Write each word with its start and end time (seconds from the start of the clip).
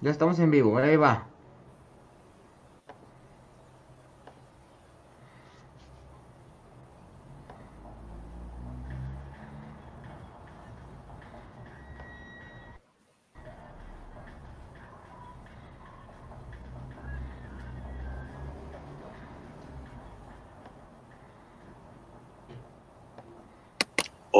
Ya 0.00 0.10
estamos 0.10 0.38
en 0.38 0.50
vivo, 0.50 0.78
ahí 0.78 0.96
va. 0.96 1.31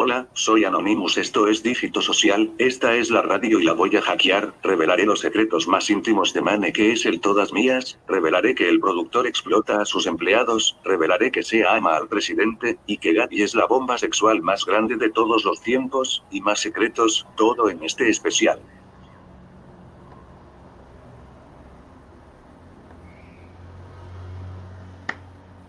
Hola, 0.05 0.27
soy 0.33 0.65
Anonymous, 0.65 1.17
esto 1.17 1.47
es 1.47 1.63
Dígito 1.63 2.01
Social, 2.01 2.51
esta 2.59 2.97
es 2.97 3.09
la 3.13 3.23
radio 3.23 3.61
y 3.61 3.63
la 3.63 3.73
voy 3.73 3.95
a 3.95 4.03
hackear, 4.03 4.53
revelaré 4.61 5.07
los 5.07 5.21
secretos 5.21 5.69
más 5.69 5.89
íntimos 5.91 6.35
de 6.35 6.41
Mane 6.41 6.73
que 6.73 6.91
es 6.91 7.07
el 7.07 7.21
todas 7.21 7.53
mías, 7.53 8.01
revelaré 8.09 8.57
que 8.57 8.69
el 8.69 8.81
productor 8.81 9.29
explota 9.29 9.81
a 9.81 9.85
sus 9.85 10.09
empleados, 10.09 10.77
revelaré 10.83 11.31
que 11.31 11.45
Sea 11.45 11.77
ama 11.77 11.95
al 11.95 12.09
presidente, 12.09 12.81
y 12.85 12.99
que 12.99 13.13
Gaby 13.13 13.43
es 13.43 13.55
la 13.55 13.67
bomba 13.67 13.97
sexual 13.97 14.43
más 14.43 14.65
grande 14.65 14.97
de 14.97 15.09
todos 15.09 15.45
los 15.45 15.63
tiempos, 15.63 16.25
y 16.33 16.41
más 16.41 16.59
secretos, 16.59 17.25
todo 17.37 17.71
en 17.71 17.85
este 17.85 18.09
especial. 18.09 18.61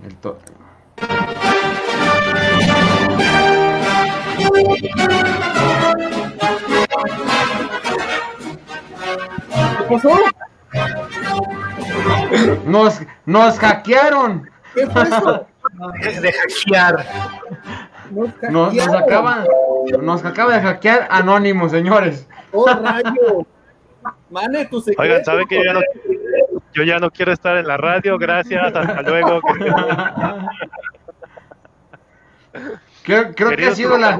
El 0.03 0.17
Nos, 12.66 13.02
nos 13.26 13.59
hackearon. 13.59 14.50
¿Qué 14.73 14.88
fue 14.88 15.03
eso? 15.03 15.45
de 16.22 16.31
hackear. 16.34 17.06
Nos 18.11 18.30
Nos, 18.52 18.73
nos 18.73 18.88
hackearon. 18.88 19.04
acaban, 19.04 19.48
nos 20.02 20.26
acaba 20.26 20.54
de 20.56 20.61
hackear 20.61 21.08
Anónimo, 21.09 21.70
señores. 21.70 22.28
¡Oh, 22.52 22.67
rayo! 22.84 23.45
Mane, 24.30 24.66
tu 24.66 24.80
secreto. 24.81 25.02
Oigan, 25.02 25.23
¿saben 25.26 25.48
que 25.48 25.56
yo 25.58 25.64
ya 25.64 25.73
no, 25.73 25.81
yo 26.73 26.84
ya 26.84 27.00
no 27.00 27.11
quiero 27.11 27.31
estar 27.31 27.56
en 27.58 27.67
la 27.67 27.78
radio? 27.78 28.17
Gracias, 28.17 28.76
hasta 28.76 29.02
luego. 29.04 29.39
Creo, 33.04 33.34
creo 33.36 33.50
que 33.56 33.66
ha 33.67 33.76
sido, 33.76 33.98
la, 33.98 34.20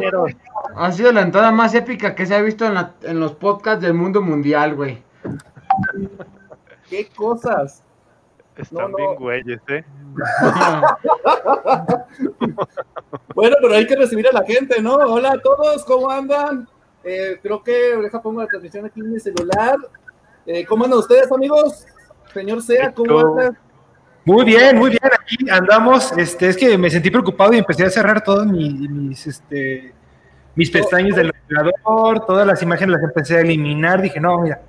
ha 0.76 0.92
sido 0.92 1.12
la 1.12 1.22
entrada 1.22 1.52
más 1.52 1.74
épica 1.76 2.16
que 2.16 2.26
se 2.26 2.36
ha 2.36 2.42
visto 2.42 2.66
en, 2.66 2.74
la- 2.76 2.92
en 3.04 3.20
los 3.20 3.34
podcasts 3.34 3.82
del 3.82 3.94
mundo 3.94 4.22
mundial, 4.22 4.76
güey. 4.76 5.02
¿Qué 6.90 7.08
cosas? 7.16 7.84
Están 8.56 8.92
no. 8.92 8.98
bien 8.98 9.16
güeyes, 9.16 9.62
¿eh? 9.68 9.84
Bueno, 13.34 13.56
pero 13.62 13.74
hay 13.74 13.88
que 13.88 13.96
recibir 13.96 14.28
a 14.28 14.32
la 14.32 14.44
gente, 14.44 14.82
¿no? 14.82 14.96
Hola 14.96 15.34
a 15.34 15.40
todos, 15.40 15.84
¿cómo 15.86 16.10
andan? 16.10 16.68
Eh, 17.04 17.40
creo 17.42 17.64
que 17.64 17.98
deja 17.98 18.22
pongo 18.22 18.42
la 18.42 18.48
transmisión 18.48 18.86
aquí 18.86 19.00
en 19.00 19.12
mi 19.12 19.20
celular. 19.20 19.76
Eh, 20.46 20.66
¿Cómo 20.66 20.84
andan 20.84 21.00
ustedes, 21.00 21.32
amigos? 21.32 21.86
Señor 22.34 22.62
Sea, 22.62 22.94
¿cómo 22.94 23.20
andan? 23.20 23.58
Muy 24.26 24.46
bien, 24.46 24.78
muy 24.78 24.92
bien. 24.92 25.02
Aquí 25.04 25.50
andamos. 25.50 26.12
Este, 26.18 26.50
es 26.50 26.58
que 26.58 26.78
me 26.78 26.90
sentí 26.90 27.10
preocupado 27.10 27.54
y 27.54 27.58
empecé 27.58 27.86
a 27.86 27.90
cerrar 27.90 28.24
todos 28.24 28.46
mis, 28.46 28.90
mis, 28.90 29.28
este, 29.28 29.94
mis 30.56 30.72
pestañas 30.72 31.16
del 31.16 31.34
navegador, 31.50 32.26
todas 32.26 32.48
las 32.48 32.62
imágenes 32.62 32.96
las 32.96 33.04
empecé 33.04 33.38
a 33.38 33.42
eliminar. 33.42 34.02
Dije, 34.02 34.20
no, 34.20 34.40
mira, 34.40 34.62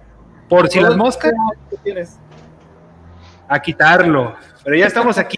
por 0.49 0.69
si 0.69 0.81
las 0.81 0.97
moscas, 0.97 1.33
¿Qué 1.71 1.77
tienes? 1.83 2.19
a 3.49 3.61
quitarlo. 3.61 4.35
Pero 4.65 4.77
ya 4.77 4.87
estamos 4.87 5.19
aquí 5.19 5.37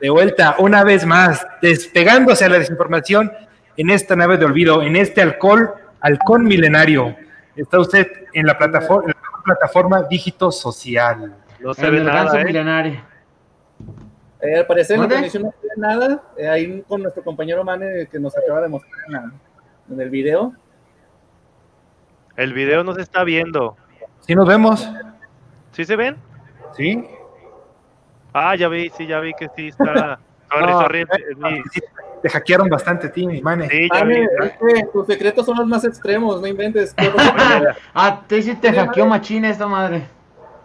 de 0.00 0.10
vuelta, 0.10 0.56
una 0.58 0.82
vez 0.84 1.04
más, 1.06 1.46
despegándose 1.60 2.44
a 2.44 2.48
la 2.48 2.58
desinformación 2.58 3.30
en 3.76 3.90
esta 3.90 4.16
nave 4.16 4.36
de 4.36 4.44
olvido, 4.44 4.82
en 4.82 4.96
este 4.96 5.22
alcohol, 5.22 5.70
halcón 6.00 6.44
milenario. 6.44 7.14
Está 7.54 7.78
usted 7.78 8.06
en 8.32 8.46
la 8.46 8.56
plataforma, 8.58 9.10
en 9.10 9.16
la 9.20 9.42
plataforma 9.44 10.02
Dígito 10.04 10.50
Social. 10.50 11.34
No 11.60 11.74
se 11.74 11.88
ve 11.90 12.00
nada, 12.02 12.40
¿eh? 12.40 12.44
milenario. 12.44 13.00
Eh, 14.40 14.56
al 14.58 14.66
parecer 14.66 14.96
en 14.96 15.02
la 15.02 15.08
transmisión 15.08 15.42
no 15.44 15.52
se 15.60 15.66
ve 15.68 15.72
nada. 15.76 16.22
Eh, 16.36 16.48
ahí 16.48 16.82
con 16.88 17.02
nuestro 17.02 17.22
compañero 17.22 17.62
Mane 17.62 18.08
que 18.10 18.18
nos 18.18 18.36
acaba 18.36 18.60
de 18.62 18.68
mostrar 18.68 18.92
en, 19.06 19.12
la- 19.12 19.32
en 19.90 20.00
el 20.00 20.10
video. 20.10 20.52
El 22.36 22.52
video 22.54 22.82
no 22.82 22.94
se 22.94 23.02
está 23.02 23.22
viendo. 23.24 23.76
¿Sí 24.26 24.34
nos 24.34 24.46
vemos? 24.46 24.88
¿Sí 25.72 25.84
se 25.84 25.96
ven? 25.96 26.16
¿Sí? 26.76 27.04
Ah, 28.32 28.54
ya 28.56 28.68
vi, 28.68 28.88
sí, 28.90 29.06
ya 29.06 29.20
vi 29.20 29.32
que 29.34 29.48
sí 29.54 29.68
está. 29.68 30.18
Sorry, 30.50 30.66
No, 30.72 30.80
sorry, 30.80 31.06
Sí, 31.72 31.80
Te 32.22 32.28
hackearon 32.30 32.68
bastante 32.68 33.08
a 33.08 33.12
ti, 33.12 33.26
mi 33.26 33.42
mane. 33.42 33.68
Sí, 33.68 33.88
ya 33.92 34.04
vi. 34.04 34.20
Mane, 34.20 34.28
es 34.44 34.58
que 34.58 34.84
tus 34.92 35.06
secretos 35.06 35.44
son 35.44 35.58
los 35.58 35.66
más 35.66 35.84
extremos, 35.84 36.40
no 36.40 36.46
inventes. 36.46 36.94
Ah, 37.94 38.22
te 38.26 38.40
sí 38.42 38.54
te 38.54 38.72
hackeó 38.72 39.06
machina 39.06 39.50
esta 39.50 39.66
madre. 39.66 40.04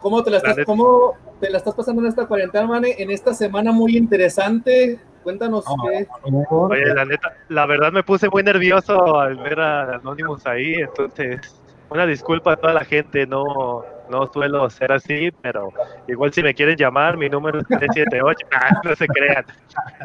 ¿Cómo 0.02 0.24
te 0.24 0.30
la 0.30 0.38
estás, 0.38 0.58
La 0.58 0.66
cómo 0.66 1.16
te 1.40 1.50
la 1.50 1.58
estás 1.58 1.74
pasando 1.74 2.02
en 2.02 2.08
esta 2.08 2.26
cuarentena, 2.26 2.68
Mane? 2.68 2.96
En 2.98 3.12
esta 3.12 3.34
semana 3.34 3.72
muy 3.72 3.98
interesante. 3.98 5.00
Cuéntanos 5.24 5.66
No, 5.66 5.76
qué. 5.90 6.08
Oye, 6.50 6.94
la 6.94 7.04
neta, 7.04 7.34
la 7.50 7.66
verdad 7.66 7.92
me 7.92 8.04
puse 8.04 8.30
muy 8.30 8.44
nervioso 8.44 9.20
al 9.20 9.36
ver 9.38 9.60
a 9.60 9.96
Anonymous 9.96 10.46
ahí, 10.48 10.76
entonces, 10.76 11.42
una 11.90 12.06
disculpa 12.06 12.54
a 12.54 12.56
toda 12.58 12.74
la 12.74 12.86
gente, 12.86 13.26
no, 13.26 13.84
no 14.10 14.28
suelo 14.28 14.70
ser 14.70 14.92
así, 14.92 15.32
pero 15.42 15.70
igual 16.08 16.34
si 16.34 16.44
me 16.44 16.54
quieren 16.54 16.76
llamar, 16.76 17.18
mi 17.18 17.30
número 17.30 17.60
es 17.60 17.68
378, 17.68 18.48
Ah, 18.52 18.82
no 18.84 18.96
se 18.96 19.08
crean. 19.08 19.46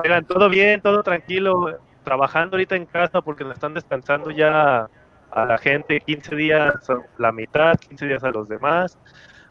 Oigan, 0.02 0.24
todo 0.24 0.48
bien, 0.48 0.80
todo 0.80 1.02
tranquilo, 1.02 1.78
trabajando 2.04 2.56
ahorita 2.56 2.76
en 2.76 2.86
casa 2.86 3.20
porque 3.20 3.44
nos 3.44 3.54
están 3.54 3.74
descansando 3.74 4.30
ya 4.30 4.88
a 5.30 5.46
la 5.46 5.58
gente 5.58 6.00
15 6.00 6.36
días 6.36 6.74
la 7.18 7.32
mitad, 7.32 7.76
15 7.78 8.06
días 8.06 8.24
a 8.24 8.30
los 8.30 8.48
demás. 8.48 8.98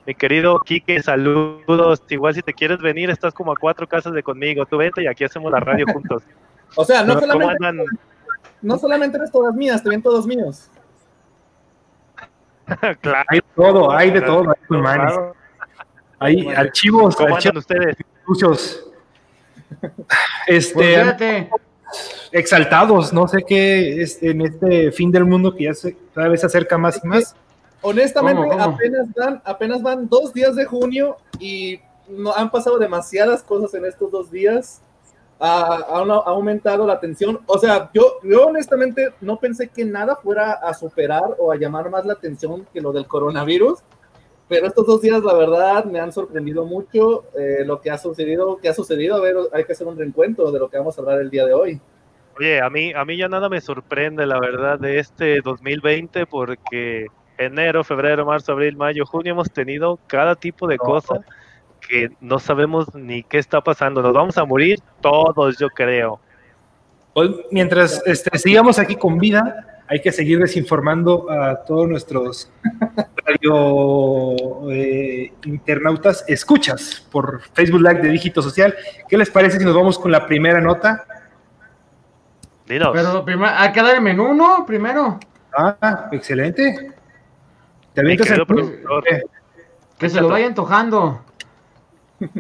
Mi 0.05 0.15
querido 0.15 0.59
Quique, 0.59 1.01
saludos. 1.01 2.03
Igual 2.09 2.33
si 2.33 2.41
te 2.41 2.53
quieres 2.53 2.79
venir, 2.79 3.09
estás 3.09 3.33
como 3.33 3.51
a 3.51 3.55
cuatro 3.55 3.87
casas 3.87 4.13
de 4.13 4.23
conmigo. 4.23 4.65
Tú 4.65 4.77
vente 4.77 5.03
y 5.03 5.07
aquí 5.07 5.23
hacemos 5.23 5.51
la 5.51 5.59
radio 5.59 5.85
juntos. 5.91 6.23
O 6.77 6.85
sea, 6.85 7.03
no 7.03 7.15
¿Cómo 7.15 7.27
solamente, 7.27 7.83
no 8.61 8.77
solamente 8.77 9.17
eres 9.17 9.29
todas 9.29 9.53
mías, 9.53 9.83
también 9.83 10.01
todos 10.01 10.25
míos. 10.25 10.71
claro. 13.01 13.25
Hay 13.29 13.39
de 13.39 13.45
todo, 13.55 13.91
hay 13.91 14.11
de 14.11 14.21
todo, 14.21 14.49
ahí 14.49 14.65
con 14.67 14.81
manes. 14.81 15.13
Hay 16.19 16.47
archivos, 16.49 17.15
¿Cómo 17.15 17.35
archivos 17.35 17.57
ustedes? 17.57 17.95
sucios. 18.25 18.85
Pues 19.79 19.91
Este, 20.47 20.99
fíjate, 20.99 21.49
exaltados, 22.31 23.11
no 23.13 23.27
sé 23.27 23.43
qué 23.47 24.01
es 24.01 24.21
en 24.21 24.41
este 24.41 24.91
fin 24.91 25.11
del 25.11 25.25
mundo 25.25 25.55
que 25.55 25.65
ya 25.65 25.73
se, 25.73 25.95
cada 26.13 26.27
vez 26.27 26.41
se 26.41 26.45
acerca 26.45 26.77
más 26.77 26.99
y 27.03 27.07
más. 27.07 27.35
Honestamente, 27.81 28.41
¿Cómo, 28.41 28.51
cómo? 28.51 28.75
apenas 28.75 29.07
van, 29.15 29.41
apenas 29.43 29.81
van 29.81 30.07
dos 30.07 30.33
días 30.33 30.55
de 30.55 30.65
junio 30.65 31.17
y 31.39 31.79
no 32.07 32.33
han 32.35 32.51
pasado 32.51 32.77
demasiadas 32.77 33.41
cosas 33.41 33.73
en 33.73 33.85
estos 33.85 34.11
dos 34.11 34.29
días. 34.31 34.81
Ha, 35.43 35.75
ha- 35.75 36.23
ha 36.25 36.29
aumentado 36.29 36.85
la 36.85 36.99
tensión. 36.99 37.39
O 37.47 37.57
sea, 37.57 37.89
yo, 37.93 38.19
yo 38.23 38.45
honestamente 38.45 39.09
no 39.21 39.37
pensé 39.39 39.69
que 39.69 39.83
nada 39.83 40.15
fuera 40.15 40.51
a 40.53 40.73
superar 40.73 41.23
o 41.39 41.51
a 41.51 41.55
llamar 41.55 41.89
más 41.89 42.05
la 42.05 42.13
atención 42.13 42.67
que 42.71 42.79
lo 42.79 42.91
del 42.93 43.07
coronavirus. 43.07 43.79
Pero 44.47 44.67
estos 44.67 44.85
dos 44.85 45.01
días, 45.01 45.23
la 45.23 45.33
verdad, 45.33 45.85
me 45.85 45.99
han 45.99 46.11
sorprendido 46.11 46.65
mucho 46.65 47.23
eh, 47.37 47.63
lo 47.65 47.81
que 47.81 47.89
ha 47.89 47.97
sucedido. 47.97 48.57
Que 48.57 48.69
ha 48.69 48.73
sucedido. 48.73 49.15
A 49.15 49.19
ver, 49.19 49.35
hay 49.53 49.63
que 49.63 49.71
hacer 49.73 49.87
un 49.87 49.97
reencuentro 49.97 50.51
de 50.51 50.59
lo 50.59 50.69
que 50.69 50.77
vamos 50.77 50.97
a 50.97 51.01
hablar 51.01 51.19
el 51.21 51.29
día 51.29 51.45
de 51.45 51.53
hoy. 51.53 51.81
Oye, 52.37 52.61
a 52.61 52.69
mí, 52.69 52.93
a 52.93 53.03
mí 53.03 53.17
ya 53.17 53.27
nada 53.27 53.49
me 53.49 53.59
sorprende, 53.61 54.25
la 54.25 54.39
verdad, 54.39 54.77
de 54.79 54.99
este 54.99 55.41
2020, 55.41 56.25
porque 56.27 57.07
enero, 57.37 57.83
febrero, 57.83 58.25
marzo, 58.25 58.51
abril, 58.51 58.77
mayo, 58.77 59.05
junio 59.05 59.31
hemos 59.33 59.49
tenido 59.51 59.99
cada 60.07 60.35
tipo 60.35 60.67
de 60.67 60.77
cosa 60.77 61.21
que 61.91 62.09
no 62.21 62.39
sabemos 62.39 62.95
ni 62.95 63.21
qué 63.21 63.37
está 63.37 63.59
pasando. 63.59 64.01
Nos 64.01 64.13
vamos 64.13 64.37
a 64.37 64.45
morir 64.45 64.79
todos, 65.01 65.57
yo 65.57 65.69
creo. 65.69 66.21
Hoy, 67.11 67.35
mientras 67.51 68.01
este, 68.05 68.37
sigamos 68.37 68.79
aquí 68.79 68.95
con 68.95 69.17
vida, 69.17 69.83
hay 69.89 69.99
que 69.99 70.13
seguir 70.13 70.39
desinformando 70.39 71.29
a 71.29 71.65
todos 71.65 71.89
nuestros 71.89 72.49
radio 73.25 74.71
eh, 74.71 75.33
internautas, 75.43 76.23
escuchas 76.29 77.05
por 77.11 77.41
Facebook 77.53 77.81
Live 77.81 78.01
de 78.01 78.09
Dígito 78.09 78.41
Social. 78.41 78.73
¿Qué 79.09 79.17
les 79.17 79.29
parece 79.29 79.59
si 79.59 79.65
nos 79.65 79.75
vamos 79.75 79.99
con 79.99 80.13
la 80.13 80.25
primera 80.25 80.61
nota? 80.61 81.05
Dinos. 82.67 82.91
pero 82.93 83.25
primero, 83.25 83.51
hay 83.53 83.73
que 83.73 83.81
dar 83.81 83.95
el 83.95 84.01
menú, 84.01 84.33
¿no? 84.33 84.65
Primero. 84.65 85.19
Ah, 85.53 86.07
excelente. 86.13 86.93
¿Te 87.93 87.99
avientas 87.99 88.29
el 88.29 88.45
Que 89.99 90.09
se 90.09 90.21
lo 90.21 90.29
vaya 90.29 90.47
antojando. 90.47 91.21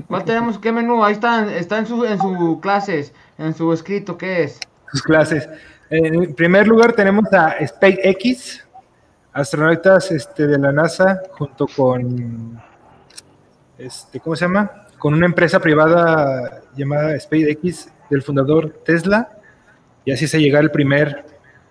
¿Cuál 0.07 0.25
tenemos? 0.25 0.59
¿Qué 0.59 0.71
menú? 0.71 1.03
Ahí 1.03 1.13
está, 1.13 1.53
está 1.55 1.79
en 1.79 1.85
su, 1.85 2.05
en 2.05 2.19
su 2.19 2.59
clases, 2.61 3.13
en 3.37 3.53
su 3.53 3.71
escrito, 3.73 4.17
¿qué 4.17 4.43
es? 4.43 4.59
sus 4.91 5.01
clases? 5.01 5.47
En 5.89 6.33
primer 6.35 6.67
lugar 6.67 6.93
tenemos 6.93 7.31
a 7.33 7.55
SpaceX, 7.65 8.65
astronautas 9.33 10.11
este, 10.11 10.47
de 10.47 10.57
la 10.57 10.71
NASA 10.71 11.21
junto 11.31 11.67
con, 11.67 12.61
este, 13.77 14.19
¿cómo 14.19 14.35
se 14.35 14.45
llama? 14.45 14.71
Con 14.97 15.13
una 15.13 15.25
empresa 15.25 15.59
privada 15.59 16.61
llamada 16.75 17.19
SpaceX 17.19 17.91
del 18.09 18.21
fundador 18.21 18.81
Tesla 18.85 19.29
y 20.05 20.11
así 20.11 20.27
se 20.27 20.39
llega 20.39 20.59
el 20.59 20.71
primer 20.71 21.25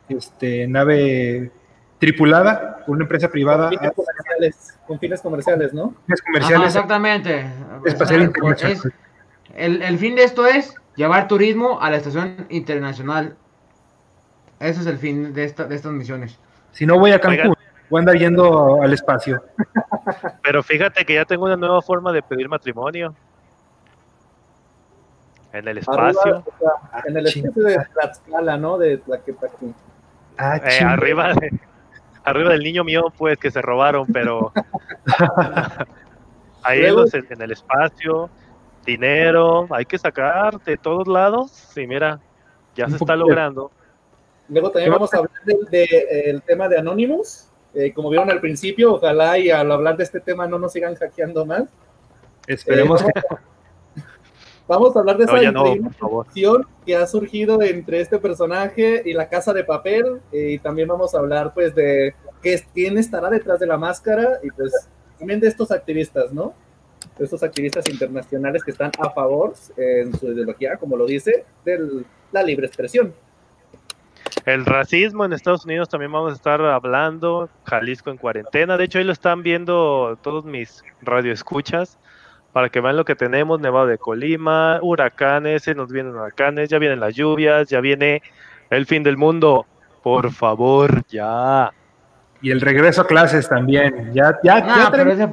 este, 0.09 0.67
nave 0.67 1.51
tripulada 2.01 2.79
por 2.85 2.97
una 2.97 3.05
empresa 3.05 3.29
privada 3.29 3.69
Con 3.69 3.79
fines 3.79 3.93
comerciales, 3.95 4.79
con 4.87 4.99
fines 4.99 5.21
comerciales, 5.21 5.73
¿no? 5.75 5.95
fines 6.07 6.21
Ajá, 6.21 6.27
comerciales 6.27 6.67
exactamente. 6.67 7.47
espacial 7.85 8.21
Es- 8.23 8.27
internacional. 8.29 8.93
el, 9.55 9.83
el 9.83 9.99
fin 9.99 10.17
de 10.17 10.25
esto 10.25 10.47
es 10.47 10.75
llevar 10.97 11.29
turismo 11.29 11.81
a 11.81 11.91
la 11.91 11.99
estación 11.99 12.47
internacional. 12.49 13.37
Ese 14.59 14.81
es 14.81 14.87
el 14.87 14.99
fin 14.99 15.33
de, 15.33 15.45
esta, 15.45 15.65
de 15.65 15.77
estas 15.77 15.93
misiones. 15.93 16.39
Si 16.73 16.85
no 16.87 16.99
voy 16.99 17.13
a 17.13 17.21
Cancún, 17.21 17.41
Oigan. 17.51 17.55
voy 17.91 17.99
a 17.99 18.01
andar 18.01 18.17
yendo 18.17 18.83
al 18.83 18.93
espacio. 18.93 19.43
Pero 20.43 20.63
fíjate 20.63 21.05
que 21.05 21.15
ya 21.15 21.25
tengo 21.25 21.45
una 21.45 21.57
nueva 21.57 21.81
forma 21.83 22.13
de 22.13 22.23
pedir 22.23 22.49
matrimonio. 22.49 23.15
En 25.53 25.67
el 25.67 25.79
Arriba, 25.79 26.11
espacio. 26.11 26.45
o 26.47 26.55
sea, 26.59 27.03
en 27.07 27.17
el 27.17 27.27
Ah, 27.27 27.29
espacio 27.29 27.63
de 27.65 27.79
Tlaxcala, 27.93 28.57
¿no? 28.57 28.79
De 28.79 28.99
Tlaquepaque. 28.99 29.67
Ah, 30.39 30.57
Eh, 30.65 30.85
arriba, 30.85 31.35
de- 31.35 31.51
arriba 32.25 32.51
del 32.53 32.63
niño 32.63 32.85
mío, 32.85 33.13
pues 33.17 33.39
que 33.39 33.51
se 33.51 33.61
robaron, 33.63 34.07
pero 34.13 34.53
ahí 36.63 36.85
en, 36.85 36.97
los- 36.97 37.15
en 37.15 37.41
el 37.43 37.53
espacio, 37.53 38.31
dinero, 38.85 39.67
hay 39.71 39.85
que 39.85 39.99
sacar 39.99 40.61
de 40.63 40.77
todos 40.77 41.07
lados. 41.09 41.77
Y 41.77 41.87
mira, 41.87 42.21
ya 42.75 42.89
se 42.89 42.97
está 42.97 43.17
logrando. 43.17 43.71
Luego 44.49 44.71
también 44.71 44.93
vamos 44.93 45.13
a 45.15 45.19
hablar 45.19 45.33
del 45.45 45.65
de, 45.71 45.87
el 46.27 46.43
tema 46.43 46.69
de 46.69 46.79
Anonymous. 46.79 47.47
Eh, 47.73 47.93
como 47.93 48.11
vieron 48.11 48.31
al 48.31 48.41
principio, 48.41 48.95
ojalá 48.95 49.39
y 49.39 49.49
al 49.51 49.71
hablar 49.71 49.97
de 49.97 50.03
este 50.03 50.19
tema 50.21 50.47
no 50.49 50.59
nos 50.59 50.73
sigan 50.73 50.95
hackeando 50.97 51.47
más. 51.47 51.65
Esperemos 52.47 53.01
Eh, 53.03 53.07
que 53.15 53.21
Vamos 54.71 54.95
a 54.95 55.01
hablar 55.01 55.17
de 55.17 55.25
esa 55.25 55.51
No, 55.51 56.65
que 56.87 56.95
ha 56.95 57.05
surgido 57.05 57.61
entre 57.61 58.03
este 58.03 58.21
personaje 58.21 59.03
y 59.05 59.13
la 59.13 59.29
casa 59.29 59.53
de 59.53 59.65
papel. 59.65 60.21
eh, 60.31 60.53
y 60.53 60.59
también 60.61 60.87
vamos 60.87 61.13
a 61.13 61.19
hablar, 61.19 61.53
pues, 61.53 61.75
de 61.75 62.15
qué 62.41 62.63
quién 62.73 62.97
estará 62.97 63.29
detrás 63.31 63.59
de 63.59 63.67
la 63.67 63.77
máscara 63.77 64.39
y, 64.45 64.51
pues, 64.53 64.73
también 65.19 65.41
de 65.41 65.49
estos 65.49 65.73
activistas, 65.73 66.33
¿no? 66.33 66.55
De 67.19 67.25
estos 67.25 67.43
activistas 67.43 67.89
internacionales 67.89 68.63
que 68.63 68.71
están 68.71 68.93
a 69.01 69.11
favor, 69.11 69.55
en 69.77 70.17
su 70.17 70.27
ideología, 70.29 70.77
como 70.77 70.97
lo 70.97 71.05
dice, 71.05 71.45
de 71.65 72.05
la 72.31 72.45
libre 72.45 72.69
expresión. 72.69 73.13
El 74.47 74.65
racismo 74.65 75.25
en 75.25 75.33
Estados 75.33 75.65
Unidos 75.65 75.89
también 75.89 76.13
vamos 76.13 76.31
a 76.31 76.37
estar 76.37 76.61
hablando. 76.63 77.49
Jalisco 77.65 78.11
en 78.11 78.19
cuarentena. 78.19 78.77
De 78.77 78.85
hecho, 78.85 78.99
ahí 78.99 79.05
lo 79.05 79.13
están 79.13 79.43
viendo 79.43 80.17
todos 80.23 80.45
mis 80.45 80.85
radioescuchas 81.03 81.99
para 82.53 82.69
que 82.69 82.81
vean 82.81 82.97
lo 82.97 83.05
que 83.05 83.15
tenemos. 83.15 83.61
Nevado 83.61 83.87
de 83.87 83.99
Colima, 83.99 84.79
huracanes, 84.83 85.63
se 85.63 85.75
nos 85.75 85.91
vienen 85.91 86.15
huracanes, 86.15 86.69
ya 86.69 86.79
vienen 86.79 87.01
las 87.01 87.15
lluvias, 87.15 87.69
ya 87.69 87.81
viene 87.81 88.23
el 88.71 88.87
fin 88.87 89.03
del 89.03 89.17
mundo. 89.17 89.67
Por 90.03 90.33
favor, 90.33 91.03
ya. 91.09 91.71
y 92.41 92.51
el 92.51 92.61
regreso 92.61 93.03
a 93.03 93.07
clases 93.07 93.49
también. 93.49 94.13
Ya, 94.15 94.39
ya, 94.43 94.61
No, 94.61 94.77
ya 94.79 94.91
tenemos 94.91 95.15
ese 95.15 95.29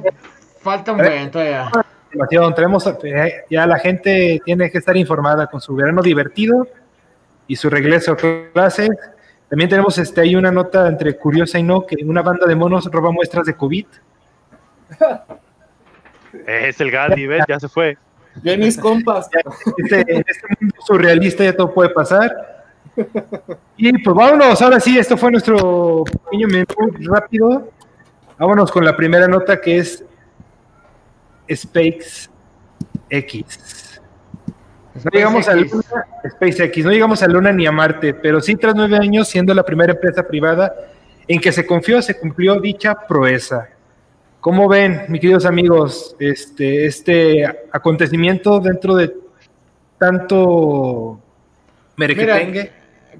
falta 0.60 0.92
un 0.92 0.98
todavía. 1.30 1.70
información, 2.10 2.54
tenemos 2.54 2.86
eh, 3.04 3.44
ya 3.48 3.66
la 3.66 3.78
gente 3.78 4.40
tiene 4.44 4.70
que 4.70 4.78
estar 4.78 4.96
informada 4.96 5.46
con 5.46 5.60
su 5.60 5.74
verano 5.74 6.02
divertido 6.02 6.66
y 7.46 7.56
su 7.56 7.70
regreso 7.70 8.12
a 8.12 8.16
clases. 8.52 8.90
También 9.48 9.70
tenemos 9.70 9.96
este 9.96 10.20
ahí 10.20 10.36
una 10.36 10.50
nota 10.50 10.86
entre 10.86 11.16
curiosa 11.16 11.58
y 11.58 11.62
no 11.62 11.86
que 11.86 11.96
una 12.04 12.20
banda 12.20 12.46
de 12.46 12.54
monos 12.54 12.84
roba 12.92 13.10
muestras 13.10 13.46
de 13.46 13.54
COVID. 13.54 13.86
Es 16.46 16.80
el 16.80 16.90
Gandhi, 16.90 17.26
¿ves? 17.26 17.44
Ya 17.48 17.58
se 17.60 17.68
fue. 17.68 17.96
Yo 18.42 18.52
y 18.52 18.58
mis 18.58 18.76
compas. 18.78 19.28
Este, 19.78 20.00
en 20.00 20.24
este 20.26 20.46
mundo 20.60 20.74
surrealista 20.86 21.44
ya 21.44 21.56
todo 21.56 21.72
puede 21.72 21.90
pasar. 21.90 22.64
Y 23.76 23.92
pues 24.02 24.16
vámonos, 24.16 24.60
ahora 24.60 24.80
sí, 24.80 24.98
esto 24.98 25.16
fue 25.16 25.30
nuestro 25.30 26.04
pequeño 26.04 26.48
menú 26.48 26.66
rápido. 27.12 27.70
Vámonos 28.38 28.70
con 28.70 28.84
la 28.84 28.96
primera 28.96 29.28
nota 29.28 29.60
que 29.60 29.78
es 29.78 30.04
SpaceX. 31.52 32.30
No 35.04 35.10
llegamos 35.12 35.48
a. 35.48 35.54
Luna, 35.54 36.06
SpaceX, 36.28 36.84
no 36.84 36.90
llegamos 36.90 37.22
a 37.22 37.28
Luna 37.28 37.52
ni 37.52 37.66
a 37.66 37.72
Marte, 37.72 38.14
pero 38.14 38.40
sí 38.40 38.56
tras 38.56 38.74
nueve 38.74 38.96
años 38.96 39.28
siendo 39.28 39.54
la 39.54 39.62
primera 39.62 39.92
empresa 39.92 40.26
privada 40.26 40.74
en 41.28 41.40
que 41.40 41.52
se 41.52 41.64
confió, 41.66 42.02
se 42.02 42.18
cumplió 42.18 42.60
dicha 42.60 42.94
proeza. 43.06 43.68
¿Cómo 44.40 44.68
ven, 44.68 45.02
mis 45.08 45.20
queridos 45.20 45.46
amigos, 45.46 46.14
este, 46.20 46.86
este 46.86 47.44
acontecimiento 47.72 48.60
dentro 48.60 48.94
de 48.94 49.12
tanto 49.98 51.18
merequetengue? 51.96 52.70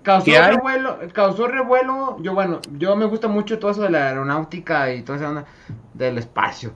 Causó 0.02 0.30
revuelo, 0.30 0.98
causó 1.12 1.48
revuelo, 1.48 2.18
yo 2.22 2.34
bueno, 2.34 2.60
yo 2.78 2.94
me 2.94 3.04
gusta 3.04 3.26
mucho 3.26 3.58
todo 3.58 3.72
eso 3.72 3.82
de 3.82 3.90
la 3.90 4.08
aeronáutica 4.08 4.94
y 4.94 5.02
toda 5.02 5.18
esa 5.18 5.28
onda 5.28 5.44
del 5.92 6.18
espacio. 6.18 6.72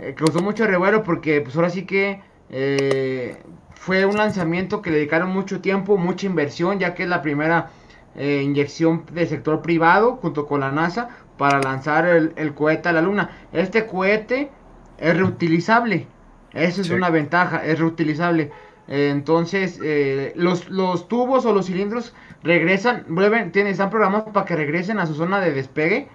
Eh, 0.00 0.14
causó 0.16 0.40
mucho 0.40 0.66
revuelo 0.66 1.02
porque 1.02 1.42
pues 1.42 1.54
ahora 1.54 1.68
sí 1.68 1.84
que 1.84 2.22
eh, 2.48 3.36
fue 3.74 4.06
un 4.06 4.16
lanzamiento 4.16 4.80
que 4.80 4.90
le 4.90 4.96
dedicaron 4.96 5.28
mucho 5.28 5.60
tiempo, 5.60 5.98
mucha 5.98 6.24
inversión, 6.24 6.78
ya 6.78 6.94
que 6.94 7.02
es 7.02 7.10
la 7.10 7.20
primera 7.20 7.70
eh, 8.14 8.40
inyección 8.42 9.04
del 9.12 9.28
sector 9.28 9.60
privado 9.60 10.16
junto 10.16 10.46
con 10.46 10.60
la 10.60 10.72
NASA 10.72 11.10
para 11.42 11.60
lanzar 11.60 12.06
el, 12.06 12.32
el 12.36 12.54
cohete 12.54 12.88
a 12.88 12.92
la 12.92 13.02
Luna. 13.02 13.30
Este 13.52 13.84
cohete 13.86 14.50
es 14.98 15.16
reutilizable, 15.16 16.06
eso 16.52 16.82
es 16.82 16.86
Sí. 16.86 16.94
una 16.94 17.10
ventaja, 17.10 17.64
es 17.64 17.78
reutilizable. 17.80 18.52
Eh, 18.86 19.08
entonces, 19.10 19.80
eh, 19.82 20.32
los, 20.36 20.68
los 20.70 21.08
tubos 21.08 21.44
o 21.44 21.52
los 21.52 21.66
cilindros 21.66 22.14
regresan, 22.44 23.04
vuelven, 23.08 23.50
tienen, 23.50 23.72
están 23.72 23.90
programados 23.90 24.30
para 24.32 24.46
que 24.46 24.54
regresen 24.54 25.00
a 25.00 25.06
su 25.06 25.14
zona 25.14 25.40
de 25.40 25.52
despegue. 25.52 26.08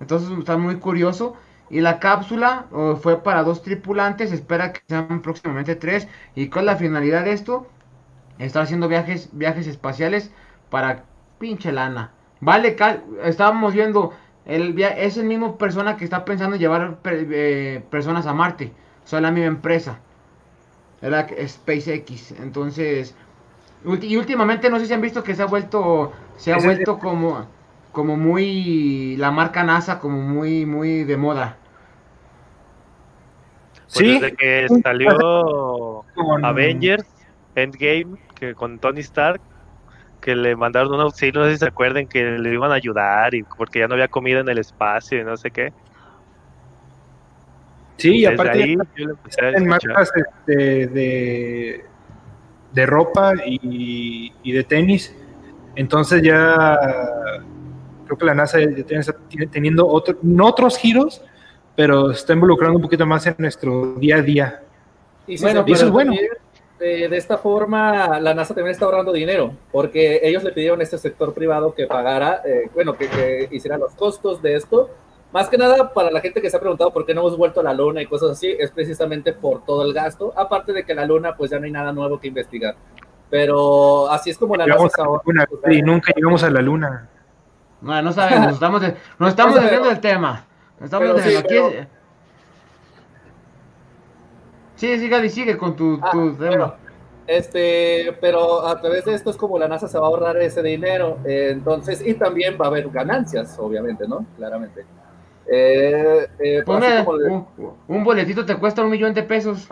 Entonces 0.00 0.30
está 0.38 0.56
muy 0.56 0.76
curioso. 0.76 1.34
Y 1.68 1.80
la 1.80 1.98
cápsula 1.98 2.66
oh, 2.72 2.94
fue 2.96 3.22
para 3.24 3.42
dos 3.42 3.62
tripulantes, 3.62 4.30
espera 4.32 4.72
que 4.72 4.82
sean 4.88 5.20
próximamente 5.22 5.74
tres. 5.74 6.06
¿Y 6.36 6.48
cuál 6.48 6.66
es 6.66 6.72
la 6.74 6.76
finalidad 6.76 7.24
de 7.24 7.32
esto? 7.32 7.66
Estar 8.38 8.62
haciendo 8.62 8.86
viajes, 8.88 9.30
viajes 9.32 9.66
espaciales 9.66 10.30
para 10.70 11.04
pinche 11.40 11.72
lana. 11.72 12.12
Vale, 12.40 12.76
estábamos 13.24 13.74
viendo, 13.74 14.12
el 14.50 14.72
via- 14.74 14.96
es 14.98 15.16
el 15.16 15.26
mismo 15.26 15.56
persona 15.56 15.96
que 15.96 16.04
está 16.04 16.24
pensando 16.24 16.56
en 16.56 16.60
llevar 16.60 16.98
eh, 17.04 17.82
personas 17.90 18.26
a 18.26 18.34
Marte. 18.34 18.72
O 19.04 19.06
sea, 19.06 19.20
la 19.20 19.30
misma 19.30 19.46
empresa. 19.46 20.00
Era 21.00 21.26
SpaceX. 21.46 22.32
Entonces, 22.32 23.14
y 24.02 24.16
últimamente 24.16 24.68
no 24.68 24.78
sé 24.78 24.86
si 24.86 24.92
han 24.92 25.00
visto 25.00 25.22
que 25.22 25.34
se 25.34 25.42
ha 25.42 25.46
vuelto, 25.46 26.12
se 26.36 26.52
ha 26.52 26.58
vuelto 26.58 26.98
como, 26.98 27.46
como 27.92 28.16
muy, 28.16 29.16
la 29.16 29.30
marca 29.30 29.62
NASA 29.64 29.98
como 29.98 30.20
muy, 30.20 30.66
muy 30.66 31.04
de 31.04 31.16
moda. 31.16 31.56
Pues 33.92 34.04
Sí, 34.06 34.12
desde 34.12 34.36
que 34.36 34.66
salió 34.82 36.04
Avengers 36.42 37.06
Endgame, 37.54 38.18
que 38.34 38.54
con 38.54 38.78
Tony 38.78 39.00
Stark, 39.00 39.40
que 40.20 40.36
le 40.36 40.54
mandaron 40.56 40.92
un 40.94 41.00
auxilio, 41.00 41.40
no 41.40 41.46
sé 41.46 41.52
si 41.54 41.58
se 41.58 41.66
acuerden 41.66 42.06
que 42.08 42.22
le 42.22 42.52
iban 42.52 42.70
a 42.70 42.74
ayudar 42.74 43.34
y 43.34 43.42
porque 43.42 43.80
ya 43.80 43.88
no 43.88 43.94
había 43.94 44.08
comida 44.08 44.40
en 44.40 44.48
el 44.48 44.58
espacio 44.58 45.20
y 45.20 45.24
no 45.24 45.36
sé 45.36 45.50
qué. 45.50 45.72
Sí, 47.96 48.16
y 48.18 48.24
aparte 48.26 48.62
ahí 48.62 48.76
en 49.54 49.66
marcas 49.66 50.10
este, 50.14 50.86
de, 50.86 51.84
de 52.72 52.86
ropa 52.86 53.32
y, 53.44 54.32
y 54.42 54.52
de 54.52 54.64
tenis. 54.64 55.14
Entonces 55.76 56.22
ya 56.22 56.78
creo 58.06 58.18
que 58.18 58.24
la 58.26 58.34
NASA 58.34 58.58
ya 58.58 58.68
tiene- 58.84 59.00
está 59.00 59.14
teniendo 59.50 59.86
otro- 59.86 60.18
no 60.22 60.46
otros 60.46 60.78
giros, 60.78 61.22
pero 61.76 62.10
está 62.10 62.32
involucrando 62.32 62.76
un 62.76 62.82
poquito 62.82 63.06
más 63.06 63.26
en 63.26 63.34
nuestro 63.38 63.94
día 63.96 64.16
a 64.16 64.22
día. 64.22 64.60
Y 65.26 65.36
si 65.36 65.44
Bueno, 65.44 65.64
eso 65.68 65.86
es 65.86 65.90
bueno. 65.90 66.12
también, 66.12 66.30
eh, 66.80 67.08
de 67.08 67.16
esta 67.16 67.38
forma, 67.38 68.18
la 68.20 68.34
NASA 68.34 68.54
también 68.54 68.72
está 68.72 68.86
ahorrando 68.86 69.12
dinero, 69.12 69.52
porque 69.70 70.20
ellos 70.22 70.42
le 70.42 70.52
pidieron 70.52 70.80
a 70.80 70.82
este 70.82 70.98
sector 70.98 71.34
privado 71.34 71.74
que 71.74 71.86
pagara, 71.86 72.42
eh, 72.44 72.70
bueno, 72.74 72.96
que, 72.96 73.08
que 73.08 73.48
hiciera 73.50 73.78
los 73.78 73.94
costos 73.94 74.40
de 74.42 74.56
esto. 74.56 74.90
Más 75.32 75.48
que 75.48 75.56
nada, 75.58 75.92
para 75.92 76.10
la 76.10 76.20
gente 76.20 76.42
que 76.42 76.50
se 76.50 76.56
ha 76.56 76.60
preguntado 76.60 76.92
por 76.92 77.06
qué 77.06 77.14
no 77.14 77.20
hemos 77.20 77.36
vuelto 77.36 77.60
a 77.60 77.62
la 77.62 77.72
Luna 77.72 78.02
y 78.02 78.06
cosas 78.06 78.30
así, 78.30 78.56
es 78.58 78.70
precisamente 78.72 79.32
por 79.32 79.64
todo 79.64 79.84
el 79.84 79.92
gasto. 79.92 80.32
Aparte 80.36 80.72
de 80.72 80.84
que 80.84 80.94
la 80.94 81.04
Luna, 81.06 81.36
pues 81.36 81.50
ya 81.52 81.58
no 81.58 81.66
hay 81.66 81.70
nada 81.70 81.92
nuevo 81.92 82.18
que 82.18 82.28
investigar. 82.28 82.74
Pero 83.30 84.10
así 84.10 84.30
es 84.30 84.38
como 84.38 84.56
la 84.56 84.66
NASA 84.66 84.72
Llegamos 84.72 84.92
está 84.92 85.02
a 85.02 85.04
la 85.04 85.10
ahora. 85.10 85.22
luna 85.24 85.46
y 85.72 85.82
nunca 85.82 86.12
llegamos 86.16 86.42
a 86.42 86.50
la 86.50 86.60
luna. 86.60 87.08
No, 87.80 88.02
no 88.02 88.12
sabemos, 88.12 88.46
nos 88.46 88.54
estamos, 88.54 88.82
nos 89.18 89.28
estamos 89.28 89.54
desviando 89.54 89.88
del 89.88 90.00
tema. 90.00 90.44
Nos 90.80 90.86
estamos 90.86 91.08
Pero 91.12 91.30
sí. 91.30 91.36
Aquí 91.36 91.54
Sí, 94.80 94.98
sí, 94.98 95.08
Gaby, 95.10 95.28
sigue 95.28 95.58
con 95.58 95.76
tu, 95.76 95.98
Ah, 96.00 96.08
tu 96.10 96.32
tema. 96.36 96.74
este, 97.26 98.16
pero 98.18 98.66
a 98.66 98.80
través 98.80 99.04
de 99.04 99.12
esto 99.12 99.28
es 99.28 99.36
como 99.36 99.58
la 99.58 99.68
NASA 99.68 99.86
se 99.88 99.98
va 99.98 100.06
a 100.06 100.08
ahorrar 100.08 100.38
ese 100.38 100.62
dinero, 100.62 101.18
eh, 101.26 101.48
entonces, 101.52 102.00
y 102.04 102.14
también 102.14 102.56
va 102.58 102.64
a 102.64 102.68
haber 102.68 102.88
ganancias, 102.88 103.58
obviamente, 103.58 104.08
¿no? 104.08 104.24
Claramente. 104.38 104.86
Eh, 105.46 106.26
eh, 106.38 106.62
como 106.64 106.80
de- 107.18 107.28
un, 107.28 107.46
un 107.88 108.04
boletito 108.04 108.46
te 108.46 108.56
cuesta 108.56 108.82
un 108.82 108.90
millón 108.90 109.12
de 109.12 109.22
pesos. 109.22 109.68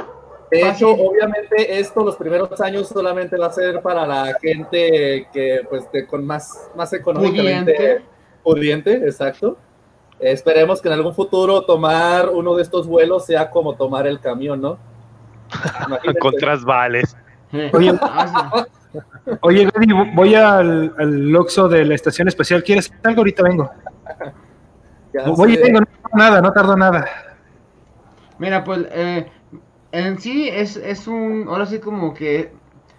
De 0.50 0.60
Fácil. 0.60 0.88
hecho, 0.88 0.90
obviamente 1.02 1.78
esto 1.78 2.04
los 2.04 2.16
primeros 2.16 2.60
años 2.60 2.88
solamente 2.88 3.36
va 3.38 3.46
a 3.46 3.52
ser 3.52 3.80
para 3.80 4.06
la 4.06 4.34
gente 4.42 5.26
que 5.32 5.60
pues 5.70 5.90
de- 5.90 6.06
con 6.06 6.26
más, 6.26 6.70
más 6.76 6.92
económicamente 6.92 7.72
Pudiente. 7.74 8.04
pudiente, 8.42 8.92
exacto. 9.08 9.56
Esperemos 10.20 10.82
que 10.82 10.88
en 10.88 10.94
algún 10.94 11.14
futuro 11.14 11.62
tomar 11.62 12.28
uno 12.30 12.56
de 12.56 12.62
estos 12.62 12.86
vuelos 12.86 13.24
sea 13.24 13.50
como 13.50 13.74
tomar 13.74 14.06
el 14.06 14.20
camión, 14.20 14.60
¿no? 14.60 14.78
Con 16.20 16.34
trasvales. 16.36 17.16
Eh, 17.52 17.70
Oye. 17.72 17.98
Oye, 19.42 19.68
Gaby, 19.72 19.92
voy 20.14 20.34
al, 20.34 20.94
al 20.98 21.36
Oxxo 21.36 21.68
de 21.68 21.84
la 21.84 21.94
estación 21.94 22.28
espacial. 22.28 22.62
¿Quieres 22.62 22.90
algo? 23.04 23.20
Ahorita 23.20 23.42
vengo. 23.42 23.70
Ya 25.12 25.28
Voy 25.28 25.54
y 25.54 25.56
vengo, 25.56 25.80
no 25.80 25.86
tardo 25.86 26.16
nada, 26.16 26.40
no 26.40 26.52
tardo 26.52 26.76
nada. 26.76 27.08
Mira, 28.38 28.64
pues 28.64 28.86
eh, 28.90 29.30
en 29.92 30.18
sí 30.18 30.48
es, 30.48 30.76
es 30.76 31.06
un, 31.06 31.46
ahora 31.48 31.66
sí 31.66 31.78
como 31.80 32.14
que 32.14 32.52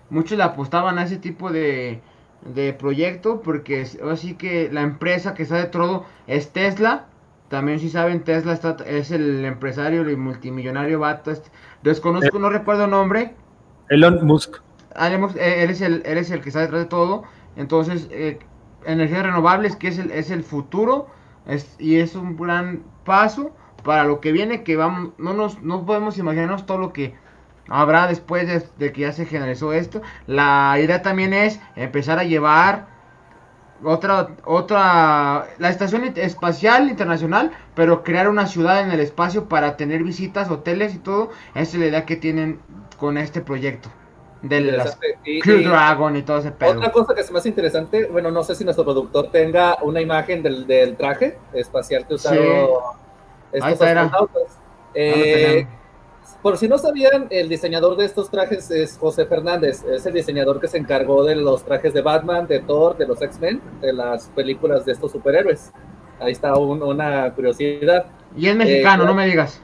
muchos 0.10 0.38
le 0.38 0.44
apostaban 0.44 0.98
a 1.00 1.04
ese 1.04 1.18
tipo 1.18 1.52
de, 1.52 2.02
de 2.42 2.74
proyecto 2.74 3.42
porque 3.42 3.88
ahora 4.02 4.16
sí 4.16 4.36
que 4.36 4.70
la 4.72 4.82
empresa 4.82 5.34
que 5.34 5.44
está 5.44 5.58
de 5.58 5.66
todo 5.66 6.06
es 6.28 6.52
Tesla. 6.52 7.06
También 7.50 7.80
si 7.80 7.90
saben, 7.90 8.24
Tesla 8.24 8.54
está, 8.54 8.78
es 8.86 9.12
el 9.12 9.44
empresario 9.44 10.10
y 10.10 10.16
multimillonario 10.16 11.00
vato. 11.00 11.32
este, 11.32 11.50
desconozco, 11.84 12.40
no 12.40 12.50
recuerdo 12.50 12.86
el 12.86 12.92
nombre. 12.92 13.34
Elon 13.90 14.26
Musk. 14.26 14.58
Haremos- 14.96 15.36
eh, 15.36 15.64
él, 15.64 15.72
es 15.72 15.82
el, 15.82 16.04
él 16.06 16.18
es 16.18 16.30
el 16.32 16.42
que 16.42 16.50
está 16.50 16.62
detrás 16.62 16.82
de 16.82 16.88
todo. 16.88 17.24
Entonces, 17.56 18.08
eh, 18.12 18.40
energías 18.86 19.24
renovables, 19.24 19.76
que 19.76 19.88
es 19.88 19.98
el, 19.98 20.12
es 20.12 20.30
el 20.32 20.44
futuro, 20.44 21.08
es, 21.48 21.76
y 21.80 21.98
es 22.00 22.16
un 22.16 22.38
gran 22.38 22.84
paso 23.04 23.52
para 23.84 24.04
lo 24.04 24.20
que 24.20 24.32
viene, 24.32 24.64
que 24.64 24.76
vamos, 24.76 25.14
no, 25.18 25.34
nos, 25.34 25.62
no 25.64 25.86
podemos 25.86 26.18
imaginarnos 26.18 26.66
todo 26.66 26.78
lo 26.78 26.94
que 26.94 27.16
habrá 27.68 28.08
después 28.08 28.48
de, 28.48 28.64
de 28.78 28.92
que 28.94 29.02
ya 29.02 29.12
se 29.12 29.26
generalizó 29.26 29.74
esto. 29.74 30.02
La 30.28 30.78
idea 30.80 31.02
también 31.02 31.34
es 31.34 31.60
empezar 31.76 32.20
a 32.20 32.24
llevar 32.24 32.88
otra, 33.84 34.30
otra, 34.46 35.48
la 35.58 35.70
estación 35.70 36.04
espacial 36.16 36.90
internacional, 36.90 37.52
pero 37.76 38.04
crear 38.04 38.28
una 38.30 38.48
ciudad 38.48 38.82
en 38.82 38.92
el 38.92 39.00
espacio 39.00 39.46
para 39.50 39.78
tener 39.78 40.04
visitas, 40.04 40.50
hoteles 40.50 40.96
y 40.96 41.00
todo. 41.00 41.30
Esa 41.56 41.62
es 41.62 41.76
la 41.76 41.86
idea 41.88 42.06
que 42.06 42.16
tienen 42.16 42.60
con 42.98 43.18
este 43.18 43.42
proyecto. 43.42 43.90
De 44.42 44.62
las 44.62 44.96
Interesante. 44.96 45.20
Y- 45.26 45.40
Crew 45.42 45.58
y 45.60 45.64
Dragon 45.66 46.16
y 46.16 46.22
todo 46.22 46.38
ese 46.38 46.52
pedo. 46.52 46.72
Otra 46.72 46.92
cosa 46.94 47.14
que 47.14 47.24
me 47.32 47.40
hace 47.40 47.50
interesante, 47.50 48.06
bueno, 48.06 48.32
no 48.32 48.42
sé 48.44 48.56
si 48.56 48.64
nuestro 48.64 48.86
productor 48.86 49.32
tenga 49.32 49.78
una 49.82 50.00
imagen 50.00 50.42
del, 50.42 50.66
del 50.66 50.96
traje 50.96 51.38
espacial 51.52 52.08
que 52.08 52.14
usaron 52.14 52.42
Sí. 52.46 52.52
estos 53.52 53.72
astronautas. 53.82 54.60
Eh. 54.94 55.68
Por 56.42 56.58
si 56.58 56.68
no 56.68 56.78
sabían, 56.78 57.28
el 57.30 57.50
diseñador 57.50 57.98
de 57.98 58.06
estos 58.06 58.30
trajes 58.30 58.70
es 58.72 58.98
José 58.98 59.26
Fernández, 59.26 59.84
es 59.84 60.06
el 60.06 60.14
diseñador 60.14 60.60
que 60.60 60.68
se 60.68 60.78
encargó 60.78 61.24
de 61.24 61.36
los 61.36 61.64
trajes 61.64 61.94
de 61.94 62.02
Batman, 62.02 62.48
de 62.48 62.60
Thor, 62.60 62.98
de 62.98 63.08
los 63.08 63.22
X-Men, 63.22 63.62
de 63.82 63.94
las 63.94 64.28
películas 64.30 64.86
de 64.86 64.92
estos 64.94 65.12
superhéroes. 65.12 65.72
Ahí 66.20 66.32
está 66.34 66.54
un- 66.58 66.84
una 66.84 67.32
curiosidad. 67.34 68.06
Y 68.36 68.48
es 68.48 68.56
mexicano, 68.56 69.04
eh, 69.04 69.08
no 69.08 69.14
me 69.14 69.26
digas. 69.26 69.62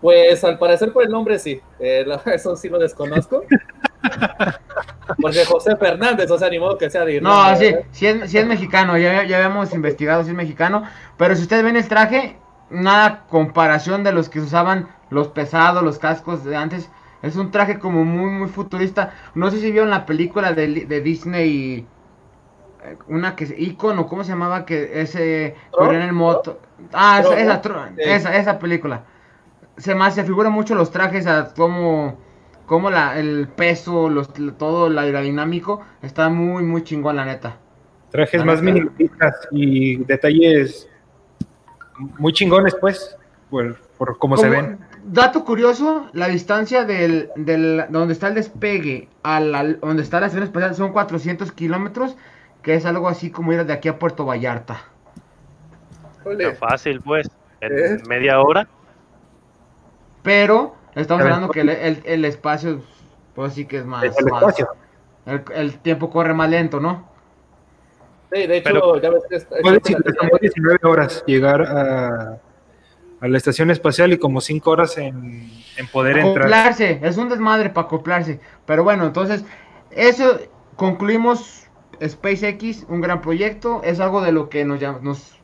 Pues 0.00 0.44
al 0.44 0.58
parecer 0.58 0.92
por 0.92 1.02
el 1.04 1.10
nombre 1.10 1.38
sí, 1.38 1.60
Eh, 1.78 2.04
eso 2.26 2.56
sí 2.56 2.68
lo 2.68 2.78
desconozco. 2.78 3.42
Porque 5.20 5.44
José 5.44 5.76
Fernández, 5.76 6.30
o 6.30 6.38
sea, 6.38 6.48
ni 6.48 6.58
modo 6.58 6.76
que 6.78 6.90
sea 6.90 7.04
de 7.04 7.20
No, 7.20 7.56
sí, 7.56 7.64
¿verdad? 7.66 7.80
sí 7.90 8.06
es, 8.06 8.30
sí 8.30 8.38
es 8.38 8.46
mexicano, 8.46 8.96
ya, 8.98 9.24
ya 9.24 9.36
habíamos 9.36 9.72
investigado 9.74 10.22
si 10.24 10.30
es 10.30 10.36
mexicano. 10.36 10.84
Pero 11.16 11.34
si 11.36 11.42
ustedes 11.42 11.62
ven 11.64 11.76
el 11.76 11.88
traje, 11.88 12.36
nada 12.70 13.24
comparación 13.28 14.04
de 14.04 14.12
los 14.12 14.28
que 14.28 14.40
usaban 14.40 14.88
los 15.14 15.28
pesados, 15.28 15.82
los 15.82 15.98
cascos 15.98 16.44
de 16.44 16.56
antes. 16.56 16.90
Es 17.22 17.36
un 17.36 17.50
traje 17.50 17.78
como 17.78 18.04
muy, 18.04 18.30
muy 18.30 18.48
futurista. 18.48 19.14
No 19.34 19.50
sé 19.50 19.58
si 19.60 19.70
vieron 19.70 19.88
la 19.88 20.04
película 20.04 20.52
de, 20.52 20.84
de 20.84 21.00
Disney, 21.00 21.86
eh, 22.84 22.96
una 23.08 23.34
que 23.34 23.44
es 23.44 23.54
Icono, 23.56 24.06
¿cómo 24.06 24.24
se 24.24 24.30
llamaba? 24.32 24.66
Que 24.66 25.00
ese 25.00 25.54
corría 25.70 26.00
en 26.00 26.08
el 26.08 26.12
moto. 26.12 26.60
Ah, 26.92 27.22
esa, 27.38 27.62
¿Tron, 27.62 27.94
esa, 27.96 28.14
esa, 28.14 28.36
esa 28.36 28.58
película. 28.58 29.04
Se 29.78 29.94
me 29.94 30.10
se 30.10 30.24
figuran 30.24 30.52
mucho 30.52 30.74
los 30.74 30.90
trajes, 30.90 31.26
a 31.26 31.54
cómo, 31.54 32.18
cómo 32.66 32.90
la, 32.90 33.18
el 33.18 33.48
peso, 33.48 34.10
los, 34.10 34.30
todo 34.58 34.88
el 34.88 34.98
aerodinámico. 34.98 35.80
Está 36.02 36.28
muy, 36.28 36.62
muy 36.62 36.84
chingón, 36.84 37.16
la 37.16 37.24
neta. 37.24 37.56
Trajes 38.10 38.40
La 38.40 38.44
más 38.44 38.62
neta. 38.62 38.62
minimalistas 38.62 39.48
y 39.50 39.96
detalles 40.04 40.88
muy 42.18 42.32
chingones, 42.32 42.74
pues, 42.80 43.16
por, 43.50 43.78
por 43.96 44.18
cómo 44.18 44.36
se 44.36 44.48
Como 44.48 44.50
ven. 44.50 44.78
Dato 45.06 45.44
curioso, 45.44 46.08
la 46.14 46.28
distancia 46.28 46.84
del, 46.84 47.30
del 47.36 47.84
donde 47.90 48.14
está 48.14 48.28
el 48.28 48.34
despegue 48.34 49.08
a 49.22 49.38
la, 49.38 49.62
donde 49.74 50.02
está 50.02 50.18
la 50.20 50.26
estación 50.26 50.44
espacial 50.44 50.74
son 50.74 50.92
400 50.92 51.52
kilómetros, 51.52 52.16
que 52.62 52.74
es 52.74 52.86
algo 52.86 53.08
así 53.08 53.30
como 53.30 53.52
ir 53.52 53.66
de 53.66 53.72
aquí 53.74 53.88
a 53.88 53.98
Puerto 53.98 54.24
Vallarta. 54.24 54.80
Tan 56.24 56.56
fácil, 56.56 57.02
pues. 57.02 57.28
En 57.60 57.72
¿Eh? 57.78 58.02
media 58.08 58.40
hora. 58.40 58.66
Pero 60.22 60.74
estamos 60.94 61.22
hablando 61.22 61.50
que 61.50 61.60
el, 61.60 61.68
el- 61.68 62.02
el 62.06 62.24
espacio, 62.24 62.80
pues 63.34 63.52
sí 63.52 63.66
que 63.66 63.78
es 63.78 63.84
más, 63.84 64.04
el 64.04 64.10
más- 64.30 64.42
espacio. 64.42 64.68
el, 65.26 65.42
el 65.54 65.78
tiempo 65.80 66.08
corre 66.08 66.32
más 66.32 66.48
lento, 66.48 66.80
¿no? 66.80 67.08
Sí, 68.32 68.46
de 68.46 68.56
hecho, 68.56 68.70
Pero- 68.72 69.00
ya 69.02 69.10
ves 69.10 69.22
que 69.28 69.36
está- 69.36 69.56
Puede 69.60 69.76
está- 69.76 69.98
decir, 69.98 70.14
tomó 70.18 70.38
19 70.40 70.78
horas 70.84 71.22
llegar 71.26 71.60
a, 71.62 72.38
a 73.24 73.28
la 73.28 73.38
estación 73.38 73.70
espacial 73.70 74.12
y 74.12 74.18
como 74.18 74.40
5 74.40 74.70
horas 74.70 74.98
en, 74.98 75.50
en 75.76 75.86
poder 75.88 76.18
entrar. 76.18 76.46
Acoplarse, 76.46 77.00
es 77.02 77.16
un 77.16 77.28
desmadre 77.30 77.70
para 77.70 77.86
acoplarse. 77.86 78.38
Pero 78.66 78.84
bueno, 78.84 79.06
entonces, 79.06 79.44
eso 79.90 80.38
concluimos 80.76 81.66
SpaceX, 82.04 82.84
un 82.88 83.00
gran 83.00 83.22
proyecto. 83.22 83.80
Es 83.82 83.98
algo 84.00 84.20
de 84.20 84.32
lo 84.32 84.48
que 84.50 84.64
nos, 84.64 84.80
nos 85.02 85.38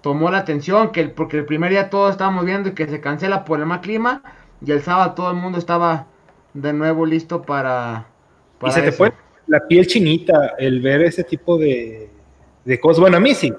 tomó 0.00 0.30
la 0.30 0.38
atención, 0.38 0.92
que 0.92 1.00
el- 1.00 1.10
porque 1.10 1.38
el 1.38 1.44
primer 1.44 1.70
día 1.70 1.90
todos 1.90 2.12
estábamos 2.12 2.44
viendo 2.44 2.68
y 2.68 2.72
que 2.72 2.86
se 2.86 3.00
cancela 3.00 3.44
por 3.44 3.58
el 3.58 3.66
mal 3.66 3.80
clima. 3.80 4.22
Y 4.64 4.70
el 4.70 4.80
sábado 4.82 5.14
todo 5.14 5.30
el 5.30 5.36
mundo 5.36 5.58
estaba 5.58 6.06
de 6.54 6.72
nuevo 6.72 7.04
listo 7.04 7.42
para. 7.42 8.06
y 8.64 8.70
se 8.70 8.82
te 8.82 8.92
pone 8.92 9.12
la 9.48 9.58
piel 9.66 9.86
chinita 9.88 10.54
el 10.58 10.80
ver 10.80 11.02
ese 11.02 11.24
tipo 11.24 11.58
de, 11.58 12.08
de 12.64 12.78
cosas. 12.80 13.00
Bueno, 13.00 13.16
a 13.16 13.20
mí 13.20 13.34
sí. 13.34 13.52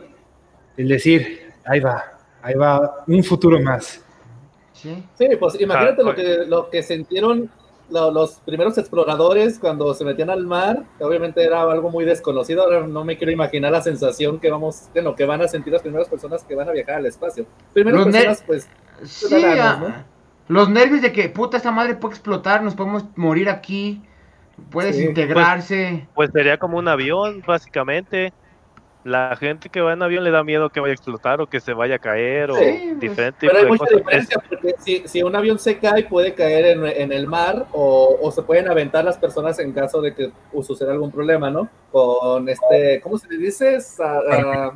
El 0.78 0.88
decir, 0.88 1.52
ahí 1.66 1.82
va, 1.82 2.13
ahí 2.44 2.54
va 2.54 3.04
un 3.08 3.24
futuro 3.24 3.60
más. 3.62 4.04
Sí. 4.74 5.04
Sí, 5.16 5.28
pues 5.40 5.60
imagínate 5.60 6.02
Ah, 6.02 6.06
lo, 6.06 6.14
que, 6.16 6.38
lo 6.48 6.70
que 6.70 6.84
sintieron 6.84 7.50
lo- 7.90 8.12
los 8.12 8.36
primeros 8.46 8.78
exploradores 8.78 9.60
cuando 9.60 9.94
se 9.94 10.04
metían 10.06 10.30
al 10.30 10.46
mar, 10.46 10.84
que 10.98 11.04
obviamente 11.04 11.44
era 11.44 11.62
algo 11.62 11.90
muy 11.90 12.06
desconocido, 12.06 12.64
ahora 12.64 12.86
no 12.88 13.04
me 13.06 13.18
quiero 13.18 13.32
imaginar 13.32 13.72
la 13.72 13.82
sensación 13.82 14.40
que 14.40 14.50
vamos, 14.50 14.94
de 14.94 15.02
lo 15.02 15.16
que 15.16 15.26
van 15.26 15.42
a 15.42 15.48
sentir 15.48 15.74
las 15.74 15.82
primeras 15.82 16.08
personas 16.10 16.44
que 16.44 16.56
van 16.56 16.70
a 16.70 16.72
viajar 16.72 16.96
al 16.96 17.06
espacio. 17.06 17.46
Primero 17.74 17.98
Los 17.98 18.08
personas, 18.08 18.44
pues, 18.46 18.70
Sí, 19.04 19.28
Ciudadanos, 19.28 19.90
ah, 19.92 20.06
los 20.48 20.70
nervios 20.70 21.02
de 21.02 21.12
que 21.12 21.30
puta 21.30 21.58
esta 21.58 21.72
madre 21.72 21.96
puede 21.96 22.14
explotar, 22.16 22.64
nos 22.64 22.74
podemos 22.76 23.04
morir 23.16 23.50
aquí, 23.50 24.02
puede 24.70 24.94
Sí, 24.94 25.00
desintegrarse. 25.00 26.08
Pues 26.16 26.30
sería 26.32 26.58
como 26.58 26.78
un 26.78 26.88
avión, 26.88 27.42
básicamente. 27.46 28.34
La 29.04 29.36
gente 29.38 29.68
que 29.70 29.82
va 29.82 29.92
en 29.94 30.02
avión 30.02 30.24
le 30.24 30.32
da 30.32 30.44
miedo 30.46 30.70
que 30.70 30.80
vaya 30.80 30.92
a 30.92 30.96
explotar 30.96 31.42
o 31.42 31.48
que 31.48 31.60
se 31.60 31.74
vaya 31.74 31.96
a 31.96 32.00
caer 32.00 32.52
o 32.52 32.56
Sí, 32.56 32.64
pues, 32.64 33.00
diferente 33.02 33.48
pero 33.48 33.58
hay 33.60 33.66
mucha 33.66 33.80
cosas. 33.80 33.98
diferencia, 33.98 34.38
porque 34.48 34.76
si, 34.80 35.04
si 35.08 35.22
un 35.24 35.36
avión 35.36 35.60
se 35.60 35.78
cae 35.78 36.04
puede 36.06 36.34
caer 36.34 36.66
en, 36.78 36.86
en 36.86 37.12
el 37.12 37.28
mar 37.28 37.66
o, 37.74 38.18
o 38.22 38.32
se 38.32 38.42
pueden 38.44 38.70
aventar 38.70 39.04
las 39.04 39.18
personas 39.18 39.60
en 39.60 39.74
caso 39.74 40.02
de 40.02 40.14
que 40.16 40.32
suceda 40.62 40.94
algún 40.94 41.12
problema, 41.12 41.50
¿no? 41.50 41.68
Con 41.92 42.48
este, 42.48 43.02
¿cómo 43.02 43.18
se 43.18 43.28
le 43.28 43.38
dice? 43.38 43.82
Sa- 43.82 44.22
ah, 44.32 44.74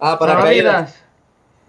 ah, 0.00 0.18
paracaídas. 0.18 1.04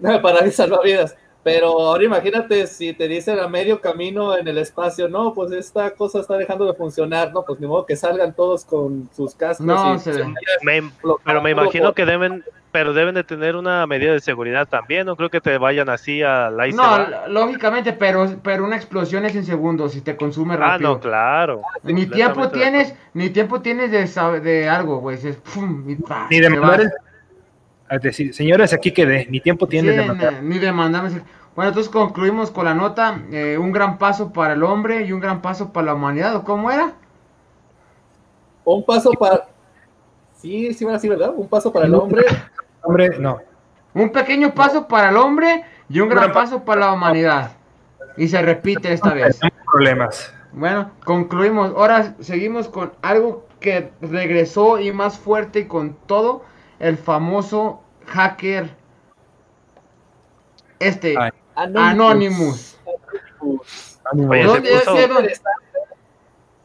Salvavidas. 0.02 0.22
para 0.22 0.52
salvavidas. 0.52 1.18
Pero 1.44 1.68
ahora 1.78 2.06
imagínate 2.06 2.66
si 2.68 2.94
te 2.94 3.08
dicen 3.10 3.38
a 3.38 3.50
medio 3.50 3.82
camino 3.82 4.38
en 4.38 4.48
el 4.48 4.58
espacio, 4.58 5.10
no, 5.10 5.34
pues 5.34 5.52
esta 5.52 5.92
cosa 5.92 6.20
está 6.22 6.38
dejando 6.38 6.66
de 6.66 6.74
funcionar, 6.74 7.34
no, 7.34 7.44
pues 7.44 7.60
ni 7.60 7.68
modo 7.68 7.86
que 7.86 7.98
salgan 7.98 8.34
todos 8.34 8.64
con 8.64 9.10
sus 9.14 9.36
cascos. 9.36 9.66
No, 9.66 9.96
y 9.96 10.00
se- 10.00 10.24
Me- 10.62 10.90
pero 11.26 11.42
me 11.42 11.52
imagino 11.52 11.88
por- 11.88 11.96
que 11.96 12.06
deben, 12.06 12.46
pero 12.72 12.94
deben 12.94 13.14
de 13.16 13.26
tener 13.26 13.58
una 13.58 13.86
medida 13.86 14.14
de 14.14 14.22
seguridad 14.22 14.68
también. 14.70 15.06
No 15.06 15.18
creo 15.18 15.30
que 15.30 15.42
te 15.42 15.58
vayan 15.58 15.90
así 15.90 16.24
a 16.24 16.50
la 16.50 16.66
No, 16.68 17.28
lógicamente, 17.28 17.92
pero, 17.92 18.38
pero 18.42 18.64
una 18.64 18.78
explosión 18.78 19.26
es 19.26 19.36
en 19.36 19.44
segundos 19.44 19.92
si 19.92 20.00
te 20.02 20.16
consume 20.16 20.54
Ah, 20.54 20.58
rápido. 20.58 20.94
no, 20.94 21.00
claro. 21.02 21.62
Ni 21.84 22.06
Completamente 22.06 22.16
tiempo 22.16 22.50
tienes, 22.52 22.96
ni 23.14 23.30
tiempo 23.32 23.62
tienes 23.62 23.92
de, 23.92 24.40
de 24.40 24.70
algo, 24.70 25.00
güey. 25.00 25.18
es 25.28 25.36
pum, 25.36 25.90
y 25.90 25.96
pa, 25.96 26.28
Ni 26.32 26.40
de 26.40 26.48
te 26.48 26.50
mandar 26.52 26.70
vas. 26.78 26.80
el. 26.86 26.92
A 27.94 28.00
decir, 28.00 28.34
señores, 28.34 28.74
aquí 28.74 28.92
quedé, 28.92 29.28
ni 29.30 29.40
tiempo 29.40 29.68
tienen 29.68 29.92
Sí, 29.94 29.98
de 30.00 30.06
mandar. 30.08 30.42
ni- 30.42 30.58
de 30.58 30.72
mandarme. 30.72 31.10
Bueno, 31.56 31.70
entonces 31.70 31.92
concluimos 31.92 32.50
con 32.50 32.66
la 32.66 32.74
nota, 32.74 33.22
eh, 33.32 33.58
un 33.60 33.72
gran 33.72 34.00
paso 34.00 34.34
para 34.34 34.54
el 34.54 34.64
hombre 34.64 35.06
y 35.06 35.12
un 35.12 35.20
gran 35.20 35.42
paso 35.44 35.72
para 35.72 35.86
la 35.88 35.94
humanidad, 35.94 36.36
¿o 36.36 36.44
cómo 36.44 36.72
era? 36.72 36.94
Un 38.66 38.84
paso 38.84 39.12
para... 39.12 39.48
Sí, 40.38 40.74
sí, 40.74 40.88
así, 40.88 41.08
¿verdad? 41.08 41.34
Un 41.36 41.48
paso 41.48 41.72
para 41.72 41.86
el 41.86 41.94
hombre. 41.94 42.24
Hombre, 42.82 43.18
no. 43.20 43.40
Un 43.94 44.12
pequeño 44.12 44.54
paso 44.54 44.88
para 44.88 45.10
el 45.10 45.16
hombre 45.16 45.64
y 45.88 46.00
un 46.02 46.10
gran 46.10 46.34
paso 46.34 46.66
para 46.66 46.82
la 46.82 46.92
humanidad. 46.94 47.52
Y 48.18 48.28
se 48.28 48.42
repite 48.42 48.92
esta 48.92 49.14
vez. 49.14 49.40
Problemas. 49.72 50.34
Bueno, 50.52 50.92
concluimos. 51.06 51.70
Ahora 51.78 52.16
seguimos 52.20 52.68
con 52.68 52.92
algo 53.02 53.46
que 53.62 53.92
regresó 54.02 54.80
y 54.80 54.92
más 54.92 55.18
fuerte 55.18 55.60
y 55.60 55.66
con 55.68 55.94
todo. 56.08 56.44
El 56.80 56.98
famoso 56.98 57.83
hacker. 58.08 58.70
Este. 60.80 61.16
Ay. 61.18 61.32
Anonymous. 61.56 62.78
Oye, 63.40 64.42
se 64.42 64.48
¿Dónde- 64.48 64.70
puso- 64.72 64.98
ese 64.98 65.08
dónde- 65.08 65.34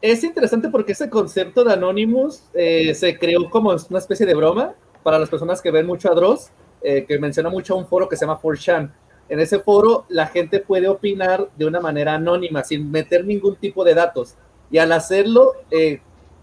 Es 0.01 0.23
interesante 0.23 0.69
porque 0.69 0.93
ese 0.93 1.09
concepto 1.09 1.63
de 1.63 1.73
Anonymous 1.73 2.43
eh, 2.53 2.93
se 2.95 3.17
creó 3.19 3.49
como 3.49 3.69
una 3.89 3.99
especie 3.99 4.25
de 4.25 4.33
broma 4.33 4.73
para 5.03 5.19
las 5.19 5.29
personas 5.29 5.61
que 5.61 5.71
ven 5.71 5.85
mucho 5.85 6.09
a 6.11 6.15
Dross, 6.15 6.51
eh, 6.81 7.05
que 7.05 7.19
menciona 7.19 7.49
mucho 7.49 7.75
un 7.75 7.85
foro 7.85 8.07
que 8.07 8.15
se 8.15 8.25
llama 8.25 8.39
4chan. 8.39 8.91
En 9.27 9.39
ese 9.39 9.59
foro 9.59 10.05
la 10.07 10.27
gente 10.27 10.59
puede 10.61 10.87
opinar 10.87 11.49
de 11.57 11.65
una 11.65 11.81
manera 11.81 12.13
anónima, 12.15 12.63
sin 12.63 12.89
meter 12.89 13.25
ningún 13.25 13.57
tipo 13.57 13.83
de 13.83 13.93
datos. 13.93 14.35
Y 14.71 14.77
al 14.77 14.91
hacerlo, 14.93 15.53
eh, 15.69 15.99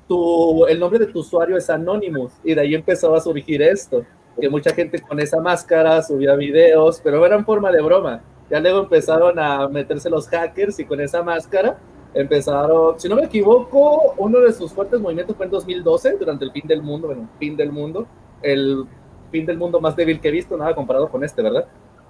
tu, 0.07 0.67
el 0.67 0.79
nombre 0.79 0.99
de 0.99 1.07
tu 1.07 1.21
usuario 1.21 1.57
es 1.57 1.69
Anonymous. 1.71 2.33
Y 2.45 2.55
de 2.55 2.61
ahí 2.61 2.75
empezó 2.75 3.15
a 3.15 3.21
surgir 3.21 3.63
esto, 3.63 4.05
que 4.41 4.49
mucha 4.51 4.73
gente 4.75 5.01
con 5.01 5.19
esa 5.21 5.41
máscara 5.41 6.03
subía 6.03 6.35
videos, 6.35 7.01
pero 7.03 7.25
era 7.25 7.37
en 7.37 7.45
forma 7.45 7.71
de 7.73 7.81
broma. 7.83 8.23
Ya 8.51 8.61
luego 8.61 8.81
empezaron 8.81 9.39
a 9.39 9.69
meterse 9.69 10.09
los 10.11 10.29
hackers 10.29 10.79
y 10.79 10.85
con 10.85 11.01
esa 11.01 11.23
máscara 11.23 11.79
empezaron, 12.15 12.99
si 12.99 13.09
no 13.09 13.17
me 13.17 13.25
equivoco, 13.25 14.15
uno 14.19 14.41
de 14.41 14.53
sus 14.53 14.73
fuertes 14.73 15.01
movimientos 15.01 15.37
fue 15.37 15.47
en 15.47 15.53
2012, 15.53 16.17
durante 16.19 16.45
el 16.45 16.53
fin 16.53 16.63
del 16.67 16.83
mundo, 16.83 17.09
bueno, 17.09 17.29
fin 17.39 17.57
del 17.57 17.73
mundo, 17.73 18.07
el 18.43 18.85
fin 19.31 19.45
del 19.45 19.59
mundo 19.59 19.81
más 19.81 19.97
débil 19.97 20.21
que 20.21 20.29
he 20.29 20.31
visto, 20.33 20.57
nada 20.57 20.75
comparado 20.75 21.09
con 21.09 21.25
este, 21.25 21.43
¿verdad? 21.43 21.67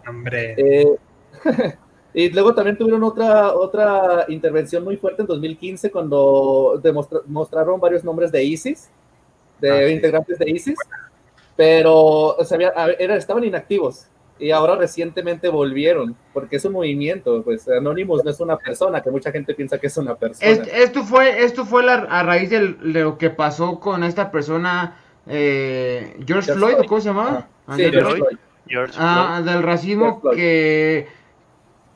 Hombre. 0.08 0.54
Eh, 0.58 0.96
y 2.14 2.30
luego 2.30 2.54
también 2.54 2.76
tuvieron 2.76 3.02
otra, 3.02 3.52
otra 3.54 4.26
intervención 4.28 4.84
muy 4.84 4.96
fuerte 4.96 5.22
en 5.22 5.28
2015 5.28 5.90
cuando 5.90 6.80
demostra- 6.82 7.22
mostraron 7.26 7.80
varios 7.80 8.04
nombres 8.04 8.30
de 8.30 8.44
ISIS, 8.44 8.90
de 9.60 9.70
Ah, 9.70 9.86
sí. 9.88 9.92
integrantes 9.94 10.38
de 10.38 10.50
ISIS, 10.50 10.76
pero 11.56 11.94
o 12.36 12.44
sea, 12.44 12.56
había- 12.56 12.72
era- 12.98 13.16
estaban 13.16 13.44
inactivos 13.44 14.06
y 14.38 14.50
ahora 14.50 14.76
recientemente 14.76 15.48
volvieron, 15.48 16.14
porque 16.34 16.56
es 16.56 16.64
un 16.66 16.72
movimiento, 16.74 17.42
pues 17.42 17.66
Anonymous 17.68 18.22
no 18.24 18.30
es 18.30 18.38
una 18.40 18.58
persona, 18.58 19.00
que 19.02 19.10
mucha 19.10 19.32
gente 19.32 19.54
piensa 19.54 19.78
que 19.78 19.86
es 19.86 19.96
una 19.96 20.14
persona. 20.14 20.50
Est- 20.50 20.66
esto 20.72 21.02
fue, 21.04 21.42
esto 21.42 21.64
fue 21.64 21.82
la, 21.82 21.94
a 21.94 22.22
raíz 22.22 22.50
de 22.50 22.76
lo 22.82 23.16
que 23.16 23.30
pasó 23.30 23.80
con 23.80 24.04
esta 24.04 24.30
persona, 24.30 24.98
eh, 25.26 26.12
George 26.26 26.26
George 26.26 26.52
Floyd, 26.52 26.72
¿o 26.72 26.76
Floyd. 26.76 26.88
¿cómo 26.88 27.00
se 27.00 27.08
llamaba? 27.08 27.30
Ah, 27.38 27.46
Ah, 27.68 27.76
sí, 27.76 27.82
George 27.82 27.98
George 27.98 28.16
Floyd. 28.16 28.22
Floyd. 28.28 28.38
George 28.68 28.94
Ah, 28.98 29.42
del 29.44 29.62
racismo 29.62 30.04
George 30.04 30.20
Floyd. 30.20 30.36
que, 30.36 31.08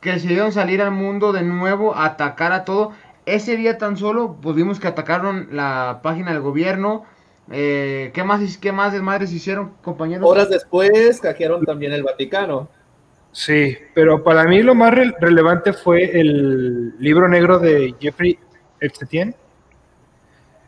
que 0.01 0.11
decidieron 0.13 0.53
salir 0.53 0.81
al 0.81 0.93
mundo 0.93 1.33
de 1.33 1.43
nuevo 1.43 1.95
a 1.95 2.07
atacar 2.07 2.53
a 2.53 2.65
todo. 2.65 2.93
Ese 3.27 3.57
día 3.57 3.77
tan 3.77 3.97
solo, 3.99 4.37
pues 4.41 4.57
vimos 4.57 4.81
que 4.81 4.89
atacaron 4.89 5.49
la 5.53 6.01
página 6.03 6.33
del 6.33 6.41
gobierno. 6.41 7.05
Eh, 7.51 8.11
¿qué, 8.15 8.23
más, 8.23 8.57
¿Qué 8.59 8.71
más 8.73 8.93
desmadres 8.93 9.33
hicieron, 9.33 9.73
compañeros? 9.83 10.29
Horas 10.29 10.49
después 10.49 11.21
hackearon 11.21 11.65
también 11.65 11.93
el 11.93 12.03
Vaticano. 12.05 12.69
Sí, 13.33 13.77
pero 13.95 14.23
para 14.23 14.45
mí 14.45 14.63
lo 14.63 14.75
más 14.75 14.93
re- 14.95 15.15
relevante 15.21 15.73
fue 15.73 16.19
el 16.19 16.95
libro 16.99 17.29
negro 17.29 17.59
de 17.59 17.95
Jeffrey 18.01 18.39
Epstein, 18.81 19.35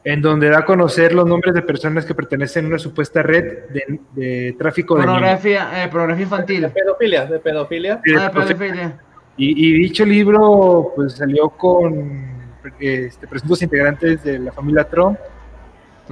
en 0.04 0.20
donde 0.22 0.48
da 0.50 0.58
a 0.60 0.64
conocer 0.64 1.14
los 1.14 1.26
nombres 1.26 1.54
de 1.54 1.62
personas 1.62 2.04
que 2.04 2.14
pertenecen 2.14 2.64
a 2.64 2.68
una 2.68 2.78
supuesta 2.78 3.22
red 3.22 3.68
de, 3.70 4.00
de 4.12 4.56
tráfico 4.58 4.96
de 4.96 5.04
pornografía, 5.04 5.84
eh, 5.84 5.88
pornografía 5.88 6.16
De 6.16 6.22
infantil. 6.24 6.68
pedofilia, 6.70 7.26
de 7.26 7.38
pedofilia. 7.38 8.00
Sí, 8.04 8.10
de 8.12 8.18
Ah, 8.20 8.30
pedofilia. 8.30 8.56
pedofilia. 8.58 9.00
Y, 9.36 9.68
y 9.68 9.72
dicho 9.84 10.04
libro 10.04 10.92
pues 10.96 11.14
salió 11.14 11.48
con 11.50 12.32
este, 12.80 13.26
presuntos 13.28 13.62
integrantes 13.62 14.22
de 14.24 14.38
la 14.40 14.52
familia 14.52 14.84
Trump. 14.84 15.18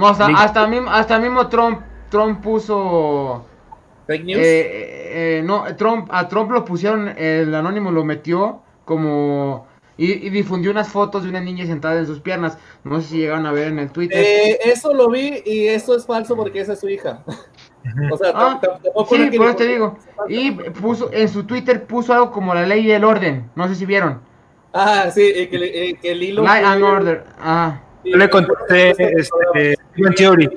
No, 0.01 0.09
hasta, 0.09 0.27
hasta, 0.27 0.67
mismo, 0.67 0.91
hasta 0.91 1.19
mismo 1.19 1.49
Trump, 1.49 1.81
Trump 2.11 2.43
puso... 2.43 3.45
Fake 4.07 4.25
news. 4.25 4.41
Eh, 4.43 5.39
eh, 5.39 5.43
no, 5.45 5.65
Trump, 5.77 6.09
a 6.11 6.27
Trump 6.29 6.51
lo 6.51 6.65
pusieron, 6.65 7.09
el 7.17 7.55
anónimo 7.55 7.91
lo 7.91 8.05
metió 8.05 8.63
como... 8.85 9.69
Y, 9.97 10.13
y 10.27 10.31
difundió 10.31 10.71
unas 10.71 10.89
fotos 10.89 11.25
de 11.25 11.29
una 11.29 11.41
niña 11.41 11.67
sentada 11.67 11.99
en 11.99 12.07
sus 12.07 12.21
piernas. 12.21 12.57
No 12.85 13.03
sé 13.03 13.09
si 13.09 13.19
llegaron 13.19 13.45
a 13.45 13.53
ver 13.53 13.69
en 13.69 13.79
el 13.81 13.91
Twitter. 13.93 14.19
Eh, 14.19 14.59
eso 14.65 14.95
lo 14.95 15.11
vi 15.11 15.43
y 15.45 15.67
eso 15.67 15.95
es 15.95 16.07
falso 16.07 16.35
porque 16.37 16.61
esa 16.61 16.73
es 16.73 16.81
su 16.81 16.89
hija. 16.89 17.23
O 18.13 18.17
sea, 18.19 18.33
Ah, 18.35 18.61
sí, 19.09 19.31
por 19.39 19.47
eso 19.47 19.57
te 19.57 19.67
digo. 19.67 19.99
Y 20.29 20.51
puso, 20.51 21.11
en 21.13 21.29
su 21.31 21.45
Twitter 21.45 21.87
puso 21.87 22.13
algo 22.13 22.31
como 22.31 22.55
la 22.55 22.67
ley 22.67 22.87
y 22.87 22.91
el 22.93 23.05
orden. 23.05 23.51
No 23.55 23.69
sé 23.69 23.75
si 23.75 23.87
vieron. 23.87 24.21
Ah, 24.75 25.11
sí, 25.11 25.49
que, 25.49 25.59
le- 25.59 25.95
que 25.95 26.13
el 26.13 26.23
hilo. 26.23 26.43
Light 26.43 26.65
and 26.65 26.83
order. 26.83 27.25
Ah. 27.41 27.81
Yo 28.05 28.17
le 28.17 28.29
contesté 28.31 28.91
este, 28.91 29.77
Bang 29.99 30.15
Theory. 30.15 30.49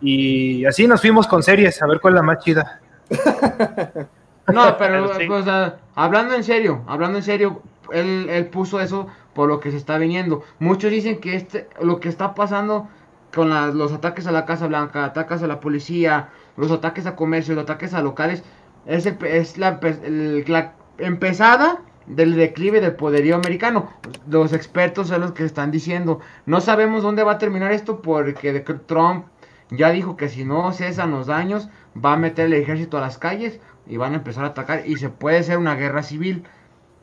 Y 0.00 0.64
así 0.66 0.86
nos 0.86 1.00
fuimos 1.00 1.26
con 1.26 1.42
series, 1.42 1.80
a 1.82 1.86
ver 1.86 2.00
cuál 2.00 2.14
es 2.14 2.16
la 2.16 2.22
más 2.22 2.38
chida. 2.44 2.80
No, 4.52 4.76
pero, 4.78 5.08
Pero 5.08 5.18
sí. 5.18 5.26
o 5.28 5.42
sea, 5.42 5.78
hablando 5.96 6.34
en 6.34 6.44
serio, 6.44 6.82
hablando 6.86 7.18
en 7.18 7.24
serio, 7.24 7.62
él, 7.90 8.28
él 8.30 8.46
puso 8.46 8.80
eso 8.80 9.08
por 9.34 9.48
lo 9.48 9.58
que 9.58 9.72
se 9.72 9.76
está 9.76 9.98
viniendo. 9.98 10.44
Muchos 10.60 10.92
dicen 10.92 11.18
que 11.18 11.34
este, 11.34 11.68
lo 11.80 11.98
que 11.98 12.08
está 12.08 12.32
pasando 12.36 12.88
con 13.34 13.50
la- 13.50 13.66
los 13.68 13.92
ataques 13.92 14.24
a 14.28 14.30
la 14.30 14.44
Casa 14.46 14.68
Blanca, 14.68 15.04
ataques 15.04 15.42
a 15.42 15.48
la 15.48 15.58
policía, 15.58 16.28
los 16.56 16.70
ataques 16.70 17.06
a 17.06 17.16
comercio, 17.16 17.56
los 17.56 17.64
ataques 17.64 17.92
a 17.92 18.02
locales, 18.02 18.44
es, 18.86 19.06
el- 19.06 19.18
es 19.24 19.58
la, 19.58 19.80
el- 19.82 20.44
la 20.46 20.74
empezada 20.98 21.78
del 22.06 22.36
declive 22.36 22.80
del 22.80 22.94
poderío 22.94 23.36
americano. 23.36 23.90
Los 24.28 24.52
expertos 24.52 25.08
son 25.08 25.22
los 25.22 25.32
que 25.32 25.44
están 25.44 25.70
diciendo. 25.70 26.20
No 26.44 26.60
sabemos 26.60 27.02
dónde 27.02 27.24
va 27.24 27.32
a 27.32 27.38
terminar 27.38 27.72
esto 27.72 28.02
porque 28.02 28.60
Trump 28.86 29.26
ya 29.70 29.90
dijo 29.90 30.16
que 30.16 30.28
si 30.28 30.44
no 30.44 30.72
cesan 30.72 31.10
los 31.10 31.26
daños, 31.26 31.68
va 32.02 32.12
a 32.12 32.16
meter 32.16 32.46
el 32.46 32.54
ejército 32.54 32.98
a 32.98 33.00
las 33.00 33.18
calles 33.18 33.60
y 33.86 33.96
van 33.96 34.12
a 34.12 34.16
empezar 34.16 34.44
a 34.44 34.48
atacar 34.48 34.86
y 34.86 34.96
se 34.96 35.08
puede 35.08 35.38
hacer 35.38 35.58
una 35.58 35.74
guerra 35.74 36.02
civil. 36.02 36.44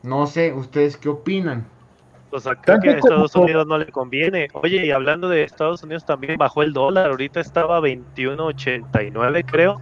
No 0.02 0.26
sé, 0.26 0.52
¿ustedes 0.52 0.96
qué 0.96 1.08
opinan? 1.08 1.66
Sea, 2.38 2.56
creo 2.56 2.80
que 2.80 2.90
a 2.90 2.92
Estados 2.94 3.34
Unidos 3.36 3.66
no 3.66 3.78
le 3.78 3.86
conviene. 3.86 4.48
Oye, 4.54 4.84
y 4.84 4.90
hablando 4.90 5.28
de 5.28 5.44
Estados 5.44 5.84
Unidos 5.84 6.04
también 6.04 6.36
bajó 6.36 6.62
el 6.62 6.72
dólar, 6.72 7.10
ahorita 7.10 7.40
estaba 7.40 7.80
21.89 7.80 9.44
creo, 9.46 9.80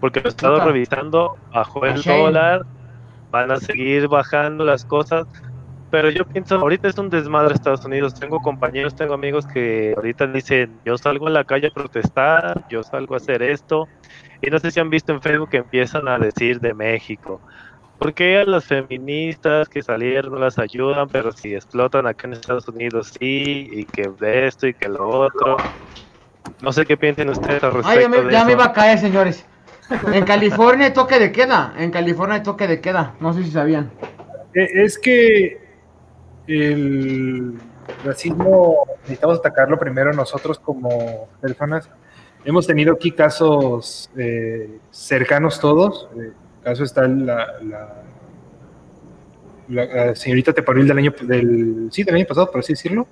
porque 0.00 0.20
lo 0.20 0.26
he 0.26 0.30
estado 0.30 0.64
revisando, 0.64 1.36
bajó 1.52 1.84
el 1.84 1.96
Shame. 1.96 2.18
dólar, 2.18 2.66
van 3.30 3.50
a 3.50 3.56
seguir 3.56 4.08
bajando 4.08 4.64
las 4.64 4.84
cosas, 4.84 5.26
pero 5.90 6.08
yo 6.10 6.24
pienso, 6.24 6.56
ahorita 6.56 6.88
es 6.88 6.98
un 6.98 7.10
desmadre 7.10 7.54
Estados 7.54 7.84
Unidos, 7.84 8.14
tengo 8.14 8.38
compañeros, 8.40 8.94
tengo 8.94 9.14
amigos 9.14 9.46
que 9.46 9.92
ahorita 9.96 10.28
dicen, 10.28 10.80
yo 10.84 10.96
salgo 10.96 11.26
a 11.26 11.30
la 11.30 11.44
calle 11.44 11.66
a 11.66 11.70
protestar, 11.70 12.64
yo 12.68 12.82
salgo 12.82 13.14
a 13.14 13.16
hacer 13.16 13.42
esto, 13.42 13.88
y 14.40 14.50
no 14.50 14.58
sé 14.58 14.70
si 14.70 14.78
han 14.78 14.90
visto 14.90 15.12
en 15.12 15.20
Facebook 15.20 15.50
que 15.50 15.56
empiezan 15.58 16.06
a 16.06 16.18
decir 16.18 16.60
de 16.60 16.74
México. 16.74 17.40
¿Por 17.98 18.14
qué 18.14 18.38
a 18.38 18.44
las 18.44 18.64
feministas 18.64 19.68
que 19.68 19.82
salieron 19.82 20.32
no 20.32 20.38
las 20.38 20.58
ayudan, 20.58 21.08
pero 21.08 21.32
si 21.32 21.54
explotan 21.54 22.06
acá 22.06 22.28
en 22.28 22.34
Estados 22.34 22.66
Unidos 22.68 23.12
sí, 23.18 23.68
y 23.70 23.84
que 23.84 24.08
de 24.18 24.46
esto 24.46 24.66
y 24.66 24.74
que 24.74 24.88
lo 24.88 25.06
otro? 25.06 25.56
No 26.62 26.72
sé 26.72 26.86
qué 26.86 26.96
piensen 26.96 27.28
ustedes 27.28 27.62
al 27.62 27.74
respecto 27.74 27.88
Ay, 27.90 28.02
ya 28.02 28.08
me, 28.08 28.22
de 28.22 28.32
ya 28.32 28.44
me 28.44 28.52
eso. 28.52 28.58
iba 28.58 28.64
a 28.64 28.72
caer, 28.72 28.98
señores. 28.98 29.49
En 30.12 30.24
California 30.24 30.86
hay 30.86 30.92
toque 30.92 31.18
de 31.18 31.32
queda. 31.32 31.74
En 31.78 31.90
California 31.90 32.36
hay 32.36 32.42
toque 32.42 32.66
de 32.66 32.80
queda. 32.80 33.14
No 33.20 33.32
sé 33.32 33.42
si 33.44 33.50
sabían. 33.50 33.90
Eh, 34.54 34.68
Es 34.84 34.98
que 34.98 35.60
el 36.46 37.54
racismo 38.04 38.86
necesitamos 39.02 39.38
atacarlo 39.38 39.78
primero 39.78 40.12
nosotros 40.12 40.58
como 40.58 41.28
personas. 41.40 41.88
Hemos 42.44 42.66
tenido 42.66 42.94
aquí 42.94 43.10
casos 43.12 44.10
eh, 44.16 44.78
cercanos 44.90 45.60
todos. 45.60 46.08
Eh, 46.18 46.32
caso 46.62 46.84
está 46.84 47.06
la, 47.06 47.46
la, 47.62 48.02
la- 49.68 49.84
la 49.86 50.14
señorita 50.14 50.52
Teparil 50.52 50.86
del 50.88 50.98
año 50.98 51.12
del 51.22 51.88
sí 51.92 52.02
del 52.02 52.14
año 52.16 52.26
pasado, 52.26 52.50
por 52.50 52.60
así 52.60 52.72
decirlo. 52.72 53.06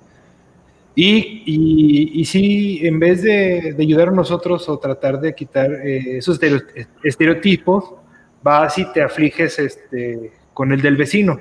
Y, 0.95 1.43
y, 1.45 2.21
y 2.21 2.25
sí, 2.25 2.79
en 2.85 2.99
vez 2.99 3.21
de, 3.21 3.73
de 3.75 3.83
ayudar 3.83 4.09
a 4.09 4.11
nosotros 4.11 4.67
o 4.67 4.79
tratar 4.79 5.19
de 5.21 5.33
quitar 5.33 5.71
eh, 5.71 6.17
esos 6.17 6.39
estereo- 6.41 6.63
estereotipos, 7.03 7.93
vas 8.41 8.77
y 8.77 8.91
te 8.91 9.01
afliges 9.01 9.59
este, 9.59 10.31
con 10.53 10.71
el 10.71 10.81
del 10.81 10.97
vecino. 10.97 11.39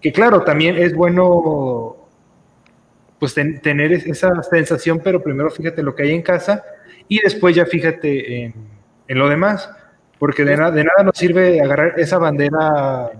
Que 0.00 0.12
claro, 0.12 0.42
también 0.42 0.76
es 0.76 0.94
bueno 0.94 1.96
pues 3.18 3.34
ten- 3.34 3.60
tener 3.60 3.92
es- 3.92 4.06
esa 4.06 4.42
sensación, 4.42 5.00
pero 5.02 5.22
primero 5.22 5.50
fíjate 5.50 5.82
lo 5.82 5.94
que 5.94 6.04
hay 6.04 6.10
en 6.12 6.22
casa 6.22 6.62
y 7.08 7.20
después 7.20 7.56
ya 7.56 7.64
fíjate 7.66 8.44
en, 8.44 8.54
en 9.08 9.18
lo 9.18 9.28
demás, 9.28 9.68
porque 10.18 10.44
de, 10.44 10.56
na- 10.56 10.70
de 10.70 10.84
nada 10.84 11.02
nos 11.02 11.16
sirve 11.16 11.60
agarrar 11.60 11.98
esa 11.98 12.18
bandera 12.18 13.10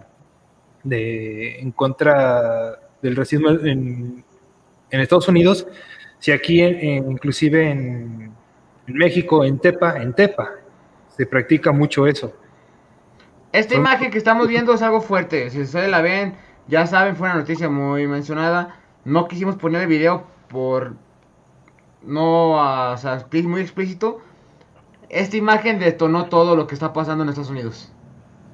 de, 0.85 1.59
en 1.61 1.71
contra 1.73 2.79
del 3.03 3.16
racismo 3.16 3.51
en, 3.51 4.25
en 4.96 5.02
Estados 5.02 5.28
Unidos, 5.28 5.66
si 6.18 6.32
aquí 6.32 6.61
en- 6.61 6.76
en- 6.80 7.12
inclusive 7.12 7.70
en, 7.70 8.32
en 8.87 8.94
México, 8.94 9.44
en 9.44 9.59
Tepa, 9.59 9.96
en 10.02 10.12
Tepa, 10.14 10.50
se 11.16 11.26
practica 11.26 11.72
mucho 11.72 12.06
eso. 12.06 12.35
Esta 13.52 13.74
imagen 13.74 14.11
que 14.11 14.18
estamos 14.18 14.48
viendo 14.48 14.74
es 14.74 14.82
algo 14.82 15.00
fuerte. 15.00 15.48
Si 15.50 15.61
ustedes 15.62 15.88
la 15.90 16.02
ven, 16.02 16.35
ya 16.68 16.87
saben, 16.87 17.16
fue 17.16 17.28
una 17.28 17.38
noticia 17.38 17.68
muy 17.70 18.06
mencionada. 18.06 18.80
No 19.04 19.28
quisimos 19.28 19.56
poner 19.56 19.82
el 19.82 19.88
video 19.88 20.26
por 20.48 20.94
no, 22.02 22.92
o 22.92 22.96
sea, 22.98 23.18
explí- 23.20 23.46
muy 23.48 23.61
explícito. 23.62 24.20
Esta 25.09 25.37
imagen 25.37 25.78
detonó 25.78 26.26
todo 26.26 26.56
lo 26.56 26.66
que 26.66 26.74
está 26.74 26.92
pasando 26.92 27.22
en 27.24 27.30
Estados 27.30 27.50
Unidos. 27.50 27.92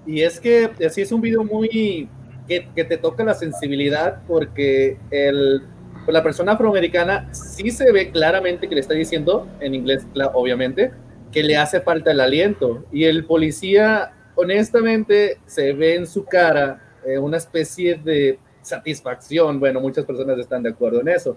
Y 0.07 0.23
es 0.23 0.39
que 0.41 0.71
así 0.87 1.01
es 1.01 1.11
un 1.13 1.21
video 1.21 1.43
muy 1.45 2.09
que, 2.47 2.69
que 2.75 2.85
te 2.85 2.97
toca 2.99 3.25
la 3.25 3.35
sensibilidad 3.35 4.23
porque 4.27 4.99
el, 5.11 5.63
pues, 6.05 6.13
la 6.13 6.23
persona 6.23 6.53
afroamericana 6.53 7.29
sí 7.33 7.71
se 7.71 7.91
ve 7.93 8.11
claramente 8.11 8.69
que 8.69 8.75
le 8.75 8.81
está 8.81 8.95
diciendo, 8.95 9.47
en 9.61 9.75
inglés 9.75 10.07
obviamente, 10.35 10.93
que 11.31 11.43
le 11.43 11.57
hace 11.57 11.81
falta 11.81 12.11
el 12.11 12.21
aliento. 12.21 12.85
Y 12.93 13.05
el 13.05 13.25
policía, 13.25 14.13
honestamente, 14.35 15.39
se 15.47 15.73
ve 15.73 15.95
en 15.95 16.07
su 16.07 16.25
cara 16.25 16.83
eh, 17.05 17.19
una 17.19 17.37
especie 17.37 17.95
de 17.97 18.39
satisfacción. 18.61 19.59
Bueno, 19.59 19.81
muchas 19.81 20.05
personas 20.05 20.39
están 20.39 20.63
de 20.63 20.71
acuerdo 20.71 21.01
en 21.01 21.09
eso. 21.09 21.37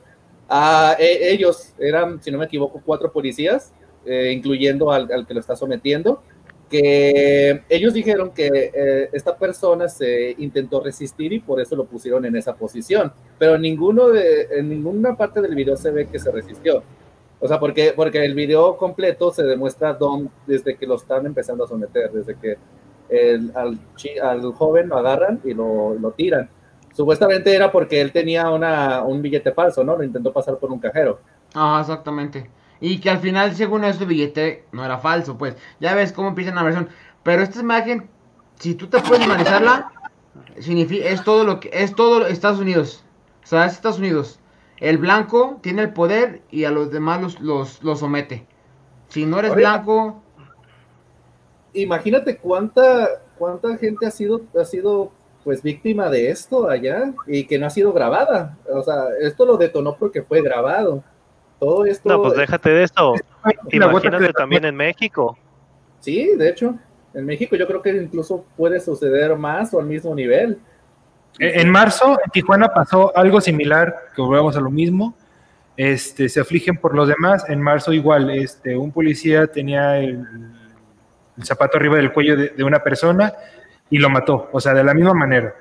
Ah, 0.49 0.95
e- 0.99 1.31
ellos 1.31 1.73
eran, 1.79 2.21
si 2.21 2.31
no 2.31 2.37
me 2.37 2.45
equivoco, 2.45 2.81
cuatro 2.85 3.11
policías, 3.11 3.73
eh, 4.05 4.31
incluyendo 4.31 4.91
al, 4.91 5.11
al 5.11 5.25
que 5.25 5.33
lo 5.33 5.39
está 5.39 5.55
sometiendo 5.55 6.21
que 6.69 7.63
ellos 7.69 7.93
dijeron 7.93 8.31
que 8.31 8.49
eh, 8.73 9.09
esta 9.13 9.37
persona 9.37 9.87
se 9.87 10.35
intentó 10.37 10.81
resistir 10.81 11.33
y 11.33 11.39
por 11.39 11.61
eso 11.61 11.75
lo 11.75 11.85
pusieron 11.85 12.25
en 12.25 12.35
esa 12.35 12.55
posición, 12.55 13.13
pero 13.37 13.57
ninguno 13.57 14.09
de, 14.09 14.47
en 14.51 14.69
ninguna 14.69 15.15
parte 15.15 15.41
del 15.41 15.55
video 15.55 15.77
se 15.77 15.91
ve 15.91 16.07
que 16.07 16.19
se 16.19 16.31
resistió. 16.31 16.83
O 17.39 17.47
sea, 17.47 17.59
porque, 17.59 17.93
porque 17.95 18.23
el 18.23 18.33
video 18.33 18.77
completo 18.77 19.31
se 19.31 19.43
demuestra 19.43 19.93
don, 19.93 20.31
desde 20.47 20.75
que 20.75 20.87
lo 20.87 20.95
están 20.95 21.25
empezando 21.25 21.65
a 21.65 21.67
someter, 21.67 22.11
desde 22.11 22.35
que 22.35 22.57
el, 23.09 23.51
al, 23.55 23.77
al 24.23 24.41
joven 24.53 24.89
lo 24.89 24.97
agarran 24.97 25.41
y 25.43 25.53
lo, 25.53 25.93
lo 25.95 26.11
tiran. 26.11 26.49
Supuestamente 26.93 27.53
era 27.53 27.71
porque 27.71 27.99
él 27.99 28.11
tenía 28.13 28.49
una, 28.49 29.03
un 29.03 29.21
billete 29.21 29.51
falso, 29.51 29.83
¿no? 29.83 29.97
Lo 29.97 30.03
intentó 30.03 30.31
pasar 30.31 30.57
por 30.57 30.71
un 30.71 30.79
cajero. 30.79 31.19
Ah, 31.53 31.79
exactamente. 31.81 32.49
Y 32.79 32.99
que 32.99 33.09
al 33.09 33.19
final, 33.19 33.55
según 33.55 33.83
este 33.83 34.05
billete, 34.05 34.65
no 34.71 34.83
era 34.83 34.97
falso, 34.97 35.37
pues. 35.37 35.55
Ya 35.79 35.95
ves 35.95 36.11
cómo 36.11 36.29
empieza 36.29 36.53
la 36.53 36.63
versión. 36.63 36.89
Pero 37.23 37.41
esta 37.41 37.59
imagen, 37.59 38.09
si 38.59 38.75
tú 38.75 38.87
te 38.87 38.99
puedes 38.99 39.25
analizarla, 39.25 39.91
significa, 40.59 41.07
es 41.09 41.23
todo 41.23 41.43
lo 41.43 41.59
que, 41.59 41.69
es 41.73 41.95
todo 41.95 42.27
Estados 42.27 42.59
Unidos. 42.59 43.03
O 43.43 43.47
sea, 43.47 43.65
es 43.65 43.73
Estados 43.73 43.99
Unidos. 43.99 44.39
El 44.77 44.97
blanco 44.97 45.59
tiene 45.61 45.83
el 45.83 45.93
poder 45.93 46.41
y 46.51 46.65
a 46.65 46.71
los 46.71 46.91
demás 46.91 47.21
los, 47.21 47.39
los, 47.39 47.83
los 47.83 47.99
somete. 47.99 48.45
Si 49.07 49.25
no 49.25 49.39
eres 49.39 49.55
blanco, 49.55 50.21
imagínate 51.73 52.37
cuánta, 52.37 53.21
cuánta 53.37 53.77
gente 53.77 54.05
ha 54.05 54.11
sido, 54.11 54.41
ha 54.59 54.65
sido 54.65 55.11
pues 55.43 55.61
víctima 55.61 56.09
de 56.09 56.31
esto 56.31 56.67
allá 56.67 57.13
y 57.27 57.45
que 57.45 57.59
no 57.59 57.67
ha 57.67 57.69
sido 57.69 57.93
grabada. 57.93 58.57
O 58.73 58.81
sea, 58.81 59.05
esto 59.21 59.45
lo 59.45 59.57
detonó 59.57 59.95
porque 59.95 60.23
fue 60.23 60.41
grabado. 60.41 61.03
Todo 61.59 61.85
esto. 61.85 62.09
No, 62.09 62.21
pues 62.21 62.35
déjate 62.35 62.69
de 62.69 62.85
gota 62.85 63.21
Imagínate 63.71 64.33
también 64.33 64.65
en 64.65 64.75
México. 64.75 65.37
Sí, 65.99 66.35
de 66.35 66.49
hecho, 66.49 66.75
en 67.13 67.25
México 67.25 67.55
yo 67.55 67.65
creo 67.67 67.81
que 67.81 67.91
incluso 67.91 68.45
puede 68.57 68.79
suceder 68.79 69.35
más 69.35 69.73
o 69.73 69.79
al 69.79 69.85
mismo 69.85 70.13
nivel. 70.13 70.59
En 71.39 71.59
en 71.61 71.69
marzo, 71.69 72.17
en 72.23 72.31
Tijuana 72.31 72.69
pasó 72.73 73.15
algo 73.17 73.41
similar, 73.41 73.95
que 74.15 74.21
volvemos 74.21 74.55
a 74.55 74.61
lo 74.61 74.69
mismo. 74.69 75.15
Este, 75.77 76.29
se 76.29 76.39
afligen 76.39 76.77
por 76.77 76.95
los 76.95 77.07
demás. 77.07 77.49
En 77.49 77.61
marzo 77.61 77.91
igual, 77.91 78.29
este, 78.29 78.77
un 78.77 78.91
policía 78.91 79.47
tenía 79.47 79.97
el, 79.97 80.25
el 81.37 81.43
zapato 81.43 81.77
arriba 81.77 81.97
del 81.97 82.13
cuello 82.13 82.37
de, 82.37 82.49
de 82.49 82.63
una 82.63 82.83
persona 82.83 83.33
y 83.89 83.97
lo 83.97 84.09
mató, 84.09 84.49
o 84.51 84.59
sea, 84.59 84.73
de 84.73 84.83
la 84.83 84.93
misma 84.93 85.13
manera. 85.13 85.55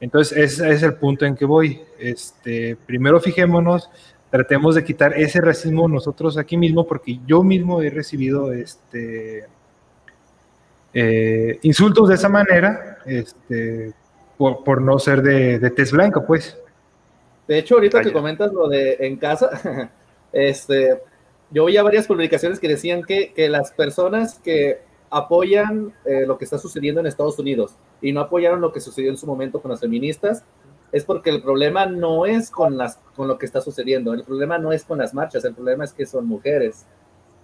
Entonces, 0.00 0.36
ese 0.36 0.70
es 0.70 0.82
el 0.82 0.94
punto 0.94 1.24
en 1.24 1.34
que 1.34 1.44
voy. 1.44 1.80
Este, 1.98 2.76
primero 2.86 3.20
fijémonos, 3.20 3.90
tratemos 4.34 4.74
de 4.74 4.82
quitar 4.82 5.16
ese 5.16 5.40
racismo 5.40 5.86
nosotros 5.86 6.36
aquí 6.36 6.56
mismo, 6.56 6.84
porque 6.88 7.20
yo 7.24 7.44
mismo 7.44 7.80
he 7.80 7.88
recibido 7.88 8.52
este, 8.52 9.44
eh, 10.92 11.60
insultos 11.62 12.08
de 12.08 12.16
esa 12.16 12.28
manera, 12.28 12.98
este, 13.06 13.92
por, 14.36 14.64
por 14.64 14.82
no 14.82 14.98
ser 14.98 15.22
de, 15.22 15.60
de 15.60 15.70
tez 15.70 15.92
blanca, 15.92 16.26
pues. 16.26 16.58
De 17.46 17.58
hecho, 17.58 17.76
ahorita 17.76 18.02
que 18.02 18.12
comentas 18.12 18.52
lo 18.52 18.66
de 18.66 18.96
en 18.98 19.18
casa, 19.18 19.92
este, 20.32 21.00
yo 21.52 21.66
veía 21.66 21.84
varias 21.84 22.08
publicaciones 22.08 22.58
que 22.58 22.66
decían 22.66 23.04
que, 23.04 23.32
que 23.34 23.48
las 23.48 23.70
personas 23.70 24.40
que 24.40 24.80
apoyan 25.10 25.94
eh, 26.04 26.26
lo 26.26 26.38
que 26.38 26.44
está 26.44 26.58
sucediendo 26.58 27.00
en 27.00 27.06
Estados 27.06 27.38
Unidos 27.38 27.76
y 28.02 28.10
no 28.10 28.20
apoyaron 28.20 28.60
lo 28.60 28.72
que 28.72 28.80
sucedió 28.80 29.10
en 29.10 29.16
su 29.16 29.28
momento 29.28 29.62
con 29.62 29.70
las 29.70 29.78
feministas, 29.78 30.42
es 30.94 31.04
porque 31.04 31.28
el 31.30 31.42
problema 31.42 31.86
no 31.86 32.24
es 32.24 32.50
con, 32.50 32.78
las, 32.78 32.98
con 33.16 33.26
lo 33.26 33.36
que 33.36 33.46
está 33.46 33.60
sucediendo, 33.60 34.14
el 34.14 34.22
problema 34.22 34.56
no 34.58 34.70
es 34.72 34.84
con 34.84 34.98
las 34.98 35.12
marchas, 35.12 35.44
el 35.44 35.52
problema 35.54 35.82
es 35.84 35.92
que 35.92 36.06
son 36.06 36.26
mujeres. 36.26 36.86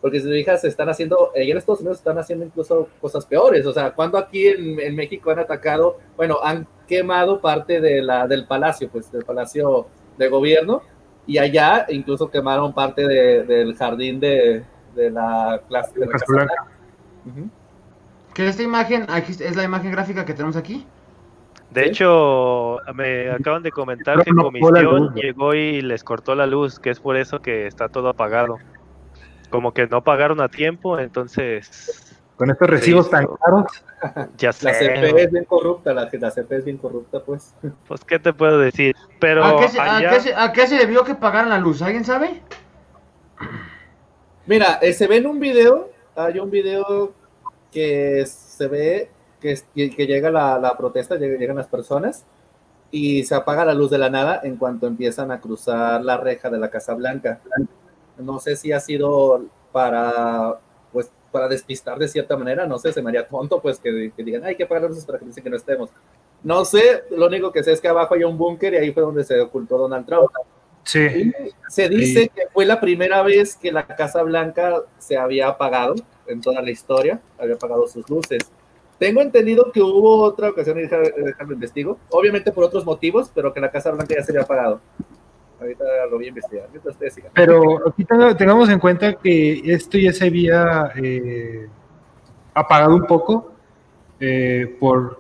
Porque 0.00 0.20
si 0.20 0.26
te 0.28 0.32
fijas, 0.32 0.64
están 0.64 0.88
haciendo, 0.88 1.30
allá 1.34 1.50
en 1.52 1.58
Estados 1.58 1.80
Unidos 1.80 1.98
están 1.98 2.16
haciendo 2.16 2.46
incluso 2.46 2.88
cosas 3.02 3.26
peores. 3.26 3.66
O 3.66 3.72
sea, 3.72 3.90
cuando 3.90 4.16
aquí 4.16 4.46
en, 4.46 4.80
en 4.80 4.94
México 4.96 5.30
han 5.30 5.40
atacado, 5.40 5.98
bueno, 6.16 6.38
han 6.42 6.66
quemado 6.88 7.40
parte 7.40 7.80
de 7.82 8.00
la, 8.00 8.26
del 8.26 8.46
palacio, 8.46 8.88
pues 8.88 9.10
del 9.12 9.24
palacio 9.26 9.88
de 10.16 10.28
gobierno, 10.28 10.82
y 11.26 11.36
allá 11.38 11.86
incluso 11.90 12.30
quemaron 12.30 12.72
parte 12.72 13.06
de- 13.06 13.44
del 13.44 13.76
jardín 13.76 14.20
de, 14.20 14.64
de 14.94 15.10
la 15.10 15.60
clase 15.68 15.92
de 15.98 16.06
la 16.06 16.12
Casa 16.12 16.24
Blanca. 16.28 16.54
Que 18.32 18.48
esta 18.48 18.62
imagen, 18.62 19.06
aquí 19.08 19.32
es 19.32 19.56
la 19.56 19.64
imagen 19.64 19.90
gráfica 19.90 20.24
que 20.24 20.32
tenemos 20.34 20.56
aquí. 20.56 20.86
De 21.70 21.85
Sí. 21.85 21.88
hecho, 21.90 22.78
me 22.94 23.30
acaban 23.30 23.62
de 23.62 23.70
comentar 23.70 24.22
que 24.24 24.33
la 24.33 24.42
Comisión 24.42 24.85
luz, 24.85 25.11
¿no? 25.11 25.14
llegó 25.14 25.54
y 25.54 25.80
les 25.83 26.02
cortó 26.02 26.35
la 26.35 26.46
luz, 26.46 26.78
que 26.80 26.90
es 26.90 26.98
por 26.98 27.16
eso 27.16 27.40
que 27.40 27.66
está 27.68 27.88
todo 27.88 28.09
apagado. 28.09 28.59
Como 29.50 29.72
que 29.72 29.87
no 29.87 30.02
pagaron 30.02 30.40
a 30.40 30.48
tiempo, 30.48 30.98
entonces 30.98 32.16
Con 32.37 32.50
estos 32.50 32.68
recibos 32.70 33.04
Sí, 33.06 33.11
tan 33.12 33.26
caros, 33.26 33.66
ya 34.37 34.48
La 34.48 34.52
sé. 34.52 34.74
CP 34.74 35.22
es 35.22 35.30
bien 35.30 35.44
corrupta, 35.44 35.92
la, 35.92 36.09
la 36.11 36.30
CP 36.30 36.56
es 36.56 36.64
bien 36.64 36.78
corrupta, 36.78 37.20
pues. 37.24 37.54
Pues, 37.87 38.04
¿qué 38.04 38.18
te 38.18 38.33
puedo 38.33 38.59
decir? 38.59 38.94
Pero 39.20 39.44
¿A 39.44 39.61
qué, 39.61 39.68
se, 39.68 39.80
a 39.80 39.96
allá- 39.96 40.11
qué 40.11 40.20
se- 40.20 40.35
a 40.35 40.52
qué 40.52 40.66
se 40.66 40.76
debió 40.76 41.04
que 41.04 41.14
pagaran 41.14 41.50
la 41.50 41.59
luz? 41.59 41.83
¿Alguien 41.83 42.04
sabe? 42.04 42.42
Mira, 44.46 44.78
eh, 44.83 44.92
se 44.92 45.06
ve 45.06 45.18
en 45.18 45.26
un 45.26 45.38
video, 45.38 45.90
hay 46.16 46.38
un 46.38 46.50
video 46.50 47.12
que 47.70 48.24
se 48.26 48.66
ve 48.68 49.11
que, 49.40 49.59
que, 49.74 50.07
llega 50.07 50.31
la, 50.31 50.59
la 50.59 50.76
protesta, 50.76 51.16
lleg- 51.16 51.38
llegan 51.38 51.57
las 51.57 51.66
personas 51.68 52.24
y 52.90 53.24
se 53.24 53.35
apaga 53.35 53.64
la 53.64 53.74
luz 53.74 53.90
de 53.90 53.98
la 53.98 54.11
nada 54.11 54.40
en 54.42 54.57
cuanto 54.57 54.87
empiezan 54.87 55.31
a 55.31 55.40
cruzar 55.40 56.05
la 56.05 56.16
reja 56.16 56.50
de 56.50 56.59
la 56.59 56.70
Casa 56.70 56.94
Blanca. 56.94 57.40
No 58.18 58.38
sé 58.38 58.57
si 58.57 58.72
ha 58.72 58.81
sido 58.81 59.44
para, 59.72 60.59
pues, 60.92 61.11
para 61.33 61.48
despistar 61.48 61.98
de 61.98 62.09
cierta 62.09 62.37
manera, 62.37 62.66
no 62.66 62.79
sé, 62.79 62.92
se 62.92 63.00
me 63.00 63.09
haría 63.11 63.26
tonto, 63.26 63.61
pues, 63.61 63.79
que, 63.79 64.12
que 64.16 64.22
digan, 64.24 64.44
hay 64.44 64.57
que 64.57 64.64
apagar 64.64 64.83
las 64.83 64.90
luces 64.90 65.07
para 65.07 65.18
que 65.18 65.24
dicen 65.26 65.42
que 65.44 65.50
no 65.50 65.57
estemos. 65.57 65.90
No 66.42 66.64
sé, 66.64 67.05
lo 67.11 67.26
único 67.26 67.53
que 67.53 67.62
sé 67.62 67.72
es 67.72 67.81
que 67.81 67.88
abajo 67.88 68.14
hay 68.14 68.24
un 68.24 68.37
búnker 68.37 68.74
y 68.74 68.76
ahí 68.79 68.92
fue 68.92 69.03
donde 69.03 69.24
se 69.24 69.40
ocultó 69.40 69.79
Donald 69.79 70.07
Trump. 70.07 70.29
sí. 70.85 70.98
Y 70.98 71.33
Se 71.68 71.88
dice 71.88 72.31
que 72.35 72.48
fue 72.53 72.64
la 72.64 72.81
primera 72.81 73.22
vez 73.22 73.55
que 73.57 73.70
la 73.70 73.87
Casa 73.87 74.22
Blanca 74.22 74.83
se 74.98 75.16
había 75.16 75.48
apagado 75.48 75.94
en 76.26 76.40
toda 76.40 76.61
la 76.62 76.70
historia, 76.70 77.20
había 77.38 77.55
apagado 77.55 77.87
sus 77.87 78.09
luces. 78.11 78.50
Tengo 79.00 79.20
entendido 79.22 79.72
que 79.72 79.80
hubo 79.82 80.22
otra 80.22 80.50
ocasión, 80.50 80.78
y 80.78 80.82
déjame 80.82 81.54
investigo, 81.54 81.98
obviamente 82.10 82.52
por 82.52 82.64
otros 82.64 82.84
motivos, 82.84 83.32
pero 83.34 83.52
que 83.52 83.60
la 83.60 83.70
Casa 83.72 83.90
Blanca 83.90 84.14
ya 84.14 84.22
se 84.22 84.30
había 84.30 84.42
apagado. 84.42 84.80
Ahorita 85.58 85.84
lo 86.10 86.16
voy 86.16 86.26
a 86.26 86.28
investigar. 86.28 86.68
mientras 86.70 86.94
ustedes 86.94 87.14
sigan. 87.14 87.32
Pero 87.34 87.88
aquí 87.88 88.04
tenga- 88.04 88.36
tengamos 88.36 88.68
en 88.68 88.78
cuenta 88.78 89.14
que 89.14 89.62
esto 89.64 89.96
ya 89.98 90.12
se 90.12 90.26
había 90.26 90.92
eh, 91.02 91.66
apagado 92.54 92.94
un 92.94 93.06
poco 93.06 93.52
eh, 94.20 94.76
por 94.78 95.18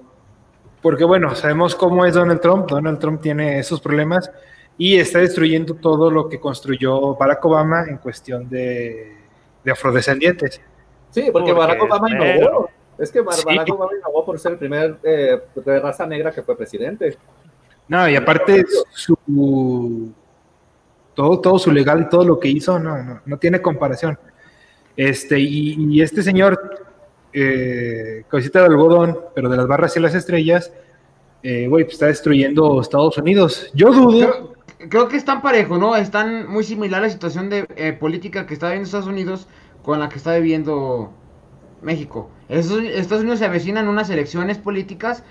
porque 0.82 1.04
bueno, 1.04 1.34
sabemos 1.34 1.74
cómo 1.74 2.04
es 2.06 2.14
Donald 2.14 2.40
Trump. 2.40 2.68
Donald 2.68 2.98
Trump 2.98 3.20
tiene 3.20 3.58
esos 3.58 3.80
problemas 3.82 4.30
y 4.78 4.96
está 4.98 5.18
destruyendo 5.18 5.74
todo 5.74 6.10
lo 6.10 6.28
que 6.28 6.38
construyó 6.40 7.14
Barack 7.16 7.44
Obama 7.44 7.84
en 7.88 7.96
cuestión 7.98 8.48
de, 8.48 9.14
de 9.64 9.70
afrodescendientes. 9.72 10.60
Sí, 11.10 11.28
porque 11.32 11.32
Porque 11.32 11.52
Barack 11.52 11.82
Obama 11.82 12.10
innovó. 12.10 12.70
Es 13.00 13.10
que 13.10 13.20
Bar- 13.22 13.34
Sí. 13.34 13.42
Barack 13.44 13.72
Obama 13.74 13.92
innovó 13.96 14.24
por 14.24 14.38
ser 14.38 14.52
el 14.52 14.58
primer 14.58 14.98
eh, 15.02 15.40
de 15.56 15.80
raza 15.80 16.06
negra 16.06 16.30
que 16.30 16.42
fue 16.42 16.56
presidente. 16.56 17.16
No, 17.88 18.08
y 18.08 18.14
aparte 18.14 18.64
su 18.92 20.12
todo, 21.14 21.40
todo 21.40 21.58
su 21.58 21.72
legal 21.72 22.02
y 22.02 22.08
todo 22.08 22.24
lo 22.24 22.38
que 22.38 22.48
hizo, 22.48 22.78
no, 22.78 23.02
no, 23.02 23.20
no 23.24 23.38
tiene 23.38 23.60
comparación. 23.60 24.18
Este, 24.96 25.38
y, 25.40 25.76
y 25.96 26.02
este 26.02 26.22
señor, 26.22 26.58
eh, 27.32 28.24
cosita 28.30 28.60
de 28.60 28.66
algodón, 28.66 29.18
pero 29.34 29.48
de 29.48 29.56
las 29.56 29.66
barras 29.66 29.96
y 29.96 30.00
las 30.00 30.14
estrellas, 30.14 30.72
eh, 31.42 31.66
güey, 31.68 31.84
pues 31.84 31.94
está 31.94 32.06
destruyendo 32.06 32.80
Estados 32.80 33.16
Unidos. 33.18 33.70
Yo 33.74 33.92
dudo, 33.92 34.54
Creo, 34.78 34.88
creo 34.88 35.08
que 35.08 35.16
están 35.16 35.42
parejo, 35.42 35.78
¿no? 35.78 35.96
Están 35.96 36.48
muy 36.48 36.64
similar 36.64 37.02
la 37.02 37.10
situación 37.10 37.48
de 37.50 37.66
eh, 37.76 37.92
política 37.92 38.46
que 38.46 38.54
está 38.54 38.66
viviendo 38.68 38.86
Estados 38.86 39.06
Unidos 39.06 39.48
con 39.82 39.98
la 39.98 40.08
que 40.08 40.16
está 40.16 40.34
viviendo 40.36 41.12
México. 41.82 42.30
Estados 42.48 43.20
Unidos 43.22 43.38
se 43.38 43.44
avecinan 43.46 43.88
unas 43.88 44.10
elecciones 44.10 44.58
políticas. 44.58 45.24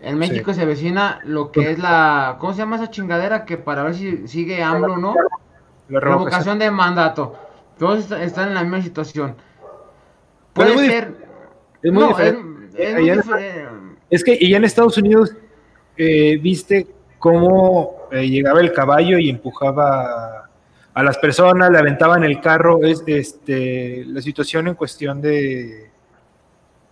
En 0.00 0.18
México 0.18 0.52
se 0.52 0.62
avecina 0.62 1.20
lo 1.24 1.50
que 1.50 1.70
es 1.70 1.78
la. 1.78 2.36
¿Cómo 2.38 2.52
se 2.52 2.58
llama 2.58 2.76
esa 2.76 2.90
chingadera? 2.90 3.44
Que 3.44 3.56
para 3.56 3.82
ver 3.82 3.94
si 3.94 4.28
sigue 4.28 4.62
AMLO 4.62 4.94
o 4.94 4.96
no. 4.98 5.14
La 5.88 6.00
revocación. 6.00 6.58
De 6.58 6.70
mandato. 6.70 7.34
Todos 7.78 8.00
est- 8.00 8.12
están 8.12 8.48
en 8.48 8.54
la 8.54 8.62
misma 8.62 8.82
situación. 8.82 9.34
Puede 10.52 10.70
es 10.70 10.76
muy 10.76 10.86
ser. 10.88 11.14
Es 11.82 11.92
muy 11.92 12.02
no, 12.02 12.08
diferente. 12.08 12.40
es- 12.78 12.88
es 12.88 12.94
muy 12.94 13.10
en- 13.10 13.96
Es 14.10 14.22
que 14.24 14.36
y 14.38 14.50
ya 14.50 14.56
en 14.58 14.64
Estados 14.64 14.96
Unidos 14.98 15.34
eh, 15.96 16.38
viste 16.42 16.86
cómo 17.18 18.06
eh, 18.12 18.28
llegaba 18.28 18.60
el 18.60 18.72
caballo 18.72 19.18
y 19.18 19.30
empujaba 19.30 20.48
a 20.94 21.02
las 21.02 21.18
personas, 21.18 21.70
le 21.70 21.78
aventaban 21.78 22.22
el 22.24 22.40
carro. 22.40 22.82
Es 22.84 23.02
este 23.06 24.04
la 24.06 24.20
situación 24.20 24.68
en 24.68 24.74
cuestión 24.74 25.20
de 25.20 25.85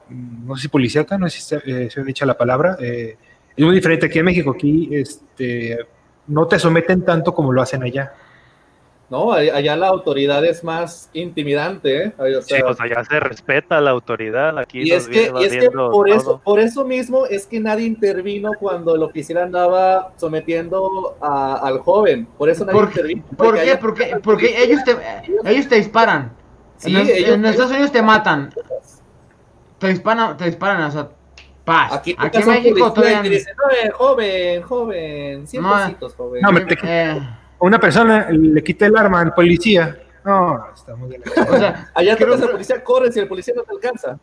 no 0.09 0.57
sé 0.57 0.63
si 0.63 0.69
policíaca, 0.69 1.17
no 1.19 1.29
sé 1.29 1.39
si 1.41 1.43
se, 1.43 1.57
eh, 1.67 1.91
se 1.91 2.01
ha 2.01 2.05
dicho 2.05 2.25
la 2.27 2.37
palabra. 2.37 2.77
eh, 2.81 3.17
es 3.57 3.65
muy 3.65 3.75
diferente 3.75 4.07
aquí 4.07 4.19
en 4.19 4.25
México. 4.25 4.51
Aquí 4.51 4.89
este 4.93 5.79
no 6.27 6.47
te 6.49 6.59
someten 6.59 7.05
tanto 7.05 7.33
como 7.35 7.53
lo 7.53 7.63
hacen 7.63 7.83
allá. 7.83 8.13
No, 9.11 9.33
allá 9.33 9.77
la 9.77 9.89
autoridad 9.89 10.45
es 10.45 10.65
más 10.65 11.11
intimidante, 11.13 12.05
¿eh? 12.07 12.13
O 12.19 12.43
Sí, 12.43 12.55
sea, 12.55 12.67
o 12.67 12.75
sea, 12.75 12.87
ya 12.89 13.05
se 13.05 13.21
respeta 13.21 13.81
la 13.81 13.91
autoridad. 13.91 14.59
Aquí 14.59 14.81
y 14.83 14.91
es 14.93 15.07
que, 15.07 15.31
y 15.39 15.45
es 15.45 15.53
que 15.53 15.71
por, 15.71 16.09
eso, 16.09 16.41
por 16.43 16.59
eso 16.59 16.85
mismo 16.87 17.27
es 17.27 17.47
que 17.47 17.61
nadie 17.61 17.87
intervino 17.87 18.53
cuando 18.59 18.95
el 18.97 19.03
oficial 19.03 19.39
andaba 19.43 20.13
sometiendo 20.17 21.17
a- 21.21 21.61
al 21.63 21.79
joven. 21.81 22.27
Por 22.39 22.49
eso 22.49 22.65
nadie 22.65 22.81
intervino. 22.81 23.23
¿Por 23.29 23.37
porque 23.37 23.61
qué? 23.63 23.71
allá- 23.71 23.79
Porque, 23.81 24.17
porque 24.23 24.65
ellos 24.65 24.81
te, 24.85 24.97
ellos 25.51 25.69
te 25.69 25.77
disparan. 25.77 26.33
Sí, 26.79 26.89
en, 26.91 26.99
los- 26.99 27.09
ellos- 27.09 27.35
en 27.35 27.45
Estados 27.45 27.71
Unidos 27.73 27.93
te 27.93 28.03
matan. 28.03 28.51
Te 29.85 29.91
disparan, 29.91 30.35
te 30.39 30.45
disparan, 30.47 30.83
o 30.85 30.91
sea, 30.91 31.09
paz. 31.63 31.93
Aquí, 31.93 32.15
Aquí, 32.17 32.39
en 32.39 32.49
México 32.49 32.91
todavía. 32.91 33.21
te 33.21 33.29
dicen, 33.29 33.55
"No, 33.55 33.71
eh, 33.71 33.91
joven, 33.91 34.63
joven, 34.63 35.47
100 35.47 35.63
No, 35.63 35.75
pesitos, 35.77 36.15
joven. 36.15 36.41
No, 36.41 36.53
me- 36.53 36.61
te- 36.63 36.79
eh, 36.83 37.21
Una 37.59 37.79
persona 37.79 38.27
le 38.31 38.65
quita 38.65 38.87
el 38.87 38.97
arma 38.97 39.21
al 39.21 39.35
policía. 39.35 39.99
No, 40.25 40.65
estamos 40.75 41.11
de 41.11 41.19
la 41.19 41.43
o 41.43 41.57
sea, 41.59 41.91
Allá 41.95 42.17
creo 42.17 42.29
tocas 42.29 42.41
al 42.43 42.47
que- 42.49 42.53
policía, 42.53 42.83
corres 42.83 43.15
y 43.15 43.21
el 43.21 43.29
policía 43.29 43.53
no 43.57 43.63
te 43.63 43.73
alcanza. 43.73 44.19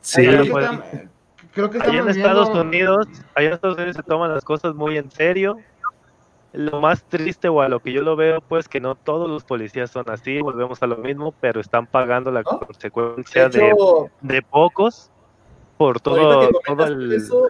Sí, 0.00 0.22
creo 0.26 0.42
Pero 0.42 0.50
que 0.90 1.08
creo 1.52 1.70
que 1.70 1.78
Allá 1.78 2.00
en 2.00 2.08
Estados 2.08 2.48
viendo- 2.48 2.62
Unidos, 2.62 3.06
allá 3.36 3.46
en 3.48 3.52
Estados 3.54 3.76
Unidos 3.76 3.94
se 3.96 4.02
toman 4.02 4.34
las 4.34 4.44
cosas 4.44 4.74
muy 4.74 4.98
en 4.98 5.08
serio. 5.12 5.58
Lo 6.54 6.80
más 6.80 7.02
triste 7.02 7.48
o 7.48 7.60
a 7.60 7.68
lo 7.68 7.80
que 7.80 7.92
yo 7.92 8.02
lo 8.02 8.14
veo, 8.14 8.40
pues 8.40 8.68
que 8.68 8.80
no 8.80 8.94
todos 8.94 9.28
los 9.28 9.42
policías 9.42 9.90
son 9.90 10.08
así, 10.08 10.40
volvemos 10.40 10.80
a 10.82 10.86
lo 10.86 10.98
mismo, 10.98 11.34
pero 11.40 11.60
están 11.60 11.86
pagando 11.86 12.30
la 12.30 12.42
¿No? 12.42 12.58
De 12.58 12.66
consecuencia 12.66 13.48
de, 13.48 13.70
hecho, 13.70 14.08
de 14.20 14.40
pocos 14.42 15.10
por 15.76 16.00
todo, 16.00 16.48
todo 16.64 16.86
el... 16.86 17.12
eso, 17.12 17.48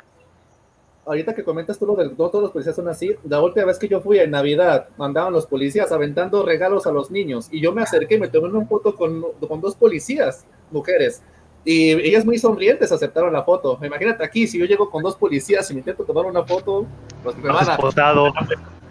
ahorita 1.07 1.35
que 1.35 1.45
comentas 1.45 1.79
tú 1.79 1.87
lo 1.87 1.97
de 1.97 2.07
no 2.07 2.15
todos 2.15 2.43
los 2.43 2.51
policías 2.51 2.77
son 2.77 2.89
así, 2.89 3.15
la 3.25 3.43
última 3.43 3.67
vez 3.67 3.79
que 3.79 3.89
yo 3.89 4.01
fui 4.01 4.19
en 4.19 4.31
Navidad, 4.31 4.89
mandaban 4.97 5.33
los 5.33 5.47
policías 5.47 5.93
aventando 5.93 6.43
regalos 6.43 6.87
a 6.87 6.93
los 6.93 7.11
niños 7.11 7.49
y 7.51 7.61
yo 7.61 7.73
me 7.73 7.83
acerqué 7.83 8.15
y 8.15 8.21
me 8.21 8.29
tomé 8.29 8.49
una 8.49 8.67
foto 8.67 8.95
con, 8.97 9.23
con 9.47 9.61
dos 9.61 9.75
policías, 9.75 10.47
mujeres. 10.71 11.23
Y 11.67 11.93
ellas 11.93 12.27
muy 12.27 12.39
sonrientes 12.39 12.93
aceptaron 12.93 13.33
la 13.33 13.43
foto. 13.43 13.79
Imagínate 13.83 14.23
aquí, 14.23 14.47
si 14.47 14.59
yo 14.59 14.67
llego 14.67 14.91
con 14.91 15.03
dos 15.03 15.17
policías 15.17 15.71
y 15.71 15.75
me 15.75 15.81
intento 15.81 16.05
tomar 16.05 16.27
una 16.27 16.43
foto, 16.43 16.87
pues 17.23 17.37
me 17.37 17.51
van 17.51 17.69
a... 17.69 17.79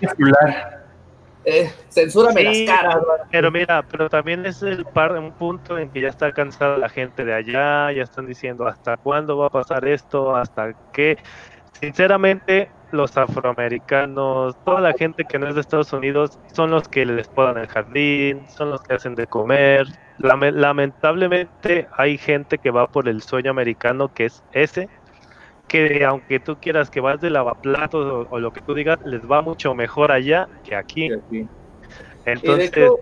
titular. 0.00 0.84
eh, 1.44 1.70
censúrame 1.88 2.40
Sí. 2.54 2.66
las 2.66 2.76
caras. 2.76 2.94
¿verdad? 2.96 3.26
Pero 3.30 3.50
mira, 3.50 3.82
pero 3.90 4.08
también 4.10 4.44
es 4.44 4.62
el 4.62 4.84
par, 4.84 5.12
un 5.12 5.32
punto 5.32 5.78
en 5.78 5.88
que 5.90 6.00
ya 6.02 6.08
está 6.08 6.30
cansada 6.32 6.76
la 6.76 6.88
gente 6.88 7.24
de 7.24 7.32
allá, 7.34 7.90
ya 7.92 8.02
están 8.02 8.26
diciendo 8.26 8.66
hasta 8.66 8.96
cuándo 8.98 9.38
va 9.38 9.46
a 9.46 9.50
pasar 9.50 9.86
esto, 9.86 10.36
hasta 10.36 10.72
qué. 10.92 11.16
Sinceramente, 11.80 12.70
los 12.90 13.16
afroamericanos, 13.16 14.56
toda 14.64 14.80
la 14.80 14.92
gente 14.94 15.24
que 15.24 15.38
no 15.38 15.46
es 15.48 15.54
de 15.54 15.60
Estados 15.60 15.92
Unidos, 15.92 16.38
son 16.52 16.70
los 16.70 16.88
que 16.88 17.06
les 17.06 17.28
podan 17.28 17.56
el 17.58 17.68
jardín, 17.68 18.46
son 18.48 18.70
los 18.70 18.82
que 18.82 18.94
hacen 18.94 19.14
de 19.14 19.26
comer. 19.26 19.86
Lame- 20.18 20.50
lamentablemente 20.52 21.86
hay 21.96 22.18
gente 22.18 22.58
que 22.58 22.70
va 22.70 22.88
por 22.88 23.08
el 23.08 23.22
sueño 23.22 23.50
americano 23.52 24.08
que 24.12 24.24
es 24.26 24.42
ese, 24.52 24.88
que 25.68 26.04
aunque 26.04 26.40
tú 26.40 26.56
quieras 26.60 26.90
que 26.90 27.00
vas 27.00 27.20
de 27.20 27.30
lavaplatos 27.30 28.04
o, 28.04 28.34
o 28.34 28.40
lo 28.40 28.52
que 28.52 28.60
tú 28.60 28.74
digas, 28.74 28.98
les 29.04 29.20
va 29.30 29.42
mucho 29.42 29.74
mejor 29.74 30.10
allá 30.10 30.48
que 30.64 30.74
aquí. 30.74 31.10
Sí. 31.30 31.46
Entonces, 32.24 32.72
hecho, 32.74 32.98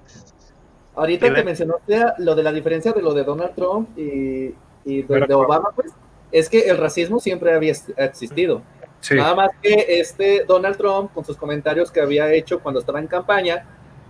Ahorita 0.96 1.32
que 1.32 1.44
mencionaste 1.44 2.04
lo 2.18 2.34
de 2.34 2.42
la 2.42 2.52
diferencia 2.52 2.92
de 2.92 3.02
lo 3.02 3.12
de 3.12 3.22
Donald 3.22 3.54
Trump 3.54 3.96
y, 3.98 4.54
y 4.84 5.02
de, 5.02 5.34
Obama, 5.34 5.70
pues, 5.76 5.92
es 6.32 6.48
que 6.48 6.60
el 6.60 6.78
racismo 6.78 7.20
siempre 7.20 7.52
había 7.52 7.74
existido. 7.98 8.62
Sí. 9.00 9.14
Nada 9.14 9.34
más 9.34 9.50
que 9.62 10.00
este 10.00 10.44
Donald 10.46 10.78
Trump, 10.78 11.12
con 11.12 11.22
sus 11.22 11.36
comentarios 11.36 11.90
que 11.90 12.00
había 12.00 12.32
hecho 12.32 12.60
cuando 12.60 12.80
estaba 12.80 12.98
en 12.98 13.08
campaña, 13.08 13.66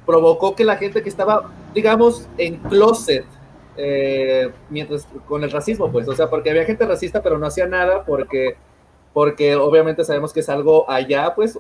provocó 0.07 0.55
que 0.55 0.65
la 0.65 0.77
gente 0.77 1.03
que 1.03 1.09
estaba, 1.09 1.51
digamos, 1.75 2.29
en 2.39 2.57
closet, 2.59 3.27
eh, 3.77 4.51
mientras 4.71 5.07
con 5.27 5.45
el 5.45 5.51
racismo, 5.51 5.91
pues, 5.91 6.09
o 6.09 6.15
sea, 6.15 6.29
porque 6.29 6.51
había 6.51 6.65
gente 6.65 6.87
racista, 6.87 7.23
pero 7.23 7.39
no 7.39 7.47
hacía 7.47 7.67
nada 7.67 8.05
porque, 8.05 8.57
porque 9.13 9.57
obviamente 9.57 10.05
sabemos 10.05 10.33
que 10.33 10.41
es 10.41 10.49
algo 10.49 10.89
allá, 10.91 11.35
pues, 11.35 11.59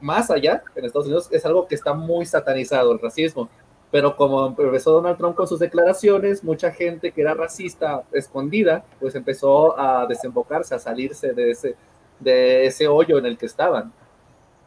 más 0.00 0.30
allá, 0.30 0.62
en 0.74 0.84
Estados 0.84 1.06
Unidos, 1.06 1.28
es 1.30 1.44
algo 1.46 1.66
que 1.66 1.74
está 1.74 1.94
muy 1.94 2.26
satanizado, 2.26 2.92
el 2.92 2.98
racismo. 3.00 3.48
Pero 3.90 4.16
como 4.16 4.46
empezó 4.46 4.92
Donald 4.92 5.16
Trump 5.16 5.36
con 5.36 5.46
sus 5.46 5.60
declaraciones, 5.60 6.42
mucha 6.44 6.70
gente 6.72 7.12
que 7.12 7.20
era 7.22 7.34
racista 7.34 8.02
escondida, 8.12 8.84
pues 9.00 9.14
empezó 9.14 9.78
a 9.78 10.06
desembocarse, 10.06 10.74
a 10.74 10.78
salirse 10.78 11.32
de 11.32 11.50
ese, 11.50 11.76
de 12.18 12.66
ese 12.66 12.88
hoyo 12.88 13.18
en 13.18 13.26
el 13.26 13.38
que 13.38 13.46
estaban. 13.46 13.92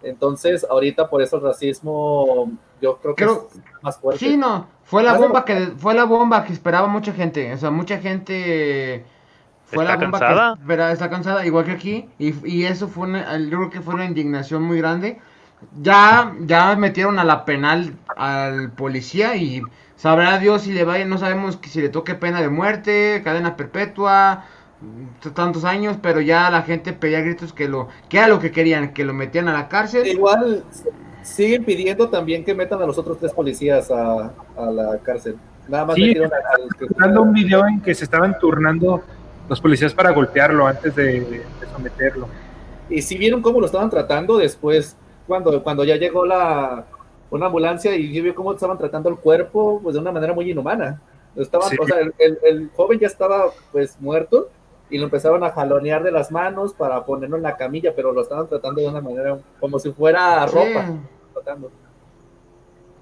Entonces, 0.02 0.66
ahorita 0.70 1.10
por 1.10 1.22
eso 1.22 1.36
el 1.38 1.44
racismo, 1.44 2.52
yo 2.82 2.98
creo 2.98 3.16
que 3.16 3.24
Creo- 3.26 3.50
es 3.54 3.62
más 3.84 3.98
fuerte. 4.00 4.26
Sí, 4.26 4.38
no, 4.38 4.68
fue 4.84 5.04
la 5.04 5.14
bomba 5.18 5.46
que 5.46 5.74
fue 5.78 5.94
la 5.94 6.04
bomba 6.06 6.44
que 6.46 6.54
esperaba 6.54 6.88
mucha 6.88 7.14
gente, 7.14 7.54
o 7.54 7.58
sea, 7.58 7.72
mucha 7.72 8.00
gente 8.00 9.06
fue 9.66 9.84
¿Está 9.84 9.96
la 9.96 10.02
bomba 10.02 10.20
cansada? 10.20 10.56
que 10.56 10.62
espera- 10.62 10.92
está 10.92 11.10
cansada 11.10 11.46
igual 11.46 11.66
que 11.66 11.72
aquí 11.72 12.10
y, 12.18 12.34
y 12.48 12.66
eso 12.66 12.88
fue 12.88 13.08
una, 13.08 13.38
yo 13.38 13.58
creo 13.58 13.70
que 13.70 13.82
fue 13.82 13.94
una 13.96 14.06
indignación 14.06 14.64
muy 14.64 14.78
grande. 14.80 15.20
Ya 15.82 16.34
ya 16.40 16.76
metieron 16.78 17.20
a 17.20 17.24
la 17.26 17.44
penal 17.46 17.94
al 18.16 18.72
policía 18.72 19.36
y 19.36 19.62
sabrá 19.98 20.38
Dios 20.40 20.62
si 20.64 20.72
le 20.74 20.86
vaya, 20.86 21.04
no 21.06 21.18
sabemos 21.18 21.58
que 21.58 21.68
si 21.70 21.82
le 21.82 21.90
toque 21.90 22.16
pena 22.16 22.40
de 22.42 22.48
muerte, 22.50 23.22
cadena 23.26 23.58
perpetua, 23.58 24.46
tantos 25.34 25.66
años, 25.66 25.98
pero 26.02 26.22
ya 26.22 26.50
la 26.50 26.62
gente 26.62 26.94
pedía 26.94 27.20
gritos 27.20 27.52
que 27.52 27.68
lo 27.68 27.90
que 28.08 28.18
era 28.20 28.30
lo 28.30 28.40
que 28.40 28.52
querían, 28.52 28.94
que 28.94 29.04
lo 29.04 29.14
metían 29.14 29.50
a 29.50 29.54
la 29.54 29.68
cárcel. 29.68 30.08
Igual 30.08 30.64
siguen 31.30 31.64
pidiendo 31.66 32.10
también 32.10 32.44
que 32.44 32.54
metan 32.54 32.82
a 32.82 32.86
los 32.86 32.98
otros 32.98 33.18
tres 33.20 33.32
policías 33.34 33.90
a, 33.92 34.32
a 34.58 34.66
la 34.72 34.98
cárcel. 35.00 35.36
Nada 35.68 35.86
más 35.86 35.96
Sí, 35.96 36.02
metieron 36.08 36.32
a, 36.34 36.36
a 36.38 36.58
los 36.60 36.70
que- 36.74 36.88
Dando 36.98 37.22
un 37.22 37.34
video 37.34 37.66
en 37.68 37.82
que 37.82 37.94
se 37.94 38.04
estaban 38.04 38.38
turnando 38.40 39.02
los 39.48 39.62
policías 39.62 39.94
para 39.94 40.12
golpearlo 40.12 40.66
antes 40.68 40.96
de, 40.96 41.22
de 41.22 41.44
someterlo. 41.74 42.28
Y 42.90 43.02
si 43.02 43.18
vieron 43.18 43.42
cómo 43.42 43.60
lo 43.60 43.66
estaban 43.68 43.90
tratando 43.90 44.38
después, 44.38 44.96
cuando, 45.28 45.62
cuando 45.64 45.84
ya 45.84 45.96
llegó 45.96 46.26
la 46.26 46.86
una 47.32 47.46
ambulancia 47.46 47.96
y 47.96 48.20
vio 48.22 48.34
cómo 48.34 48.54
estaban 48.54 48.80
tratando 48.80 49.10
el 49.10 49.18
cuerpo, 49.18 49.80
pues 49.84 49.94
de 49.94 50.02
una 50.02 50.12
manera 50.12 50.34
muy 50.34 50.50
inhumana. 50.50 51.00
Estaban, 51.36 51.70
Sí. 51.70 51.78
o 51.80 51.86
sea, 51.86 52.00
el, 52.00 52.14
el- 52.18 52.40
el 52.44 52.70
joven 52.76 52.98
ya 53.00 53.06
estaba 53.08 53.46
pues 53.72 53.96
muerto 54.00 54.50
y 54.90 54.98
lo 54.98 55.04
empezaban 55.04 55.44
a 55.44 55.52
jalonear 55.52 56.02
de 56.02 56.10
las 56.12 56.32
manos 56.32 56.74
para 56.74 57.06
ponerlo 57.06 57.38
en 57.38 57.44
la 57.44 57.56
camilla, 57.56 57.94
pero 57.96 58.12
lo 58.12 58.22
estaban 58.24 58.48
tratando 58.48 58.82
de 58.82 58.88
una 58.88 59.02
manera 59.02 59.38
como 59.60 59.78
si 59.78 59.92
fuera 59.92 60.44
ropa. 60.48 60.88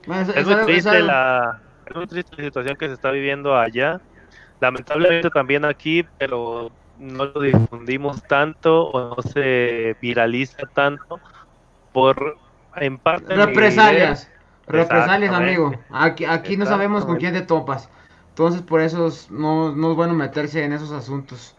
Es, 0.04 0.30
Es 0.30 0.36
es 0.38 0.46
muy 0.46 0.56
triste 0.58 1.02
la, 1.04 1.64
es 1.86 1.96
muy 1.96 2.08
triste 2.08 2.36
la 2.38 2.44
situación 2.46 2.78
que 2.78 2.88
se 2.88 2.94
está 2.94 3.12
viviendo 3.12 3.56
allá. 3.58 4.02
Lamentablemente 4.60 5.30
también 5.32 5.66
aquí, 5.66 6.04
pero 6.18 6.72
no 6.96 7.26
lo 7.26 7.42
difundimos 7.42 8.24
tanto 8.24 8.88
o 8.90 9.16
no 9.16 9.22
se 9.24 9.96
viraliza 10.02 10.68
tanto 10.74 11.22
por 11.92 12.38
en 12.76 13.00
parte 13.00 13.36
Represalias. 13.36 14.30
Represalias, 14.68 15.34
amigo. 15.34 15.86
Aquí, 15.90 16.26
aquí 16.26 16.58
no 16.58 16.66
sabemos 16.66 17.06
con 17.06 17.18
quién 17.18 17.34
te 17.34 17.42
topas. 17.42 17.90
Entonces, 18.30 18.62
por 18.62 18.82
eso 18.82 19.08
es- 19.08 19.30
no, 19.32 19.76
no 19.76 19.92
es 19.92 19.96
bueno 19.98 20.14
meterse 20.14 20.64
en 20.64 20.74
esos 20.74 20.92
asuntos. 20.92 21.57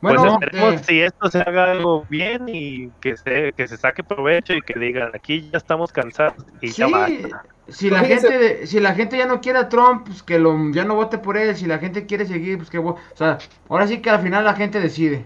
Pues 0.00 0.22
esperemos 0.22 0.74
eh, 0.74 0.80
si 0.86 1.00
esto 1.00 1.28
se 1.28 1.40
haga 1.40 1.72
algo 1.72 2.06
bien 2.08 2.48
y 2.48 2.88
que 3.00 3.16
se, 3.16 3.52
que 3.52 3.66
se 3.66 3.76
saque 3.76 4.04
provecho 4.04 4.52
y 4.54 4.62
que 4.62 4.78
digan 4.78 5.10
aquí 5.12 5.48
ya 5.50 5.58
estamos 5.58 5.90
cansados 5.90 6.44
y 6.60 6.68
ya 6.68 6.86
sí, 6.86 6.92
basta. 6.92 7.42
si 7.66 7.90
la 7.90 8.04
Fíjense- 8.04 8.28
gente 8.28 8.66
si 8.68 8.78
la 8.80 8.94
gente 8.94 9.18
ya 9.18 9.26
no 9.26 9.40
quiere 9.40 9.58
a 9.58 9.68
Trump, 9.68 10.06
pues 10.06 10.22
que 10.22 10.38
lo, 10.38 10.56
ya 10.72 10.84
no 10.84 10.94
vote 10.94 11.18
por 11.18 11.36
él. 11.36 11.56
Si 11.56 11.66
la 11.66 11.78
gente 11.78 12.06
quiere 12.06 12.26
seguir, 12.26 12.58
pues 12.58 12.70
que 12.70 12.78
o 12.78 12.96
sea, 13.14 13.38
ahora 13.68 13.88
sí 13.88 13.98
que 13.98 14.10
al 14.10 14.20
final 14.20 14.44
la 14.44 14.54
gente 14.54 14.78
decide. 14.78 15.24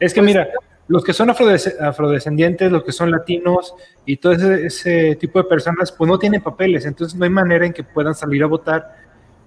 Es 0.00 0.14
que 0.14 0.22
mira, 0.22 0.48
los 0.88 1.04
que 1.04 1.12
son 1.12 1.28
afrodesc- 1.28 1.78
afrodescendientes, 1.80 2.72
los 2.72 2.82
que 2.82 2.92
son 2.92 3.10
latinos 3.10 3.74
y 4.06 4.16
todo 4.16 4.32
ese, 4.32 4.66
ese 4.66 5.16
tipo 5.16 5.38
de 5.38 5.48
personas, 5.48 5.92
pues 5.92 6.08
no 6.10 6.18
tienen 6.18 6.40
papeles, 6.40 6.86
entonces 6.86 7.18
no 7.18 7.24
hay 7.24 7.30
manera 7.30 7.66
en 7.66 7.74
que 7.74 7.84
puedan 7.84 8.14
salir 8.14 8.42
a 8.42 8.46
votar 8.46 8.96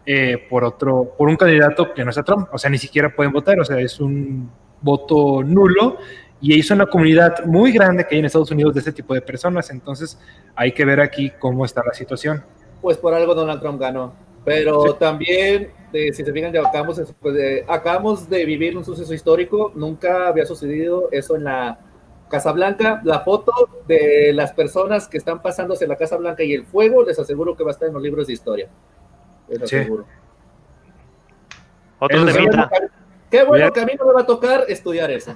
eh, 0.05 0.37
por 0.49 0.63
otro, 0.63 1.13
por 1.17 1.27
un 1.29 1.35
candidato 1.35 1.93
que 1.93 2.05
no 2.05 2.11
es 2.11 2.19
Trump. 2.23 2.47
O 2.53 2.57
sea, 2.59 2.69
ni 2.69 2.77
siquiera 2.77 3.09
pueden 3.13 3.33
votar, 3.33 3.59
o 3.59 3.65
sea, 3.65 3.79
es 3.79 3.99
un 3.99 4.49
voto 4.87 5.43
nulo 5.43 5.97
y 6.39 6.59
es 6.59 6.71
una 6.71 6.85
comunidad 6.85 7.45
muy 7.45 7.71
grande 7.71 8.05
que 8.07 8.15
hay 8.15 8.19
en 8.19 8.25
Estados 8.25 8.51
Unidos 8.51 8.73
de 8.73 8.79
ese 8.79 8.91
tipo 8.91 9.13
de 9.13 9.21
personas. 9.21 9.69
Entonces, 9.69 10.19
hay 10.55 10.71
que 10.71 10.85
ver 10.85 10.99
aquí 11.01 11.31
cómo 11.39 11.65
está 11.65 11.83
la 11.85 11.93
situación. 11.93 12.43
Pues 12.81 12.97
por 12.97 13.13
algo 13.13 13.35
Donald 13.35 13.59
Trump 13.59 13.79
ganó. 13.79 14.13
Pero 14.45 14.93
también, 14.93 15.71
si 15.91 16.13
se 16.13 16.31
fijan, 16.31 16.53
ya 16.53 16.61
acabamos, 16.61 17.01
pues, 17.19 17.63
acabamos 17.67 18.29
de 18.29 18.45
vivir 18.45 18.77
un 18.77 18.85
suceso 18.85 19.13
histórico. 19.13 19.73
Nunca 19.75 20.29
había 20.29 20.45
sucedido 20.45 21.09
eso 21.11 21.35
en 21.35 21.43
la 21.43 21.79
Casa 22.29 22.53
Blanca. 22.53 23.01
La 23.03 23.21
foto 23.21 23.51
de 23.87 24.31
las 24.33 24.53
personas 24.53 25.07
que 25.09 25.17
están 25.17 25.41
pasándose 25.41 25.85
la 25.85 25.97
Casa 25.97 26.15
Blanca 26.15 26.43
y 26.43 26.53
el 26.53 26.65
fuego, 26.65 27.03
les 27.03 27.19
aseguro 27.19 27.57
que 27.57 27.63
va 27.63 27.71
a 27.71 27.73
estar 27.73 27.89
en 27.89 27.95
los 27.95 28.03
libros 28.03 28.27
de 28.27 28.33
historia. 28.33 28.69
Les 29.49 29.61
aseguro. 29.61 30.05
Otro 31.99 32.25
temita. 32.25 32.69
Qué 33.29 33.43
bueno 33.43 33.73
que 33.73 33.81
a 33.81 33.85
mí 33.85 33.91
no 33.99 34.05
me 34.05 34.13
va 34.13 34.21
a 34.21 34.25
tocar 34.25 34.63
estudiar 34.69 35.11
eso. 35.11 35.33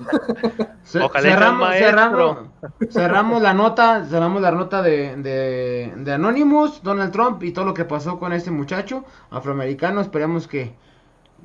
cerramos, 0.84 1.70
cerramos, 1.76 2.38
cerramos, 2.90 3.42
la 3.42 3.54
nota, 3.54 4.06
cerramos 4.06 4.42
la 4.42 4.52
nota 4.52 4.82
de, 4.82 5.18
de, 5.18 5.94
de, 5.98 6.14
Anonymous, 6.14 6.82
Donald 6.84 7.12
Trump 7.12 7.44
y 7.44 7.52
todo 7.52 7.66
lo 7.66 7.74
que 7.74 7.84
pasó 7.84 8.18
con 8.18 8.32
este 8.32 8.50
muchacho 8.50 9.04
afroamericano. 9.30 10.00
Esperemos 10.00 10.48
que, 10.48 10.74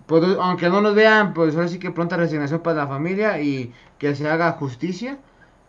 pues, 0.06 0.22
aunque 0.40 0.68
no 0.68 0.80
nos 0.80 0.94
vean, 0.94 1.34
pues 1.34 1.56
ahora 1.56 1.68
sí 1.68 1.80
que 1.80 1.90
pronta 1.90 2.16
resignación 2.16 2.60
para 2.60 2.76
la 2.76 2.86
familia 2.86 3.40
y 3.40 3.72
que 3.98 4.14
se 4.14 4.28
haga 4.28 4.52
justicia. 4.52 5.18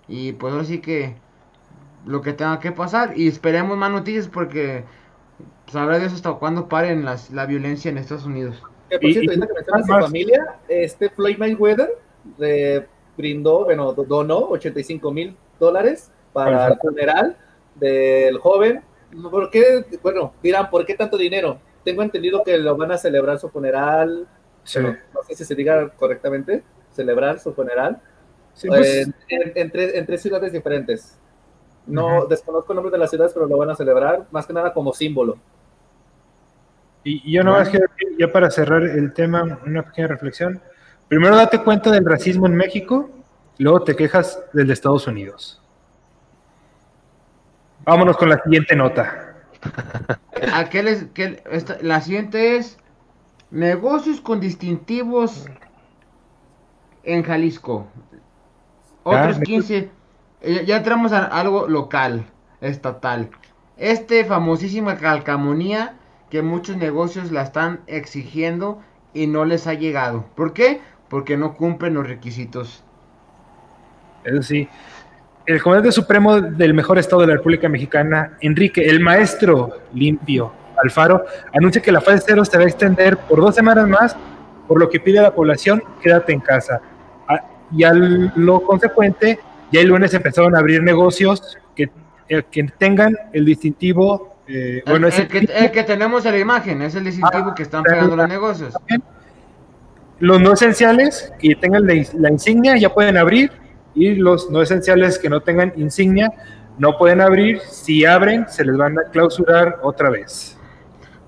Y 0.08 0.34
pues 0.34 0.54
ahora 0.54 0.66
sí 0.66 0.80
que 0.80 1.16
lo 2.06 2.22
que 2.22 2.34
tenga 2.34 2.60
que 2.60 2.72
pasar. 2.72 3.18
Y 3.18 3.28
esperemos 3.28 3.78
más 3.78 3.92
noticias 3.92 4.28
porque 4.28 4.86
sabrá 5.72 5.98
Dios 5.98 6.14
hasta 6.14 6.34
cuándo 6.34 6.70
paren 6.70 7.04
las, 7.04 7.32
la 7.32 7.48
violencia 7.48 7.90
en 7.90 7.98
Estados 7.98 8.26
Unidos. 8.26 8.62
Que 8.90 9.00
por 9.00 9.12
cierto, 9.12 9.32
ahorita 9.32 9.48
que 9.48 9.54
mencionas 9.54 9.86
su 9.86 9.94
familia, 9.94 10.56
este 10.68 11.10
Floyd 11.10 11.38
Mayweather 11.38 11.98
le 12.38 12.88
brindó, 13.18 13.66
bueno, 13.66 13.94
donó 13.94 14.38
85 14.50 15.12
mil 15.12 15.36
dólares 15.60 16.12
para 16.34 16.68
el 16.68 16.78
funeral 16.80 17.38
del 17.76 18.38
joven. 18.38 18.82
¿Por 19.30 19.50
qué? 19.50 19.86
Bueno, 20.02 20.34
dirán, 20.42 20.70
¿por 20.70 20.86
qué 20.86 20.94
tanto 20.94 21.18
dinero? 21.18 21.60
Tengo 21.84 22.04
entendido 22.04 22.44
que 22.44 22.58
lo 22.58 22.76
van 22.78 22.92
a 22.92 22.98
celebrar 22.98 23.40
su 23.40 23.50
funeral. 23.50 24.28
Sí. 24.64 24.80
no 24.82 25.24
sé 25.26 25.36
si 25.36 25.46
se 25.46 25.56
diga 25.56 25.90
correctamente, 25.96 26.62
celebrar 26.92 27.40
su 27.40 27.54
funeral. 27.54 28.02
Sí, 28.54 28.68
pues, 28.68 29.08
en, 29.08 29.14
en, 29.30 29.52
en, 29.56 29.72
tres, 29.72 29.96
en, 29.96 30.06
tres, 30.06 30.22
ciudades 30.22 30.52
diferentes. 30.52 31.18
No 31.86 32.06
uh 32.06 32.10
-huh. 32.24 32.28
desconozco 32.28 32.74
el 32.74 32.76
nombre 32.76 32.92
de 32.92 32.98
las 32.98 33.10
ciudades, 33.10 33.34
pero 33.34 33.46
lo 33.46 33.58
van 33.58 33.70
a 33.70 33.76
celebrar 33.76 34.26
más 34.32 34.46
que 34.46 34.54
nada 34.54 34.74
como 34.74 34.94
símbolo. 34.94 35.38
Y, 37.08 37.32
yo 37.32 37.42
no 37.42 37.54
más 37.54 37.70
quiero, 37.70 37.86
ya 38.20 38.32
para 38.34 38.52
cerrar 38.52 38.84
el 38.84 39.14
tema, 39.14 39.60
una 39.66 39.84
pequeña 39.84 40.08
reflexión. 40.08 40.62
Primero 41.08 41.38
date 41.38 41.64
cuenta 41.64 41.90
del 41.90 42.04
racismo 42.04 42.48
en 42.48 42.56
México, 42.56 43.10
luego 43.60 43.84
te 43.84 43.96
quejas 43.96 44.44
del 44.52 44.68
de 44.68 44.74
Estados 44.74 45.08
Unidos. 45.08 45.62
Vámonos 47.86 48.18
con 48.18 48.30
la 48.30 48.44
siguiente 48.44 48.76
nota. 48.76 49.36
Aquel 50.54 50.90
es, 50.90 51.06
que 51.14 51.42
esta, 51.50 51.78
la 51.82 52.02
siguiente 52.02 52.58
es 52.58 52.78
negocios 53.52 54.20
con 54.20 54.42
distintivos 54.42 55.46
en 57.04 57.24
Jalisco. 57.24 57.88
Otros 59.04 59.40
15. 59.40 59.90
Ya 60.66 60.76
entramos 60.76 61.14
a 61.14 61.24
algo 61.24 61.70
local, 61.70 62.26
estatal. 62.60 63.30
Este 63.78 64.26
famosísima 64.26 64.98
calcamonía 64.98 65.97
que 66.30 66.42
muchos 66.42 66.78
negocios 66.78 67.32
la 67.32 67.44
están 67.44 67.82
exigiendo 67.88 68.82
y 69.14 69.28
no 69.28 69.46
les 69.46 69.68
ha 69.68 69.74
llegado. 69.74 70.26
¿Por 70.36 70.54
qué? 70.54 70.82
Porque 71.10 71.38
no 71.38 71.56
cumplen 71.56 71.94
los 71.94 72.08
requisitos. 72.08 72.84
Eso 74.24 74.44
sí. 74.44 74.68
El 75.46 75.62
comandante 75.62 75.94
supremo 75.94 76.42
del 76.42 76.74
mejor 76.74 76.98
estado 76.98 77.22
de 77.22 77.28
la 77.28 77.36
República 77.36 77.70
Mexicana, 77.70 78.38
Enrique, 78.42 78.82
el 78.82 79.00
maestro 79.00 79.70
limpio 79.94 80.52
Alfaro, 80.84 81.26
anuncia 81.54 81.82
que 81.82 81.92
la 81.92 82.02
fase 82.02 82.24
cero 82.28 82.44
se 82.44 82.58
va 82.58 82.64
a 82.64 82.68
extender 82.68 83.18
por 83.18 83.40
dos 83.40 83.56
semanas 83.56 83.88
más, 83.88 84.16
por 84.68 84.80
lo 84.80 84.90
que 84.90 85.00
pide 85.00 85.20
a 85.20 85.24
la 85.24 85.34
población 85.34 85.82
quédate 86.02 86.34
en 86.34 86.42
casa. 86.42 86.82
Y 87.72 87.84
a 87.84 87.94
lo 87.94 88.62
consecuente, 88.62 89.40
ya 89.72 89.82
el 89.82 89.88
lunes 89.88 90.14
empezaron 90.14 90.56
a 90.56 90.60
abrir 90.60 90.84
negocios 90.84 91.58
que, 91.76 91.90
eh, 92.30 92.44
que 92.52 92.64
tengan 92.78 93.16
el 93.34 93.46
distintivo 93.46 94.37
eh, 94.48 94.82
bueno, 94.86 95.08
el, 95.08 95.14
el, 95.14 95.28
que, 95.28 95.40
el, 95.40 95.72
que, 95.72 95.84
tenemos 95.84 96.26
en 96.26 96.32
la 96.32 96.40
imagen 96.40 96.82
es 96.82 96.96
el 96.96 97.04
distintivo 97.04 97.50
ah, 97.50 97.56
que 97.56 97.64
están 97.64 97.84
pegando 97.84 98.16
los 98.16 98.28
negocios. 98.30 98.74
Los 100.20 100.42
no 100.42 100.54
esenciales 100.54 101.32
que 101.40 101.56
tengan 101.56 101.86
la, 101.86 101.94
la, 102.14 102.30
insignia 102.32 102.78
ya 102.78 102.94
pueden 102.94 103.18
abrir 103.18 103.52
y 103.94 104.16
los 104.16 104.50
no 104.50 104.62
esenciales 104.62 105.20
que 105.20 105.30
no 105.30 105.42
tengan 105.42 105.74
insignia 105.76 106.32
no 106.78 106.98
pueden 106.98 107.22
abrir. 107.22 107.60
Si 107.60 108.06
abren, 108.06 108.48
se 108.48 108.64
les 108.64 108.78
van 108.78 108.98
a 108.98 109.04
clausurar 109.12 109.80
otra 109.84 110.10
vez. 110.10 110.58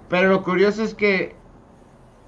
Pero 0.10 0.30
lo 0.30 0.44
curioso 0.44 0.84
es 0.84 0.94
que 0.94 1.36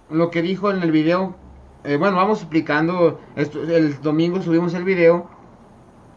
lo 0.09 0.29
que 0.29 0.41
dijo 0.41 0.71
en 0.71 0.83
el 0.83 0.91
video, 0.91 1.35
eh, 1.83 1.95
bueno, 1.95 2.17
vamos 2.17 2.39
explicando, 2.39 3.19
esto, 3.35 3.63
el 3.63 4.01
domingo 4.01 4.41
subimos 4.41 4.73
el 4.73 4.83
video, 4.83 5.29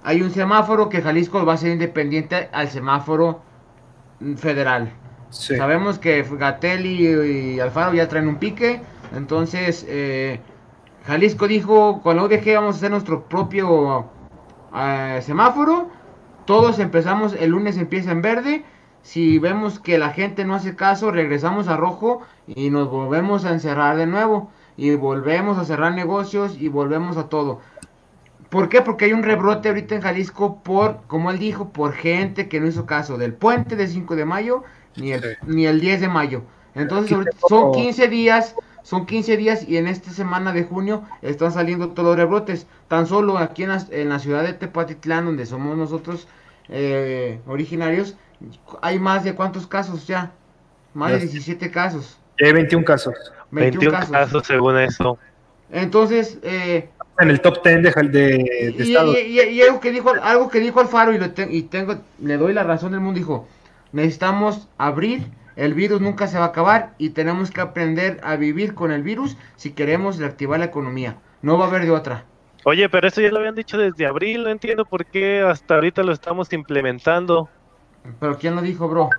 hay 0.02 0.20
un 0.20 0.30
semáforo 0.30 0.88
que 0.88 1.00
Jalisco 1.00 1.44
va 1.46 1.54
a 1.54 1.56
ser 1.56 1.70
independiente 1.70 2.50
al 2.52 2.68
semáforo 2.68 3.40
federal. 4.36 4.92
Sí. 5.30 5.56
Sabemos 5.56 5.98
que 5.98 6.22
Gatel 6.22 6.86
y, 6.86 7.60
Alfaro 7.60 7.94
ya 7.94 8.08
traen 8.08 8.28
un 8.28 8.36
pique. 8.36 8.80
Entonces, 9.14 9.84
eh, 9.88 10.40
Jalisco 11.06 11.46
dijo, 11.46 12.00
con 12.02 12.16
la 12.16 12.24
UDG 12.24 12.54
vamos 12.54 12.76
a 12.76 12.78
hacer 12.78 12.90
nuestro 12.90 13.24
propio 13.24 13.98
uh, 14.00 15.20
semáforo. 15.20 15.88
Todos 16.46 16.78
empezamos, 16.78 17.34
el 17.34 17.50
lunes 17.50 17.76
empieza 17.76 18.12
en 18.12 18.22
verde. 18.22 18.64
Si 19.02 19.38
vemos 19.38 19.78
que 19.78 19.98
la 19.98 20.10
gente 20.10 20.44
no 20.44 20.54
hace 20.54 20.76
caso, 20.76 21.10
regresamos 21.10 21.68
a 21.68 21.76
rojo 21.76 22.22
y 22.46 22.70
nos 22.70 22.88
volvemos 22.90 23.44
a 23.44 23.50
encerrar 23.50 23.96
de 23.96 24.06
nuevo. 24.06 24.50
Y 24.76 24.94
volvemos 24.94 25.58
a 25.58 25.64
cerrar 25.64 25.94
negocios 25.94 26.56
y 26.58 26.68
volvemos 26.68 27.16
a 27.16 27.28
todo. 27.28 27.60
¿Por 28.54 28.68
qué? 28.68 28.82
Porque 28.82 29.06
hay 29.06 29.12
un 29.12 29.24
rebrote 29.24 29.68
ahorita 29.68 29.96
en 29.96 30.00
Jalisco 30.00 30.62
por, 30.62 31.00
como 31.08 31.32
él 31.32 31.40
dijo, 31.40 31.70
por 31.70 31.92
gente 31.92 32.48
que 32.48 32.60
no 32.60 32.68
hizo 32.68 32.86
caso 32.86 33.18
del 33.18 33.34
puente 33.34 33.74
del 33.74 33.88
5 33.88 34.14
de 34.14 34.24
mayo 34.24 34.62
ni 34.94 35.10
el, 35.10 35.22
sí. 35.22 35.28
ni 35.44 35.66
el 35.66 35.80
10 35.80 36.02
de 36.02 36.08
mayo. 36.08 36.42
Entonces 36.76 37.10
ahorita 37.10 37.36
son 37.48 37.72
15 37.72 38.06
días, 38.06 38.54
son 38.84 39.06
15 39.06 39.36
días 39.38 39.68
y 39.68 39.76
en 39.76 39.88
esta 39.88 40.12
semana 40.12 40.52
de 40.52 40.62
junio 40.62 41.02
están 41.20 41.50
saliendo 41.50 41.88
todos 41.88 42.10
los 42.10 42.16
rebrotes. 42.16 42.68
Tan 42.86 43.08
solo 43.08 43.38
aquí 43.38 43.64
en 43.64 43.70
la, 43.70 43.84
en 43.90 44.08
la 44.08 44.20
ciudad 44.20 44.44
de 44.44 44.52
Tepatitlán, 44.52 45.24
donde 45.24 45.46
somos 45.46 45.76
nosotros 45.76 46.28
eh, 46.68 47.40
originarios, 47.48 48.16
hay 48.82 49.00
más 49.00 49.24
de 49.24 49.34
cuántos 49.34 49.66
casos 49.66 50.06
ya? 50.06 50.30
Más 50.92 51.10
de 51.10 51.18
17 51.18 51.72
casos. 51.72 52.20
Hay 52.40 52.52
21 52.52 52.84
casos. 52.84 53.14
21, 53.50 53.80
21 53.80 53.90
casos. 53.90 54.10
casos 54.12 54.46
según 54.46 54.78
eso. 54.78 55.18
Entonces, 55.72 56.38
eh, 56.44 56.88
en 57.18 57.30
el 57.30 57.40
top 57.40 57.62
10 57.64 57.82
de, 57.82 57.90
de, 57.90 58.74
de 58.76 58.84
y, 58.84 58.96
y, 58.96 59.40
y, 59.40 59.40
y, 59.40 59.62
algo 59.62 59.80
que 59.80 59.92
dijo 59.92 60.12
algo 60.22 60.48
que 60.48 60.60
dijo 60.60 60.80
Alfaro 60.80 61.12
y, 61.12 61.18
lo 61.18 61.30
te, 61.30 61.46
y 61.50 61.62
tengo 61.62 61.96
le 62.20 62.36
doy 62.36 62.52
la 62.52 62.64
razón 62.64 62.92
del 62.92 63.00
mundo 63.00 63.18
dijo 63.18 63.48
necesitamos 63.92 64.68
abrir 64.78 65.22
el 65.56 65.74
virus 65.74 66.00
nunca 66.00 66.26
se 66.26 66.38
va 66.38 66.46
a 66.46 66.48
acabar 66.48 66.94
y 66.98 67.10
tenemos 67.10 67.50
que 67.50 67.60
aprender 67.60 68.20
a 68.24 68.36
vivir 68.36 68.74
con 68.74 68.90
el 68.90 69.02
virus 69.02 69.36
si 69.56 69.72
queremos 69.72 70.18
reactivar 70.18 70.58
la 70.58 70.66
economía. 70.66 71.16
No 71.42 71.58
va 71.58 71.66
a 71.66 71.68
haber 71.68 71.82
de 71.82 71.92
otra 71.92 72.24
oye 72.64 72.88
pero 72.88 73.06
eso 73.06 73.20
ya 73.20 73.30
lo 73.30 73.38
habían 73.38 73.54
dicho 73.54 73.78
desde 73.78 74.06
abril 74.06 74.42
no 74.42 74.50
entiendo 74.50 74.84
por 74.84 75.06
qué 75.06 75.42
hasta 75.42 75.76
ahorita 75.76 76.02
lo 76.02 76.12
estamos 76.12 76.52
implementando. 76.52 77.48
Pero 78.18 78.36
quién 78.38 78.56
lo 78.56 78.62
dijo 78.62 78.88
bro 78.88 79.10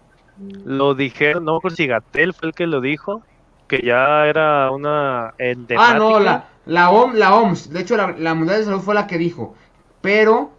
lo 0.66 0.96
dijeron 0.96 1.46
no 1.46 1.60
por 1.62 1.74
si 1.74 1.88
Gatel 1.88 2.34
fue 2.34 2.50
el 2.50 2.54
que 2.54 2.68
lo 2.68 2.82
dijo 2.82 3.24
que 3.68 3.82
ya 3.82 4.26
era 4.26 4.70
una 4.72 5.34
ah 5.78 5.94
no 5.98 6.20
la 6.20 6.50
la, 6.66 6.90
OM, 6.90 7.14
la 7.14 7.36
OMS, 7.36 7.70
de 7.70 7.82
hecho 7.82 7.98
la, 7.98 8.12
la, 8.18 8.34
Mundial 8.34 8.60
de 8.60 8.66
Salud 8.66 8.82
fue 8.82 8.96
la 8.96 9.08
que 9.08 9.18
dijo, 9.18 9.56
pero 10.02 10.52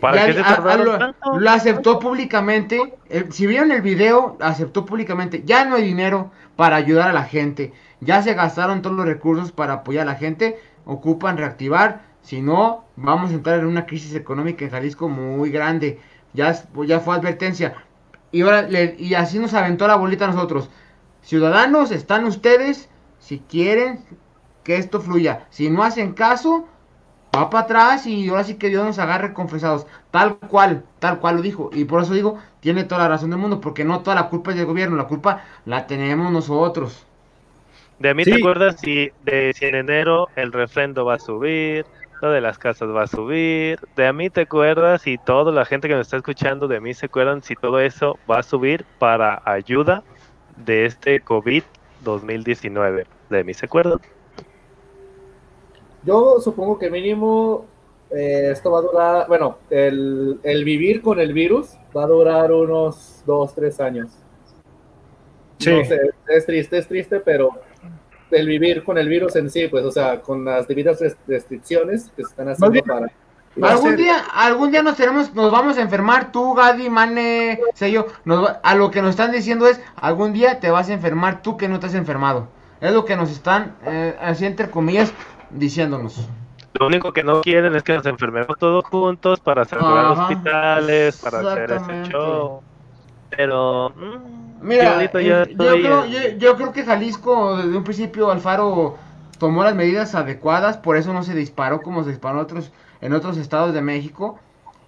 ¿Para 0.00 0.26
qué 0.26 0.40
a, 0.40 0.54
a, 0.54 0.76
lo, 0.76 1.14
lo, 1.38 1.50
aceptó 1.50 1.98
públicamente, 1.98 2.94
eh, 3.08 3.26
si 3.30 3.46
vieron 3.46 3.72
el 3.72 3.82
video, 3.82 4.36
aceptó 4.40 4.84
públicamente, 4.84 5.42
ya 5.44 5.64
no 5.64 5.76
hay 5.76 5.82
dinero 5.82 6.30
para 6.56 6.76
ayudar 6.76 7.10
a 7.10 7.12
la 7.12 7.24
gente, 7.24 7.72
ya 8.00 8.22
se 8.22 8.34
gastaron 8.34 8.82
todos 8.82 8.96
los 8.96 9.06
recursos 9.06 9.50
para 9.52 9.74
apoyar 9.74 10.02
a 10.02 10.12
la 10.12 10.18
gente, 10.18 10.58
ocupan 10.84 11.36
reactivar, 11.36 12.02
si 12.22 12.40
no, 12.40 12.84
vamos 12.96 13.30
a 13.30 13.34
entrar 13.34 13.58
en 13.58 13.66
una 13.66 13.86
crisis 13.86 14.14
económica 14.14 14.64
en 14.64 14.70
Jalisco 14.70 15.08
muy 15.08 15.50
grande, 15.50 15.98
ya, 16.34 16.54
ya 16.86 17.00
fue 17.00 17.16
advertencia, 17.16 17.74
y, 18.30 18.42
ahora 18.42 18.62
le, 18.62 18.94
y 18.98 19.14
así 19.14 19.38
nos 19.38 19.54
aventó 19.54 19.88
la 19.88 19.96
bolita 19.96 20.26
a 20.26 20.28
nosotros, 20.28 20.70
ciudadanos, 21.22 21.90
están 21.90 22.24
ustedes, 22.24 22.88
si 23.18 23.40
quieren 23.40 24.04
que 24.64 24.76
esto 24.76 25.00
fluya. 25.00 25.46
Si 25.50 25.70
no 25.70 25.82
hacen 25.82 26.12
caso, 26.14 26.66
va 27.36 27.50
para 27.50 27.64
atrás 27.64 28.06
y 28.06 28.28
ahora 28.28 28.44
sí 28.44 28.54
que 28.56 28.68
Dios 28.68 28.84
nos 28.84 28.98
agarre 28.98 29.32
confesados. 29.32 29.86
Tal 30.10 30.36
cual, 30.38 30.84
tal 30.98 31.20
cual 31.20 31.36
lo 31.36 31.42
dijo. 31.42 31.70
Y 31.72 31.84
por 31.84 32.02
eso 32.02 32.14
digo, 32.14 32.38
tiene 32.60 32.84
toda 32.84 33.02
la 33.02 33.08
razón 33.08 33.30
del 33.30 33.38
mundo, 33.40 33.60
porque 33.60 33.84
no 33.84 34.00
toda 34.02 34.16
la 34.16 34.28
culpa 34.28 34.50
es 34.52 34.56
del 34.56 34.66
gobierno, 34.66 34.96
la 34.96 35.06
culpa 35.06 35.44
la 35.64 35.86
tenemos 35.86 36.30
nosotros. 36.32 37.06
De 37.98 38.14
mí 38.14 38.24
Sí. 38.24 38.30
te 38.30 38.36
acuerdas 38.36 38.76
si, 38.80 39.10
de 39.22 39.52
si 39.54 39.66
en 39.66 39.74
enero 39.74 40.28
el 40.36 40.52
refrendo 40.52 41.04
va 41.04 41.14
a 41.14 41.18
subir, 41.18 41.86
lo 42.20 42.30
de 42.30 42.40
las 42.40 42.58
casas 42.58 42.88
va 42.90 43.02
a 43.04 43.06
subir. 43.06 43.78
De 43.96 44.06
a 44.06 44.12
mí 44.12 44.30
te 44.30 44.42
acuerdas 44.42 45.06
y 45.06 45.18
toda 45.18 45.52
la 45.52 45.64
gente 45.64 45.88
que 45.88 45.94
me 45.94 46.00
está 46.00 46.16
escuchando 46.16 46.68
de 46.68 46.80
mí 46.80 46.94
se 46.94 47.06
acuerdan 47.06 47.42
si 47.42 47.54
todo 47.56 47.80
eso 47.80 48.18
va 48.30 48.38
a 48.40 48.42
subir 48.42 48.84
para 48.98 49.42
ayuda 49.44 50.02
de 50.56 50.86
este 50.86 51.20
COVID 51.20 51.64
2019. 52.00 53.06
De 53.28 53.44
mí 53.44 53.54
se 53.54 53.66
acuerdan. 53.66 54.00
Yo 56.04 56.40
supongo 56.40 56.78
que 56.78 56.90
mínimo 56.90 57.66
eh, 58.10 58.50
esto 58.52 58.70
va 58.70 58.78
a 58.78 58.82
durar, 58.82 59.28
bueno, 59.28 59.58
el, 59.70 60.40
el 60.42 60.64
vivir 60.64 61.02
con 61.02 61.20
el 61.20 61.32
virus 61.32 61.74
va 61.96 62.04
a 62.04 62.06
durar 62.06 62.52
unos 62.52 63.22
dos, 63.26 63.54
tres 63.54 63.80
años. 63.80 64.10
Sí. 65.58 65.70
No 65.72 65.84
sé, 65.84 66.00
es 66.28 66.46
triste, 66.46 66.78
es 66.78 66.88
triste, 66.88 67.20
pero 67.20 67.50
el 68.30 68.46
vivir 68.46 68.82
con 68.82 68.96
el 68.96 69.08
virus 69.08 69.36
en 69.36 69.50
sí, 69.50 69.68
pues, 69.68 69.84
o 69.84 69.90
sea, 69.90 70.20
con 70.20 70.44
las 70.44 70.66
debidas 70.66 71.00
rest- 71.00 71.18
restricciones 71.26 72.10
que 72.16 72.22
se 72.24 72.30
están 72.30 72.48
haciendo 72.48 72.82
para... 72.82 73.08
Algún 73.60 73.96
día, 73.96 74.22
algún 74.32 74.70
día 74.70 74.82
nos 74.82 74.96
tenemos, 74.96 75.34
nos 75.34 75.50
vamos 75.50 75.76
a 75.76 75.82
enfermar, 75.82 76.30
tú, 76.30 76.54
Gadi, 76.54 76.88
Mane, 76.88 77.60
Sello, 77.74 78.06
nos 78.24 78.44
va- 78.44 78.60
a 78.62 78.74
lo 78.76 78.90
que 78.92 79.02
nos 79.02 79.10
están 79.10 79.32
diciendo 79.32 79.66
es, 79.66 79.80
algún 79.96 80.32
día 80.32 80.60
te 80.60 80.70
vas 80.70 80.88
a 80.88 80.92
enfermar 80.92 81.42
tú 81.42 81.56
que 81.56 81.68
no 81.68 81.80
te 81.80 81.86
has 81.86 81.94
enfermado. 81.94 82.46
Es 82.80 82.92
lo 82.92 83.04
que 83.04 83.16
nos 83.16 83.30
están, 83.30 83.76
eh, 83.84 84.14
así 84.20 84.46
entre 84.46 84.70
comillas, 84.70 85.12
diciéndonos. 85.50 86.28
Lo 86.72 86.86
único 86.86 87.12
que 87.12 87.22
no 87.24 87.40
quieren 87.42 87.74
es 87.76 87.82
que 87.82 87.94
nos 87.94 88.06
enfermemos 88.06 88.56
todos 88.58 88.84
juntos 88.84 89.40
para 89.40 89.64
saturar 89.64 90.06
Ajá, 90.06 90.10
hospitales, 90.10 91.16
para 91.20 91.40
hacer 91.40 91.70
ese 91.72 91.96
show. 91.96 92.64
Pero, 93.30 93.90
mm, 93.96 94.60
Mira, 94.60 95.12
yo 95.18 95.42
eh, 95.44 95.56
yo, 95.58 95.80
estoy 95.80 95.80
creo, 95.80 96.04
en- 96.04 96.06
yo, 96.06 96.18
yo 96.38 96.56
creo 96.56 96.72
que 96.72 96.84
Jalisco, 96.84 97.56
desde 97.56 97.76
un 97.76 97.84
principio, 97.84 98.30
Alfaro 98.30 98.98
tomó 99.38 99.64
las 99.64 99.74
medidas 99.74 100.14
adecuadas, 100.14 100.76
por 100.76 100.96
eso 100.96 101.14
no 101.14 101.22
se 101.22 101.34
disparó 101.34 101.82
como 101.82 102.04
se 102.04 102.10
disparó 102.10 102.38
en 102.40 102.44
otros, 102.44 102.72
en 103.00 103.12
otros 103.14 103.36
estados 103.38 103.72
de 103.72 103.80
México. 103.82 104.38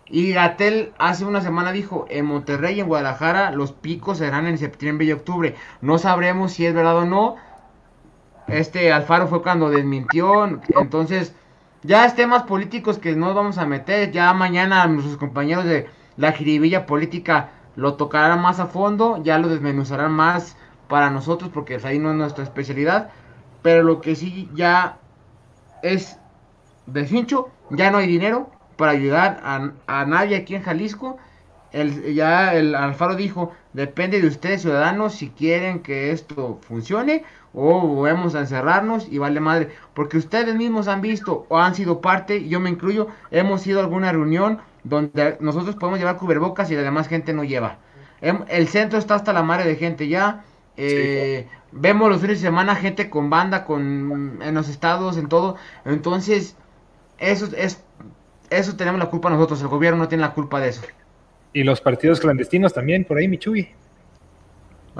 Y 0.06 0.32
Gatel 0.32 0.94
hace 0.98 1.24
una 1.24 1.40
semana 1.40 1.72
dijo, 1.72 2.06
en 2.10 2.26
Monterrey 2.26 2.76
y 2.76 2.80
en 2.80 2.88
Guadalajara 2.88 3.50
los 3.52 3.72
picos 3.72 4.18
serán 4.18 4.46
en 4.46 4.58
septiembre 4.58 5.06
y 5.06 5.12
octubre. 5.12 5.56
No 5.80 5.98
sabremos 5.98 6.52
si 6.52 6.66
es 6.66 6.74
verdad 6.74 6.98
o 6.98 7.06
no. 7.06 7.36
Este 8.52 8.92
Alfaro 8.92 9.28
fue 9.28 9.42
cuando 9.42 9.70
desmintió, 9.70 10.44
entonces 10.78 11.34
ya 11.82 12.04
es 12.04 12.14
temas 12.14 12.42
políticos 12.42 12.98
que 12.98 13.16
no 13.16 13.32
vamos 13.32 13.56
a 13.56 13.64
meter. 13.64 14.10
Ya 14.12 14.32
mañana 14.34 14.86
nuestros 14.86 15.16
compañeros 15.16 15.64
de 15.64 15.88
la 16.18 16.32
jiribilla 16.32 16.84
política 16.84 17.50
lo 17.76 17.94
tocarán 17.94 18.42
más 18.42 18.60
a 18.60 18.66
fondo, 18.66 19.22
ya 19.22 19.38
lo 19.38 19.48
desmenuzarán 19.48 20.12
más 20.12 20.56
para 20.86 21.08
nosotros 21.10 21.50
porque 21.52 21.80
ahí 21.82 21.98
no 21.98 22.10
es 22.10 22.16
nuestra 22.16 22.44
especialidad. 22.44 23.10
Pero 23.62 23.82
lo 23.84 24.02
que 24.02 24.16
sí 24.16 24.50
ya 24.54 24.98
es 25.82 26.18
de 26.86 27.06
cincho, 27.06 27.48
ya 27.70 27.90
no 27.90 27.98
hay 27.98 28.06
dinero 28.06 28.50
para 28.76 28.92
ayudar 28.92 29.40
a, 29.44 29.70
a 29.86 30.04
nadie 30.04 30.36
aquí 30.36 30.54
en 30.54 30.62
Jalisco. 30.62 31.16
El, 31.72 32.14
ya 32.14 32.52
el 32.52 32.74
Alfaro 32.74 33.14
dijo, 33.14 33.52
depende 33.72 34.20
de 34.20 34.28
ustedes 34.28 34.60
ciudadanos 34.60 35.14
si 35.14 35.30
quieren 35.30 35.80
que 35.80 36.10
esto 36.10 36.58
funcione 36.68 37.24
o 37.54 38.02
vamos 38.02 38.34
a 38.34 38.40
encerrarnos 38.40 39.08
y 39.10 39.18
vale 39.18 39.40
madre. 39.40 39.70
Porque 39.94 40.16
ustedes 40.18 40.54
mismos 40.54 40.88
han 40.88 41.00
visto 41.00 41.46
o 41.48 41.58
han 41.58 41.74
sido 41.74 42.00
parte, 42.00 42.48
yo 42.48 42.60
me 42.60 42.70
incluyo, 42.70 43.08
hemos 43.30 43.66
ido 43.66 43.80
a 43.80 43.82
alguna 43.84 44.10
reunión 44.12 44.60
donde 44.84 45.36
nosotros 45.40 45.76
podemos 45.76 45.98
llevar 45.98 46.16
cubrebocas 46.16 46.70
y 46.70 46.76
la 46.76 46.82
demás 46.82 47.08
gente 47.08 47.32
no 47.32 47.44
lleva. 47.44 47.78
Em- 48.20 48.44
El 48.48 48.68
centro 48.68 48.98
está 48.98 49.14
hasta 49.16 49.32
la 49.32 49.42
madre 49.42 49.64
de 49.64 49.76
gente 49.76 50.08
ya. 50.08 50.44
eh, 50.76 51.46
Vemos 51.74 52.10
los 52.10 52.20
fines 52.20 52.40
de 52.40 52.48
semana 52.48 52.74
gente 52.76 53.08
con 53.08 53.30
banda, 53.30 53.64
con 53.64 54.38
en 54.42 54.54
los 54.54 54.68
estados, 54.68 55.16
en 55.16 55.28
todo. 55.28 55.56
Entonces, 55.86 56.56
eso 57.18 57.48
es 57.56 57.82
eso 58.50 58.76
tenemos 58.76 58.98
la 58.98 59.06
culpa 59.06 59.30
nosotros. 59.30 59.62
El 59.62 59.68
gobierno 59.68 59.98
no 59.98 60.08
tiene 60.08 60.22
la 60.22 60.34
culpa 60.34 60.60
de 60.60 60.68
eso. 60.68 60.82
Y 61.54 61.64
los 61.64 61.80
partidos 61.80 62.20
clandestinos 62.20 62.74
también, 62.74 63.04
por 63.04 63.16
ahí, 63.16 63.28
Michuy. 63.28 63.70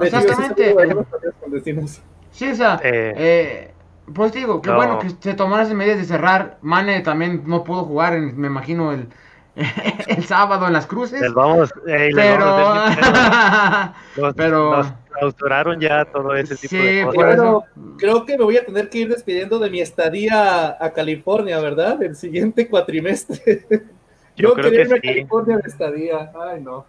Exactamente. 0.01 0.75
algunos 0.79 1.05
partidos 1.05 1.35
clandestinos. 1.39 2.01
Sí, 2.33 2.49
o 2.51 2.55
sea, 2.55 2.79
Eh. 2.83 3.13
eh, 3.15 3.73
pues 4.13 4.31
te 4.33 4.39
digo, 4.39 4.61
que 4.61 4.69
No. 4.69 4.75
bueno 4.75 4.99
que 4.99 5.09
se 5.11 5.33
tomaron 5.33 5.65
esas 5.65 5.77
medidas 5.77 5.97
de 5.99 6.03
cerrar. 6.05 6.57
Mane 6.61 6.99
también 7.01 7.43
no 7.45 7.63
pudo 7.63 7.85
jugar, 7.85 8.13
en- 8.15 8.37
me 8.37 8.47
imagino, 8.47 8.91
el, 8.91 9.07
el 10.07 10.25
sábado 10.25 10.67
en 10.67 10.73
las 10.73 10.85
cruces. 10.87 11.21
les 11.21 11.33
vamos, 11.33 11.71
eh, 11.87 12.09
les 12.11 12.15
Pero, 12.15 12.45
vamos 12.45 12.97
a 13.01 13.93
nos, 14.17 14.33
pero, 14.35 14.83
clausuraron 15.11 15.79
ya 15.79 16.05
todo 16.05 16.35
ese 16.35 16.55
tipo 16.55 16.69
Sí, 16.69 16.77
de 16.77 17.05
cosas. 17.05 17.15
Bueno, 17.37 17.63
creo 17.97 18.25
que 18.25 18.37
me 18.37 18.43
voy 18.43 18.57
a 18.57 18.65
tener 18.65 18.89
que 18.89 18.97
ir 18.99 19.09
despidiendo 19.09 19.59
de 19.59 19.69
mi 19.69 19.79
estadía 19.79 20.75
a 20.83 20.91
California, 20.91 21.59
¿verdad? 21.61 22.01
El 22.01 22.15
siguiente 22.15 22.67
cuatrimestre. 22.67 23.65
Yo 24.35 24.49
Yo, 24.49 24.53
creo 24.55 24.71
quería 24.71 24.79
que 24.79 24.81
irme 24.81 24.97
a. 24.97 25.01
California 25.13 25.57
de 25.57 25.69
estadía. 25.69 26.31
Ay, 26.49 26.61
no. 26.63 26.83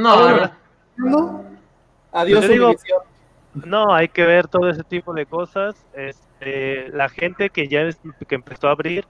no, 0.00 0.50
No. 0.96 1.44
Adiós, 2.12 2.38
Pues 2.40 2.50
digo-. 2.52 2.74
No, 3.52 3.92
hay 3.94 4.08
que 4.08 4.24
ver 4.24 4.48
todo 4.48 4.68
ese 4.70 4.84
tipo 4.84 5.12
de 5.12 5.26
cosas. 5.26 5.86
Este, 5.92 6.88
la 6.90 7.08
gente 7.08 7.50
que 7.50 7.68
ya 7.68 7.82
es- 7.82 8.00
que 8.28 8.34
empezó 8.36 8.68
a 8.68 8.72
abrir, 8.72 9.04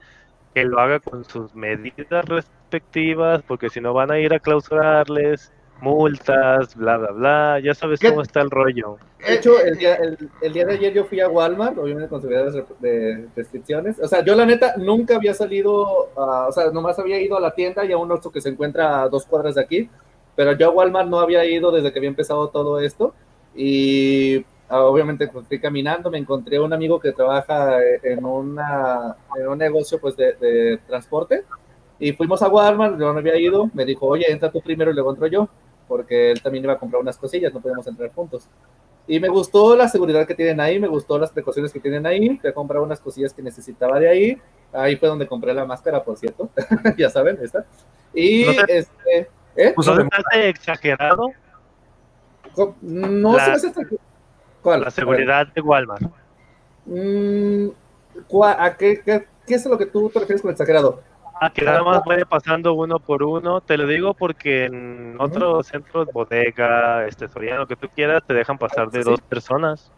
que 0.53 0.63
lo 0.65 0.79
haga 0.79 0.99
con 0.99 1.23
sus 1.25 1.53
medidas 1.53 2.25
respectivas, 2.25 3.43
porque 3.43 3.69
si 3.69 3.81
no 3.81 3.93
van 3.93 4.11
a 4.11 4.19
ir 4.19 4.33
a 4.33 4.39
clausurarles, 4.39 5.53
multas, 5.79 6.75
bla, 6.75 6.97
bla, 6.97 7.11
bla. 7.11 7.59
Ya 7.63 7.73
sabes 7.75 7.99
¿Qué? 7.99 8.09
cómo 8.09 8.21
está 8.21 8.41
el 8.41 8.49
rollo. 8.49 8.97
De 9.19 9.35
hecho, 9.35 9.59
el 9.61 9.77
día, 9.77 9.95
el, 9.95 10.17
el 10.41 10.53
día 10.53 10.65
de 10.65 10.73
ayer 10.73 10.93
yo 10.93 11.05
fui 11.05 11.19
a 11.19 11.29
Walmart, 11.29 11.77
obviamente 11.77 12.09
con 12.09 12.21
seguridad 12.21 12.51
de, 12.51 12.65
de 12.79 13.27
restricciones. 13.35 13.99
O 13.99 14.07
sea, 14.07 14.23
yo 14.25 14.35
la 14.35 14.45
neta 14.45 14.73
nunca 14.77 15.15
había 15.17 15.33
salido, 15.35 16.09
a- 16.17 16.47
o 16.47 16.51
sea, 16.51 16.71
nomás 16.71 16.97
había 16.97 17.21
ido 17.21 17.37
a 17.37 17.39
la 17.39 17.51
tienda 17.53 17.85
y 17.85 17.91
a 17.91 17.97
un 17.97 18.11
Oxxo 18.11 18.31
que 18.31 18.41
se 18.41 18.49
encuentra 18.49 19.01
a 19.03 19.09
dos 19.09 19.25
cuadras 19.25 19.55
de 19.55 19.61
aquí, 19.61 19.89
pero 20.35 20.53
yo 20.53 20.67
a 20.67 20.71
Walmart 20.71 21.07
no 21.07 21.19
había 21.19 21.45
ido 21.45 21.71
desde 21.71 21.91
que 21.93 21.99
había 21.99 22.09
empezado 22.09 22.49
todo 22.49 22.79
esto. 22.79 23.13
Y 23.55 24.45
ah, 24.69 24.81
obviamente 24.83 25.27
pues, 25.27 25.47
fui 25.47 25.59
caminando, 25.59 26.09
me 26.09 26.17
encontré 26.17 26.59
un 26.59 26.71
amigo 26.73 26.99
que 26.99 27.11
trabaja 27.11 27.81
eh, 27.83 27.99
en, 28.03 28.23
una, 28.25 29.15
en 29.37 29.47
un 29.47 29.57
negocio 29.57 29.99
pues 29.99 30.15
de, 30.15 30.33
de 30.33 30.79
transporte. 30.87 31.43
Y 31.99 32.13
fuimos 32.13 32.41
a 32.41 32.47
Walmart, 32.49 32.99
yo 32.99 33.13
no 33.13 33.19
había 33.19 33.37
ido, 33.37 33.69
me 33.73 33.85
dijo, 33.85 34.07
oye, 34.07 34.31
entra 34.31 34.51
tú 34.51 34.61
primero 34.61 34.89
y 34.91 34.93
luego 34.95 35.11
entro 35.11 35.27
yo, 35.27 35.47
porque 35.87 36.31
él 36.31 36.41
también 36.41 36.63
iba 36.63 36.73
a 36.73 36.79
comprar 36.79 37.01
unas 37.01 37.17
cosillas, 37.17 37.53
no 37.53 37.61
podíamos 37.61 37.85
entrar 37.85 38.11
juntos. 38.13 38.47
Y 39.07 39.19
me 39.19 39.27
gustó 39.29 39.75
la 39.75 39.87
seguridad 39.87 40.25
que 40.25 40.35
tienen 40.35 40.59
ahí, 40.59 40.79
me 40.79 40.87
gustó 40.87 41.19
las 41.19 41.31
precauciones 41.31 41.73
que 41.73 41.79
tienen 41.79 42.05
ahí. 42.05 42.37
Fui 42.37 42.49
a 42.49 42.53
comprar 42.53 42.81
unas 42.81 42.99
cosillas 42.99 43.33
que 43.33 43.41
necesitaba 43.41 43.99
de 43.99 44.07
ahí. 44.07 44.37
Ahí 44.71 44.95
fue 44.95 45.09
donde 45.09 45.27
compré 45.27 45.53
la 45.53 45.65
máscara, 45.65 46.01
por 46.03 46.17
cierto. 46.17 46.49
ya 46.97 47.09
saben, 47.09 47.37
esta. 47.41 47.65
Y 48.13 48.45
No 48.45 48.63
te- 48.65 48.77
este. 48.77 49.29
¿eh? 49.55 49.73
Puso 49.75 49.95
¿No 49.95 50.07
te 50.31 50.49
exagerado 50.49 51.27
No 52.81 53.35
La- 53.35 53.53
es- 53.53 53.65
¿Cuál? 54.61 54.81
la 54.81 54.91
seguridad 54.91 55.47
de 55.47 55.61
Walmart? 55.61 56.03
Mm, 56.85 57.67
¿cuá- 58.27 58.63
¿A 58.63 58.75
qué, 58.77 59.01
qué, 59.03 59.25
qué 59.45 59.55
es 59.55 59.65
lo 59.65 59.77
que 59.77 59.85
tú 59.87 60.09
te 60.09 60.19
refieres 60.19 60.41
con 60.41 60.51
exagerado? 60.51 61.01
Ah, 61.43 61.51
que 61.51 61.65
nada 61.65 61.83
más 61.83 62.03
vaya 62.05 62.23
pasando 62.25 62.73
uno 62.73 62.99
por 62.99 63.23
uno. 63.23 63.61
Te 63.61 63.75
lo 63.75 63.87
digo 63.87 64.13
porque 64.13 64.65
en 64.65 65.15
otros 65.19 65.65
centros, 65.67 66.07
bodega, 66.13 67.07
este 67.07 67.27
Soriano, 67.27 67.65
que 67.65 67.75
tú 67.75 67.87
quieras, 67.95 68.21
te 68.27 68.35
dejan 68.35 68.59
pasar 68.59 68.91
de 68.91 69.01
Sí. 69.01 69.09
dos 69.09 69.19
personas. 69.21 69.91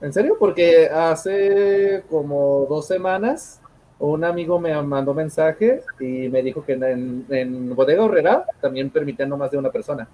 ¿En 0.00 0.12
serio? 0.12 0.36
Porque 0.38 0.88
hace 0.88 2.04
como 2.08 2.66
dos 2.68 2.86
semanas 2.86 3.60
un 3.98 4.22
amigo 4.24 4.60
me 4.60 4.80
mandó 4.82 5.14
mensaje 5.14 5.82
y 5.98 6.28
me 6.28 6.42
dijo 6.42 6.64
que 6.64 6.74
en, 6.74 7.24
en 7.30 7.74
Bodega 7.74 8.04
Horrera 8.04 8.44
también 8.60 8.90
permitían 8.90 9.28
no 9.30 9.36
más 9.38 9.50
de 9.50 9.56
una 9.58 9.70
persona. 9.70 10.06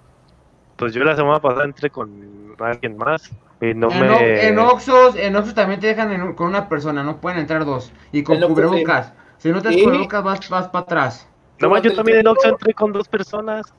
Pues 0.83 0.93
yo 0.93 1.03
la 1.05 1.15
semana 1.15 1.39
pasada 1.39 1.63
entré 1.63 1.89
con 1.89 2.55
alguien 2.59 2.97
más 2.97 3.31
y 3.61 3.73
no 3.73 3.89
en, 3.89 3.99
me... 4.01 4.09
O- 4.09 4.19
en 4.19 4.59
Oxxos, 4.59 5.15
en 5.15 5.33
Oxxos 5.37 5.55
también 5.55 5.79
te 5.79 5.87
dejan 5.87 6.11
en- 6.11 6.33
con 6.33 6.47
una 6.47 6.67
persona, 6.67 7.03
no 7.03 7.17
pueden 7.21 7.39
entrar 7.39 7.63
dos. 7.63 7.93
Y 8.11 8.21
con 8.21 8.41
cubrebocas. 8.41 9.13
Si 9.37 9.49
no 9.49 9.61
te 9.61 9.71
Y- 9.73 9.83
cubrebocas, 9.83 10.23
vas, 10.23 10.49
vas 10.49 10.67
para 10.67 10.83
atrás. 10.83 11.27
No 11.61 11.69
más, 11.69 11.81
yo 11.81 11.93
también 11.93 12.17
en 12.17 12.23
tiempo- 12.25 12.43
entré 12.45 12.73
con 12.73 12.91
dos 12.91 13.07
personas. 13.07 13.73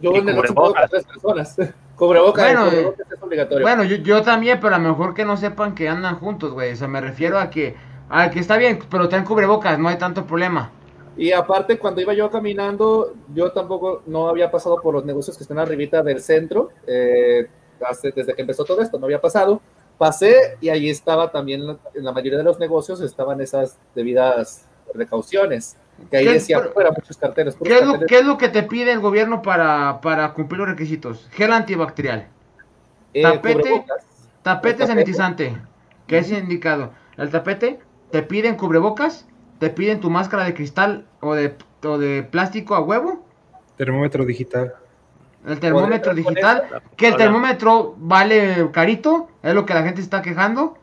Yo 0.00 0.14
en 0.14 0.26
el 0.26 0.36
puedo 0.54 0.72
con 0.74 0.88
tres 0.88 1.04
personas. 1.04 1.56
Cubrebocas, 1.96 2.44
Bueno, 2.44 2.64
cubrebocas 2.70 3.10
es 3.12 3.22
obligatorio. 3.22 3.66
Bueno, 3.66 3.84
yo, 3.84 3.96
yo 3.96 4.22
también, 4.22 4.58
pero 4.58 4.74
a 4.74 4.78
lo 4.78 4.88
mejor 4.88 5.12
que 5.12 5.26
no 5.26 5.36
sepan 5.36 5.74
que 5.74 5.88
andan 5.90 6.16
juntos, 6.16 6.52
güey. 6.52 6.72
O 6.72 6.76
sea, 6.76 6.88
me 6.88 7.02
refiero 7.02 7.38
a 7.38 7.50
que, 7.50 7.76
a 8.08 8.30
que 8.30 8.40
está 8.40 8.56
bien, 8.56 8.78
pero 8.90 9.10
traen 9.10 9.24
cubrebocas, 9.26 9.78
no 9.78 9.88
hay 9.90 9.98
tanto 9.98 10.24
problema. 10.24 10.70
Y 11.16 11.32
aparte, 11.32 11.78
cuando 11.78 12.00
iba 12.00 12.14
yo 12.14 12.30
caminando, 12.30 13.14
yo 13.34 13.52
tampoco 13.52 14.02
no 14.06 14.28
había 14.28 14.50
pasado 14.50 14.80
por 14.80 14.94
los 14.94 15.04
negocios 15.04 15.36
que 15.36 15.44
están 15.44 15.58
arribita 15.58 16.02
del 16.02 16.20
centro, 16.22 16.70
eh, 16.86 17.46
hace- 17.86 18.12
desde 18.12 18.34
que 18.34 18.40
empezó 18.42 18.64
todo 18.64 18.80
esto, 18.80 18.98
no 18.98 19.06
había 19.06 19.20
pasado. 19.20 19.60
pasé 19.98 20.56
y 20.60 20.68
ahí 20.68 20.90
estaba 20.90 21.30
también, 21.30 21.60
en 21.94 22.04
la 22.04 22.10
mayoría 22.10 22.36
de 22.38 22.42
los 22.42 22.58
negocios 22.58 23.00
estaban 23.02 23.40
esas 23.40 23.78
debidas 23.94 24.66
precauciones. 24.92 25.76
Que 26.10 26.16
ahí 26.16 26.24
¿Qué- 26.24 26.32
decía, 26.32 26.58
pero- 26.58 26.72
fuera 26.72 26.90
muchos 26.90 27.16
carteles. 27.16 27.54
puros 27.54 27.72
¿Qué 27.72 27.78
es, 27.80 27.86
lo, 27.86 28.06
qué 28.06 28.18
es 28.18 28.24
lo 28.24 28.36
que 28.36 28.48
te 28.48 28.64
pide 28.64 28.90
el 28.90 28.98
gobierno 29.00 29.42
para, 29.42 30.00
para 30.00 30.32
cumplir 30.34 30.58
los 30.60 30.68
requisitos? 30.68 31.28
Gel 31.32 31.52
antibacterial, 31.52 32.26
eh, 33.14 33.22
tapete? 33.22 33.84
tapete. 34.42 34.86
sanitizante, 34.88 35.56
que 36.08 36.18
es 36.18 36.32
indicado. 36.32 36.90
El 37.16 37.30
tapete, 37.30 37.78
te 38.10 38.22
piden 38.22 38.56
cubrebocas, 38.56 39.28
te 39.62 39.70
piden 39.70 40.00
tu 40.00 40.10
máscara 40.10 40.42
de 40.42 40.54
cristal 40.54 41.04
o 41.20 41.34
de, 41.34 41.54
o 41.84 41.96
de 41.96 42.24
plástico 42.24 42.74
a 42.74 42.80
huevo, 42.80 43.24
Termómetro 43.76 44.24
digital. 44.24 44.74
el 45.46 45.60
termómetro 45.60 46.12
digital, 46.14 46.64
eso- 46.66 46.80
que 46.96 47.06
el 47.06 47.16
termómetro 47.16 47.94
vale 47.96 48.68
carito, 48.72 49.28
es 49.40 49.54
lo 49.54 49.64
que 49.64 49.72
la 49.74 49.84
gente 49.84 50.00
está 50.00 50.20
quejando. 50.20 50.76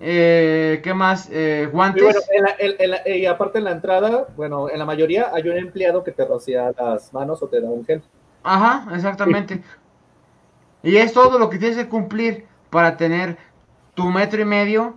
Eh, 0.00 0.80
¿Qué 0.84 0.94
más? 0.94 1.28
Eh, 1.32 1.64
Y 1.64 1.70
guantes. 1.72 2.04
bueno, 2.04 2.20
en 2.30 2.42
la- 2.44 2.54
en- 2.58 2.74
en 2.78 2.90
la- 2.92 3.08
y 3.08 3.26
aparte 3.26 3.58
en 3.58 3.64
la 3.64 3.72
entrada, 3.72 4.28
bueno, 4.36 4.70
en 4.70 4.78
la 4.78 4.84
mayoría 4.86 5.30
hay 5.34 5.48
un 5.48 5.56
empleado 5.58 6.04
que 6.04 6.12
te 6.12 6.24
rocía 6.24 6.72
las 6.78 7.12
manos 7.12 7.42
o 7.42 7.48
te 7.48 7.60
da 7.60 7.68
un 7.68 7.84
gel. 7.84 8.00
Ajá, 8.44 8.86
exactamente. 8.94 9.60
Y 10.84 10.96
es 10.98 11.12
todo 11.12 11.36
lo 11.36 11.50
que 11.50 11.58
tienes 11.58 11.76
que 11.76 11.88
cumplir 11.88 12.46
para 12.70 12.96
tener 12.96 13.36
tu 13.94 14.04
metro 14.06 14.40
y 14.40 14.44
medio, 14.44 14.94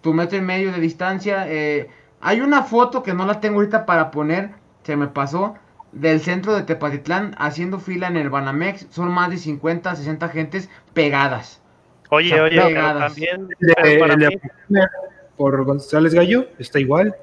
tu 0.00 0.12
metro 0.14 0.38
y 0.38 0.40
medio 0.42 0.72
de 0.72 0.80
distancia. 0.80 1.46
eh, 1.48 1.88
hay 2.20 2.40
una 2.40 2.62
foto 2.62 3.02
que 3.02 3.12
no 3.14 3.26
la 3.26 3.40
tengo 3.40 3.56
ahorita 3.56 3.84
para 3.86 4.10
poner, 4.10 4.50
se 4.82 4.96
me 4.96 5.08
pasó, 5.08 5.56
del 5.92 6.20
centro 6.20 6.54
de 6.54 6.62
Tepatitlán 6.62 7.34
haciendo 7.38 7.78
fila 7.78 8.08
en 8.08 8.16
el 8.16 8.30
Banamex. 8.30 8.86
Son 8.90 9.10
más 9.12 9.30
de 9.30 9.36
50, 9.38 9.94
60 9.94 10.28
gentes 10.28 10.70
pegadas. 10.94 11.60
Oye, 12.10 12.40
oye, 12.40 12.60
pero 12.62 12.98
también, 12.98 13.48
De- 13.58 13.74
pero 13.76 14.00
para 14.00 14.14
el 14.14 14.20
de 14.20 14.28
mí, 14.28 14.80
por 15.36 15.64
González 15.64 16.14
Gallo 16.14 16.46
está 16.58 16.78
igual. 16.80 17.14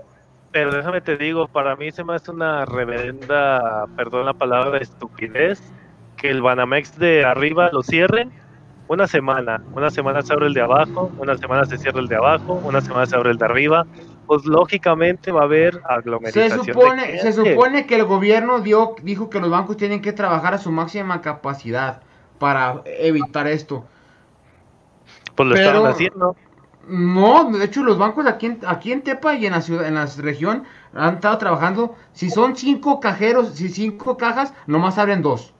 pero 0.51 0.72
déjame 0.72 0.99
te 1.01 1.16
digo, 1.18 1.47
para 1.47 1.76
mí 1.76 1.91
se 1.91 2.03
me 2.03 2.14
hace 2.16 2.30
una 2.32 2.66
reverenda, 2.66 3.86
perdón 3.95 4.26
la 4.26 4.34
palabra, 4.34 4.80
estupidez, 4.80 5.62
que 6.18 6.30
el 6.30 6.41
Banamex 6.41 6.99
de 6.99 7.24
arriba 7.24 7.70
lo 7.72 7.84
cierren 7.84 8.32
una 8.88 9.08
semana. 9.08 9.62
Una 9.74 9.90
semana 9.90 10.22
se 10.22 10.34
abre 10.34 10.48
el 10.48 10.54
de 10.54 10.62
abajo, 10.62 11.12
una 11.18 11.38
semana 11.38 11.66
se 11.66 11.78
cierra 11.78 12.00
el 12.00 12.08
de 12.08 12.16
abajo, 12.16 12.62
una 12.66 12.82
semana 12.82 13.06
se 13.06 13.16
abre 13.16 13.32
el 13.32 13.38
de 13.38 13.46
arriba. 13.46 13.86
Pues 14.28 14.46
lógicamente 14.46 15.32
va 15.32 15.42
a 15.42 15.44
haber 15.44 15.74
Se 15.76 15.82
aglomeración. 15.88 16.50
de 16.66 16.74
supone, 16.74 17.20
se 17.20 17.34
supone 17.34 17.86
que 17.86 17.96
el 17.96 18.06
gobierno 18.06 18.60
dio, 18.62 18.96
dijo 19.04 19.30
que 19.30 19.40
los 19.40 19.50
bancos 19.50 19.78
tienen 19.78 20.02
que 20.02 20.14
trabajar 20.14 20.54
a 20.54 20.58
su 20.58 20.72
máxima 20.72 21.22
capacidad 21.22 22.02
para 22.40 22.82
evitar 22.86 23.48
esto. 23.48 23.86
Pues 25.36 25.50
lo 25.50 25.56
pero- 25.56 25.68
estaban 25.68 25.92
haciendo. 25.92 26.36
No, 26.88 27.52
de 27.52 27.64
hecho 27.66 27.84
los 27.84 27.98
bancos 28.00 28.26
aquí 28.26 28.48
en, 28.48 28.60
aquí 28.66 28.92
en 28.92 29.02
Tepa 29.04 29.36
y 29.36 29.46
en 29.46 29.52
la 29.54 29.62
ciudad, 29.62 29.86
en 29.88 29.94
la 29.96 30.08
región 30.18 30.64
han 30.96 31.16
estado 31.16 31.38
trabajando. 31.38 31.96
Si 32.12 32.30
son 32.32 32.56
cinco 32.56 33.00
cajeros, 33.00 33.50
si 33.54 33.70
cinco 33.70 34.18
cajas, 34.18 34.54
nomás 34.66 34.98
abren 34.98 35.22
dos. 35.22 35.54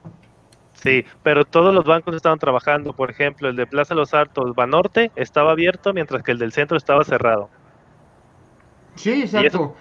Sí, 0.82 1.04
pero 1.22 1.44
todos 1.44 1.72
los 1.72 1.84
bancos 1.84 2.14
estaban 2.16 2.38
trabajando. 2.38 2.92
Por 2.92 3.10
ejemplo, 3.10 3.48
el 3.48 3.56
de 3.56 3.66
Plaza 3.66 3.94
Los 3.94 4.14
Altos, 4.14 4.54
Banorte, 4.54 5.12
estaba 5.14 5.52
abierto, 5.52 5.92
mientras 5.92 6.22
que 6.22 6.32
el 6.32 6.38
del 6.38 6.52
centro 6.52 6.76
estaba 6.76 7.04
cerrado. 7.04 7.48
Sí, 8.96 9.22
exacto. 9.22 9.74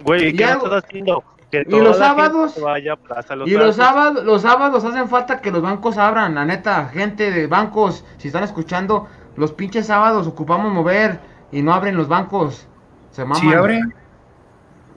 Güey, 0.00 0.28
Y 0.28 0.36
¿qué 0.36 0.44
algo- 0.44 0.66
estás 0.66 0.84
haciendo? 0.84 1.24
Que 1.50 1.64
y 1.68 1.80
los 1.80 1.96
sábados- 1.98 2.60
vaya 2.60 2.94
a 2.94 2.96
Plaza 2.96 3.36
Los 3.36 3.48
Y 3.48 3.52
los 3.52 3.76
sábados, 3.76 4.24
los 4.24 4.42
sábados 4.42 4.84
hacen 4.84 5.08
falta 5.08 5.40
que 5.40 5.50
los 5.52 5.62
bancos 5.62 5.98
abran, 5.98 6.34
la 6.34 6.44
neta, 6.44 6.88
gente 6.88 7.30
de 7.30 7.46
bancos, 7.46 8.04
si 8.18 8.28
están 8.28 8.42
escuchando, 8.44 9.06
los 9.36 9.52
pinches 9.52 9.86
sábados 9.86 10.26
ocupamos 10.26 10.72
mover 10.72 11.20
y 11.52 11.62
no 11.62 11.72
abren 11.72 11.96
los 11.96 12.08
bancos. 12.08 12.66
Se 13.12 13.22
maman. 13.24 13.38
Sí, 13.40 13.52
abre. 13.54 13.80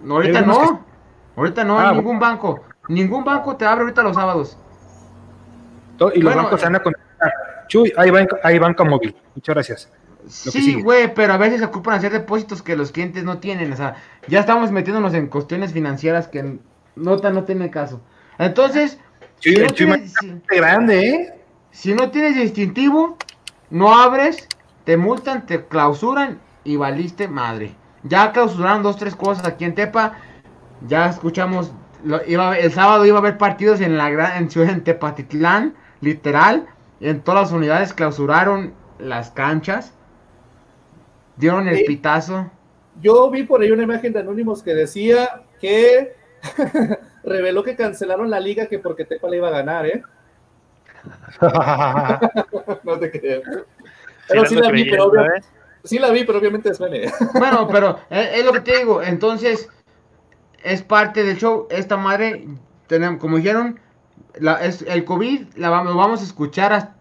No, 0.01 0.15
ahorita 0.15 0.41
no. 0.41 0.82
Ahorita 1.36 1.63
no 1.63 1.80
Ah, 1.80 1.89
hay 1.89 1.95
ningún 1.97 2.20
banco. 2.20 2.61
Ningún 2.88 3.23
banco 3.23 3.55
te 3.55 3.65
abre 3.65 3.81
ahorita 3.83 4.03
los 4.03 4.15
sábados. 4.15 4.57
Y 6.13 6.19
los 6.21 6.23
Bueno, 6.23 6.43
bancos 6.43 6.59
eh. 6.59 6.59
se 6.59 6.65
van 6.65 6.75
a 6.75 6.79
conectar. 6.83 7.31
Chuy, 7.67 7.91
hay 7.97 8.09
banca, 8.11 8.38
hay 8.43 8.59
banca 8.59 8.83
móvil. 8.83 9.15
Muchas 9.35 9.55
gracias. 9.55 9.91
Lo 10.23 10.29
Sí, 10.51 10.81
güey, 10.81 11.13
pero 11.13 11.33
a 11.33 11.38
veces 11.38 11.59
se 11.59 11.65
ocupan 11.65 11.95
hacer 11.95 12.11
depósitos 12.11 12.61
que 12.61 12.75
los 12.75 12.91
clientes 12.91 13.23
no 13.23 13.39
tienen. 13.39 13.71
O 13.73 13.75
sea, 13.75 13.95
ya 14.27 14.39
estamos 14.41 14.71
metiéndonos 14.71 15.13
en 15.13 15.27
cuestiones 15.27 15.73
financieras 15.73 16.27
que 16.27 16.59
nota 16.95 17.29
no 17.29 17.43
tiene 17.43 17.69
caso. 17.71 18.01
Entonces, 18.38 18.99
Chuy, 19.39 19.55
si, 19.55 19.61
no 19.61 19.67
tienes, 19.69 20.13
si- 20.19 20.41
grande, 20.49 21.09
¿eh? 21.09 21.41
si 21.71 21.93
no 21.93 22.09
tienes 22.11 22.35
distintivo, 22.35 23.17
no 23.69 23.97
abres, 23.97 24.47
te 24.83 24.97
multan, 24.97 25.45
te 25.45 25.65
clausuran 25.65 26.39
y 26.63 26.75
valiste 26.75 27.27
madre. 27.27 27.75
Ya 28.03 28.31
clausuraron 28.31 28.83
dos, 28.83 28.97
tres 28.97 29.15
cosas 29.15 29.45
aquí 29.45 29.65
en 29.65 29.75
Tepa. 29.75 30.13
Ya 30.88 31.07
escuchamos, 31.07 31.71
lo- 32.03 32.21
iba 32.27 32.57
el 32.57 32.71
sábado 32.71 33.05
iba 33.05 33.17
a 33.17 33.19
haber 33.19 33.37
partidos 33.37 33.81
en 33.81 33.97
la 33.97 34.09
gran 34.09 34.37
en 34.43 34.49
ciudad 34.49 34.69
en 34.69 34.83
Tepatitlán, 34.83 35.75
literal. 36.01 36.67
En 36.99 37.21
todas 37.21 37.41
las 37.43 37.51
unidades 37.51 37.93
clausuraron 37.93 38.73
las 38.99 39.31
canchas. 39.31 39.93
Dieron 41.35 41.67
el 41.67 41.77
Sí. 41.77 41.83
pitazo. 41.85 42.49
Yo 43.01 43.29
vi 43.29 43.43
por 43.43 43.61
ahí 43.61 43.71
una 43.71 43.83
imagen 43.83 44.11
de 44.13 44.19
Anónimos 44.21 44.63
que 44.63 44.73
decía 44.73 45.43
que 45.61 46.15
reveló 47.23 47.63
que 47.63 47.75
cancelaron 47.75 48.29
la 48.29 48.39
liga 48.39 48.65
que 48.65 48.79
porque 48.79 49.05
Tepa 49.05 49.29
le 49.29 49.37
iba 49.37 49.47
a 49.49 49.51
ganar, 49.51 49.85
¿eh? 49.85 50.01
No 52.83 52.97
te 52.99 53.11
creo. 53.11 53.41
Pero 54.27 54.45
sí, 54.45 54.55
ando 54.55 54.67
la 54.67 54.71
vi, 54.73 54.89
pero 54.89 55.09
creyendo, 55.09 55.31
obvia- 55.33 55.37
¿eh? 55.37 55.41
sí 55.83 55.99
la 55.99 56.09
vi, 56.11 56.23
pero 56.25 56.39
obviamente 56.39 56.73
suene. 56.73 57.11
Bueno, 57.33 57.67
pero 57.71 57.99
es, 58.09 58.29
es 58.39 58.45
lo 58.45 58.51
que 58.53 58.59
te 58.61 58.77
digo. 58.77 59.01
Entonces, 59.01 59.69
es 60.74 60.82
parte 60.84 61.24
del 61.24 61.38
show. 61.38 61.68
Esta 61.70 61.97
madre, 61.97 62.47
tenemos, 62.88 63.20
como 63.20 63.38
dijeron, 63.38 63.80
la, 64.39 64.53
es, 64.63 64.82
el 64.84 65.05
COVID 65.05 65.55
la, 65.55 65.70
vamos- 65.70 65.93
lo 65.93 65.97
vamos 65.99 66.22
a 66.22 66.24
escuchar. 66.26 66.74
hasta- 66.74 66.95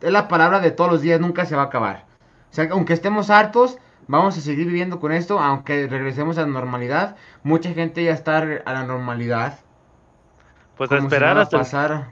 es 0.00 0.12
la 0.12 0.28
palabra 0.28 0.60
de 0.60 0.70
todos 0.70 0.90
los 0.90 1.00
días, 1.02 1.20
nunca 1.20 1.44
se 1.44 1.56
va 1.56 1.62
a 1.62 1.66
acabar. 1.66 2.04
O 2.50 2.54
sea, 2.54 2.68
aunque 2.70 2.92
estemos 2.92 3.30
hartos, 3.30 3.78
vamos 4.06 4.38
a 4.38 4.40
seguir 4.40 4.66
viviendo 4.66 5.00
con 5.00 5.12
esto. 5.12 5.38
Aunque 5.40 5.86
regresemos 5.88 6.38
a 6.38 6.42
la 6.42 6.46
normalidad, 6.46 7.16
mucha 7.42 7.70
gente 7.72 8.02
ya 8.04 8.12
está 8.12 8.38
a 8.38 8.72
la 8.72 8.84
normalidad. 8.84 9.58
Pues 10.76 10.90
a 10.92 10.98
si 10.98 11.02
esperar 11.04 11.36
hasta 11.38 11.56
el, 11.56 11.60
pasara. 11.62 12.10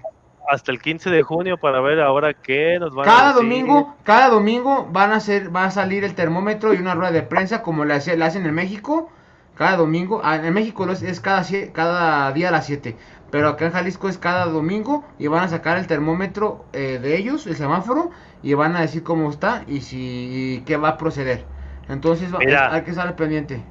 hasta 0.51 0.73
el 0.73 0.81
15 0.81 1.11
de 1.11 1.23
junio 1.23 1.57
para 1.59 1.81
ver 1.81 2.01
ahora 2.01 2.35
qué 2.35 2.77
nos 2.81 2.95
van 2.95 3.09
a 3.09 3.13
Cada 3.13 3.29
decir. 3.29 3.43
domingo, 3.43 3.95
cada 4.03 4.29
domingo 4.29 4.89
van 4.91 5.13
a 5.13 5.17
hacer, 5.17 5.55
va 5.55 5.65
a 5.65 5.71
salir 5.71 6.03
el 6.05 6.15
termómetro 6.17 6.75
y 6.75 6.79
una 6.79 6.95
rueda 6.95 7.13
de 7.13 7.23
prensa 7.23 7.63
como 7.63 7.85
la, 7.85 8.01
la 8.17 8.27
hacen 8.27 8.45
en 8.47 8.55
México. 8.55 9.11
Cada 9.57 9.77
domingo, 9.77 10.21
ah, 10.23 10.37
en 10.37 10.53
México 10.53 10.89
es, 10.91 11.03
es 11.03 11.21
cada, 11.21 11.43
cada 11.73 12.31
día 12.33 12.49
a 12.49 12.53
las 12.53 12.67
7. 12.67 12.97
Pero 13.31 13.49
acá 13.49 13.67
en 13.67 13.73
Jalisco 13.73 14.09
es 14.09 14.19
cada 14.19 14.47
domingo 14.47 15.05
y 15.19 15.27
van 15.27 15.45
a 15.45 15.49
sacar 15.49 15.79
el 15.79 15.87
termómetro 15.87 16.65
eh, 16.73 16.99
de 17.01 17.17
ellos, 17.17 17.47
el 17.47 17.57
semáforo, 17.57 18.11
y 18.43 18.55
van 18.55 18.77
a 18.77 18.83
decir 18.83 19.03
cómo 19.03 19.31
está 19.31 19.65
y 19.67 19.81
si 19.81 20.57
y 20.57 20.61
qué 20.61 20.77
va 20.77 20.91
a 20.91 20.99
proceder. 20.99 21.45
Entonces 21.89 22.31
Mira. 22.39 22.73
hay 22.73 22.83
que 22.83 22.91
estar 22.91 23.17
pendiente. 23.17 23.63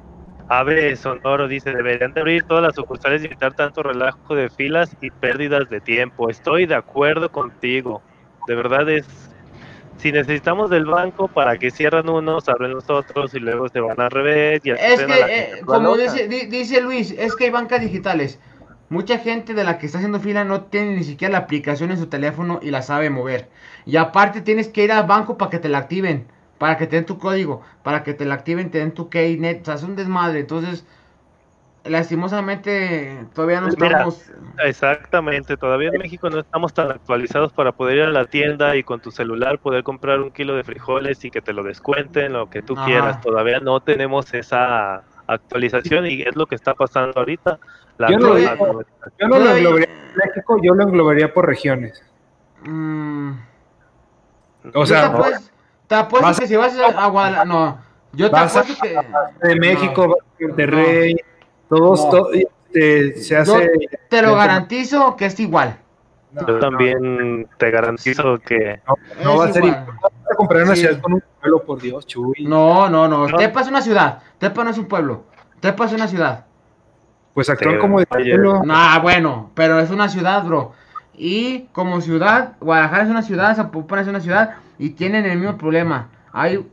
Ave 0.48 0.94
Sonoro 0.96 1.48
dice, 1.48 1.72
deberían 1.72 2.12
de 2.12 2.20
abrir 2.20 2.44
todas 2.44 2.62
las 2.62 2.74
sucursales 2.74 3.22
y 3.22 3.26
evitar 3.26 3.54
tanto 3.54 3.82
relajo 3.82 4.34
de 4.34 4.48
filas 4.48 4.96
y 5.00 5.10
pérdidas 5.10 5.68
de 5.68 5.80
tiempo. 5.80 6.30
Estoy 6.30 6.66
de 6.66 6.76
acuerdo 6.76 7.30
contigo. 7.30 8.00
De 8.46 8.54
verdad 8.54 8.88
es, 8.88 9.25
si 9.98 10.12
necesitamos 10.12 10.70
del 10.70 10.86
banco, 10.86 11.28
¿para 11.28 11.56
que 11.58 11.70
cierran 11.70 12.08
unos, 12.08 12.48
abren 12.48 12.72
los 12.72 12.88
otros 12.90 13.34
y 13.34 13.38
luego 13.40 13.68
se 13.68 13.80
van 13.80 14.00
al 14.00 14.10
revés? 14.10 14.60
Y 14.64 14.70
Es 14.74 15.04
que, 15.04 15.14
la 15.16 15.26
eh, 15.60 15.64
como 15.66 15.96
dice, 15.96 16.28
di- 16.28 16.46
dice 16.46 16.80
Luis, 16.80 17.12
es 17.12 17.34
que 17.36 17.44
hay 17.44 17.50
bancas 17.50 17.80
digitales. 17.80 18.38
Mucha 18.88 19.18
gente 19.18 19.54
de 19.54 19.64
la 19.64 19.78
que 19.78 19.86
está 19.86 19.98
haciendo 19.98 20.20
fila 20.20 20.44
no 20.44 20.64
tiene 20.64 20.94
ni 20.96 21.04
siquiera 21.04 21.32
la 21.32 21.38
aplicación 21.38 21.90
en 21.90 21.98
su 21.98 22.06
teléfono 22.08 22.60
y 22.62 22.70
la 22.70 22.82
sabe 22.82 23.10
mover. 23.10 23.48
Y 23.84 23.96
aparte 23.96 24.42
tienes 24.42 24.68
que 24.68 24.84
ir 24.84 24.92
al 24.92 25.06
banco 25.06 25.36
para 25.38 25.50
que 25.50 25.58
te 25.58 25.68
la 25.68 25.78
activen, 25.78 26.28
para 26.58 26.76
que 26.76 26.86
te 26.86 26.96
den 26.96 27.06
tu 27.06 27.18
código, 27.18 27.62
para 27.82 28.02
que 28.04 28.14
te 28.14 28.24
la 28.26 28.34
activen, 28.34 28.70
te 28.70 28.78
den 28.78 28.92
tu 28.94 29.08
keynet. 29.08 29.62
O 29.62 29.64
sea, 29.64 29.74
es 29.74 29.82
un 29.82 29.96
desmadre. 29.96 30.40
Entonces, 30.40 30.86
lastimosamente, 31.88 33.26
todavía 33.34 33.60
no 33.60 33.66
Pues 33.66 33.78
mira, 33.78 33.92
estamos... 33.98 34.32
Exactamente, 34.64 35.56
todavía 35.56 35.90
en 35.92 35.98
México 35.98 36.30
no 36.30 36.38
estamos 36.40 36.72
tan 36.72 36.90
actualizados 36.90 37.52
para 37.52 37.72
poder 37.72 37.96
ir 37.98 38.02
a 38.04 38.10
la 38.10 38.24
tienda 38.24 38.74
y 38.76 38.82
con 38.82 39.00
tu 39.00 39.10
celular 39.10 39.58
poder 39.58 39.82
comprar 39.82 40.20
un 40.20 40.30
kilo 40.30 40.54
de 40.56 40.64
frijoles 40.64 41.24
y 41.24 41.30
que 41.30 41.42
te 41.42 41.52
lo 41.52 41.62
descuenten, 41.62 42.32
lo 42.32 42.48
que 42.48 42.62
tú 42.62 42.74
Ajá. 42.74 42.84
quieras. 42.86 43.20
Todavía 43.20 43.60
no 43.60 43.80
tenemos 43.80 44.32
esa 44.32 45.02
actualización 45.26 46.06
y 46.06 46.22
es 46.22 46.36
lo 46.36 46.46
que 46.46 46.54
está 46.54 46.74
pasando 46.74 47.12
ahorita. 47.16 47.58
La 47.98 48.10
Yo 48.10 48.18
no- 48.18 48.38
Yo 48.38 49.28
no 49.28 49.38
lo 49.38 49.50
englobaría 49.50 49.86
en 49.88 50.14
México, 50.14 50.58
yo 50.62 50.74
lo 50.74 50.82
englobaría 50.84 51.32
por 51.34 51.46
regiones. 51.46 52.02
mm, 52.62 53.32
O 54.74 54.86
sea, 54.86 55.00
te 55.00 55.06
apuesto, 55.06 55.50
te 55.86 55.94
apuesto 55.94 56.26
vas- 56.28 56.40
que 56.40 56.46
si 56.46 56.56
vas 56.56 56.78
a, 56.78 56.86
a 57.04 57.06
Guadalajara... 57.08 57.44
No, 57.44 57.78
yo 58.12 58.26
te 58.28 58.32
vas 58.32 58.56
a- 58.56 58.60
apuesto 58.60 58.82
que... 58.82 59.48
de 59.48 59.56
México, 59.56 60.16
Monterrey, 60.40 61.16
todos, 61.68 62.04
No. 62.04 62.10
to- 62.10 62.32
este, 62.32 63.16
se 63.16 63.34
Yo 63.34 63.40
hace. 63.40 63.70
te 64.08 64.22
lo 64.22 64.34
garantizo 64.34 65.16
que 65.16 65.26
es 65.26 65.40
igual. 65.40 65.78
No, 66.32 66.46
Yo 66.46 66.54
no, 66.54 66.58
también 66.58 67.48
te 67.56 67.70
garantizo 67.70 68.38
que 68.38 68.80
No, 69.24 69.38
va 69.38 69.46
a 69.46 69.52
ser 69.52 69.64
igual. 69.64 69.86
a 70.30 70.34
comprar 70.34 70.64
una 70.64 70.74
Sí. 70.74 70.82
ciudad 70.82 71.00
con 71.00 71.14
un 71.14 71.22
pueblo, 71.40 71.62
por 71.64 71.80
Dios, 71.80 72.06
Chuy. 72.06 72.44
No, 72.46 72.90
no, 72.90 73.08
no. 73.08 73.26
No. 73.28 73.36
Tepa 73.38 73.62
es 73.62 73.68
una 73.68 73.80
ciudad. 73.80 74.18
Tepa 74.38 74.62
no 74.64 74.70
es 74.70 74.78
un 74.78 74.86
pueblo. 74.86 75.24
Tepa 75.60 75.86
es 75.86 75.92
una 75.92 76.06
ciudad. 76.08 76.44
Pues 77.32 77.48
actúan 77.48 77.78
como 77.78 78.00
de 78.00 78.06
pueblo. 78.06 78.62
Nah, 78.64 78.98
bueno, 78.98 79.50
pero 79.54 79.78
es 79.80 79.90
una 79.90 80.08
ciudad, 80.08 80.44
bro. 80.44 80.72
Y 81.14 81.68
como 81.72 82.00
ciudad, 82.02 82.52
Guadalajara 82.60 83.04
es 83.04 83.08
una 83.10 83.22
ciudad, 83.22 83.56
Zapopan 83.56 84.00
es 84.00 84.08
una 84.08 84.20
ciudad 84.20 84.56
y 84.78 84.90
tienen 84.90 85.24
el 85.24 85.38
mismo 85.38 85.56
problema. 85.56 86.08
Hay 86.32 86.66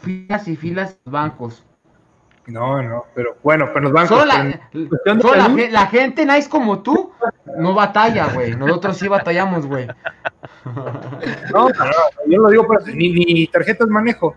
filas 0.00 0.48
y 0.48 0.56
filas 0.56 0.96
de 1.04 1.10
bancos. 1.10 1.64
No, 2.46 2.82
no, 2.82 3.04
pero 3.14 3.36
bueno, 3.42 3.68
pero 3.72 3.84
los 3.84 3.92
bancos. 3.92 4.18
Solo 4.18 4.24
la, 4.24 4.60
solo 5.20 5.34
la, 5.36 5.70
la 5.70 5.86
gente 5.86 6.26
nice 6.26 6.48
como 6.48 6.82
tú 6.82 7.12
no 7.58 7.72
batalla, 7.74 8.26
güey. 8.34 8.56
Nosotros 8.56 8.96
sí 8.98 9.06
batallamos, 9.06 9.66
güey. 9.66 9.86
No, 10.64 11.68
no, 11.68 11.70
yo 12.26 12.40
lo 12.40 12.48
digo, 12.50 12.66
pero 12.66 12.94
ni, 12.96 13.10
ni 13.12 13.46
tarjetas 13.46 13.88
manejo. 13.88 14.34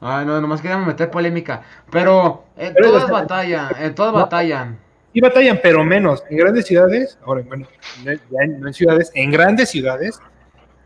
Ay, 0.00 0.24
no, 0.24 0.40
nomás 0.40 0.60
queríamos 0.60 0.86
meter 0.86 1.10
polémica. 1.10 1.62
Pero 1.90 2.44
en 2.56 2.74
Pero 2.74 2.90
todas 2.90 3.10
batallan, 3.10 3.68
en 3.80 3.94
todas 3.94 4.12
No. 4.12 4.20
batallan. 4.20 4.78
Sí 5.12 5.20
batallan, 5.20 5.58
pero 5.62 5.82
menos. 5.84 6.22
En 6.30 6.36
grandes 6.36 6.66
ciudades, 6.66 7.18
ahora, 7.26 7.42
bueno, 7.46 7.66
no- 8.04 8.12
ya 8.12 8.42
en- 8.44 8.60
no 8.60 8.68
en 8.68 8.74
ciudades, 8.74 9.10
en 9.14 9.30
grandes 9.32 9.70
ciudades 9.70 10.20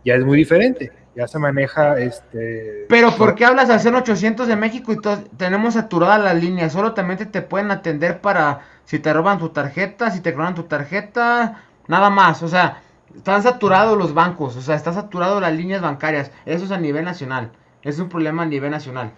ya 0.04 0.14
es 0.14 0.24
muy 0.24 0.38
diferente. 0.38 0.90
Ya 1.14 1.28
se 1.28 1.38
maneja 1.38 1.98
este. 1.98 2.86
Pero 2.88 3.14
¿por 3.16 3.34
qué 3.34 3.44
hablas 3.44 3.68
al 3.68 3.94
0800 3.94 4.48
de 4.48 4.56
México 4.56 4.92
y 4.92 4.98
tenemos 5.36 5.74
saturadas 5.74 6.22
las 6.22 6.42
líneas? 6.42 6.72
Solamente 6.72 7.26
te 7.26 7.42
pueden 7.42 7.70
atender 7.70 8.20
para 8.20 8.60
si 8.84 8.98
te 8.98 9.12
roban 9.12 9.38
tu 9.38 9.50
tarjeta, 9.50 10.10
si 10.10 10.20
te 10.20 10.32
roban 10.32 10.54
tu 10.54 10.64
tarjeta, 10.64 11.62
nada 11.86 12.08
más. 12.08 12.42
O 12.42 12.48
sea, 12.48 12.82
están 13.14 13.42
saturados 13.42 13.98
los 13.98 14.14
bancos, 14.14 14.56
o 14.56 14.62
sea, 14.62 14.74
está 14.74 14.92
saturado 14.92 15.40
las 15.40 15.52
líneas 15.52 15.82
bancarias. 15.82 16.30
Eso 16.46 16.64
es 16.64 16.70
a 16.70 16.78
nivel 16.78 17.04
nacional. 17.04 17.52
Es 17.82 17.98
un 17.98 18.08
problema 18.08 18.44
a 18.44 18.46
nivel 18.46 18.70
nacional. 18.70 19.12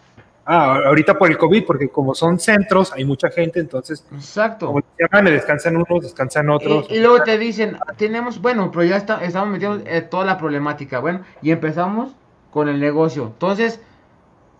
Ah, 0.47 0.78
ahorita 0.86 1.16
por 1.16 1.30
el 1.30 1.38
COVID, 1.38 1.64
porque 1.64 1.88
como 1.88 2.14
son 2.14 2.38
centros, 2.38 2.92
hay 2.92 3.05
mucha 3.05 3.30
gente, 3.30 3.61
entonces, 3.61 4.07
Exacto. 4.12 4.66
como 4.66 4.82
llaman, 4.99 5.24
descansan 5.32 5.76
unos, 5.76 6.03
descansan 6.03 6.51
otros. 6.51 6.86
Y, 6.90 6.97
y 6.97 7.01
luego 7.01 7.22
te 7.22 7.38
dicen, 7.38 7.78
tenemos, 7.97 8.42
bueno, 8.42 8.70
pero 8.70 8.84
ya 8.84 8.97
está, 8.97 9.24
estamos 9.24 9.49
metiendo 9.49 9.82
eh, 9.86 10.03
toda 10.03 10.26
la 10.26 10.36
problemática. 10.36 11.01
Bueno, 11.01 11.22
y 11.40 11.51
empezamos 11.51 12.14
con 12.51 12.68
el 12.68 12.78
negocio. 12.78 13.24
Entonces, 13.24 13.80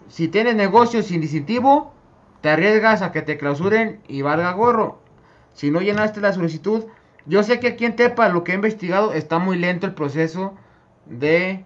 si 0.09 0.29
tienes 0.29 0.55
negocio 0.55 1.03
sin 1.03 1.21
distintivo, 1.21 1.93
te 2.41 2.49
arriesgas 2.49 3.03
a 3.03 3.13
que 3.13 3.23
te 3.23 3.37
clausuren 3.37 4.01
y 4.09 4.23
valga 4.23 4.53
gorro. 4.53 5.01
Si 5.53 5.71
no 5.71 5.81
llenaste 5.81 6.21
la 6.21 6.33
solicitud, 6.33 6.85
yo 7.27 7.43
sé 7.43 7.61
que 7.61 7.69
aquí 7.69 7.85
en 7.85 7.97
Tepa, 7.97 8.29
lo 8.29 8.43
que 8.43 8.53
he 8.53 8.55
investigado, 8.55 9.13
está 9.13 9.39
muy 9.39 9.59
lento 9.59 9.87
el 9.87 9.95
proceso 9.95 10.55
de 11.07 11.65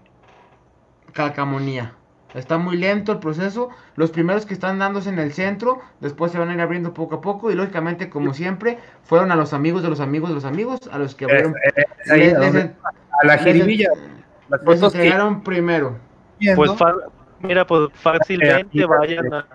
calcamonía. 1.13 1.95
Está 2.35 2.59
muy 2.59 2.77
lento 2.77 3.13
el 3.13 3.19
proceso. 3.19 3.71
Los 3.97 4.11
primeros 4.11 4.45
que 4.45 4.53
están 4.55 4.79
dándose 4.79 5.09
en 5.09 5.19
el 5.19 5.33
centro, 5.33 5.81
después 6.01 6.31
se 6.31 6.39
van 6.39 6.51
a 6.51 6.55
ir 6.55 6.61
abriendo 6.61 6.93
poco 6.93 7.17
a 7.17 7.21
poco. 7.21 7.51
Y 7.51 7.55
lógicamente, 7.55 8.11
como 8.11 8.35
siempre, 8.35 8.79
fueron 9.03 9.33
a 9.33 9.37
los 9.37 9.53
amigos 9.55 9.83
de 9.83 9.89
los 9.89 10.01
amigos 10.01 10.29
de 10.29 10.35
los 10.35 10.45
amigos, 10.45 10.81
a 10.93 10.99
los 10.99 11.15
que 11.15 11.25
abrieron. 11.25 11.55
Es- 11.65 11.85
es 12.05 12.11
ahí 12.11 12.21
les- 12.21 12.35
a 12.35 12.39
les- 12.41 12.53
donde- 12.53 12.75
a 13.23 13.27
la 13.27 13.35
les- 13.37 13.45
jiribilla. 13.45 13.89
Las 14.51 14.61
les 14.63 14.81
fotos 14.81 14.93
que 14.93 14.99
entregaron 14.99 15.43
primero. 15.43 15.97
Pues 16.55 16.75
fa- 16.77 16.95
mira, 17.41 17.67
pues 17.67 17.89
fácilmente 17.95 18.83
Eh, 18.83 18.87
vayan 18.87 19.33
a, 19.33 19.47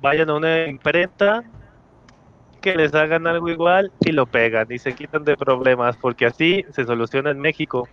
vayan 0.00 0.30
a 0.30 0.34
una 0.34 0.66
imprenta 0.66 1.42
que 2.60 2.74
les 2.76 2.94
hagan 2.94 3.26
algo 3.26 3.48
igual 3.50 3.92
y 4.00 4.12
lo 4.12 4.24
pegan 4.26 4.66
y 4.70 4.78
se 4.78 4.94
quitan 4.94 5.24
de 5.24 5.36
problemas 5.36 5.96
porque 5.96 6.26
así 6.26 6.64
se 6.70 6.84
soluciona 6.84 7.30
en 7.30 7.40
México. 7.40 7.88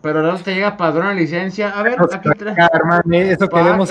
Pero 0.00 0.20
ahora 0.20 0.36
te 0.42 0.54
llega 0.54 0.76
padrón 0.76 1.08
de 1.08 1.22
licencia. 1.22 1.70
A 1.70 1.82
ver, 1.82 1.98
a 2.00 2.04
aquí 2.16 2.30
trae. 2.30 2.54
eh, 3.12 3.32
Eso 3.32 3.48
queremos. 3.48 3.90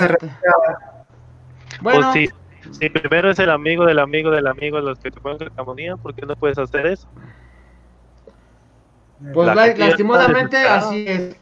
Bueno, 1.80 2.12
Pues 2.12 2.12
si, 2.12 2.28
si 2.78 2.88
primero 2.90 3.30
es 3.30 3.38
el 3.38 3.50
amigo 3.50 3.84
del 3.84 3.98
amigo 3.98 4.30
del 4.30 4.46
amigo 4.46 4.76
de 4.78 4.82
los 4.82 4.98
que 4.98 5.10
te 5.10 5.20
ponen 5.20 5.38
calcamonía, 5.38 5.96
¿por 5.96 6.14
qué 6.14 6.26
no 6.26 6.34
puedes 6.36 6.58
hacer 6.58 6.86
eso? 6.86 7.08
pues 9.34 9.46
la 9.46 9.66
lastimosamente 9.76 10.56
así 10.58 11.04
es. 11.06 11.36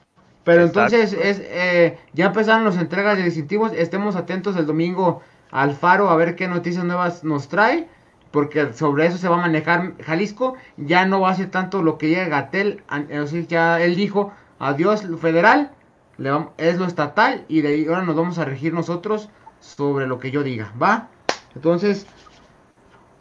Pero 0.45 0.63
Exacto. 0.63 0.97
entonces 0.97 1.13
es 1.13 1.43
eh, 1.45 1.99
ya 2.13 2.27
empezaron 2.27 2.65
las 2.65 2.77
entregas 2.79 3.17
de 3.19 3.25
distintivos. 3.25 3.73
Estemos 3.73 4.17
atentos 4.17 4.57
el 4.57 4.67
domingo 4.67 5.23
al 5.51 5.75
Faro 5.75 6.09
a 6.09 6.17
ver 6.17 6.37
qué 6.37 6.49
noticias 6.49 6.85
nuevas 6.85 7.25
nos 7.25 7.49
trae. 7.49 7.89
Porque 8.31 8.73
sobre 8.75 9.07
eso 9.07 9.17
se 9.19 9.29
va 9.29 9.37
a 9.37 9.41
manejar 9.41 9.95
Jalisco. 10.05 10.55
Ya 10.77 11.07
no 11.07 11.21
va 11.21 11.31
a 11.31 11.35
ser 11.35 11.51
tanto 11.51 11.83
lo 11.83 11.97
que 11.99 12.09
llega 12.09 12.29
Gatel. 12.29 12.83
decir, 13.09 13.47
ya 13.47 13.81
él 13.81 13.97
dijo 13.97 14.33
adiós 14.59 15.05
lo 15.05 15.19
federal. 15.19 15.71
le 16.19 16.33
vam- 16.33 16.51
es 16.57 16.79
lo 16.79 16.87
estatal. 16.87 17.45
Y 17.49 17.61
de 17.61 17.69
ahí 17.69 17.87
ahora 17.87 18.03
nos 18.03 18.17
vamos 18.17 18.39
a 18.39 18.45
regir 18.47 18.73
nosotros 18.73 19.29
sobre 19.61 20.07
lo 20.07 20.19
que 20.19 20.31
yo 20.31 20.43
diga. 20.43 20.73
¿Va? 20.83 21.09
Entonces, 21.55 22.07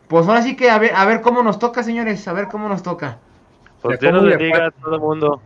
pues 0.08 0.26
ahora 0.28 0.42
sí 0.42 0.56
que 0.56 0.70
a 0.70 0.78
ver, 0.80 0.94
a 0.96 1.04
ver 1.06 1.20
cómo 1.22 1.44
nos 1.44 1.60
toca, 1.60 1.84
señores. 1.84 2.26
A 2.30 2.34
ver 2.34 2.48
cómo 2.48 2.70
nos 2.70 2.84
toca. 2.84 3.18
Pues 3.82 4.00
Dios 4.00 4.14
nos 4.14 4.22
¿cómo 4.22 4.30
le 4.30 4.38
bendiga 4.38 4.68
a 4.68 4.72
todo 4.72 4.96
el 4.96 5.02
mundo. 5.02 5.42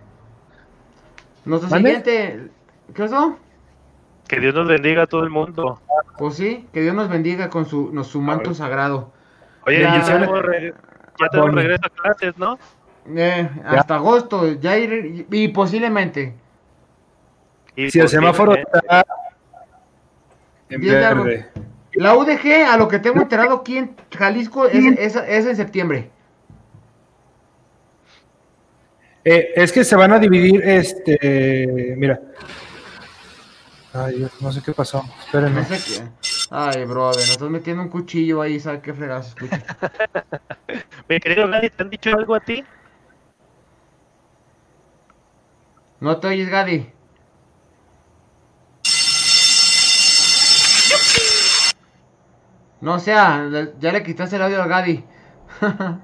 Nuestro 1.46 1.70
siguiente. 1.76 2.50
¿Qué 2.94 3.02
pasó? 3.04 3.38
Que 4.28 4.40
Dios 4.40 4.54
nos 4.54 4.68
bendiga 4.68 5.04
a 5.04 5.08
todo 5.08 5.24
el 5.24 5.30
mundo. 5.32 5.80
Pues 6.18 6.36
sí, 6.36 6.68
que 6.72 6.82
Dios 6.82 6.94
nos 6.94 7.10
bendiga 7.10 7.50
con 7.50 7.66
su, 7.66 7.90
nos- 7.92 8.08
su 8.08 8.22
manto 8.22 8.54
sagrado. 8.54 9.12
Oye, 9.66 9.82
Ya. 9.82 9.98
ya 10.00 10.06
tenemos, 10.06 10.42
re- 10.42 10.74
ya 11.20 11.28
tenemos 11.30 11.56
regreso 11.56 11.82
a 11.86 11.90
clases, 11.90 12.38
¿no? 12.38 12.60
Eh, 13.16 13.50
hasta 13.66 13.96
agosto, 13.96 14.54
ya 14.60 14.78
ir- 14.78 15.26
y 15.32 15.48
posiblemente. 15.50 16.36
Y 17.76 17.90
Si 17.90 18.00
el 18.00 18.10
semáforo 18.10 18.56
está 18.56 19.06
en 20.70 20.82
verde. 20.82 21.50
La 21.94 22.16
UDG, 22.16 22.66
a 22.70 22.78
lo 22.78 22.88
que 22.88 23.00
tengo 23.00 23.22
enterado 23.22 23.56
aquí 23.56 23.78
en 23.78 23.96
Jalisco, 24.16 24.68
es, 24.68 24.86
es, 24.98 25.16
es 25.16 25.46
en 25.46 25.56
septiembre. 25.56 26.12
Eh, 29.26 29.52
es 29.56 29.72
que 29.72 29.84
se 29.84 29.96
van 29.96 30.14
a 30.14 30.20
dividir, 30.20 30.62
este, 30.64 31.96
mira. 31.98 32.20
Ay, 33.94 34.18
Dios, 34.18 34.32
no 34.40 34.52
sé 34.52 34.62
qué 34.64 34.72
pasó. 34.72 35.04
Espérenme. 35.26 35.62
No 35.62 35.68
sé 35.68 35.78
qué. 36.02 36.08
Ay, 36.52 36.86
brother, 36.86 37.18
nos 37.22 37.32
estás 37.32 37.50
metiendo 37.50 37.84
un 37.84 37.90
cuchillo 37.90 38.42
ahí, 38.42 38.60
¿sabes 38.60 38.82
qué 38.82 38.94
fregazo 38.94 39.30
escucha? 39.30 39.64
Mi 41.10 41.20
querido 41.20 41.50
¿te 41.50 41.72
han 41.84 41.90
dicho 41.90 42.10
algo 42.16 42.36
a 42.36 42.40
ti? 42.40 42.64
No 46.00 46.18
te 46.18 46.28
oyes, 46.28 46.50
Gadi. 46.50 46.90
No 52.82 52.98
sea, 53.00 53.46
ya 53.80 53.92
le 53.92 54.04
quitaste 54.04 54.38
el 54.38 54.42
audio 54.44 54.64
al 54.64 54.70
Gadi. 54.70 55.04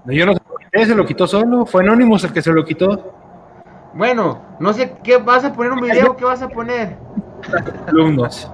No, 0.04 0.12
yo 0.12 0.26
no 0.26 0.34
se 0.34 0.40
lo 0.50 0.58
quité, 0.58 0.86
se 0.86 0.96
lo 0.96 1.06
quitó 1.06 1.28
solo. 1.28 1.66
Fue 1.66 1.84
Anonymous 1.84 2.26
el 2.26 2.34
que 2.34 2.42
se 2.42 2.52
lo 2.52 2.66
quitó. 2.66 3.14
Bueno, 3.94 4.58
no 4.60 4.74
sé 4.74 4.98
qué 5.02 5.18
vas 5.18 5.46
a 5.46 5.54
poner 5.54 5.72
un 5.72 5.80
video, 5.80 6.18
¿qué 6.18 6.26
vas 6.26 6.42
a 6.42 6.50
poner? 6.50 6.98
Alumnos. 7.88 8.52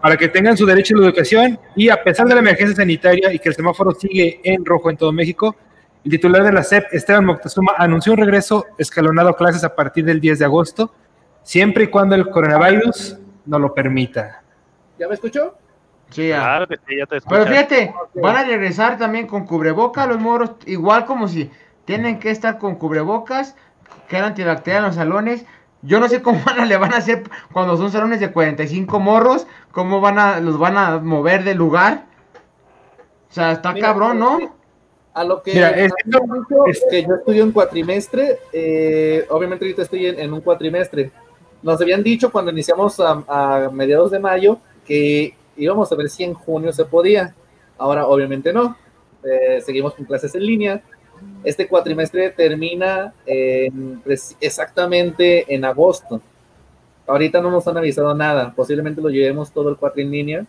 Para 0.00 0.16
que 0.16 0.28
tengan 0.28 0.56
su 0.56 0.64
derecho 0.64 0.94
a 0.94 1.00
la 1.00 1.06
educación 1.06 1.58
y 1.74 1.88
a 1.88 2.00
pesar 2.00 2.28
de 2.28 2.34
la 2.34 2.40
emergencia 2.40 2.76
sanitaria 2.76 3.32
y 3.32 3.40
que 3.40 3.48
el 3.48 3.56
semáforo 3.56 3.90
sigue 3.90 4.40
en 4.44 4.64
rojo 4.64 4.88
en 4.88 4.96
todo 4.96 5.10
México, 5.10 5.56
el 6.04 6.10
titular 6.10 6.42
de 6.42 6.52
la 6.52 6.62
SEP, 6.62 6.86
Esteban 6.92 7.24
Moctezuma, 7.24 7.72
anunció 7.76 8.12
un 8.12 8.18
regreso 8.18 8.66
escalonado 8.78 9.28
a 9.30 9.36
clases 9.36 9.64
a 9.64 9.74
partir 9.74 10.04
del 10.04 10.20
10 10.20 10.38
de 10.38 10.44
agosto, 10.44 10.94
siempre 11.42 11.84
y 11.84 11.86
cuando 11.88 12.14
el 12.14 12.28
coronavirus 12.30 13.18
no 13.46 13.58
lo 13.58 13.74
permita. 13.74 14.42
¿Ya 14.98 15.08
me 15.08 15.14
escuchó? 15.14 15.54
Sí, 16.10 16.28
ya. 16.28 16.38
Claro 16.40 16.66
que 16.68 16.76
sí, 16.76 16.96
ya 16.98 17.06
te 17.06 17.20
Pero 17.20 17.42
escuchas. 17.42 17.48
fíjate, 17.48 17.94
van 18.14 18.36
a 18.36 18.44
regresar 18.44 18.98
también 18.98 19.26
con 19.26 19.46
cubreboca 19.46 20.06
los 20.06 20.18
moros, 20.18 20.52
igual 20.66 21.04
como 21.04 21.28
si 21.28 21.50
tienen 21.84 22.18
que 22.18 22.30
estar 22.30 22.58
con 22.58 22.74
cubrebocas, 22.76 23.54
que 24.08 24.16
eran 24.16 24.30
antibacterial 24.30 24.82
en 24.82 24.86
los 24.88 24.96
salones. 24.96 25.44
Yo 25.82 25.98
no 26.00 26.08
sé 26.08 26.20
cómo 26.20 26.40
van 26.44 26.60
a- 26.60 26.66
le 26.66 26.76
van 26.76 26.92
a 26.94 26.98
hacer 26.98 27.22
cuando 27.52 27.76
son 27.76 27.90
salones 27.92 28.20
de 28.20 28.32
45 28.32 28.98
morros, 29.00 29.46
cómo 29.72 30.00
van 30.00 30.18
a 30.18 30.40
los 30.40 30.58
van 30.58 30.76
a 30.76 30.98
mover 30.98 31.44
del 31.44 31.58
lugar. 31.58 32.04
O 33.30 33.32
sea, 33.32 33.52
está 33.52 33.72
Mira, 33.72 33.88
cabrón, 33.88 34.18
¿no? 34.18 34.38
A 35.12 35.24
lo 35.24 35.42
que 35.42 35.54
Mira, 35.54 35.70
es- 35.70 35.92
dicho 36.04 36.20
es 36.66 36.84
que 36.88 37.02
yo 37.02 37.14
estudio 37.16 37.42
en 37.42 37.52
cuatrimestre, 37.52 38.38
eh, 38.52 39.26
obviamente 39.30 39.64
ahorita 39.64 39.82
estoy 39.82 40.06
en, 40.06 40.20
en 40.20 40.32
un 40.32 40.40
cuatrimestre. 40.40 41.10
Nos 41.62 41.80
habían 41.80 42.02
dicho 42.02 42.30
cuando 42.30 42.52
iniciamos 42.52 42.98
a, 43.00 43.22
a 43.28 43.70
mediados 43.70 44.10
de 44.12 44.18
mayo 44.20 44.58
que 44.86 45.34
íbamos 45.56 45.90
a 45.90 45.96
ver 45.96 46.08
si 46.08 46.24
en 46.24 46.34
junio 46.34 46.72
se 46.72 46.84
podía. 46.84 47.34
Ahora 47.76 48.06
obviamente 48.06 48.52
no. 48.52 48.76
Eh, 49.24 49.60
seguimos 49.60 49.94
con 49.94 50.04
clases 50.06 50.34
en 50.34 50.46
línea. 50.46 50.82
Este 51.44 51.66
cuatrimestre 51.68 52.30
termina 52.30 53.12
en 53.26 54.02
preci- 54.02 54.36
exactamente 54.40 55.52
en 55.52 55.64
agosto. 55.64 56.20
Ahorita 57.06 57.40
no 57.42 57.50
nos 57.50 57.66
han 57.66 57.76
avisado 57.76 58.14
nada. 58.14 58.54
Posiblemente 58.54 59.00
lo 59.02 59.10
llevemos 59.10 59.50
todo 59.50 59.68
el 59.70 59.76
cuatri 59.76 60.02
en 60.02 60.10
línea. 60.12 60.46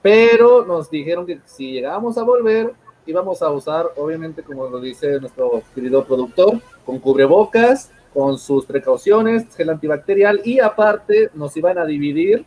Pero 0.00 0.64
nos 0.64 0.88
dijeron 0.90 1.26
que 1.26 1.40
si 1.44 1.72
llegábamos 1.72 2.16
a 2.16 2.22
volver, 2.22 2.72
íbamos 3.08 3.42
a 3.42 3.50
usar, 3.50 3.86
obviamente, 3.96 4.42
como 4.42 4.68
lo 4.68 4.78
dice 4.80 5.18
nuestro 5.18 5.62
querido 5.74 6.04
productor, 6.04 6.60
con 6.86 6.98
cubrebocas 7.00 7.90
con 8.14 8.38
sus 8.38 8.64
precauciones, 8.64 9.44
gel 9.56 9.70
antibacterial 9.70 10.40
y 10.44 10.60
aparte 10.60 11.30
nos 11.34 11.56
iban 11.56 11.76
a 11.78 11.84
dividir. 11.84 12.44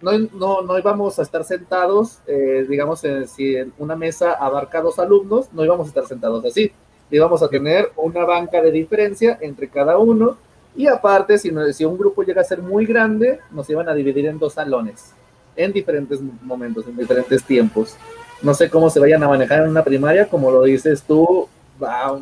No, 0.00 0.12
no, 0.34 0.62
no 0.62 0.78
íbamos 0.78 1.18
a 1.18 1.22
estar 1.22 1.44
sentados, 1.44 2.18
eh, 2.26 2.66
digamos, 2.68 3.02
en, 3.04 3.26
si 3.28 3.56
en 3.56 3.72
una 3.78 3.96
mesa 3.96 4.32
abarca 4.32 4.80
dos 4.82 4.98
alumnos, 4.98 5.48
no 5.52 5.64
íbamos 5.64 5.86
a 5.86 5.88
estar 5.88 6.06
sentados 6.06 6.44
así. 6.44 6.72
Íbamos 7.10 7.42
a 7.42 7.48
tener 7.48 7.90
una 7.96 8.24
banca 8.24 8.60
de 8.60 8.70
diferencia 8.70 9.38
entre 9.40 9.68
cada 9.68 9.98
uno 9.98 10.36
y 10.76 10.86
aparte, 10.86 11.38
si, 11.38 11.52
no- 11.52 11.70
si 11.72 11.84
un 11.84 11.96
grupo 11.96 12.22
llega 12.22 12.40
a 12.40 12.44
ser 12.44 12.60
muy 12.60 12.84
grande, 12.86 13.40
nos 13.50 13.68
iban 13.70 13.88
a 13.88 13.94
dividir 13.94 14.26
en 14.26 14.38
dos 14.38 14.54
salones, 14.54 15.12
en 15.54 15.72
diferentes 15.72 16.20
momentos, 16.42 16.86
en 16.86 16.96
diferentes 16.96 17.44
tiempos. 17.44 17.96
No 18.42 18.54
sé 18.54 18.68
cómo 18.68 18.90
se 18.90 19.00
vayan 19.00 19.22
a 19.22 19.28
manejar 19.28 19.62
en 19.62 19.70
una 19.70 19.84
primaria, 19.84 20.28
como 20.28 20.50
lo 20.50 20.62
dices 20.62 21.02
tú, 21.02 21.48
va, 21.82 22.20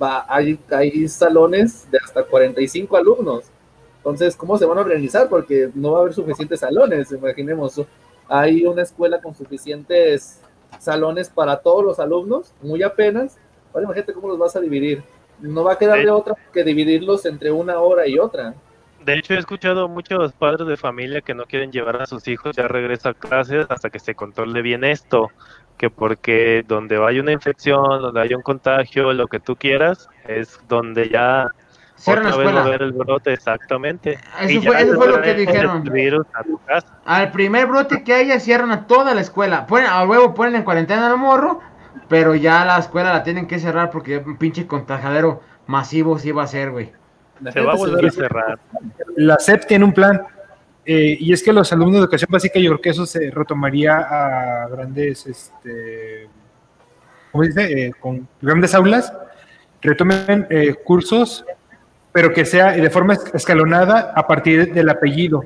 va, 0.00 0.24
hay, 0.28 0.58
hay 0.70 1.08
salones 1.08 1.90
de 1.90 1.98
hasta 2.02 2.22
45 2.22 2.96
alumnos. 2.96 3.44
Entonces, 3.98 4.36
¿cómo 4.36 4.56
se 4.56 4.64
van 4.64 4.78
a 4.78 4.82
organizar? 4.82 5.28
Porque 5.28 5.70
no 5.74 5.92
va 5.92 5.98
a 5.98 6.00
haber 6.02 6.14
suficientes 6.14 6.60
salones, 6.60 7.10
imaginemos. 7.10 7.82
Hay 8.28 8.64
una 8.64 8.82
escuela 8.82 9.20
con 9.20 9.34
suficientes 9.34 10.40
salones 10.78 11.28
para 11.28 11.56
todos 11.56 11.84
los 11.84 11.98
alumnos, 11.98 12.52
muy 12.62 12.82
apenas. 12.82 13.36
Ahora 13.72 13.86
imagínate 13.86 14.12
cómo 14.12 14.28
los 14.28 14.38
vas 14.38 14.54
a 14.54 14.60
dividir. 14.60 15.02
No 15.40 15.64
va 15.64 15.72
a 15.72 15.78
quedar 15.78 15.98
de 15.98 16.10
otra 16.10 16.34
que 16.52 16.62
dividirlos 16.62 17.26
entre 17.26 17.50
una 17.50 17.80
hora 17.80 18.06
y 18.06 18.18
otra. 18.18 18.54
De 19.06 19.14
hecho, 19.14 19.34
he 19.34 19.38
escuchado 19.38 19.88
muchos 19.88 20.32
padres 20.32 20.66
de 20.66 20.76
familia 20.76 21.20
que 21.20 21.32
no 21.32 21.44
quieren 21.44 21.70
llevar 21.70 22.02
a 22.02 22.06
sus 22.06 22.26
hijos 22.26 22.56
ya 22.56 22.66
regreso 22.66 23.08
a 23.08 23.14
clases 23.14 23.64
hasta 23.68 23.88
que 23.88 24.00
se 24.00 24.16
controle 24.16 24.62
bien 24.62 24.82
esto, 24.82 25.30
que 25.78 25.90
porque 25.90 26.64
donde 26.66 27.00
hay 27.06 27.20
una 27.20 27.30
infección, 27.30 28.02
donde 28.02 28.20
hay 28.20 28.34
un 28.34 28.42
contagio, 28.42 29.12
lo 29.12 29.28
que 29.28 29.38
tú 29.38 29.54
quieras, 29.54 30.08
es 30.26 30.58
donde 30.66 31.08
ya 31.08 31.46
Cierran 31.94 32.24
la 32.24 32.30
otra 32.30 32.38
vez 32.44 32.46
va 32.46 32.50
a 32.50 32.62
escuela. 32.62 32.62
haber 32.62 32.82
el 32.82 32.92
brote, 32.92 33.32
exactamente. 33.32 34.18
Eso 34.40 34.62
fue- 34.62 34.82
eso 34.82 34.94
fue 34.96 35.08
lo 35.08 35.22
que 35.22 35.34
dijeron. 35.34 35.84
virus 35.84 36.26
a 36.34 36.42
tu 36.42 36.58
casa. 36.64 36.88
Al 37.04 37.30
primer 37.30 37.66
brote 37.68 38.02
que 38.02 38.12
haya, 38.12 38.40
cierran 38.40 38.72
a 38.72 38.86
toda 38.88 39.14
la 39.14 39.20
escuela. 39.20 39.66
Ponen, 39.66 39.86
a 39.86 40.04
huevo 40.04 40.34
ponen 40.34 40.56
en 40.56 40.62
cuarentena 40.64 41.06
al 41.06 41.16
morro, 41.16 41.60
pero 42.08 42.34
ya 42.34 42.64
la 42.64 42.76
escuela 42.78 43.12
la 43.12 43.22
tienen 43.22 43.46
que 43.46 43.60
cerrar 43.60 43.90
porque 43.92 44.18
un 44.18 44.36
pinche 44.36 44.66
contagiadero 44.66 45.42
masivo 45.68 46.18
sí 46.18 46.32
va 46.32 46.42
a 46.42 46.46
ser, 46.48 46.72
güey. 46.72 46.92
Se 47.52 47.60
va 47.60 47.72
a 47.72 47.76
volver 47.76 48.06
a 48.06 48.10
cerrar. 48.10 48.58
La 49.16 49.38
SEP 49.38 49.66
tiene 49.66 49.84
un 49.84 49.92
plan, 49.92 50.22
eh, 50.84 51.16
y 51.20 51.32
es 51.32 51.42
que 51.42 51.52
los 51.52 51.72
alumnos 51.72 51.94
de 51.94 52.00
educación 52.00 52.28
básica, 52.30 52.58
yo 52.58 52.70
creo 52.70 52.80
que 52.80 52.90
eso 52.90 53.06
se 53.06 53.30
retomaría 53.30 53.98
a 53.98 54.68
grandes, 54.68 55.26
este, 55.26 56.28
¿cómo 57.32 57.44
se 57.44 57.48
dice? 57.50 57.86
Eh, 57.86 57.92
con 57.98 58.26
grandes 58.40 58.74
aulas, 58.74 59.12
retomen 59.82 60.46
eh, 60.50 60.74
cursos, 60.84 61.44
pero 62.12 62.32
que 62.32 62.44
sea 62.44 62.72
de 62.72 62.88
forma 62.90 63.14
es- 63.14 63.34
escalonada 63.34 64.12
a 64.14 64.26
partir 64.26 64.72
del 64.72 64.88
apellido. 64.88 65.42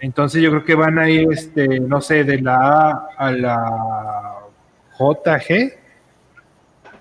Entonces 0.00 0.40
yo 0.40 0.50
creo 0.50 0.64
que 0.64 0.74
van 0.76 0.98
a 1.00 1.10
ir, 1.10 1.26
este, 1.32 1.80
no 1.80 2.00
sé, 2.00 2.22
de 2.22 2.40
la 2.40 2.56
A 2.90 3.08
a 3.16 3.32
la 3.32 4.34
JG, 4.98 5.77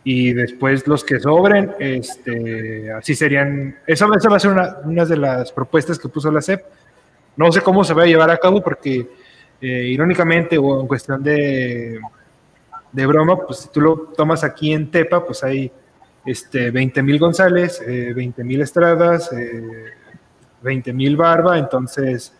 y 0.09 0.31
después 0.31 0.87
los 0.87 1.03
que 1.03 1.19
sobren, 1.19 1.73
este, 1.79 2.89
así 2.93 3.13
serían, 3.13 3.75
esa, 3.85 4.07
esa 4.15 4.29
va 4.29 4.37
a 4.37 4.39
ser 4.39 4.51
una, 4.51 4.77
una 4.85 5.03
de 5.03 5.17
las 5.17 5.51
propuestas 5.51 5.99
que 5.99 6.07
puso 6.07 6.31
la 6.31 6.41
CEP. 6.41 6.61
No 7.35 7.51
sé 7.51 7.59
cómo 7.59 7.83
se 7.83 7.93
va 7.93 8.03
a 8.03 8.05
llevar 8.05 8.31
a 8.31 8.37
cabo 8.37 8.63
porque 8.63 9.05
eh, 9.59 9.67
irónicamente 9.67 10.57
o 10.57 10.79
en 10.79 10.87
cuestión 10.87 11.21
de, 11.21 11.99
de 12.89 13.05
broma, 13.05 13.35
pues 13.45 13.59
si 13.59 13.67
tú 13.67 13.81
lo 13.81 13.97
tomas 14.15 14.45
aquí 14.45 14.71
en 14.71 14.89
Tepa, 14.89 15.25
pues 15.25 15.43
hay 15.43 15.69
este, 16.25 16.71
20 16.71 17.03
mil 17.03 17.19
González, 17.19 17.83
eh, 17.85 18.13
20 18.15 18.45
mil 18.45 18.61
Estradas, 18.61 19.33
eh, 19.33 19.91
20 20.61 20.93
mil 20.93 21.17
Barba, 21.17 21.59
entonces 21.59 22.33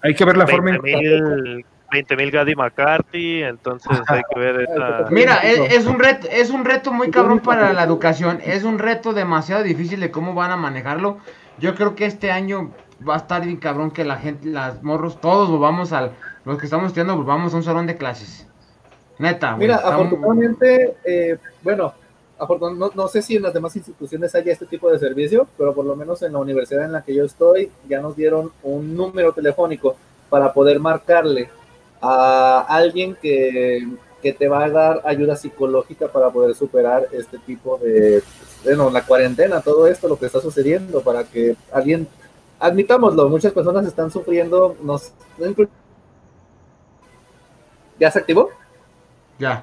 hay 0.00 0.14
que 0.14 0.24
ver 0.24 0.36
la 0.36 0.46
forma 0.46 0.76
en 0.76 1.64
20 1.92 2.16
mil 2.16 2.30
Gaddy 2.30 2.54
McCarthy, 2.54 3.42
entonces 3.42 3.98
hay 4.06 4.20
que 4.32 4.38
ver 4.40 4.60
esa... 4.70 5.06
Mira, 5.10 5.36
es, 5.38 5.72
es 5.72 5.86
un 5.86 5.98
reto, 5.98 6.28
es 6.30 6.50
un 6.50 6.64
reto 6.64 6.92
muy 6.92 7.10
cabrón 7.10 7.40
para 7.40 7.72
la 7.72 7.82
educación, 7.84 8.40
es 8.44 8.64
un 8.64 8.78
reto 8.78 9.12
demasiado 9.12 9.62
difícil 9.62 10.00
de 10.00 10.10
cómo 10.10 10.34
van 10.34 10.50
a 10.50 10.56
manejarlo. 10.56 11.18
Yo 11.58 11.74
creo 11.74 11.94
que 11.94 12.06
este 12.06 12.30
año 12.30 12.70
va 13.06 13.14
a 13.14 13.18
estar 13.18 13.42
bien 13.44 13.56
cabrón 13.56 13.90
que 13.90 14.04
la 14.04 14.16
gente, 14.16 14.48
las 14.48 14.82
morros, 14.82 15.20
todos 15.20 15.50
volvamos 15.50 15.92
al, 15.92 16.12
los 16.44 16.58
que 16.58 16.66
estamos 16.66 16.86
estudiando, 16.88 17.16
volvamos 17.16 17.52
a 17.52 17.56
un 17.56 17.62
salón 17.64 17.86
de 17.86 17.96
clases. 17.96 18.46
Neta, 19.18 19.56
Mira, 19.56 19.76
estamos- 19.76 20.06
afortunadamente, 20.06 20.94
eh, 21.04 21.36
bueno, 21.62 21.92
afortun- 22.38 22.76
no, 22.78 22.90
no 22.94 23.08
sé 23.08 23.20
si 23.20 23.36
en 23.36 23.42
las 23.42 23.52
demás 23.52 23.76
instituciones 23.76 24.34
haya 24.34 24.52
este 24.52 24.64
tipo 24.64 24.90
de 24.90 24.98
servicio, 24.98 25.46
pero 25.58 25.74
por 25.74 25.84
lo 25.84 25.94
menos 25.96 26.22
en 26.22 26.32
la 26.32 26.38
universidad 26.38 26.84
en 26.86 26.92
la 26.92 27.02
que 27.02 27.14
yo 27.14 27.24
estoy 27.24 27.70
ya 27.88 28.00
nos 28.00 28.16
dieron 28.16 28.50
un 28.62 28.96
número 28.96 29.32
telefónico 29.32 29.96
para 30.30 30.52
poder 30.54 30.80
marcarle 30.80 31.50
a 32.00 32.64
alguien 32.68 33.16
que, 33.20 33.86
que 34.22 34.32
te 34.32 34.48
va 34.48 34.64
a 34.64 34.70
dar 34.70 35.02
ayuda 35.04 35.36
psicológica 35.36 36.08
para 36.08 36.30
poder 36.30 36.54
superar 36.54 37.08
este 37.12 37.38
tipo 37.38 37.78
de, 37.78 38.22
bueno, 38.64 38.90
la 38.90 39.02
cuarentena, 39.02 39.60
todo 39.60 39.86
esto, 39.86 40.08
lo 40.08 40.18
que 40.18 40.26
está 40.26 40.40
sucediendo, 40.40 41.00
para 41.02 41.24
que 41.24 41.56
alguien, 41.72 42.06
admitámoslo, 42.58 43.28
muchas 43.28 43.52
personas 43.52 43.86
están 43.86 44.10
sufriendo, 44.10 44.76
nos, 44.82 45.12
¿ya 47.98 48.10
se 48.10 48.18
activó? 48.18 48.50
Ya. 49.38 49.62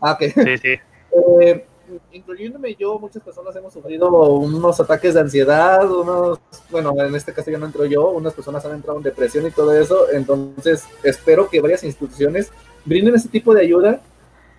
Ah, 0.00 0.12
ok. 0.12 0.22
Sí, 0.34 0.58
sí. 0.58 0.74
Eh, 1.42 1.66
incluyéndome 2.12 2.74
yo, 2.74 2.98
muchas 2.98 3.22
personas 3.22 3.54
hemos 3.56 3.72
sufrido 3.72 4.08
unos 4.10 4.78
ataques 4.80 5.14
de 5.14 5.20
ansiedad, 5.20 5.90
unos, 5.90 6.38
bueno, 6.70 6.92
en 6.98 7.14
este 7.14 7.32
caso 7.32 7.50
ya 7.50 7.58
no 7.58 7.66
entro 7.66 7.84
yo, 7.86 8.10
unas 8.10 8.32
personas 8.34 8.64
han 8.64 8.72
entrado 8.72 8.98
en 8.98 9.04
depresión 9.04 9.46
y 9.46 9.50
todo 9.50 9.72
eso, 9.74 10.10
entonces 10.10 10.84
espero 11.02 11.48
que 11.48 11.60
varias 11.60 11.84
instituciones 11.84 12.50
brinden 12.84 13.14
ese 13.14 13.28
tipo 13.28 13.54
de 13.54 13.62
ayuda, 13.62 14.00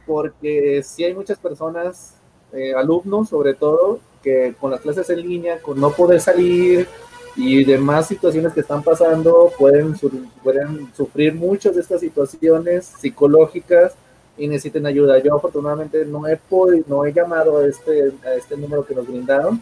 porque 0.06 0.84
si 0.84 1.04
hay 1.04 1.14
muchas 1.14 1.38
personas, 1.38 2.16
eh, 2.52 2.74
alumnos 2.74 3.30
sobre 3.30 3.54
todo, 3.54 4.00
que 4.22 4.56
con 4.60 4.72
las 4.72 4.82
clases 4.82 5.10
en 5.10 5.22
línea, 5.22 5.60
con 5.62 5.80
no 5.80 5.92
poder 5.92 6.22
salir 6.22 6.88
y 7.36 7.64
demás 7.64 8.08
situaciones 8.08 8.54
que 8.54 8.60
están 8.60 8.84
pasando, 8.84 9.52
pueden, 9.58 9.96
su- 9.98 10.28
pueden 10.44 10.94
sufrir 10.96 11.34
muchas 11.34 11.76
de 11.76 11.82
estas 11.82 12.00
situaciones 12.02 12.86
psicológicas 12.86 13.94
y 14.38 14.48
necesiten 14.48 14.86
ayuda. 14.86 15.20
Yo 15.20 15.36
afortunadamente 15.36 16.06
no 16.06 16.28
he 16.28 16.38
podido, 16.38 16.86
no 16.88 17.06
he 17.06 17.14
llamado 17.14 17.60
a 17.60 17.66
este, 17.66 18.12
a 18.26 18.34
este 18.34 18.58
número 18.58 18.86
que 18.86 18.96
nos 18.96 19.08
brindaron, 19.08 19.62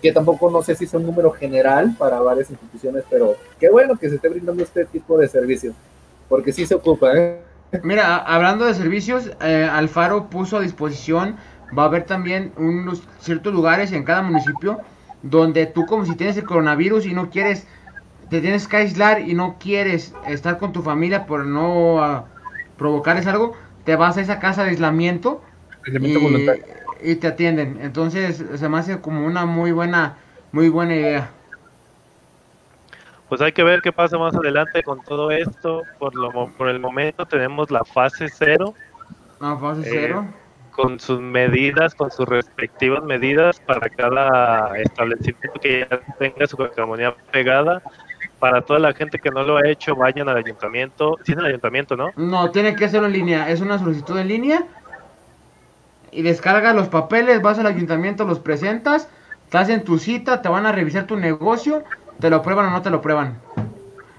que 0.00 0.12
tampoco 0.12 0.50
no 0.50 0.62
sé 0.62 0.74
si 0.74 0.84
es 0.84 0.94
un 0.94 1.06
número 1.06 1.30
general 1.30 1.94
para 1.98 2.20
varias 2.20 2.50
instituciones, 2.50 3.04
pero 3.08 3.36
qué 3.58 3.70
bueno 3.70 3.96
que 3.96 4.08
se 4.08 4.16
esté 4.16 4.28
brindando 4.28 4.62
este 4.62 4.84
tipo 4.86 5.18
de 5.18 5.28
servicio, 5.28 5.72
porque 6.28 6.52
sí 6.52 6.66
se 6.66 6.74
ocupa, 6.74 7.16
¿eh? 7.16 7.40
Mira, 7.82 8.16
hablando 8.18 8.66
de 8.66 8.74
servicios, 8.74 9.30
eh, 9.40 9.68
Alfaro 9.70 10.28
puso 10.28 10.58
a 10.58 10.60
disposición, 10.60 11.36
va 11.76 11.84
a 11.84 11.86
haber 11.86 12.04
también 12.04 12.52
unos 12.58 13.02
ciertos 13.20 13.54
lugares 13.54 13.92
en 13.92 14.04
cada 14.04 14.22
municipio 14.22 14.80
donde 15.22 15.66
tú 15.66 15.86
como 15.86 16.04
si 16.04 16.14
tienes 16.14 16.36
el 16.36 16.44
coronavirus 16.44 17.06
y 17.06 17.14
no 17.14 17.30
quieres, 17.30 17.66
te 18.28 18.40
tienes 18.40 18.68
que 18.68 18.76
aislar 18.76 19.20
y 19.20 19.34
no 19.34 19.56
quieres 19.58 20.14
estar 20.26 20.58
con 20.58 20.72
tu 20.72 20.82
familia 20.82 21.26
por 21.26 21.46
no 21.46 22.02
ah, 22.02 22.26
provocarles 22.76 23.26
algo, 23.26 23.54
te 23.84 23.96
vas 23.96 24.16
a 24.16 24.20
esa 24.20 24.38
casa 24.38 24.64
de 24.64 24.70
aislamiento 24.70 25.42
aislamiento 25.84 26.18
y, 26.18 26.22
voluntario. 26.22 26.64
y 27.02 27.14
te 27.16 27.26
atienden. 27.26 27.78
Entonces 27.80 28.44
se 28.54 28.68
me 28.68 28.78
hace 28.78 29.00
como 29.00 29.26
una 29.26 29.46
muy 29.46 29.72
buena, 29.72 30.16
muy 30.52 30.68
buena 30.68 30.94
idea. 30.94 31.30
Pues 33.28 33.40
hay 33.40 33.52
que 33.52 33.62
ver 33.62 33.80
qué 33.80 33.92
pasa 33.92 34.18
más 34.18 34.34
adelante 34.34 34.82
con 34.82 35.02
todo 35.02 35.30
esto. 35.30 35.82
Por, 35.98 36.14
lo, 36.14 36.30
por 36.56 36.68
el 36.68 36.78
momento 36.80 37.24
tenemos 37.26 37.70
la 37.70 37.82
fase 37.84 38.28
cero 38.28 38.74
No, 39.40 39.58
fase 39.58 39.80
Eh, 39.82 39.90
cero. 39.90 40.26
con 40.70 41.00
sus 41.00 41.20
medidas, 41.20 41.94
con 41.94 42.10
sus 42.10 42.28
respectivas 42.28 43.02
medidas 43.04 43.58
para 43.60 43.88
cada 43.88 44.76
establecimiento 44.78 45.58
que 45.60 45.86
ya 45.90 46.00
tenga 46.18 46.46
su 46.46 46.56
calcamonía 46.56 47.16
pegada. 47.32 47.82
Para 48.42 48.60
toda 48.62 48.80
la 48.80 48.92
gente 48.92 49.20
que 49.20 49.30
no 49.30 49.44
lo 49.44 49.56
ha 49.56 49.68
hecho, 49.68 49.94
vayan 49.94 50.28
al 50.28 50.36
ayuntamiento. 50.36 51.16
Sí, 51.22 51.30
es 51.30 51.38
el 51.38 51.46
ayuntamiento, 51.46 51.94
¿no? 51.96 52.10
No, 52.16 52.50
tiene 52.50 52.74
que 52.74 52.86
hacerlo 52.86 53.06
en 53.06 53.12
línea. 53.12 53.48
Es 53.48 53.60
una 53.60 53.78
solicitud 53.78 54.18
en 54.18 54.26
línea. 54.26 54.64
Y 56.10 56.22
descarga 56.22 56.72
los 56.72 56.88
papeles, 56.88 57.40
vas 57.40 57.60
al 57.60 57.68
ayuntamiento, 57.68 58.24
los 58.24 58.40
presentas, 58.40 59.08
te 59.48 59.58
hacen 59.58 59.84
tu 59.84 59.96
cita, 59.96 60.42
te 60.42 60.48
van 60.48 60.66
a 60.66 60.72
revisar 60.72 61.06
tu 61.06 61.16
negocio, 61.16 61.84
te 62.18 62.30
lo 62.30 62.42
prueban 62.42 62.66
o 62.66 62.70
no 62.70 62.82
te 62.82 62.90
lo 62.90 63.00
prueban. 63.00 63.38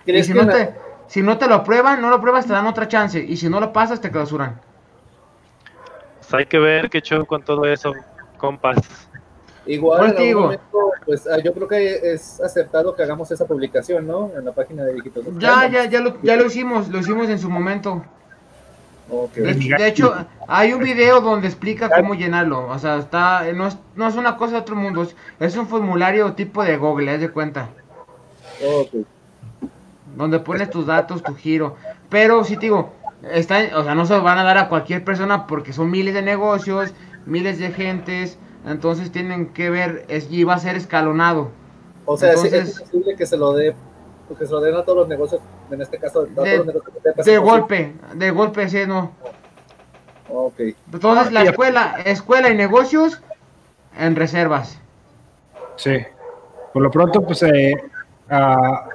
Y 0.05 0.11
¿Crees 0.11 0.27
si 0.27 0.31
que 0.31 0.39
no, 0.41 0.49
te, 0.49 0.73
si 1.07 1.21
no 1.21 1.37
te 1.37 1.49
lo 1.49 1.61
prueban, 1.65 1.99
no 1.99 2.09
lo 2.09 2.21
pruebas, 2.21 2.47
te 2.47 2.53
dan 2.53 2.65
otra 2.65 2.87
chance. 2.87 3.19
Y 3.19 3.35
si 3.35 3.49
no 3.49 3.59
lo 3.59 3.73
pasas, 3.73 3.99
te 3.99 4.09
clausuran. 4.09 4.61
Pues 6.19 6.33
hay 6.33 6.45
que 6.45 6.59
ver 6.59 6.89
qué 6.89 7.01
show 7.01 7.25
con 7.25 7.43
todo 7.43 7.65
eso, 7.65 7.91
compas. 8.37 8.77
Igual 9.65 10.01
en 10.11 10.17
algún 10.17 10.43
momento, 10.43 10.91
pues 11.05 11.27
ah, 11.27 11.37
yo 11.39 11.53
creo 11.53 11.67
que 11.67 12.13
es 12.13 12.41
acertado 12.41 12.95
que 12.95 13.03
hagamos 13.03 13.31
esa 13.31 13.45
publicación, 13.45 14.05
¿no? 14.05 14.31
En 14.37 14.43
la 14.43 14.51
página 14.51 14.83
de 14.83 14.93
Viejitos. 14.93 15.23
Ya, 15.39 15.69
ya, 15.69 15.85
ya 15.85 16.01
lo, 16.01 16.21
ya 16.21 16.35
lo 16.35 16.45
hicimos, 16.45 16.89
lo 16.89 16.99
hicimos 16.99 17.29
en 17.29 17.39
su 17.39 17.49
momento. 17.49 18.03
De, 19.35 19.51
hecho- 19.51 19.75
de 19.77 19.87
hecho, 19.87 20.13
hay 20.47 20.73
un 20.73 20.81
video 20.83 21.21
donde 21.21 21.47
explica 21.47 21.89
cómo 21.89 22.15
llenarlo. 22.15 22.67
O 22.67 22.79
sea, 22.79 22.97
está, 22.97 23.43
no 23.53 23.67
es, 23.67 23.77
no 23.95 24.07
es 24.07 24.15
una 24.15 24.37
cosa 24.37 24.53
de 24.53 24.59
otro 24.59 24.75
mundo. 24.75 25.07
Es, 25.39 25.55
un 25.55 25.67
formulario 25.67 26.33
tipo 26.33 26.63
de 26.63 26.77
Google, 26.77 27.11
haz 27.11 27.19
de 27.21 27.29
cuenta. 27.29 27.69
Donde 30.15 30.39
pones 30.39 30.69
tus 30.69 30.85
datos, 30.85 31.23
tu 31.23 31.35
giro. 31.35 31.75
Pero 32.09 32.43
sí 32.43 32.55
te 32.55 32.61
digo, 32.67 32.93
está, 33.31 33.59
o 33.75 33.83
sea, 33.83 33.95
no 33.95 34.05
se 34.05 34.17
van 34.19 34.37
a 34.37 34.43
dar 34.43 34.57
a 34.57 34.69
cualquier 34.69 35.03
persona 35.03 35.47
porque 35.47 35.73
son 35.73 35.89
miles 35.91 36.13
de 36.13 36.21
negocios, 36.21 36.93
miles 37.25 37.59
de 37.59 37.71
gentes. 37.71 38.37
Entonces 38.65 39.11
tienen 39.11 39.47
que 39.53 39.69
ver, 39.69 40.05
es, 40.07 40.31
y 40.31 40.43
va 40.43 40.55
a 40.55 40.59
ser 40.59 40.75
escalonado. 40.75 41.51
O 42.05 42.17
sea, 42.17 42.29
Entonces- 42.29 42.69
es 42.69 42.79
posible 42.81 43.15
que 43.15 43.25
se 43.25 43.37
lo 43.37 43.53
dé, 43.53 43.75
que 44.37 44.45
se 44.45 44.51
lo 44.51 44.61
den 44.61 44.75
a 44.75 44.83
todos 44.83 44.99
los 44.99 45.07
negocios, 45.07 45.41
en 45.69 45.81
este 45.81 45.97
caso, 45.99 46.21
a 46.21 46.25
todos 46.27 46.47
De- 46.47 46.57
los 46.57 46.65
negocios 46.67 46.93
que 46.95 47.01
sepas 47.01 47.25
De 47.25 47.31
que 47.31 47.37
es 47.37 47.41
golpe, 47.43 47.93
de 48.15 48.31
golpe, 48.31 48.69
sí, 48.69 48.79
no. 48.87 49.11
Ok. 50.29 50.59
Entonces 50.91 51.31
la 51.31 51.43
escuela, 51.43 51.95
escuela 52.05 52.49
y 52.49 52.55
negocios 52.55 53.21
en 53.97 54.15
reservas. 54.15 54.79
Sí. 55.75 55.97
Por 56.73 56.81
lo 56.81 56.89
pronto, 56.89 57.21
pues 57.21 57.43
eh, 57.43 57.75
ah, 58.29 58.87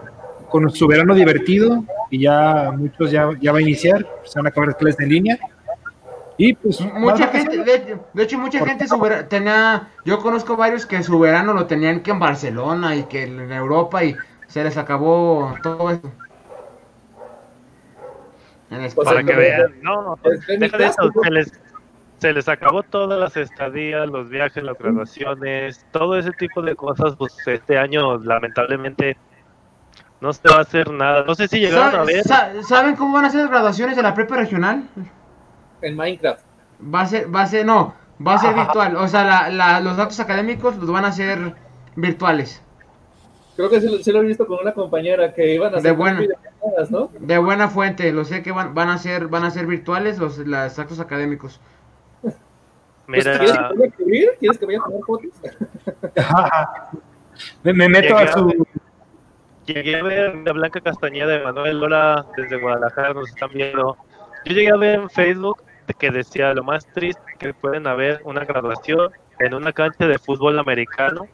con 0.48 0.68
su 0.70 0.86
verano 0.88 1.14
divertido, 1.14 1.84
y 2.10 2.22
ya 2.22 2.72
muchos 2.76 3.10
ya, 3.10 3.30
ya 3.40 3.52
va 3.52 3.58
a 3.58 3.62
iniciar, 3.62 4.04
se 4.24 4.38
van 4.38 4.46
a 4.46 4.48
acabar 4.48 4.68
las 4.68 4.76
clases 4.76 5.00
en 5.00 5.10
línea. 5.10 5.38
Y 6.40 6.54
pues. 6.54 6.80
Mucha 6.94 7.26
gente, 7.28 7.58
de, 7.64 7.98
de 8.14 8.22
hecho 8.22 8.38
mucha 8.38 8.64
gente 8.64 8.86
tenía, 9.28 9.88
yo 10.04 10.20
conozco 10.20 10.56
varios 10.56 10.86
que 10.86 11.02
su 11.02 11.18
verano 11.18 11.52
lo 11.52 11.66
tenían 11.66 12.00
que 12.00 12.12
en 12.12 12.20
Barcelona 12.20 12.94
y 12.94 13.02
que 13.04 13.24
en 13.24 13.50
Europa 13.52 14.04
y 14.04 14.16
se 14.46 14.62
les 14.62 14.76
acabó 14.76 15.54
todo 15.62 15.90
eso. 15.90 16.12
En 18.70 18.78
Pues, 18.94 18.94
Para 18.94 19.22
que 19.24 19.34
vean. 19.34 19.74
No, 19.82 20.16
el 20.24 20.44
tenis 20.46 20.60
deja 20.60 20.76
de 20.78 20.86
eso, 20.86 21.10
se 21.22 21.30
les, 21.30 21.60
se 22.18 22.32
les 22.32 22.48
acabó 22.48 22.82
todas 22.84 23.18
las 23.18 23.36
estadías, 23.36 24.08
los 24.08 24.28
viajes, 24.28 24.62
las 24.62 24.78
graduaciones, 24.78 25.84
todo 25.90 26.18
ese 26.18 26.30
tipo 26.32 26.62
de 26.62 26.76
cosas. 26.76 27.16
Pues 27.16 27.34
este 27.46 27.78
año, 27.78 28.18
lamentablemente, 28.18 29.16
no 30.20 30.32
se 30.32 30.48
va 30.48 30.58
a 30.58 30.60
hacer 30.60 30.90
nada. 30.92 31.24
No 31.24 31.34
sé 31.34 31.48
si 31.48 31.58
llegaron 31.60 31.88
a 31.88 31.90
¿Saben, 31.92 32.06
ver. 32.06 32.24
sa- 32.24 32.52
¿Saben 32.62 32.94
cómo 32.94 33.14
van 33.14 33.24
a 33.24 33.30
ser 33.30 33.40
las 33.40 33.50
graduaciones 33.50 33.96
de 33.96 34.02
la 34.02 34.14
prepa 34.14 34.36
regional? 34.36 34.84
En 35.82 35.96
Minecraft. 35.96 36.44
Va 36.94 37.00
a 37.02 37.06
ser, 37.06 37.34
va 37.34 37.42
a 37.42 37.46
ser, 37.46 37.64
no, 37.66 37.94
va 38.24 38.34
a 38.34 38.38
ser 38.38 38.54
virtual. 38.54 38.96
O 38.96 39.08
sea, 39.08 39.24
la- 39.24 39.48
la- 39.50 39.80
los 39.80 39.96
datos 39.96 40.18
académicos 40.20 40.76
los 40.76 40.90
van 40.90 41.04
a 41.04 41.08
hacer 41.08 41.54
virtuales. 41.96 42.62
Creo 43.56 43.68
que 43.70 43.80
sí, 43.80 43.88
lo- 43.90 43.98
sí 44.02 44.12
lo 44.12 44.20
he 44.22 44.24
visto 44.26 44.46
con 44.46 44.58
una 44.60 44.72
compañera 44.72 45.34
que 45.34 45.54
iban 45.54 45.68
a 45.68 45.72
De 45.72 45.78
hacer 45.78 45.94
buena. 45.94 46.20
videollamadas, 46.20 46.90
¿no? 46.90 47.10
De 47.18 47.38
buena 47.38 47.68
fuente, 47.68 48.12
lo 48.12 48.24
sé 48.24 48.42
que 48.42 48.52
van, 48.52 48.72
van 48.74 48.88
a 48.88 48.98
ser, 48.98 49.26
van 49.28 49.44
a 49.44 49.50
ser 49.50 49.66
virtuales 49.66 50.18
los, 50.18 50.38
los 50.38 50.78
actos 50.78 51.00
académicos. 51.00 51.60
Pues, 53.08 53.24
Mira, 53.24 53.38
¿Quieres 53.38 53.56
que 53.56 53.62
vaya 53.62 53.82
a 53.82 53.86
escribir? 53.86 54.28
¿Quieres 54.38 54.58
que 54.58 54.66
vaya 54.66 54.78
a 54.80 54.84
tomar 54.84 55.00
fotos? 55.06 55.30
me, 57.62 57.72
me 57.72 57.88
meto 57.88 58.16
a 58.18 58.28
su. 58.32 58.66
llegué 59.66 59.96
a 59.98 60.02
ver 60.02 60.42
a 60.48 60.52
Blanca 60.52 60.80
Castañeda 60.82 61.26
de 61.38 61.42
Manuel 61.44 61.80
Lola 61.80 62.26
desde 62.36 62.58
Guadalajara, 62.60 63.14
nos 63.14 63.28
están 63.30 63.50
viendo. 63.54 63.96
Yo 64.44 64.52
llegué 64.54 64.70
a 64.70 64.76
ver 64.76 65.00
en 65.00 65.10
Facebook 65.10 65.62
de 65.64 65.67
que 65.94 66.10
decía 66.10 66.54
lo 66.54 66.64
más 66.64 66.86
triste 66.86 67.22
que 67.38 67.54
pueden 67.54 67.86
haber 67.86 68.20
una 68.24 68.44
graduación 68.44 69.10
en 69.38 69.54
una 69.54 69.72
cancha 69.72 70.06
de 70.06 70.18
fútbol 70.18 70.58
americano 70.58 71.26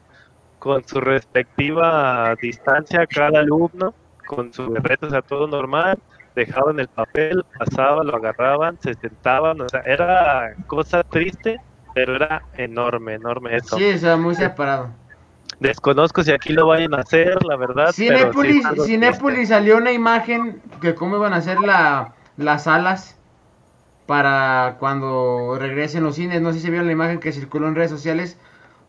con 0.58 0.86
su 0.86 1.00
respectiva 1.00 2.34
distancia 2.40 3.06
cada 3.06 3.40
alumno, 3.40 3.94
con 4.26 4.52
sus 4.52 4.70
retos 4.82 5.12
a 5.12 5.20
todo 5.20 5.46
normal, 5.46 5.98
dejaban 6.34 6.80
el 6.80 6.88
papel, 6.88 7.44
pasaban, 7.58 8.06
lo 8.06 8.16
agarraban, 8.16 8.78
se 8.80 8.94
sentaban, 8.94 9.60
o 9.60 9.68
sea, 9.68 9.80
era 9.80 10.54
cosa 10.66 11.02
triste, 11.02 11.60
pero 11.94 12.16
era 12.16 12.42
enorme, 12.56 13.14
enorme 13.14 13.56
eso. 13.56 13.76
Sí, 13.76 13.90
o 13.90 13.98
sea, 13.98 14.16
muy 14.16 14.34
separado. 14.34 14.88
Desconozco 15.60 16.22
si 16.22 16.32
aquí 16.32 16.52
lo 16.52 16.66
vayan 16.66 16.94
a 16.94 16.98
hacer, 16.98 17.36
la 17.44 17.56
verdad. 17.56 17.92
pero 17.96 18.32
sí 18.72 18.86
Cinépolis, 18.86 19.34
triste. 19.34 19.46
salió 19.46 19.76
una 19.76 19.92
imagen 19.92 20.60
que 20.80 20.94
cómo 20.94 21.16
iban 21.16 21.32
a 21.32 21.36
hacer 21.36 21.60
la, 21.60 22.14
las 22.36 22.64
salas 22.64 23.18
para 24.06 24.76
cuando 24.78 25.56
regresen 25.58 26.04
los 26.04 26.16
cines. 26.16 26.40
No 26.42 26.52
sé 26.52 26.60
si 26.60 26.68
vieron 26.70 26.86
la 26.86 26.92
imagen 26.92 27.20
que 27.20 27.32
circuló 27.32 27.68
en 27.68 27.74
redes 27.74 27.90
sociales, 27.90 28.38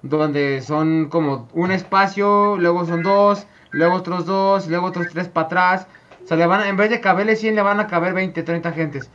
donde 0.02 0.62
son 0.62 1.10
como 1.10 1.48
un 1.54 1.72
espacio, 1.72 2.58
luego 2.58 2.86
son 2.86 3.04
dos, 3.04 3.48
luego 3.72 3.96
otros 3.96 4.26
dos, 4.26 4.68
luego 4.68 4.88
otros 4.88 5.10
tres 5.10 5.30
para 5.30 5.48
atrás. 5.48 5.88
O 6.24 6.28
sea, 6.28 6.38
le 6.38 6.46
van, 6.48 6.62
a- 6.62 6.70
en 6.70 6.78
vez 6.78 6.90
de 6.90 7.02
caberle 7.02 7.36
100, 7.36 7.56
le 7.56 7.62
van 7.62 7.80
a 7.80 7.88
caber 7.88 8.14
20, 8.14 8.44
30 8.44 8.72
gentes. 8.74 9.12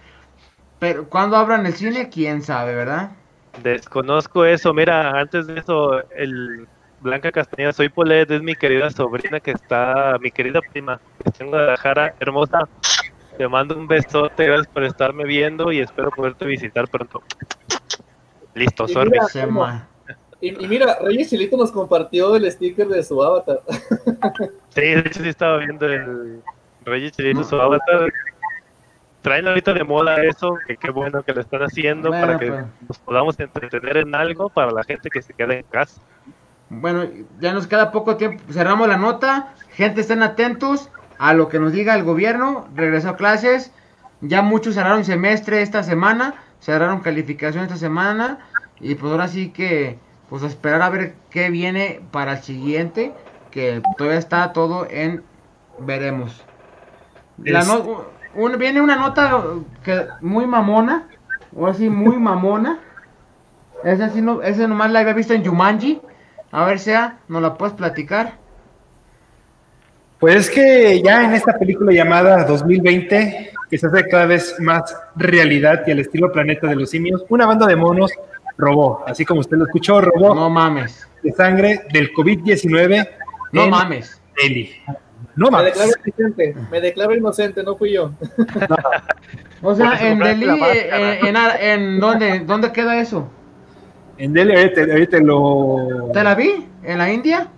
Pero 0.78 1.08
cuando 1.08 1.36
abran 1.36 1.66
el 1.66 1.74
cine, 1.74 2.08
quién 2.10 2.42
sabe, 2.42 2.74
¿verdad? 2.74 3.12
Desconozco 3.54 4.44
eso. 4.44 4.72
Mira, 4.72 5.18
antes 5.20 5.46
de 5.46 5.58
eso, 5.60 6.00
el 6.10 6.68
Blanca 6.98 7.32
Castañeda, 7.32 7.72
soy 7.72 7.88
Polet, 7.88 8.30
es 8.30 8.42
mi 8.42 8.54
querida 8.56 8.90
sobrina 8.90 9.40
que 9.40 9.50
está, 9.52 10.16
mi 10.20 10.30
querida 10.30 10.62
prima, 10.62 11.02
que 11.22 11.28
está 11.30 11.44
en 11.44 11.50
Guadalajara, 11.50 12.14
hermosa. 12.20 12.60
Te 13.40 13.48
mando 13.48 13.74
un 13.74 13.86
besote, 13.88 14.44
gracias 14.44 14.66
por 14.66 14.84
estarme 14.84 15.24
viendo 15.24 15.72
y 15.72 15.80
espero 15.80 16.10
poderte 16.10 16.44
visitar 16.44 16.86
pronto. 16.88 17.22
Listo, 18.52 18.84
Y 20.42 20.48
Y, 20.48 20.64
y 20.64 20.68
mira, 20.68 20.98
Reyes 21.00 21.30
Chilito 21.30 21.56
nos 21.56 21.72
compartió 21.72 22.36
el 22.36 22.52
sticker 22.52 22.86
de 22.88 23.02
su 23.02 23.22
avatar. 23.22 23.62
Sí, 24.68 24.82
de 24.82 24.98
hecho 24.98 25.22
sí 25.22 25.30
estaba 25.30 25.56
viendo 25.56 25.86
el 25.86 26.42
Reyes 26.84 27.12
Chilito, 27.12 27.42
su 27.42 27.56
avatar. 27.58 28.12
Traen 29.22 29.48
ahorita 29.48 29.72
de 29.72 29.84
moda 29.84 30.22
eso, 30.22 30.58
que 30.66 30.76
qué 30.76 30.90
bueno 30.90 31.22
que 31.22 31.32
lo 31.32 31.40
están 31.40 31.62
haciendo 31.62 32.10
Bueno, 32.10 32.26
para 32.26 32.38
que 32.38 32.48
pues. 32.48 32.64
nos 32.88 32.98
podamos 32.98 33.40
entretener 33.40 33.96
en 33.96 34.14
algo 34.14 34.50
para 34.50 34.70
la 34.70 34.84
gente 34.84 35.08
que 35.08 35.22
se 35.22 35.32
queda 35.32 35.54
en 35.54 35.62
casa. 35.62 36.02
Bueno, 36.68 37.08
ya 37.40 37.54
nos 37.54 37.66
queda 37.66 37.90
poco 37.90 38.18
tiempo. 38.18 38.44
Cerramos 38.52 38.86
la 38.86 38.98
nota. 38.98 39.54
Gente, 39.70 40.02
estén 40.02 40.22
atentos 40.22 40.90
a 41.22 41.34
lo 41.34 41.48
que 41.50 41.58
nos 41.60 41.72
diga 41.72 41.94
el 41.94 42.02
gobierno. 42.02 42.66
Regresó 42.74 43.10
a 43.10 43.16
clases. 43.16 43.72
Ya 44.22 44.40
muchos 44.42 44.74
cerraron 44.74 45.04
semestre 45.04 45.60
esta 45.60 45.82
semana. 45.82 46.34
Cerraron 46.60 47.00
calificación 47.00 47.62
esta 47.64 47.76
semana. 47.76 48.38
Y 48.80 48.94
pues 48.94 49.12
ahora 49.12 49.28
sí 49.28 49.50
que, 49.50 49.98
pues 50.30 50.42
a 50.42 50.46
esperar 50.46 50.80
a 50.80 50.88
ver 50.88 51.14
qué 51.28 51.50
viene 51.50 52.00
para 52.10 52.32
el 52.32 52.38
siguiente. 52.42 53.12
Que 53.50 53.82
todavía 53.98 54.18
está 54.18 54.52
todo 54.54 54.86
en 54.88 55.22
veremos. 55.78 56.42
La 57.44 57.60
Es- 57.60 57.68
no- 57.68 58.04
un- 58.34 58.58
viene 58.58 58.80
una 58.80 58.96
nota 58.96 59.42
que 59.84 60.06
muy 60.22 60.46
mamona. 60.46 61.06
O 61.54 61.66
así, 61.66 61.90
muy 61.90 62.16
mamona. 62.18 62.78
Esa 63.84 64.08
sí 64.10 64.22
no, 64.22 64.40
esa 64.42 64.66
nomás 64.68 64.90
la 64.90 65.00
había 65.00 65.12
visto 65.14 65.34
en 65.34 65.44
Jumanji. 65.44 66.00
A 66.52 66.64
ver, 66.64 66.78
sea, 66.78 67.18
¿nos 67.28 67.42
la 67.42 67.54
puedes 67.58 67.74
platicar? 67.74 68.39
Pues 70.20 70.36
es 70.36 70.50
que 70.50 71.02
ya 71.02 71.24
en 71.24 71.32
esta 71.34 71.58
película 71.58 71.92
llamada 71.92 72.44
2020, 72.44 73.52
que 73.70 73.78
se 73.78 73.86
hace 73.86 74.06
cada 74.06 74.26
vez 74.26 74.54
más 74.60 74.94
realidad 75.16 75.82
y 75.86 75.92
al 75.92 76.00
estilo 76.00 76.30
Planeta 76.30 76.66
de 76.66 76.76
los 76.76 76.90
Simios, 76.90 77.24
una 77.30 77.46
banda 77.46 77.66
de 77.66 77.74
monos 77.76 78.12
robó, 78.58 79.02
así 79.06 79.24
como 79.24 79.40
usted 79.40 79.56
lo 79.56 79.64
escuchó, 79.64 80.00
robó 80.02 80.34
No 80.34 80.50
mames. 80.50 81.06
de 81.22 81.32
sangre 81.32 81.82
del 81.92 82.12
COVID-19 82.12 83.08
No 83.52 83.68
mames. 83.68 84.20
Delhi. 84.36 84.70
No 85.36 85.46
Me 85.46 85.52
mames. 85.52 85.72
declaro 85.74 85.92
inocente, 86.04 86.56
me 86.70 86.80
declaro 86.82 87.14
inocente, 87.16 87.62
no 87.62 87.76
fui 87.76 87.92
yo. 87.92 88.12
O 89.62 89.74
sea, 89.74 89.92
en 90.00 90.18
Delhi, 90.18 90.46
eh, 90.48 90.90
eh, 90.90 91.18
en, 91.22 91.36
en 91.36 92.00
dónde, 92.00 92.38
¿dónde 92.40 92.72
queda 92.72 92.98
eso? 92.98 93.28
En 94.16 94.32
Delhi, 94.32 94.54
ahorita, 94.56 94.80
ahorita 94.90 95.18
lo... 95.18 96.08
¿Te 96.14 96.24
la 96.24 96.34
vi? 96.34 96.66
¿En 96.82 96.96
la 96.96 97.12
India? 97.12 97.48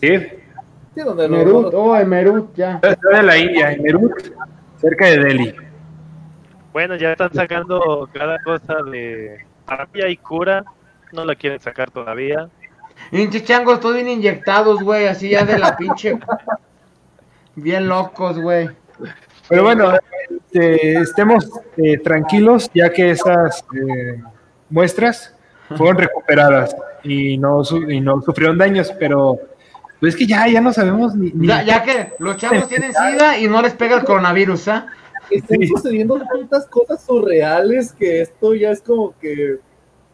Sí, 0.00 0.10
Sí, 0.98 1.04
donde 1.04 1.28
Merut, 1.28 1.72
oh, 1.74 1.96
en 1.96 2.08
Merut, 2.08 2.52
ya. 2.56 2.80
es 2.82 2.96
de 3.00 3.22
la 3.22 3.38
India, 3.38 3.70
en 3.72 3.82
Merut, 3.84 4.12
cerca 4.80 5.06
de 5.06 5.18
Delhi. 5.18 5.54
Bueno, 6.72 6.96
ya 6.96 7.12
están 7.12 7.32
sacando 7.32 8.08
cada 8.12 8.36
cosa 8.42 8.82
de 8.90 9.38
terapia 9.64 10.08
y 10.08 10.16
cura. 10.16 10.64
No 11.12 11.24
la 11.24 11.36
quieren 11.36 11.60
sacar 11.60 11.92
todavía. 11.92 12.48
Pinche 13.12 13.44
changos, 13.44 13.78
todos 13.78 13.94
bien 13.94 14.08
inyectados, 14.08 14.82
güey, 14.82 15.06
así 15.06 15.28
ya 15.30 15.44
de 15.44 15.56
la 15.60 15.76
pinche. 15.76 16.18
Bien 17.54 17.86
locos, 17.88 18.36
güey. 18.40 18.68
Pero 19.48 19.62
bueno, 19.62 19.92
este, 20.28 20.94
estemos 21.00 21.48
eh, 21.76 21.98
tranquilos 21.98 22.68
ya 22.74 22.90
que 22.92 23.10
esas 23.10 23.64
eh, 23.72 24.20
muestras 24.68 25.32
fueron 25.76 25.96
recuperadas 25.98 26.74
y 27.04 27.38
no, 27.38 27.62
su- 27.62 27.88
y 27.88 28.00
no 28.00 28.20
sufrieron 28.20 28.58
daños, 28.58 28.92
pero 28.98 29.38
pues 30.00 30.14
es 30.14 30.18
que 30.18 30.26
ya, 30.26 30.46
ya 30.48 30.60
no 30.60 30.72
sabemos 30.72 31.14
ni... 31.14 31.30
ni- 31.32 31.46
Ya, 31.48 31.62
ya 31.62 31.82
que 31.82 32.12
los 32.18 32.36
chavos 32.36 32.68
tienen 32.68 32.92
sida 32.92 33.38
y 33.38 33.48
no 33.48 33.60
les 33.62 33.74
pega 33.74 33.96
el 33.96 34.04
coronavirus, 34.04 34.68
¿ah? 34.68 34.86
Están 35.30 35.58
Sí. 35.60 35.66
sucediendo 35.68 36.18
tantas 36.32 36.66
cosas 36.66 37.02
surreales 37.04 37.92
que 37.92 38.22
esto 38.22 38.54
ya 38.54 38.70
es 38.70 38.80
como 38.80 39.14
que 39.18 39.58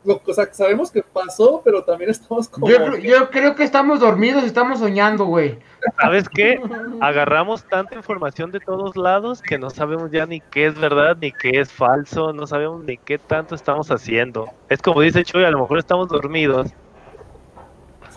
lo- 0.04 0.20
o 0.26 0.34
sea, 0.34 0.52
sabemos 0.52 0.90
que 0.90 1.02
pasó, 1.02 1.62
pero 1.64 1.82
también 1.82 2.10
estamos 2.10 2.48
como... 2.48 2.68
Yo, 2.68 2.76
creo- 2.76 2.96
yo 2.98 3.30
creo 3.30 3.54
que 3.54 3.64
estamos 3.64 4.00
dormidos, 4.00 4.44
estamos 4.44 4.78
soñando, 4.80 5.24
güey. 5.26 5.58
¿Sabes 6.00 6.28
qué? 6.28 6.60
Agarramos 7.00 7.64
tanta 7.64 7.94
información 7.94 8.50
de 8.50 8.60
todos 8.60 8.96
lados 8.96 9.40
que 9.40 9.56
no 9.58 9.70
sabemos 9.70 10.10
ya 10.10 10.26
ni 10.26 10.40
qué 10.40 10.66
es 10.66 10.78
verdad 10.78 11.16
ni 11.20 11.30
qué 11.32 11.60
es 11.60 11.72
falso, 11.72 12.32
no 12.32 12.46
sabemos 12.46 12.84
ni 12.84 12.96
qué 12.98 13.16
tanto 13.18 13.54
estamos 13.54 13.90
haciendo. 13.90 14.48
Es 14.68 14.82
como 14.82 15.00
dice 15.00 15.24
Chuy, 15.24 15.44
a 15.44 15.50
lo 15.50 15.60
mejor 15.60 15.78
estamos 15.78 16.08
dormidos. 16.08 16.70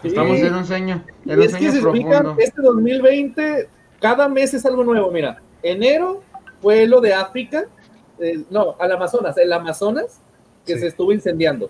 Sí. 0.01 0.09
Estamos 0.09 0.37
en 0.39 0.53
un 0.53 0.65
sueño, 0.65 1.03
Y 1.25 1.31
en 1.31 1.39
un 1.39 1.43
es 1.45 1.53
que 1.55 1.59
sueño 1.59 1.71
si 1.71 1.81
se 1.81 1.91
fijan, 1.91 2.23
profundo. 2.23 2.35
este 2.43 2.61
2020, 2.61 3.69
cada 3.99 4.29
mes 4.29 4.53
es 4.53 4.65
algo 4.65 4.83
nuevo. 4.83 5.09
Mira, 5.11 5.41
enero 5.63 6.21
fue 6.61 6.85
lo 6.85 7.01
de 7.01 7.13
África, 7.13 7.65
eh, 8.19 8.43
no, 8.49 8.75
al 8.79 8.91
Amazonas, 8.91 9.37
el 9.37 9.51
Amazonas, 9.51 10.19
que 10.65 10.75
Sí. 10.75 10.81
se 10.81 10.87
estuvo 10.87 11.11
incendiando. 11.11 11.69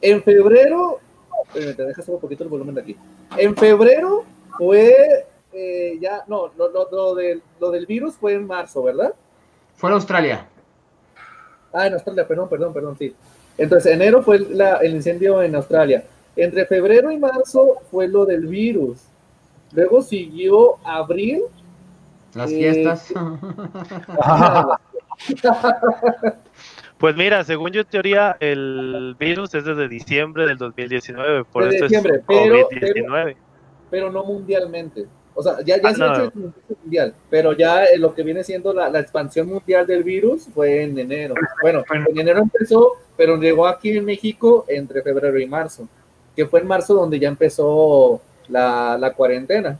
En 0.00 0.22
febrero, 0.22 1.00
te 1.52 1.74
dejas 1.74 2.08
un 2.08 2.20
poquito 2.20 2.44
el 2.44 2.50
volumen 2.50 2.74
de 2.74 2.80
aquí. 2.82 2.96
En 3.36 3.56
febrero 3.56 4.24
fue 4.58 5.26
eh, 5.54 5.98
ya, 6.00 6.24
no, 6.28 6.50
lo, 6.56 6.70
lo- 6.70 6.88
lo 6.90 7.14
del, 7.14 7.42
lo 7.60 7.70
del 7.70 7.84
virus 7.84 8.14
fue 8.14 8.32
en 8.32 8.46
marzo, 8.46 8.82
¿verdad? 8.84 9.12
Fue 9.76 9.90
a 9.90 9.94
Australia. 9.94 10.46
Ah, 11.74 11.86
en 11.86 11.92
Australia, 11.92 12.26
perdón, 12.26 12.48
perdón, 12.48 12.72
perdón, 12.72 12.96
sí. 12.98 13.14
Entonces, 13.58 13.92
enero 13.92 14.22
fue 14.22 14.38
la- 14.38 14.76
el 14.78 14.94
incendio 14.94 15.42
en 15.42 15.54
Australia. 15.54 16.04
Entre 16.36 16.64
febrero 16.66 17.10
y 17.10 17.18
marzo 17.18 17.78
fue 17.90 18.08
lo 18.08 18.24
del 18.24 18.46
virus. 18.46 18.98
Luego 19.72 20.02
siguió 20.02 20.76
abril. 20.84 21.42
Las 22.34 22.50
Eh, 22.50 22.56
fiestas. 22.56 23.12
Pues 26.98 27.16
mira, 27.16 27.42
según 27.42 27.70
yo 27.72 27.84
teoría, 27.84 28.36
el 28.38 29.16
virus 29.18 29.52
es 29.56 29.64
desde 29.64 29.88
diciembre 29.88 30.46
del 30.46 30.56
2019, 30.56 31.44
por 31.44 31.68
De 31.68 31.74
eso 31.76 31.84
diciembre, 31.86 32.16
es 32.18 32.22
pero- 32.28 32.68
COVID-19. 32.70 33.36
pero 33.90 34.12
no 34.12 34.22
mundialmente. 34.24 35.06
O 35.34 35.42
sea, 35.42 35.56
ya, 35.64 35.80
ya 35.82 35.88
Ah, 35.88 35.94
se 35.94 36.04
ha 36.04 36.06
no. 36.06 36.12
hecho 36.14 36.22
el 36.24 36.32
contexto 36.32 36.76
mundial, 36.82 37.14
pero 37.28 37.52
ya 37.54 37.84
eh, 37.86 37.98
lo 37.98 38.14
que 38.14 38.22
viene 38.22 38.44
siendo 38.44 38.72
la, 38.72 38.88
la 38.88 39.00
expansión 39.00 39.48
mundial 39.48 39.84
del 39.86 40.04
virus 40.04 40.46
fue 40.54 40.84
en 40.84 40.96
enero. 40.98 41.34
Bueno, 41.60 41.82
Bueno. 41.88 42.06
en 42.10 42.20
enero 42.20 42.38
empezó, 42.40 42.92
pero 43.16 43.36
llegó 43.36 43.66
aquí 43.66 43.96
en 43.96 44.04
México 44.04 44.64
entre 44.68 45.02
febrero 45.02 45.40
y 45.40 45.46
marzo, 45.46 45.88
que 46.36 46.46
fue 46.46 46.60
en 46.60 46.66
marzo 46.66 46.94
donde 46.94 47.18
ya 47.18 47.28
empezó 47.28 48.20
la, 48.48 48.96
la 48.98 49.12
cuarentena 49.12 49.78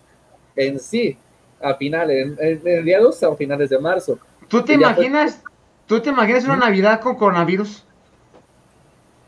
en 0.57 0.79
sí, 0.79 1.17
a 1.61 1.75
finales, 1.75 2.27
en, 2.39 2.47
en 2.47 2.63
mediados 2.63 3.23
a 3.23 3.35
finales 3.37 3.71
de 3.71 3.79
marzo. 3.79 4.19
¿Tú 4.49 4.63
te 4.63 4.73
ya 4.79 4.95
fue- 4.95 5.07
imaginas? 5.07 5.43
¿Tú 5.87 6.01
te 6.01 6.11
imaginas 6.11 6.45
una 6.45 6.57
Navidad 6.57 7.01
con 7.01 7.17
coronavirus? 7.17 7.85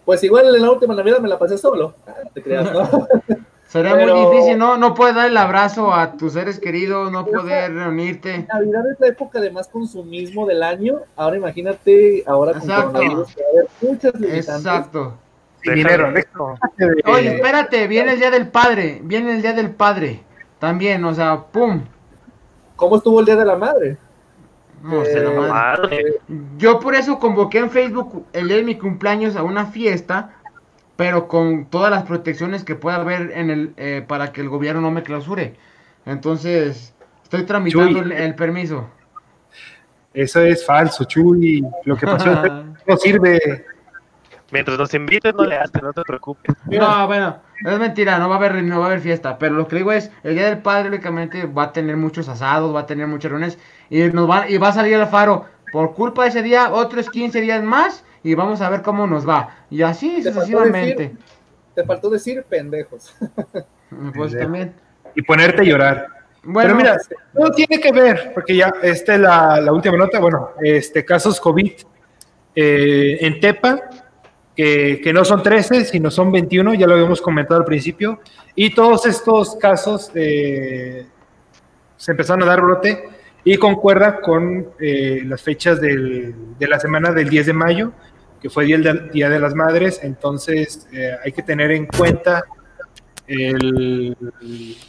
Pues 0.05 0.23
igual 0.23 0.55
en 0.55 0.63
la 0.63 0.71
última 0.71 0.95
Navidad 0.95 1.19
me 1.21 1.29
la 1.29 1.39
pasé 1.39 1.57
solo. 1.59 1.95
Ah, 2.07 2.13
te 2.33 2.43
creas, 2.43 2.71
¿no? 2.73 3.09
Sería 3.69 3.95
Pero- 3.95 4.17
muy 4.17 4.31
difícil, 4.37 4.59
¿no? 4.59 4.77
No 4.77 4.95
puedes 4.95 5.17
dar 5.17 5.29
el 5.29 5.37
abrazo 5.37 5.93
a 5.93 6.13
tus 6.13 6.35
seres 6.35 6.61
queridos, 6.61 7.11
no 7.11 7.25
poder 7.27 7.73
reunirte. 7.75 8.47
Navidad 8.53 8.91
es 8.93 9.01
la 9.01 9.07
época 9.09 9.41
de 9.41 9.51
más 9.51 9.67
consumismo 9.69 10.47
del 10.47 10.63
año. 10.63 11.01
Ahora 11.17 11.37
imagínate, 11.39 12.23
ahora 12.27 12.53
con 12.53 12.63
Exacto. 12.63 12.93
coronavirus, 12.93 13.35
que 13.35 13.43
va 13.43 13.47
a 13.49 13.51
haber 13.53 13.67
muchas 13.81 14.15
limitantes. 14.21 14.49
Exacto. 14.49 15.15
Dinero, 15.73 16.13
de- 16.13 16.27
Oye, 17.07 17.35
espérate, 17.37 17.87
viene 17.87 18.13
el 18.13 18.19
Día 18.19 18.31
del 18.31 18.49
Padre, 18.49 19.01
viene 19.03 19.35
el 19.35 19.43
Día 19.43 19.53
del 19.53 19.71
Padre. 19.71 20.23
También, 20.59 21.05
o 21.05 21.15
sea, 21.15 21.41
pum. 21.41 21.83
¿Cómo 22.77 22.97
estuvo 22.97 23.21
el 23.21 23.27
Día 23.27 23.37
de 23.37 23.45
la 23.45 23.57
Madre? 23.57 23.97
No 24.83 25.05
sé, 25.05 25.21
la 25.21 25.31
Eh, 25.31 25.35
madre. 25.39 25.49
Madre. 25.51 26.05
Yo 26.59 26.79
por 26.81 26.95
eso 26.95 27.19
convoqué 27.19 27.59
en 27.59 27.71
Facebook 27.71 28.27
el 28.35 28.49
día 28.49 28.59
de 28.59 28.65
mi 28.65 28.77
cumpleaños 28.77 29.35
a 29.37 29.43
una 29.43 29.65
fiesta, 29.67 30.33
pero 30.97 31.27
con 31.27 31.65
todas 31.67 31.91
las 31.91 32.03
protecciones 32.03 32.65
que 32.65 32.75
pueda 32.75 32.97
haber 32.97 33.33
en 33.35 33.49
el 33.51 33.73
eh, 33.79 34.05
para 34.07 34.33
que 34.33 34.43
el 34.43 34.49
gobierno 34.51 34.83
no 34.83 34.91
me 34.91 35.03
clausure. 35.03 35.55
Entonces, 36.05 36.95
estoy 37.23 37.45
tramitando 37.45 38.01
el 38.03 38.35
permiso. 38.35 38.87
Eso 40.13 40.41
es 40.43 40.65
falso, 40.67 41.05
Chuy. 41.05 41.65
Lo 41.85 41.97
que 41.97 42.07
pasó 42.07 42.31
no 42.87 42.97
sirve. 42.99 43.65
Mientras 44.55 44.79
nos 44.79 44.95
invites, 44.95 45.35
no 45.35 45.45
le 45.45 45.57
haces, 45.57 45.83
no 45.83 45.93
te 45.93 46.03
preocupes. 46.03 46.55
No, 46.67 47.07
bueno, 47.09 47.39
es 47.65 47.79
mentira, 47.81 48.19
no 48.21 48.29
va 48.29 48.37
a 48.37 48.39
haber 48.39 48.63
no 48.63 48.79
va 48.79 48.85
a 48.85 48.89
haber 48.89 49.01
fiesta, 49.01 49.37
pero 49.37 49.57
lo 49.57 49.67
que 49.67 49.75
digo 49.77 49.91
es, 49.91 50.13
el 50.23 50.37
día 50.37 50.47
del 50.47 50.59
padre 50.59 50.89
únicamente 50.91 51.45
va 51.47 51.65
a 51.65 51.73
tener 51.73 51.97
muchos 51.97 52.29
asados, 52.29 52.73
va 52.73 52.81
a 52.81 52.87
tener 52.87 53.09
muchas 53.09 53.33
reuniones 53.33 53.59
y 53.91 54.01
nos 54.05 54.31
va 54.31 54.49
y 54.49 54.57
va 54.59 54.69
a 54.69 54.73
salir 54.73 54.95
el 54.95 55.07
faro 55.09 55.47
por 55.73 55.93
culpa 55.95 56.23
de 56.23 56.29
ese 56.29 56.43
día 56.45 56.71
otros 56.73 57.11
15 57.11 57.41
días 57.41 57.65
más 57.65 58.05
y 58.23 58.37
vamos 58.37 58.61
a 58.61 58.71
ver 58.71 58.83
cómo 58.83 59.09
nos 59.09 59.29
va. 59.29 59.57
Y 59.71 59.83
así 59.83 60.17
Te 60.23 60.31
faltó 60.31 60.41
sucesivamente. 60.43 61.03
decir- 61.03 61.19
Te 61.75 61.85
faltó 61.85 62.09
decir 62.11 62.45
pendejos. 62.49 63.15
Pues 64.17 64.37
también. 64.37 64.75
Y 65.15 65.23
ponerte 65.23 65.63
a 65.63 65.65
llorar. 65.65 66.07
Bueno, 66.43 66.69
Pero 66.69 66.77
mira, 66.77 66.97
no 67.33 67.51
tiene 67.53 67.79
que 67.81 67.93
ver, 67.93 68.33
porque 68.35 68.57
ya, 68.57 68.73
esta 68.83 69.15
es 69.15 69.21
la, 69.21 69.61
la 69.61 69.73
última 69.73 69.97
nota, 69.97 70.19
bueno, 70.21 70.51
este, 70.63 71.05
casos 71.05 71.41
COVID 71.41 71.73
eh, 72.57 73.19
en 73.21 73.41
Tepa, 73.41 73.81
que, 74.55 75.11
no 75.13 75.25
son 75.25 75.43
13, 75.43 75.85
sino 75.85 76.11
son 76.11 76.31
21, 76.31 76.75
ya 76.75 76.87
lo 76.87 76.95
habíamos 76.95 77.21
comentado 77.21 77.61
al 77.61 77.67
principio, 77.67 78.21
y 78.55 78.75
todos 78.75 79.07
estos 79.07 79.57
casos 79.57 80.11
eh, 80.15 81.07
se 81.97 82.11
empezaron 82.13 82.43
a 82.43 82.47
dar 82.47 82.61
brote 82.61 83.05
y 83.43 83.57
concuerda 83.57 84.21
con 84.21 84.69
eh, 84.79 85.23
las 85.25 85.43
fechas 85.43 85.81
del- 85.81 86.35
de 86.59 86.69
la 86.69 86.79
semana 86.79 87.11
del 87.13 87.29
10 87.29 87.47
de 87.47 87.53
mayo, 87.53 87.93
que 88.41 88.49
fue 88.51 88.65
Día 88.67 88.79
Día 89.13 89.29
de 89.29 89.41
las 89.41 89.55
Madres, 89.55 90.01
entonces 90.03 90.87
eh, 90.93 91.17
hay 91.25 91.33
que 91.33 91.43
tener 91.43 91.71
en 91.73 91.87
cuenta 91.87 92.45
el, 93.27 94.17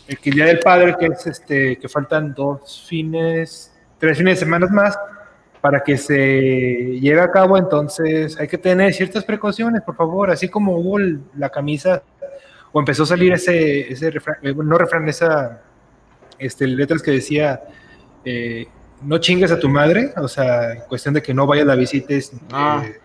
el 0.07 0.17
Día 0.33 0.45
del 0.45 0.59
Padre, 0.59 0.95
que 0.99 1.05
es 1.07 1.25
este, 1.25 1.77
que 1.77 1.87
faltan 1.89 2.33
dos 2.33 2.85
fines, 2.87 3.73
tres 3.97 4.17
fines 4.17 4.35
de 4.39 4.45
semana 4.45 4.67
más 4.67 4.97
para 5.65 5.83
que 5.83 5.97
se 5.97 6.99
lleve 6.99 7.21
a 7.21 7.31
cabo, 7.31 7.57
entonces 7.57 8.39
hay 8.39 8.47
que 8.47 8.59
tener 8.59 8.93
ciertas 8.93 9.23
precauciones, 9.23 9.81
por 9.81 9.95
favor, 9.95 10.29
así 10.29 10.47
como 10.47 10.75
hubo 10.75 10.99
la 11.35 11.49
camisa, 11.49 12.03
o 12.71 12.79
empezó 12.79 13.01
a 13.01 13.07
salir 13.07 13.33
ese, 13.33 13.91
ese 13.91 14.11
refrán, 14.11 14.37
eh, 14.43 14.53
no 14.53 14.77
refrán, 14.77 15.09
esa 15.09 15.63
este, 16.37 16.67
letras 16.67 17.01
que 17.01 17.09
decía, 17.09 17.63
eh, 18.23 18.67
no 19.01 19.17
chingues 19.17 19.51
a 19.51 19.59
tu 19.59 19.67
madre, 19.67 20.13
o 20.17 20.27
sea, 20.27 20.73
en 20.73 20.81
cuestión 20.81 21.15
de 21.15 21.23
que 21.23 21.33
no 21.33 21.47
vayas 21.47 21.65
la 21.65 21.73
visites. 21.73 22.31
Ah. 22.51 22.83
eh, 22.85 22.99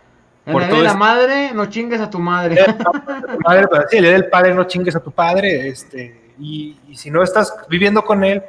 en 0.45 0.53
por 0.53 0.61
el 0.61 0.69
día 0.69 0.77
todo 0.77 0.83
de 0.83 0.89
la 0.89 0.95
madre, 0.99 1.53
no 1.55 1.65
chingues 1.65 2.03
a 2.03 2.11
tu 2.11 2.19
madre. 2.19 2.63
pero 3.49 3.69
sí, 3.89 3.97
el 3.97 4.03
día 4.03 4.13
del 4.13 4.29
padre 4.29 4.53
no 4.53 4.65
chingues 4.65 4.95
a 4.95 5.01
tu 5.01 5.13
padre, 5.13 5.67
este, 5.67 6.35
y, 6.39 6.77
y 6.89 6.95
si 6.95 7.11
no 7.11 7.23
estás 7.23 7.55
viviendo 7.71 8.05
con 8.05 8.23
él, 8.23 8.43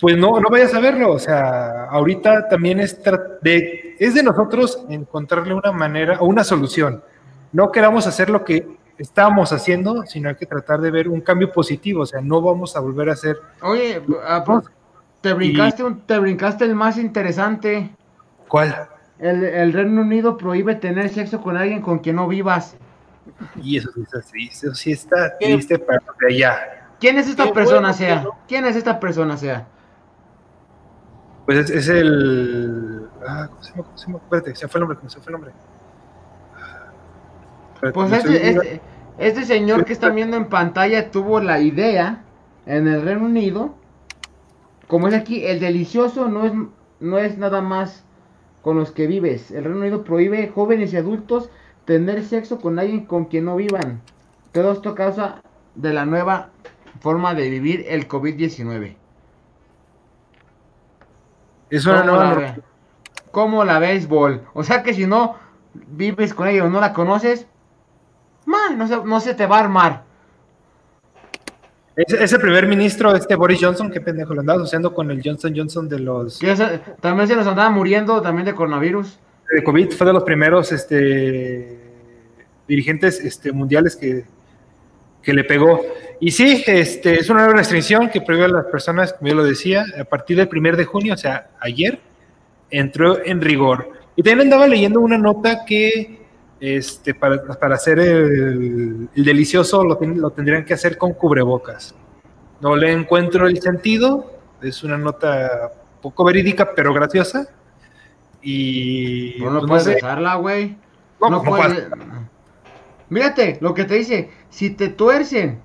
pues 0.00 0.16
no, 0.16 0.38
no 0.40 0.48
vayas 0.50 0.74
a 0.74 0.80
verlo, 0.80 1.12
o 1.12 1.18
sea, 1.18 1.84
ahorita 1.86 2.48
también 2.48 2.80
es, 2.80 3.00
de, 3.42 3.96
es 3.98 4.14
de 4.14 4.22
nosotros 4.22 4.84
encontrarle 4.88 5.54
una 5.54 5.72
manera 5.72 6.18
o 6.20 6.26
una 6.26 6.44
solución. 6.44 7.02
No 7.52 7.72
queramos 7.72 8.06
hacer 8.06 8.30
lo 8.30 8.44
que 8.44 8.66
estábamos 8.98 9.52
haciendo, 9.52 10.04
sino 10.06 10.28
hay 10.28 10.36
que 10.36 10.46
tratar 10.46 10.80
de 10.80 10.90
ver 10.90 11.08
un 11.08 11.20
cambio 11.20 11.50
positivo, 11.52 12.02
o 12.02 12.06
sea, 12.06 12.20
no 12.20 12.40
vamos 12.42 12.76
a 12.76 12.80
volver 12.80 13.08
a 13.10 13.12
hacer... 13.12 13.38
Oye, 13.62 14.02
ah, 14.26 14.42
pues, 14.44 14.64
te 15.20 15.32
brincaste 15.32 15.82
un- 15.82 16.00
te 16.02 16.18
brincaste 16.18 16.64
el 16.64 16.74
más 16.74 16.96
interesante. 16.98 17.90
¿Cuál? 18.46 18.88
El, 19.18 19.42
el 19.44 19.72
Reino 19.72 20.02
Unido 20.02 20.36
prohíbe 20.36 20.76
tener 20.76 21.08
sexo 21.08 21.40
con 21.40 21.56
alguien 21.56 21.82
con 21.82 21.98
quien 21.98 22.16
no 22.16 22.28
vivas. 22.28 22.76
Y 23.62 23.76
eso 23.78 23.90
sí 23.92 24.02
está 24.02 24.20
triste, 24.20 24.66
eso 24.66 24.74
sí 24.74 24.92
está 24.92 25.36
triste 25.38 25.78
para 25.78 26.00
los 26.06 26.16
de 26.18 26.34
allá. 26.34 26.58
¿Quién 27.00 27.18
es 27.18 27.28
esta 27.28 27.44
Qué 27.44 27.52
persona 27.52 27.80
bueno, 27.80 27.94
sea? 27.94 28.22
no. 28.22 28.38
¿Quién 28.46 28.64
es 28.64 28.76
esta 28.76 28.98
persona 29.00 29.36
sea? 29.36 29.66
Pues 31.48 31.60
es, 31.60 31.70
es 31.70 31.88
el... 31.88 33.08
Ah, 33.26 33.48
¿cómo 33.48 33.62
se 33.62 33.70
llama? 33.70 33.84
¿Cómo 33.84 33.96
se 33.96 34.06
llama? 34.06 34.18
Espérate, 34.18 34.54
se 34.54 34.68
fue 34.68 34.80
el 34.80 34.86
nombre, 34.86 35.08
se 35.08 35.18
fue 35.18 35.30
el 35.30 35.32
nombre. 35.32 35.52
Espérate, 37.72 37.94
Pues 37.94 38.12
este, 38.12 38.50
este, 38.50 38.80
este 39.16 39.44
señor 39.46 39.86
que 39.86 39.94
están 39.94 40.14
viendo 40.14 40.36
en 40.36 40.50
pantalla 40.50 41.10
tuvo 41.10 41.40
la 41.40 41.58
idea 41.58 42.22
en 42.66 42.86
el 42.86 43.00
Reino 43.00 43.24
Unido. 43.24 43.74
Como 44.88 45.08
es 45.08 45.14
aquí, 45.14 45.46
el 45.46 45.58
delicioso 45.58 46.28
no 46.28 46.44
es, 46.44 46.52
no 47.00 47.16
es 47.16 47.38
nada 47.38 47.62
más 47.62 48.04
con 48.60 48.76
los 48.76 48.90
que 48.90 49.06
vives. 49.06 49.50
El 49.50 49.64
Reino 49.64 49.80
Unido 49.80 50.04
prohíbe 50.04 50.48
jóvenes 50.48 50.92
y 50.92 50.98
adultos 50.98 51.48
tener 51.86 52.24
sexo 52.24 52.60
con 52.60 52.78
alguien 52.78 53.06
con 53.06 53.24
quien 53.24 53.46
no 53.46 53.56
vivan. 53.56 54.02
Todo 54.52 54.72
esto 54.72 54.94
causa 54.94 55.40
de 55.76 55.94
la 55.94 56.04
nueva 56.04 56.50
forma 57.00 57.32
de 57.32 57.48
vivir 57.48 57.86
el 57.88 58.06
COVID-19. 58.06 58.96
Es 61.70 61.84
una 61.86 62.00
¿Cómo 62.02 62.10
nueva 62.12 62.34
la? 62.40 62.56
¿Cómo 63.30 63.64
la 63.64 63.78
béisbol? 63.78 64.42
O 64.54 64.62
sea 64.64 64.82
que 64.82 64.94
si 64.94 65.06
no 65.06 65.36
vives 65.74 66.34
con 66.34 66.48
ella 66.48 66.64
o 66.64 66.70
no 66.70 66.80
la 66.80 66.92
conoces, 66.92 67.46
man, 68.46 68.78
no 68.78 68.86
se, 68.88 68.96
no 69.04 69.20
se 69.20 69.34
te 69.34 69.46
va 69.46 69.56
a 69.58 69.60
armar. 69.60 70.02
Es, 71.94 72.12
es 72.14 72.32
el 72.32 72.40
primer 72.40 72.66
ministro, 72.66 73.14
este 73.14 73.34
Boris 73.34 73.58
Johnson, 73.60 73.90
qué 73.90 74.00
pendejo, 74.00 74.32
lo 74.32 74.40
andaba 74.40 74.60
asociando 74.60 74.94
con 74.94 75.10
el 75.10 75.20
Johnson 75.22 75.52
Johnson 75.54 75.88
de 75.88 75.98
los... 75.98 76.40
Ese- 76.42 76.80
también 77.00 77.26
se 77.26 77.34
nos 77.34 77.46
andaba 77.46 77.70
muriendo 77.70 78.22
también 78.22 78.46
de 78.46 78.54
coronavirus. 78.54 79.18
de 79.52 79.64
COVID, 79.64 79.90
fue 79.92 80.06
de 80.06 80.12
los 80.12 80.22
primeros 80.22 80.70
este, 80.70 81.76
dirigentes 82.68 83.18
este, 83.20 83.50
mundiales 83.50 83.96
que, 83.96 84.24
que 85.22 85.32
le 85.32 85.44
pegó. 85.44 85.80
Y 86.20 86.30
sí, 86.32 86.64
este, 86.66 87.20
es 87.20 87.30
una 87.30 87.40
nueva 87.44 87.58
restricción 87.58 88.08
que 88.10 88.20
prohíbe 88.20 88.46
a 88.46 88.48
las 88.48 88.64
personas, 88.66 89.12
como 89.12 89.28
yo 89.28 89.34
lo 89.36 89.44
decía, 89.44 89.84
a 90.00 90.04
partir 90.04 90.36
del 90.36 90.48
primer 90.48 90.76
de 90.76 90.84
junio, 90.84 91.14
o 91.14 91.16
sea, 91.16 91.50
ayer, 91.60 92.00
entró 92.70 93.24
en 93.24 93.40
rigor. 93.40 93.90
Y 94.16 94.22
también 94.22 94.40
andaba 94.48 94.66
leyendo 94.66 95.00
una 95.00 95.16
nota 95.16 95.64
que 95.64 96.18
este, 96.60 97.14
para, 97.14 97.40
para 97.44 97.76
hacer 97.76 98.00
el, 98.00 99.08
el 99.14 99.24
delicioso 99.24 99.84
lo, 99.84 99.96
ten- 99.96 100.20
lo 100.20 100.30
tendrían 100.30 100.64
que 100.64 100.74
hacer 100.74 100.98
con 100.98 101.12
cubrebocas. 101.14 101.94
No 102.60 102.74
le 102.74 102.90
encuentro 102.92 103.46
el 103.46 103.60
sentido, 103.62 104.32
es 104.60 104.82
una 104.82 104.98
nota 104.98 105.70
poco 106.02 106.24
verídica, 106.24 106.74
pero 106.74 106.92
graciosa. 106.92 107.46
Y 108.42 109.36
No, 109.38 109.50
no 109.50 109.58
pues, 109.60 109.68
puedes 109.68 109.84
sé. 109.84 109.94
dejarla, 109.94 110.34
güey. 110.36 110.76
No, 111.20 111.30
No 111.30 111.42
no 111.42 111.42
puedes. 111.44 111.86
Mírate, 113.10 113.58
lo 113.60 113.74
que 113.74 113.84
te 113.84 113.94
dice, 113.94 114.30
si 114.50 114.70
te 114.70 114.88
tuercen 114.88 115.60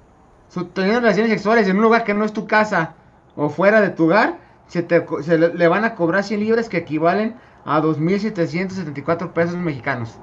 teniendo 0.73 1.01
relaciones 1.01 1.31
sexuales 1.31 1.67
en 1.67 1.77
un 1.77 1.81
lugar 1.83 2.03
que 2.03 2.13
no 2.13 2.23
es 2.25 2.31
tu 2.33 2.45
casa 2.47 2.93
o 3.35 3.49
fuera 3.49 3.81
de 3.81 3.89
tu 3.89 4.05
hogar, 4.05 4.37
se, 4.67 4.83
te, 4.83 5.03
co- 5.05 5.21
se 5.23 5.37
le, 5.37 5.53
le 5.53 5.67
van 5.67 5.83
a 5.83 5.95
cobrar 5.95 6.23
100 6.23 6.39
libras 6.39 6.69
que 6.69 6.77
equivalen 6.77 7.35
a 7.65 7.81
2.774 7.81 9.31
pesos 9.33 9.55
mexicanos. 9.57 10.17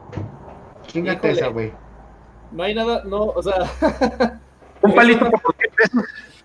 Chingate 0.87 1.31
esa, 1.33 1.49
güey. 1.49 1.73
No 2.53 2.63
hay 2.63 2.75
nada, 2.75 3.03
no, 3.05 3.25
o 3.25 3.43
sea. 3.43 3.71
Un 4.83 4.95
palito 4.95 5.31
por 5.31 5.55
100 5.57 5.71
pesos. 5.77 6.05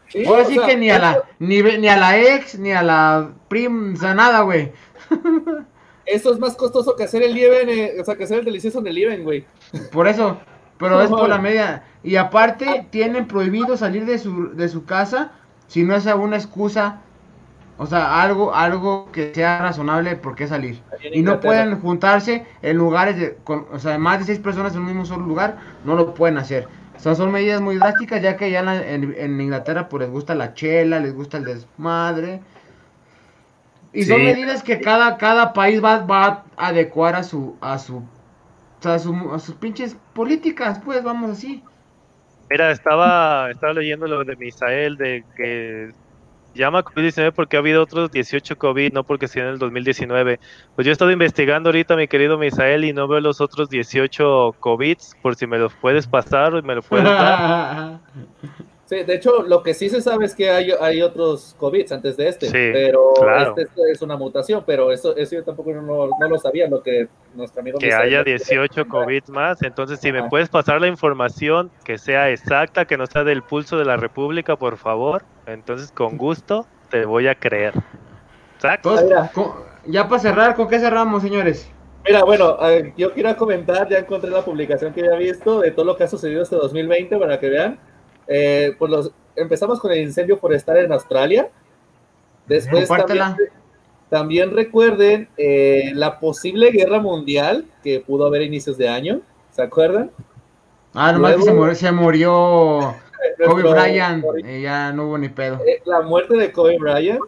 sí, 0.09 0.25
Ahora 0.25 0.41
o 0.43 0.45
sí 0.45 0.55
sea, 0.55 0.65
que 0.67 0.77
ni 0.77 0.89
a 0.89 0.99
la, 0.99 1.23
ni, 1.39 1.61
ni 1.61 1.87
a 1.87 1.97
la 1.97 2.17
ex, 2.19 2.59
ni 2.59 2.71
a 2.71 2.81
la 2.83 3.31
prim, 3.47 3.93
o 3.93 3.97
sea, 3.97 4.13
nada, 4.13 4.41
güey. 4.41 4.71
Eso 6.05 6.31
es 6.33 6.39
más 6.39 6.55
costoso 6.55 6.95
que 6.95 7.03
hacer 7.03 7.23
el 7.23 7.33
Lieven, 7.33 7.69
eh, 7.69 7.93
o 7.99 8.03
sea, 8.03 8.15
que 8.15 8.25
hacer 8.25 8.39
el 8.39 8.45
delicioso 8.45 8.79
en 8.79 8.87
el 8.87 8.95
Lieven, 8.95 9.23
güey. 9.23 9.45
Por 9.91 10.07
eso, 10.07 10.37
pero 10.77 11.01
es 11.01 11.11
por 11.11 11.29
la 11.29 11.37
media. 11.39 11.83
Y 12.03 12.15
aparte, 12.17 12.87
tienen 12.91 13.27
prohibido 13.27 13.77
salir 13.77 14.05
de 14.05 14.17
su, 14.19 14.55
de 14.55 14.69
su 14.69 14.85
casa 14.85 15.31
si 15.67 15.83
no 15.83 15.95
es 15.95 16.05
una 16.05 16.37
excusa, 16.37 17.01
o 17.77 17.85
sea, 17.87 18.21
algo, 18.21 18.55
algo 18.55 19.11
que 19.11 19.33
sea 19.35 19.59
razonable 19.61 20.15
por 20.17 20.35
qué 20.35 20.47
salir. 20.47 20.83
Y 21.11 21.23
no 21.23 21.39
pueden 21.39 21.79
juntarse 21.81 22.45
en 22.61 22.77
lugares, 22.77 23.17
de, 23.17 23.37
con, 23.43 23.67
o 23.71 23.79
sea, 23.79 23.97
más 23.97 24.19
de 24.19 24.25
seis 24.25 24.39
personas 24.39 24.73
en 24.75 24.81
un 24.81 24.87
mismo 24.87 25.05
solo 25.05 25.25
lugar, 25.25 25.59
no 25.83 25.95
lo 25.95 26.13
pueden 26.13 26.37
hacer. 26.37 26.69
O 26.95 26.99
sea, 26.99 27.15
son 27.15 27.31
medidas 27.31 27.61
muy 27.61 27.77
drásticas, 27.77 28.21
ya 28.21 28.37
que 28.37 28.51
ya 28.51 28.59
en, 28.61 28.65
la- 28.65 28.87
en- 28.89 29.15
en 29.17 29.41
Inglaterra 29.41 29.89
pues 29.89 30.01
les 30.03 30.09
gusta 30.11 30.35
la 30.35 30.53
chela, 30.53 30.99
les 30.99 31.13
gusta 31.13 31.37
el 31.37 31.45
desmadre. 31.45 32.43
Y 33.91 34.05
son 34.05 34.23
medidas 34.23 34.61
que 34.63 34.81
cada, 34.81 35.17
cada 35.17 35.53
país 35.53 35.83
va, 35.83 35.99
va 36.05 36.25
a 36.57 36.67
adecuar 36.67 37.15
a 37.15 37.23
su, 37.23 37.57
a 37.61 37.79
su, 37.79 38.09
sea, 38.85 38.95
a, 38.95 38.99
su- 38.99 39.33
a 39.33 39.39
sus 39.39 39.55
pinches 39.55 39.95
políticas, 40.13 40.79
pues, 40.85 41.03
vamos 41.03 41.31
así. 41.31 41.63
Mira, 42.49 42.71
estaba, 42.71 43.49
estaba 43.51 43.73
leyendo 43.73 44.07
lo 44.07 44.23
de 44.23 44.35
Misael, 44.37 44.97
de 44.97 45.25
que 45.35 45.91
llama 46.53 46.83
COVID-19 46.83 47.33
porque 47.33 47.57
ha 47.57 47.59
habido 47.61 47.83
otros 47.83 48.11
18 48.11 48.57
COVID, 48.57 48.93
no 48.93 49.05
porque 49.05 49.27
sea 49.27 49.43
en 49.45 49.49
el 49.51 49.59
2019. 49.59 50.39
Pues 50.75 50.85
yo 50.85 50.91
he 50.91 50.93
estado 50.93 51.11
investigando 51.11 51.69
ahorita, 51.69 51.95
mi 51.97 52.07
querido 52.07 52.37
Misael, 52.37 52.85
y 52.85 52.93
no 52.93 53.07
veo 53.07 53.19
los 53.21 53.41
otros 53.41 53.69
18 53.69 54.57
COVID, 54.59 54.97
por 55.21 55.35
si 55.35 55.47
me 55.47 55.59
los 55.59 55.75
puedes 55.77 56.07
pasar 56.07 56.55
o 56.55 56.63
me 56.63 56.75
lo 56.75 56.83
puedes 56.83 57.15
dar. 57.17 57.41
Sí, 58.85 59.01
de 59.03 59.15
hecho, 59.15 59.41
lo 59.41 59.63
que 59.63 59.73
sí 59.73 59.89
se 59.89 59.99
sabe 59.99 60.25
es 60.25 60.35
que 60.35 60.51
hay, 60.51 60.71
hay 60.79 61.01
otros 61.01 61.55
COVID 61.57 61.91
antes 61.91 62.17
de 62.17 62.27
este, 62.27 62.45
Sí, 62.45 62.69
pero 62.71 63.13
claro. 63.15 63.49
este, 63.49 63.63
este 63.63 63.91
es 63.91 64.01
una 64.03 64.15
mutación, 64.15 64.63
pero 64.65 64.91
eso, 64.91 65.17
eso 65.17 65.35
yo 65.35 65.43
tampoco 65.43 65.71
no, 65.73 66.07
no 66.19 66.29
lo 66.29 66.37
sabía, 66.37 66.67
lo 66.67 66.83
que 66.83 67.07
nuestro 67.33 67.61
amigo 67.61 67.79
que 67.79 67.91
haya 67.91 68.23
18 68.23 68.87
COVID 68.87 69.23
más. 69.29 69.63
Entonces, 69.63 69.99
si 69.99 70.11
me 70.11 70.29
puedes 70.29 70.49
pasar 70.49 70.79
la 70.79 70.87
información 70.87 71.71
que 71.83 71.97
sea 71.97 72.29
exacta, 72.29 72.85
que 72.85 72.95
no 72.95 73.07
sea 73.07 73.23
del 73.23 73.41
pulso 73.41 73.75
de 73.79 73.85
la 73.85 73.97
República, 73.97 74.55
por 74.55 74.77
favor. 74.77 75.23
Entonces, 75.47 75.91
con 75.91 76.15
gusto, 76.17 76.67
te 76.91 77.05
voy 77.05 77.27
a 77.27 77.33
creer. 77.33 77.73
Exacto. 78.55 78.95
Con- 79.33 79.53
ya 79.87 80.07
para 80.07 80.21
cerrar, 80.21 80.55
¿con 80.55 80.67
qué 80.67 80.79
cerramos, 80.79 81.23
señores? 81.23 81.71
Mira, 82.07 82.23
bueno, 82.23 82.57
eh, 82.69 82.93
yo 82.95 83.13
quiero 83.13 83.35
comentar, 83.35 83.89
ya 83.89 83.97
encontré 83.97 84.29
la 84.29 84.43
publicación 84.45 84.93
que 84.93 85.01
había 85.01 85.17
visto 85.17 85.61
de 85.61 85.71
todo 85.71 85.85
lo 85.85 85.97
que 85.97 86.03
ha 86.03 86.07
sucedido 86.07 86.43
este 86.43 86.55
2020 86.55 87.17
para 87.17 87.39
que 87.39 87.49
vean. 87.49 87.79
Eh, 88.27 88.75
pues 88.77 88.91
los, 88.91 89.11
empezamos 89.35 89.79
con 89.79 89.91
el 89.91 89.99
incendio 90.01 90.37
forestal 90.37 90.77
en 90.77 90.91
Australia. 90.91 91.49
Después 92.47 92.87
también, 92.87 93.35
también 94.09 94.51
recuerden 94.55 95.27
eh, 95.37 95.91
la 95.93 96.19
posible 96.19 96.71
guerra 96.71 96.99
mundial 96.99 97.65
que 97.83 97.99
pudo 97.99 98.25
haber 98.27 98.41
a 98.41 98.45
inicios 98.45 98.77
de 98.77 98.87
año. 98.87 99.21
¿Se 99.51 99.61
acuerdan? 99.61 100.11
Ah, 100.93 101.11
nomás 101.11 101.31
que 101.31 101.37
Luego- 101.37 101.45
se 101.45 101.53
murió, 101.53 101.75
se 101.75 101.91
murió 101.91 102.95
Kobe 103.45 103.63
Bryant, 103.63 104.23
y 104.45 104.61
ya 104.61 104.91
no 104.93 105.07
hubo 105.07 105.17
ni 105.17 105.29
pedo. 105.29 105.59
Eh, 105.65 105.81
la 105.85 106.01
muerte 106.01 106.37
de 106.37 106.51
Kobe 106.51 106.77
Bryant, 106.77 107.19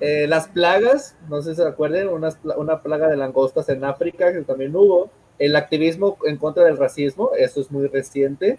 eh, 0.00 0.26
las 0.28 0.48
plagas, 0.48 1.16
no 1.28 1.42
sé 1.42 1.50
si 1.50 1.62
se 1.62 1.68
acuerdan, 1.68 2.08
pla- 2.42 2.56
una 2.56 2.80
plaga 2.82 3.08
de 3.08 3.16
langostas 3.16 3.68
en 3.68 3.84
África 3.84 4.32
que 4.32 4.40
también 4.42 4.74
hubo, 4.74 5.10
el 5.38 5.54
activismo 5.54 6.16
en 6.24 6.36
contra 6.38 6.64
del 6.64 6.78
racismo, 6.78 7.30
eso 7.36 7.60
es 7.60 7.70
muy 7.70 7.86
reciente, 7.88 8.56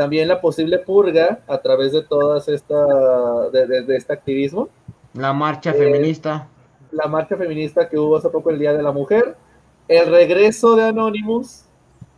también 0.00 0.28
la 0.28 0.40
posible 0.40 0.78
purga 0.78 1.40
a 1.46 1.58
través 1.58 1.92
de 1.92 2.00
todas 2.02 2.48
esta, 2.48 2.80
de, 3.52 3.66
de- 3.66 3.82
de 3.82 3.96
este 3.96 4.14
activismo, 4.14 4.70
La 5.12 5.34
marcha 5.34 5.72
Eh, 5.72 5.74
feminista. 5.74 6.48
la 6.90 7.06
marcha 7.06 7.36
feminista 7.36 7.86
que 7.86 7.98
hubo 7.98 8.16
hace 8.16 8.30
poco 8.30 8.48
el 8.48 8.58
Día 8.58 8.72
de 8.72 8.82
la 8.82 8.92
Mujer, 8.92 9.36
el 9.88 10.06
regreso 10.10 10.74
de 10.74 10.84
Anonymous, 10.84 11.66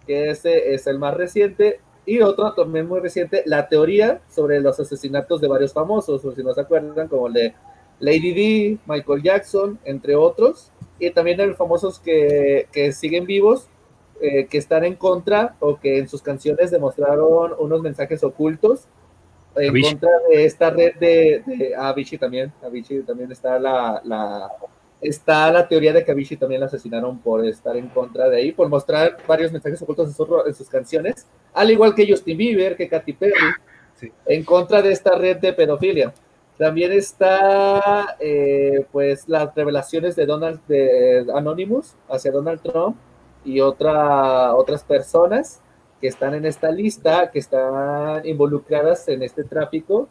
que 0.06 0.30
ese 0.30 0.74
es 0.74 0.86
el 0.86 1.00
más 1.00 1.14
reciente, 1.16 1.80
y 2.06 2.20
otro 2.20 2.52
también 2.54 2.86
muy 2.86 3.00
reciente, 3.00 3.42
la 3.46 3.68
teoría 3.68 4.20
sobre 4.28 4.60
los 4.60 4.78
asesinatos 4.78 5.40
de 5.40 5.48
varios 5.48 5.72
famosos, 5.72 6.24
o 6.24 6.32
si 6.32 6.42
no 6.44 6.54
se 6.54 6.60
acuerdan, 6.60 7.08
como 7.08 7.26
el 7.26 7.32
de 7.32 7.54
Lady 7.98 8.32
D, 8.32 8.78
Michael 8.86 9.22
Jackson, 9.24 9.78
entre 9.84 10.14
otros, 10.14 10.70
y 11.00 11.10
también 11.10 11.38
los 11.48 11.56
famosos 11.56 11.98
que, 11.98 12.68
que 12.72 12.92
siguen 12.92 13.26
vivos, 13.26 13.66
eh, 14.22 14.46
que 14.46 14.56
están 14.58 14.84
en 14.84 14.94
contra 14.94 15.56
o 15.60 15.78
que 15.78 15.98
en 15.98 16.08
sus 16.08 16.22
canciones 16.22 16.70
demostraron 16.70 17.52
unos 17.58 17.82
mensajes 17.82 18.22
ocultos 18.24 18.86
en 19.56 19.68
Avicii. 19.70 19.90
contra 19.90 20.10
de 20.30 20.44
esta 20.46 20.70
red 20.70 20.94
de, 20.94 21.42
de 21.44 21.74
Avicii 21.76 22.16
también, 22.18 22.50
Avicii 22.64 23.02
también 23.02 23.30
está 23.32 23.58
la, 23.58 24.00
la, 24.04 24.48
está 25.00 25.52
la 25.52 25.68
teoría 25.68 25.92
de 25.92 26.04
que 26.04 26.12
Avicii 26.12 26.38
también 26.38 26.60
la 26.60 26.66
asesinaron 26.68 27.18
por 27.18 27.44
estar 27.44 27.76
en 27.76 27.88
contra 27.88 28.28
de 28.30 28.36
ahí, 28.38 28.52
por 28.52 28.68
mostrar 28.68 29.18
varios 29.26 29.52
mensajes 29.52 29.82
ocultos 29.82 30.08
en, 30.08 30.14
su- 30.14 30.42
en 30.46 30.54
sus 30.54 30.68
canciones, 30.70 31.26
al 31.52 31.70
igual 31.70 31.94
que 31.94 32.08
Justin 32.10 32.38
Bieber, 32.38 32.76
que 32.76 32.88
Katy 32.88 33.12
Perry, 33.12 33.34
Sí. 33.94 34.10
en 34.26 34.42
contra 34.44 34.80
de 34.82 34.90
esta 34.92 35.16
red 35.16 35.36
de 35.36 35.52
pedofilia. 35.52 36.12
También 36.58 36.90
está, 36.92 38.16
eh, 38.20 38.84
pues, 38.90 39.28
las 39.28 39.54
revelaciones 39.54 40.16
de 40.16 40.26
Donald, 40.26 40.60
de 40.66 41.26
Anonymous 41.34 41.94
hacia 42.08 42.30
Donald 42.32 42.60
Trump 42.62 42.96
y 43.44 43.60
otra, 43.60 44.54
otras 44.54 44.82
personas 44.84 45.60
que 46.00 46.08
están 46.08 46.34
en 46.34 46.46
esta 46.46 46.70
lista, 46.70 47.30
que 47.30 47.38
están 47.38 48.26
involucradas 48.26 49.06
en 49.08 49.22
este 49.22 49.44
tráfico. 49.44 50.08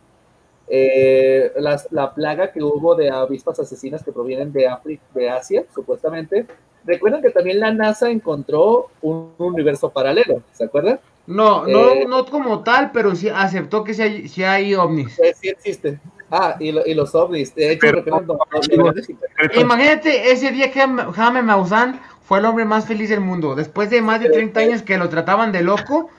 Eh, 0.73 1.51
las- 1.57 1.87
la 1.91 2.13
plaga 2.13 2.51
que 2.51 2.63
hubo 2.63 2.95
de 2.95 3.09
avispas 3.09 3.59
asesinas 3.59 4.03
que 4.03 4.11
provienen 4.13 4.53
de, 4.53 4.67
África, 4.67 5.03
de 5.13 5.29
Asia, 5.29 5.65
supuestamente. 5.73 6.45
Recuerdan 6.85 7.21
que 7.21 7.29
también 7.29 7.59
la 7.59 7.73
NASA 7.73 8.09
encontró 8.09 8.87
un 9.01 9.33
universo 9.37 9.89
paralelo, 9.89 10.41
¿se 10.53 10.63
acuerdan? 10.63 10.99
No, 11.27 11.67
no, 11.67 11.89
eh, 11.91 12.05
no 12.07 12.25
como 12.25 12.63
tal, 12.63 12.91
pero 12.91 13.13
sí 13.15 13.29
aceptó 13.29 13.83
que 13.83 13.93
sí 13.93 14.01
hay, 14.01 14.27
sí 14.27 14.43
hay 14.43 14.73
ovnis. 14.73 15.19
Eh, 15.19 15.33
sí 15.35 15.49
existe. 15.49 15.99
Ah, 16.31 16.55
y, 16.59 16.71
lo- 16.71 16.85
y 16.85 16.93
los 16.93 17.13
ovnis. 17.13 17.53
De 17.53 17.71
hecho, 17.73 17.79
Pero- 17.81 17.97
recuerdan 17.99 18.27
los- 18.27 18.37
los 18.37 18.47
Archivos 18.63 18.83
grandes 18.85 19.05
secretos. 19.05 19.61
Imagínate 19.61 20.31
ese 20.31 20.51
día 20.51 20.71
que 20.71 20.79
Jaime 20.79 21.41
Maussan 21.43 21.99
fue 22.31 22.39
el 22.39 22.45
hombre 22.45 22.63
más 22.63 22.85
feliz 22.85 23.09
del 23.09 23.19
mundo. 23.19 23.55
Después 23.55 23.89
de 23.89 24.01
más 24.01 24.21
de 24.21 24.29
30 24.29 24.57
años 24.61 24.81
que 24.83 24.97
lo 24.97 25.09
trataban 25.09 25.51
de 25.51 25.63
loco, 25.63 26.09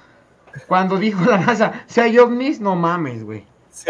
cuando 0.66 0.98
dijo 0.98 1.24
la 1.24 1.38
NASA, 1.38 1.72
si 1.86 2.02
hay 2.02 2.18
ovnis, 2.18 2.60
no 2.60 2.76
mames, 2.76 3.24
güey. 3.24 3.46
Sí, 3.70 3.86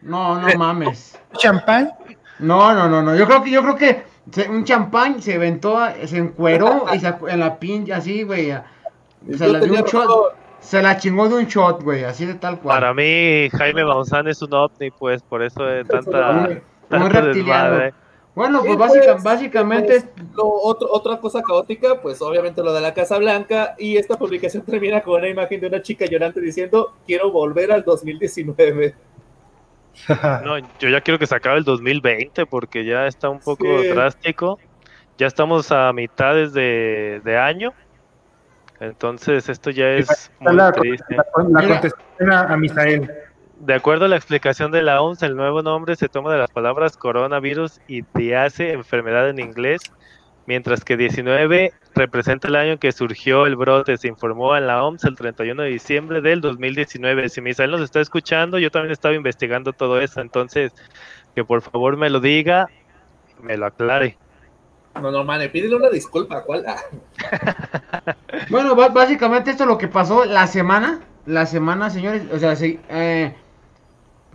No, 0.00 0.40
no 0.40 0.48
mames. 0.56 1.20
champán. 1.34 1.92
No, 2.38 2.72
no, 2.72 2.88
no, 2.88 3.02
no. 3.02 3.14
Yo 3.14 3.26
creo 3.26 3.42
que, 3.42 3.50
yo 3.50 3.60
creo 3.60 3.76
que 3.76 4.02
un 4.48 4.64
champán 4.64 5.20
se 5.20 5.34
aventó, 5.34 5.78
se 6.06 6.16
encueró 6.16 6.86
y 6.94 7.00
se, 7.00 7.14
en 7.28 7.38
la 7.38 7.58
pinche 7.58 7.92
así, 7.92 8.22
güey. 8.22 8.50
Se 9.36 9.46
la 9.46 9.60
dio 9.60 9.74
un 9.74 9.82
shot, 9.82 10.36
se 10.60 10.80
la 10.80 10.96
chingó 10.96 11.28
de 11.28 11.34
un 11.34 11.44
shot, 11.44 11.82
güey, 11.82 12.02
así 12.02 12.24
de 12.24 12.36
tal 12.36 12.60
cual. 12.60 12.80
Para 12.80 12.94
mí, 12.94 13.50
Jaime 13.50 13.84
Maussan 13.84 14.26
es 14.26 14.40
un 14.40 14.54
ovni, 14.54 14.90
pues, 14.90 15.20
por 15.20 15.42
eso 15.42 15.62
de 15.64 15.84
tanta, 15.84 16.48
un, 16.88 17.10
reptiliano. 17.10 17.72
desmadre. 17.72 17.94
Bueno, 18.38 18.60
pues, 18.60 18.70
Sí, 18.72 18.76
básica- 18.78 19.12
pues, 19.12 19.24
básicamente 19.24 19.96
es 19.96 20.04
Pues, 20.04 20.26
lo 20.34 20.44
otro, 20.46 20.88
otra 20.92 21.18
cosa 21.18 21.42
caótica, 21.42 22.00
pues 22.00 22.22
obviamente 22.22 22.62
lo 22.62 22.72
de 22.72 22.80
la 22.80 22.94
Casa 22.94 23.18
Blanca 23.18 23.74
y 23.78 23.96
esta 23.96 24.16
publicación 24.16 24.62
termina 24.66 25.00
con 25.02 25.18
una 25.18 25.28
imagen 25.28 25.60
de 25.60 25.66
una 25.66 25.82
chica 25.82 26.06
llorante 26.06 26.40
diciendo 26.40 26.94
quiero 27.06 27.30
volver 27.32 27.72
al 27.72 27.84
2019. 27.84 28.94
No, 30.44 30.56
yo 30.78 30.88
ya 30.88 31.00
quiero 31.00 31.18
que 31.18 31.26
se 31.26 31.34
acabe 31.34 31.58
el 31.58 31.64
2020 31.64 32.46
porque 32.46 32.84
ya 32.84 33.06
está 33.08 33.28
un 33.28 33.40
poco 33.40 33.64
Sí. 33.82 33.88
drástico. 33.88 34.58
ya 35.18 35.26
estamos 35.26 35.72
a 35.72 35.92
mitades 35.92 36.52
de, 36.52 37.20
de 37.24 37.36
año. 37.36 37.72
Entonces 38.78 39.48
esto 39.48 39.70
ya 39.70 39.88
es 39.88 40.30
muy 40.38 40.54
la, 40.54 40.70
triste. 40.70 41.16
la- 41.16 41.24
contestación 41.32 42.30
a, 42.32 42.42
a 42.42 42.56
Misael. 42.56 43.10
De 43.60 43.74
acuerdo 43.74 44.04
a 44.04 44.08
la 44.08 44.16
explicación 44.16 44.70
de 44.70 44.82
la 44.82 45.02
OMS, 45.02 45.22
el 45.24 45.34
nuevo 45.34 45.62
nombre 45.62 45.96
se 45.96 46.08
toma 46.08 46.32
de 46.32 46.38
las 46.38 46.50
palabras 46.50 46.96
coronavirus 46.96 47.80
y 47.88 48.02
diase 48.14 48.72
enfermedad 48.72 49.28
en 49.28 49.40
inglés, 49.40 49.80
mientras 50.46 50.84
que 50.84 50.96
19 50.96 51.72
representa 51.94 52.46
el 52.46 52.54
año 52.54 52.78
que 52.78 52.92
surgió 52.92 53.46
el 53.46 53.56
brote, 53.56 53.96
se 53.96 54.06
informó 54.06 54.56
en 54.56 54.68
la 54.68 54.84
OMS 54.84 55.02
el 55.04 55.16
31 55.16 55.62
de 55.64 55.70
diciembre 55.70 56.20
del 56.20 56.40
2019. 56.40 57.28
Si 57.28 57.40
Misael 57.40 57.72
nos 57.72 57.80
está 57.80 58.00
escuchando, 58.00 58.60
yo 58.60 58.70
también 58.70 58.92
estaba 58.92 59.16
investigando 59.16 59.72
todo 59.72 60.00
eso, 60.00 60.20
entonces 60.20 60.72
que 61.34 61.44
por 61.44 61.60
favor 61.60 61.96
me 61.96 62.10
lo 62.10 62.20
diga, 62.20 62.68
me 63.42 63.56
lo 63.56 63.66
aclare. 63.66 64.16
No, 65.02 65.10
no, 65.10 65.24
man, 65.24 65.40
pídele 65.52 65.76
una 65.76 65.90
disculpa. 65.90 66.42
¿Cuál? 66.42 66.64
Ah, 66.66 68.16
Bueno, 68.50 68.74
básicamente 68.74 69.50
esto 69.50 69.64
es 69.64 69.68
lo 69.68 69.78
que 69.78 69.88
pasó 69.88 70.24
la 70.24 70.46
semana. 70.46 71.00
La 71.26 71.44
semana, 71.44 71.90
señores. 71.90 72.22
O 72.32 72.38
sea, 72.38 72.56
sí, 72.56 72.80
eh, 72.88 73.34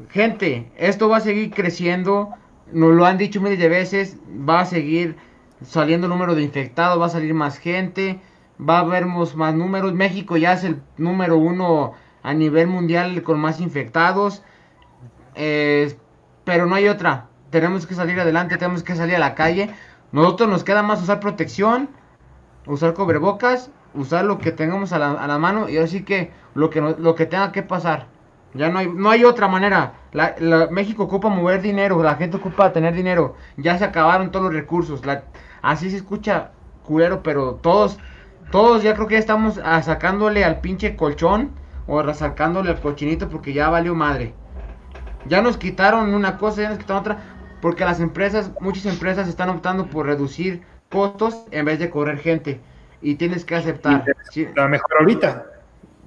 gente, 0.10 0.72
esto 0.78 1.10
va 1.10 1.18
a 1.18 1.22
seguir 1.22 1.52
creciendo. 1.52 2.32
Nos 2.72 2.94
lo 2.96 3.06
han 3.06 3.18
dicho 3.18 3.42
miles 3.42 3.60
de 3.60 3.70
veces. 3.70 4.18
Va 4.28 4.62
a 4.62 4.66
seguir 4.66 5.16
saliendo 5.62 6.08
número 6.08 6.36
de 6.36 6.44
infectados. 6.44 7.00
Va 7.02 7.08
a 7.08 7.10
salir 7.10 7.34
más 7.34 7.58
gente. 7.58 8.20
Va 8.60 8.78
a 8.78 8.82
haber 8.82 9.06
más 9.06 9.56
números. 9.56 9.94
México 9.94 10.38
ya 10.38 10.54
es 10.54 10.64
el 10.64 10.82
número 10.98 11.38
uno 11.38 11.94
a 12.24 12.34
nivel 12.34 12.68
mundial 12.68 13.24
con 13.24 13.40
más 13.40 13.60
infectados. 13.60 14.44
Eh, 15.36 15.96
pero 16.44 16.66
no 16.66 16.76
hay 16.76 16.88
otra. 16.88 17.28
Tenemos 17.50 17.86
que 17.88 17.96
salir 17.96 18.20
adelante. 18.20 18.58
Tenemos 18.58 18.84
que 18.84 18.96
salir 18.96 19.16
a 19.16 19.20
la 19.20 19.36
calle. 19.36 19.70
Nosotros 20.12 20.50
nos 20.50 20.64
queda 20.64 20.84
más 20.84 21.02
usar 21.02 21.20
protección 21.20 21.90
usar 22.66 22.94
cubrebocas, 22.94 23.72
usar 23.94 24.26
lo 24.26 24.40
que 24.40 24.52
tengamos 24.52 24.94
a 24.94 25.00
la, 25.00 25.12
a 25.12 25.28
la 25.28 25.38
mano 25.40 25.70
y 25.70 25.78
así 25.78 26.04
que 26.04 26.32
lo 26.56 26.70
que 26.70 26.82
no- 26.82 26.96
lo 26.98 27.16
que 27.16 27.26
tenga 27.26 27.52
que 27.52 27.64
pasar. 27.64 28.08
Ya 28.54 28.70
no 28.70 28.80
hay 28.80 28.88
no 28.88 29.10
hay 29.10 29.24
otra 29.26 29.48
manera. 29.48 29.94
La, 30.12 30.36
la- 30.40 30.68
México 30.68 31.04
ocupa 31.04 31.30
mover 31.30 31.62
dinero, 31.62 32.02
la 32.04 32.16
gente 32.16 32.38
ocupa 32.38 32.72
tener 32.74 32.94
dinero. 32.94 33.36
Ya 33.58 33.78
se 33.78 33.86
acabaron 33.86 34.32
todos 34.32 34.46
los 34.46 34.54
recursos. 34.54 35.06
La- 35.06 35.24
así 35.62 35.90
se 35.90 35.98
escucha 35.98 36.52
culero, 36.84 37.24
pero 37.24 37.56
todos 37.56 37.98
todos 38.52 38.84
ya 38.84 38.94
creo 38.94 39.08
que 39.08 39.16
ya 39.16 39.20
estamos 39.20 39.60
ah, 39.64 39.82
sacándole 39.82 40.44
al 40.46 40.60
pinche 40.62 40.96
colchón 40.96 41.52
o 41.88 42.14
sacándole 42.14 42.70
al 42.70 42.80
cochinito 42.80 43.28
porque 43.30 43.54
ya 43.54 43.70
valió 43.70 43.96
madre. 43.96 44.34
Ya 45.26 45.42
nos 45.42 45.58
quitaron 45.58 46.14
una 46.14 46.38
cosa, 46.38 46.62
ya 46.62 46.70
nos 46.70 46.78
quitaron 46.78 47.02
otra, 47.02 47.18
porque 47.62 47.86
las 47.86 48.00
empresas, 48.00 48.52
muchas 48.60 48.86
empresas 48.86 49.28
están 49.28 49.50
optando 49.50 49.88
por 49.88 50.06
reducir 50.06 50.62
costos 50.90 51.46
en 51.52 51.66
vez 51.66 51.80
de 51.80 51.90
correr 51.90 52.20
gente. 52.20 52.62
Y 53.02 53.16
tienes 53.16 53.44
que 53.46 53.56
aceptar. 53.56 54.06
La 54.56 54.68
mejor 54.68 54.90
ahorita. 55.00 55.46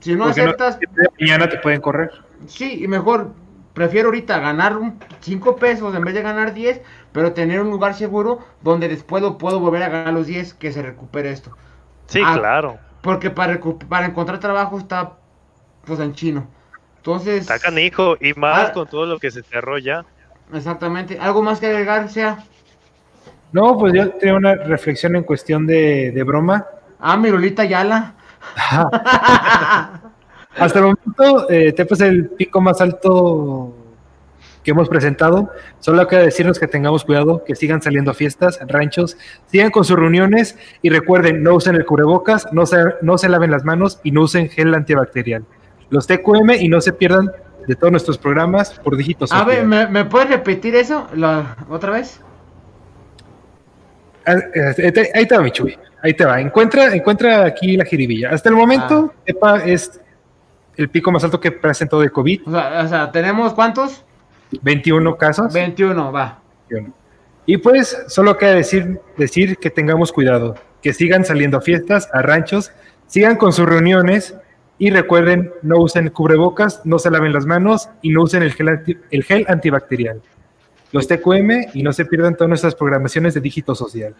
si 0.00 0.14
no 0.14 0.24
porque 0.24 0.42
no- 0.42 0.48
aceptas, 0.50 0.78
mañana 1.20 1.48
te 1.48 1.58
pueden 1.58 1.80
correr. 1.80 2.10
Sí, 2.46 2.82
y 2.84 2.88
mejor, 2.88 3.32
prefiero 3.74 4.08
ahorita 4.08 4.38
ganar 4.38 4.78
5 5.20 5.56
pesos 5.56 5.94
en 5.94 6.02
vez 6.04 6.14
de 6.14 6.22
ganar 6.22 6.54
10, 6.54 6.80
pero 7.12 7.32
tener 7.32 7.60
un 7.60 7.70
lugar 7.70 7.94
seguro 7.94 8.40
donde 8.62 8.88
después 8.88 9.22
lo 9.22 9.38
puedo 9.38 9.60
volver 9.60 9.82
a 9.82 9.88
ganar 9.88 10.14
los 10.14 10.26
10 10.26 10.54
que 10.54 10.72
se 10.72 10.82
recupere 10.82 11.30
esto. 11.30 11.50
Sí, 12.06 12.20
Ah. 12.24 12.34
claro. 12.38 12.78
Porque 13.02 13.30
para, 13.30 13.60
para 13.88 14.06
encontrar 14.06 14.40
trabajo 14.40 14.78
está 14.78 15.12
pues 15.84 16.00
en 16.00 16.12
chino. 16.14 16.46
Entonces, 16.96 17.42
Está 17.42 17.58
canijo 17.60 18.16
y 18.20 18.32
más 18.34 18.70
Ah. 18.70 18.72
con 18.72 18.88
todo 18.88 19.06
lo 19.06 19.18
que 19.18 19.30
se 19.30 19.42
cerró 19.42 19.78
ya. 19.78 20.04
exactamente. 20.52 21.18
¿Algo 21.20 21.42
más 21.42 21.60
que 21.60 21.66
agregar, 21.66 22.08
sea? 22.08 22.38
No, 23.52 23.78
pues 23.78 23.92
yo 23.94 24.10
tenía 24.10 24.34
una 24.34 24.54
reflexión 24.56 25.14
en 25.16 25.22
cuestión 25.22 25.66
de, 25.66 26.10
de 26.10 26.22
broma. 26.24 26.66
Ah, 26.98 27.16
mi 27.16 27.30
Lolita 27.30 27.64
Yala. 27.64 28.14
Hasta 30.58 30.78
el 30.78 30.84
momento, 30.84 31.50
eh, 31.50 31.72
Tepa 31.72 31.94
es 31.94 32.00
el 32.00 32.30
pico 32.30 32.60
más 32.60 32.80
alto 32.80 33.74
que 34.62 34.72
hemos 34.72 34.88
presentado. 34.88 35.50
Solo 35.78 36.06
queda 36.08 36.22
decirnos 36.22 36.58
que 36.58 36.66
tengamos 36.66 37.04
cuidado, 37.04 37.44
que 37.44 37.54
sigan 37.54 37.80
saliendo 37.80 38.10
a 38.10 38.14
fiestas, 38.14 38.58
ranchos, 38.66 39.16
sigan 39.46 39.70
con 39.70 39.84
sus 39.84 39.96
reuniones 39.96 40.58
y 40.82 40.90
recuerden, 40.90 41.42
no 41.42 41.54
usen 41.54 41.76
el 41.76 41.84
cubrebocas, 41.84 42.48
no 42.52 42.66
se, 42.66 42.76
no 43.00 43.16
se 43.16 43.28
laven 43.28 43.52
las 43.52 43.64
manos 43.64 44.00
y 44.02 44.10
no 44.10 44.22
usen 44.22 44.48
gel 44.48 44.74
antibacterial. 44.74 45.44
Los 45.90 46.08
TQM 46.08 46.50
y 46.58 46.68
no 46.68 46.80
se 46.80 46.92
pierdan 46.92 47.30
de 47.68 47.76
todos 47.76 47.92
nuestros 47.92 48.18
programas 48.18 48.70
por 48.70 48.96
dígitos. 48.96 49.30
A 49.32 49.44
ver, 49.44 49.64
¿me, 49.64 49.86
me 49.86 50.04
puedes 50.04 50.30
repetir 50.30 50.74
eso 50.74 51.06
la, 51.14 51.56
otra 51.68 51.92
vez? 51.92 52.20
Ah, 54.26 54.34
eh, 54.52 55.10
Ahí 55.14 55.26
te, 55.26 55.36
va, 55.36 55.42
mi 55.42 55.52
Chuy. 55.52 55.78
Ahí 56.02 56.12
te 56.14 56.24
va. 56.24 56.40
Encuentra, 56.40 56.92
encuentra 56.94 57.44
aquí 57.44 57.76
la 57.76 57.84
jiribilla. 57.84 58.30
Hasta 58.30 58.48
el 58.48 58.56
momento, 58.56 59.14
Tepa 59.24 59.64
es 59.64 60.00
el 60.76 60.88
pico 60.88 61.10
más 61.12 61.24
alto 61.24 61.40
que 61.40 61.50
presentó 61.52 62.00
de 62.00 62.10
COVID. 62.10 62.42
O 62.46 62.50
sea, 62.50 62.82
o 62.84 62.88
sea, 62.88 63.12
¿tenemos 63.12 63.54
cuántos? 63.54 64.04
21 64.62 65.16
casos. 65.16 65.52
21, 65.52 66.12
va. 66.12 66.40
Y 67.46 67.58
pues 67.58 68.04
solo 68.08 68.36
queda 68.36 68.52
decir, 68.54 69.00
decir 69.16 69.56
que 69.58 69.70
tengamos 69.70 70.12
cuidado, 70.12 70.56
que 70.82 70.92
sigan 70.92 71.24
saliendo 71.24 71.58
a 71.58 71.60
fiestas, 71.60 72.08
a 72.12 72.22
ranchos, 72.22 72.72
sigan 73.06 73.36
con 73.36 73.52
sus 73.52 73.66
reuniones 73.66 74.36
y 74.78 74.90
recuerden, 74.90 75.52
no 75.62 75.78
usen 75.78 76.10
cubrebocas, 76.10 76.82
no 76.84 76.98
se 76.98 77.10
laven 77.10 77.32
las 77.32 77.46
manos 77.46 77.88
y 78.02 78.10
no 78.10 78.22
usen 78.22 78.42
el 78.42 78.52
gel, 78.52 78.68
anti- 78.68 78.98
el 79.10 79.22
gel 79.24 79.46
antibacterial. 79.48 80.20
Los 80.92 81.08
TQM 81.08 81.70
y 81.74 81.82
no 81.82 81.92
se 81.92 82.04
pierdan 82.04 82.34
todas 82.34 82.48
nuestras 82.48 82.74
programaciones 82.74 83.34
de 83.34 83.40
dígito 83.40 83.74
social. 83.74 84.14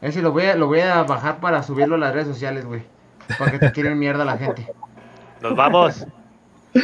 Ese 0.00 0.20
lo 0.22 0.32
voy 0.32 0.44
a, 0.46 0.56
lo 0.56 0.66
voy 0.66 0.80
a 0.80 1.02
bajar 1.04 1.38
para 1.40 1.62
subirlo 1.62 1.94
a 1.94 1.98
las 1.98 2.12
redes 2.12 2.26
sociales, 2.28 2.64
güey. 2.64 2.82
Para 3.38 3.52
que 3.52 3.58
te 3.58 3.70
tiren 3.70 3.98
mierda 3.98 4.24
la 4.24 4.36
gente. 4.36 4.66
Nos 5.42 5.56
vamos. 5.56 6.06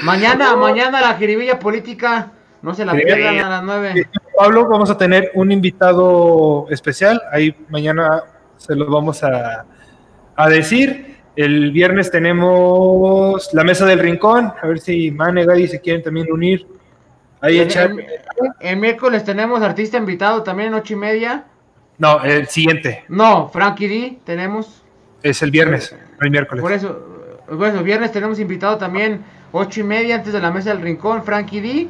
Mañana, 0.02 0.54
mañana 0.56 1.00
la 1.00 1.14
jiribilla 1.14 1.58
política. 1.58 2.32
No 2.60 2.74
se 2.74 2.84
la 2.84 2.92
Sí. 2.92 3.02
pierdan 3.04 3.38
a 3.38 3.48
las 3.48 3.62
9. 3.62 4.08
Pablo, 4.36 4.68
vamos 4.68 4.90
a 4.90 4.98
tener 4.98 5.30
un 5.34 5.52
invitado 5.52 6.66
especial. 6.70 7.22
Ahí 7.32 7.54
mañana 7.68 8.22
se 8.56 8.74
lo 8.74 8.90
vamos 8.90 9.22
a, 9.22 9.64
a 10.34 10.48
decir. 10.48 11.16
El 11.36 11.70
viernes 11.70 12.10
tenemos 12.10 13.48
la 13.54 13.62
mesa 13.62 13.86
del 13.86 14.00
rincón. 14.00 14.52
A 14.60 14.66
ver 14.66 14.80
si 14.80 15.12
Mane, 15.12 15.46
Gary 15.46 15.68
se 15.68 15.80
quieren 15.80 16.02
también 16.02 16.30
unir. 16.32 16.66
Ahí 17.40 17.58
El, 17.58 17.66
echar. 17.68 17.90
el- 17.92 18.06
el 18.60 18.76
miércoles 18.76 19.22
tenemos 19.24 19.62
artista 19.62 19.96
invitado 19.96 20.42
también, 20.42 20.74
ocho 20.74 20.94
y 20.94 20.96
media. 20.96 21.44
No, 21.98 22.20
el 22.24 22.48
siguiente. 22.48 23.04
No, 23.08 23.48
Frankie 23.48 23.86
D 23.88 24.18
tenemos. 24.24 24.82
Es 25.22 25.42
el 25.42 25.52
viernes, 25.52 25.94
el 26.20 26.30
miércoles. 26.30 26.60
Por 26.62 26.72
eso, 26.72 27.17
bueno, 27.50 27.82
viernes 27.82 28.12
tenemos 28.12 28.38
invitado 28.38 28.78
también 28.78 29.24
ocho 29.52 29.80
y 29.80 29.84
media 29.84 30.16
antes 30.16 30.32
de 30.32 30.40
la 30.40 30.50
mesa 30.50 30.70
del 30.70 30.82
rincón, 30.82 31.22
Frankie 31.22 31.60
D, 31.60 31.88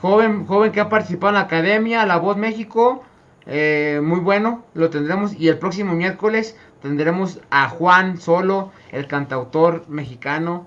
joven, 0.00 0.46
joven 0.46 0.72
que 0.72 0.80
ha 0.80 0.88
participado 0.88 1.30
en 1.30 1.34
la 1.34 1.40
academia, 1.42 2.04
La 2.06 2.16
Voz 2.16 2.36
México, 2.36 3.02
eh, 3.46 4.00
muy 4.02 4.20
bueno, 4.20 4.64
lo 4.74 4.90
tendremos 4.90 5.34
y 5.34 5.48
el 5.48 5.58
próximo 5.58 5.94
miércoles 5.94 6.56
tendremos 6.80 7.40
a 7.50 7.68
Juan 7.68 8.18
Solo, 8.18 8.72
el 8.90 9.06
cantautor 9.06 9.84
mexicano, 9.88 10.66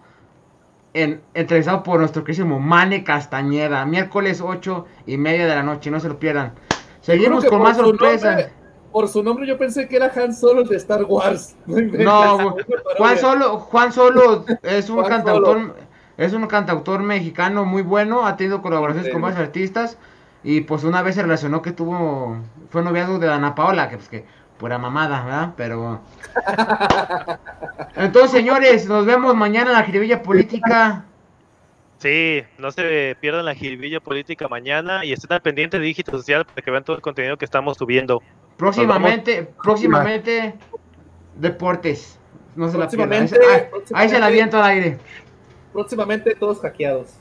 en, 0.94 1.22
entrevistado 1.34 1.84
por 1.84 2.00
nuestro 2.00 2.24
querísimo 2.24 2.60
Mane 2.60 3.04
Castañeda, 3.04 3.86
miércoles 3.86 4.40
ocho 4.42 4.86
y 5.06 5.18
media 5.18 5.46
de 5.46 5.56
la 5.56 5.64
noche, 5.64 5.92
no 5.92 6.00
se 6.00 6.08
lo 6.08 6.20
pierdan. 6.20 6.54
Seguimos 7.02 7.44
con 7.46 7.62
más 7.62 7.76
sorpresas. 7.78 8.24
nombre- 8.36 8.65
por 8.96 9.10
su 9.10 9.22
nombre 9.22 9.46
yo 9.46 9.58
pensé 9.58 9.90
que 9.90 9.98
era 9.98 10.10
Han 10.16 10.34
Solo 10.34 10.64
de 10.64 10.78
Star 10.78 11.04
Wars. 11.04 11.58
No. 11.68 12.56
Juan 12.98 13.18
Solo, 13.18 13.60
Juan 13.60 13.92
Solo 13.92 14.46
es 14.64 14.90
un 14.90 14.96
Juan 14.96 15.10
cantautor, 15.10 15.76
es 16.16 16.32
un 16.32 16.48
cantautor 16.48 17.02
mexicano 17.04 17.66
muy 17.66 17.82
bueno, 17.82 18.26
ha 18.26 18.38
tenido 18.38 18.62
colaboraciones 18.62 19.12
con 19.12 19.22
varios 19.22 19.42
artistas 19.42 19.98
y 20.46 20.62
pues 20.62 20.86
una 20.86 21.02
vez 21.02 21.16
se 21.16 21.24
relacionó 21.24 21.62
que 21.62 21.74
tuvo, 21.74 22.38
fue 22.70 22.84
noviazgo 22.84 23.20
de 23.20 23.30
Ana 23.30 23.54
Paola, 23.54 23.90
que 23.90 23.98
pues 23.98 24.08
que 24.08 24.24
pura 24.58 24.78
mamada, 24.78 25.26
¿verdad? 25.26 25.54
Pero 25.58 26.00
entonces 27.98 28.32
señores, 28.32 28.88
nos 28.88 29.06
vemos 29.06 29.36
mañana 29.36 29.72
en 29.72 29.78
la 29.78 29.84
jiribilla 29.84 30.24
política. 30.24 31.04
Sí, 31.98 32.44
no 32.58 32.72
se 32.72 33.18
pierdan 33.20 33.44
la 33.44 33.56
jiribilla 33.56 34.00
política 34.00 34.48
mañana 34.48 35.04
y 35.04 35.12
estén 35.12 35.34
al 35.34 35.42
pendiente 35.42 35.80
de 35.80 35.86
Dígito 35.86 36.12
Social 36.12 36.46
para 36.46 36.62
que 36.62 36.72
vean 36.72 36.86
todo 36.86 36.96
el 36.96 37.02
contenido 37.02 37.36
que 37.36 37.44
estamos 37.44 37.76
subiendo. 37.76 38.22
Próximamente, 38.58 39.50
próximamente 39.64 40.56
deportes. 41.36 42.18
No 42.56 42.70
se 42.70 42.78
la 42.78 42.88
pierdan. 42.88 43.12
Ahí, 43.12 43.28
Próximamente- 43.28 43.54
ahí- 43.54 43.60
ahí 43.60 43.70
se 43.70 43.70
la 43.70 43.70
próximamente- 43.70 44.26
aviento 44.26 44.58
al 44.58 44.64
aire. 44.66 44.98
Próximamente 45.74 46.36
todos 46.36 46.60
hackeados. 46.62 47.16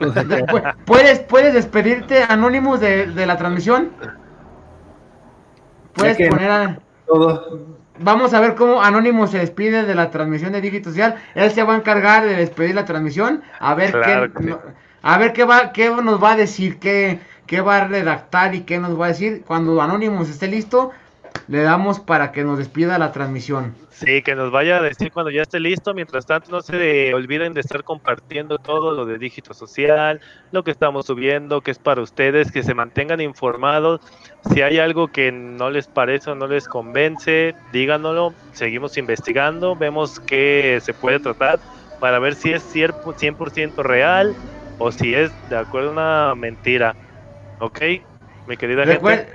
Pu- 0.00 0.74
¿Puedes, 0.86 1.18
puedes 1.20 1.52
despedirte, 1.52 2.22
Anonymous, 2.22 2.80
de, 2.80 3.06
de 3.08 3.26
la 3.26 3.36
transmisión? 3.36 3.90
Puedes 5.94 6.28
poner 6.28 6.50
a... 6.50 6.78
Todo. 7.06 7.76
Vamos 7.98 8.34
a 8.34 8.40
ver 8.40 8.54
cómo 8.54 8.82
Anonymous 8.82 9.30
se 9.30 9.38
despide 9.38 9.84
de 9.84 9.94
la 9.94 10.10
transmisión 10.10 10.52
de 10.52 10.60
Dígito 10.60 10.90
Social. 10.90 11.16
Él 11.34 11.50
se 11.50 11.62
va 11.62 11.74
a 11.74 11.76
encargar 11.76 12.24
de 12.24 12.34
despedir 12.36 12.74
la 12.74 12.84
transmisión. 12.84 13.42
A 13.58 13.74
ver 13.74 13.92
Claro 13.92 14.32
qué... 14.34 14.44
sí. 14.44 14.54
a 15.02 15.18
ver 15.18 15.32
qué 15.32 15.44
va, 15.44 15.72
qué 15.72 15.88
nos 15.90 16.22
va 16.22 16.32
a 16.32 16.36
decir, 16.36 16.78
qué, 16.78 17.20
qué 17.46 17.60
va 17.60 17.78
a 17.78 17.88
redactar 17.88 18.54
y 18.54 18.62
qué 18.62 18.78
nos 18.78 18.98
va 19.00 19.06
a 19.06 19.08
decir. 19.08 19.42
Cuando 19.46 19.80
Anonymous 19.80 20.28
esté 20.28 20.48
listo, 20.48 20.92
le 21.48 21.62
damos 21.62 22.00
para 22.00 22.32
que 22.32 22.44
nos 22.44 22.58
despida 22.58 22.98
la 22.98 23.12
transmisión. 23.12 23.74
Sí, 23.90 24.20
que 24.22 24.34
nos 24.34 24.50
vaya 24.50 24.76
a 24.76 24.82
decir 24.82 25.10
cuando 25.12 25.30
ya 25.30 25.42
esté 25.42 25.60
listo. 25.60 25.94
Mientras 25.94 26.26
tanto, 26.26 26.50
no 26.50 26.60
se 26.60 27.14
olviden 27.14 27.54
de 27.54 27.60
estar 27.60 27.84
compartiendo 27.84 28.58
todo 28.58 28.92
lo 28.92 29.06
de 29.06 29.18
dígito 29.18 29.54
social, 29.54 30.20
lo 30.52 30.64
que 30.64 30.70
estamos 30.70 31.06
subiendo, 31.06 31.60
que 31.60 31.70
es 31.70 31.78
para 31.78 32.02
ustedes, 32.02 32.50
que 32.50 32.62
se 32.62 32.74
mantengan 32.74 33.20
informados. 33.20 34.00
Si 34.52 34.62
hay 34.62 34.78
algo 34.78 35.08
que 35.08 35.32
no 35.32 35.70
les 35.70 35.86
parece 35.86 36.30
o 36.30 36.34
no 36.34 36.46
les 36.46 36.68
convence, 36.68 37.54
díganoslo. 37.72 38.34
Seguimos 38.52 38.98
investigando, 38.98 39.76
vemos 39.76 40.20
qué 40.20 40.78
se 40.82 40.92
puede 40.92 41.20
tratar 41.20 41.58
para 42.00 42.18
ver 42.18 42.34
si 42.34 42.52
es 42.52 42.74
100% 42.74 43.76
real 43.82 44.34
o 44.78 44.92
si 44.92 45.14
es 45.14 45.30
de 45.48 45.56
acuerdo 45.56 45.88
a 45.88 45.92
una 45.92 46.34
mentira. 46.34 46.94
¿Ok? 47.58 47.80
Mi 48.46 48.56
querida 48.56 48.84
gente. 48.84 49.28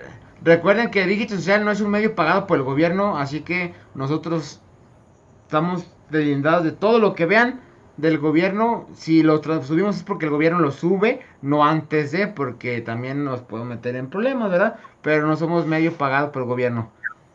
Recuerden 0.43 0.89
que 0.89 1.05
Dígito 1.05 1.35
Social 1.35 1.63
no 1.63 1.71
es 1.71 1.81
un 1.81 1.91
medio 1.91 2.15
pagado 2.15 2.47
por 2.47 2.57
el 2.57 2.63
gobierno, 2.63 3.17
así 3.17 3.41
que 3.41 3.73
nosotros 3.93 4.59
estamos 5.45 5.85
deslindados 6.09 6.63
de 6.63 6.71
todo 6.71 6.97
lo 6.99 7.13
que 7.13 7.27
vean 7.27 7.61
del 7.97 8.17
gobierno. 8.17 8.87
Si 8.95 9.21
lo 9.21 9.41
subimos 9.61 9.97
es 9.97 10.03
porque 10.03 10.25
el 10.25 10.31
gobierno 10.31 10.59
lo 10.59 10.71
sube, 10.71 11.21
no 11.43 11.63
antes 11.63 12.11
de, 12.11 12.27
porque 12.27 12.81
también 12.81 13.23
nos 13.23 13.41
podemos 13.41 13.69
meter 13.69 13.95
en 13.95 14.09
problemas, 14.09 14.49
¿verdad? 14.49 14.77
Pero 15.03 15.27
no 15.27 15.37
somos 15.37 15.67
medio 15.67 15.93
pagado 15.93 16.31
por 16.31 16.41
el 16.41 16.47
gobierno. 16.47 16.91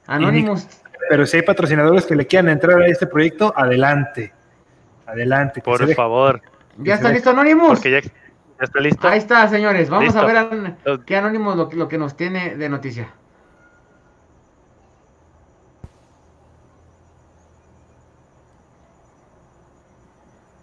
Anónimos. 0.09 0.67
Pero 1.09 1.27
si 1.27 1.37
hay 1.37 1.43
patrocinadores 1.45 2.07
que 2.07 2.17
le 2.17 2.27
quieran 2.27 2.49
entrar 2.49 2.81
a 2.81 2.87
este 2.89 3.07
proyecto, 3.07 3.53
adelante. 3.57 4.33
Adelante. 5.07 5.61
Por 5.61 5.95
favor. 5.95 6.43
¿Ya 6.79 6.95
está 6.97 7.13
listo 7.13 7.31
Anónimos? 7.31 7.79
Porque 7.79 7.91
ya 7.93 8.01
está 8.61 8.81
listo? 8.81 9.09
Ahí 9.09 9.19
está, 9.19 9.49
señores. 9.49 9.91
Vamos 9.91 10.15
a 10.17 10.25
ver 10.25 10.77
qué 11.05 11.17
anónimo 11.17 11.55
lo, 11.55 11.69
lo 11.73 11.89
que 11.89 11.99
nos 11.99 12.17
tiene 12.17 12.57
de 12.57 12.69
noticia. 12.69 13.13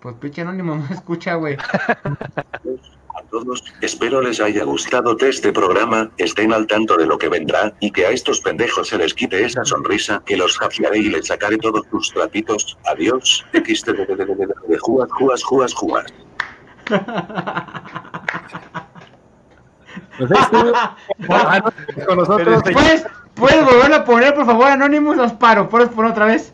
Pues 0.03 0.15
pinche 0.15 0.41
anónimo 0.41 0.76
no 0.76 0.86
escucha, 0.94 1.36
güey. 1.36 1.56
A 1.56 3.22
todos, 3.32 3.64
espero 3.80 4.22
les 4.22 4.41
haya 4.41 4.65
gustado 4.65 5.15
este 5.18 5.53
programa, 5.53 6.11
estén 6.18 6.52
al 6.52 6.68
tanto 6.68 6.98
de 6.98 7.06
lo 7.06 7.18
que 7.18 7.30
vendrá, 7.30 7.74
y 7.80 7.90
que 7.90 8.06
a 8.06 8.10
estos 8.10 8.41
pendejos 8.41 8.90
se 8.90 8.98
les 8.98 9.14
quite 9.14 9.45
esa 9.45 9.64
sonrisa, 9.64 10.22
que 10.26 10.36
los 10.36 10.57
hackearé 10.57 10.98
y 10.98 11.10
les 11.10 11.28
sacaré 11.28 11.57
todos 11.57 11.86
sus 11.90 12.11
trapitos. 12.11 12.78
Adiós, 12.86 13.45
XT 13.53 13.91
de 14.68 14.78
jugas, 14.80 15.10
jugas, 15.14 15.44
jugas, 15.44 15.74
jugas. 15.74 16.14
Con 22.05 22.18
nosotros. 22.18 22.64
¿Puedes, 22.64 23.05
¿Puedes 23.35 23.65
volver 23.65 23.93
a 23.93 24.05
poner, 24.05 24.34
por 24.35 24.45
favor, 24.45 24.68
Anonymous? 24.68 25.18
Los 25.18 25.34
paro. 25.34 25.69
¿Puedes 25.69 25.89
poner 25.89 26.11
otra 26.11 26.26
vez? 26.26 26.53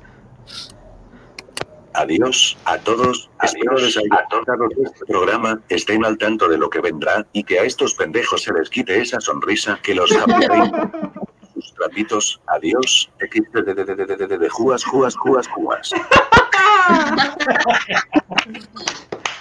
Adiós 1.94 2.58
a 2.66 2.78
todos. 2.78 3.30
Espero 3.44 3.76
les 3.78 3.98
haya 3.98 4.26
tocado 4.30 4.68
este 4.84 5.06
programa, 5.06 5.60
estén 5.70 6.06
al 6.06 6.18
tanto 6.18 6.48
de 6.48 6.58
lo 6.58 6.70
que 6.70 6.80
vendrá, 6.80 7.26
y 7.34 7.44
que 7.44 7.60
a 7.60 7.64
estos 7.64 7.94
pendejos 7.96 8.44
se 8.44 8.54
les 8.54 8.70
quite 8.70 9.02
esa 9.02 9.20
sonrisa, 9.20 9.80
que 9.84 9.96
los 9.96 10.10
sus 10.10 11.74
trapitos. 11.76 12.40
Adiós. 12.48 13.12
de 13.20 14.50
jugas, 14.50 14.84
jugas, 14.86 15.16
jugas, 15.18 15.48
jugas. 15.48 15.92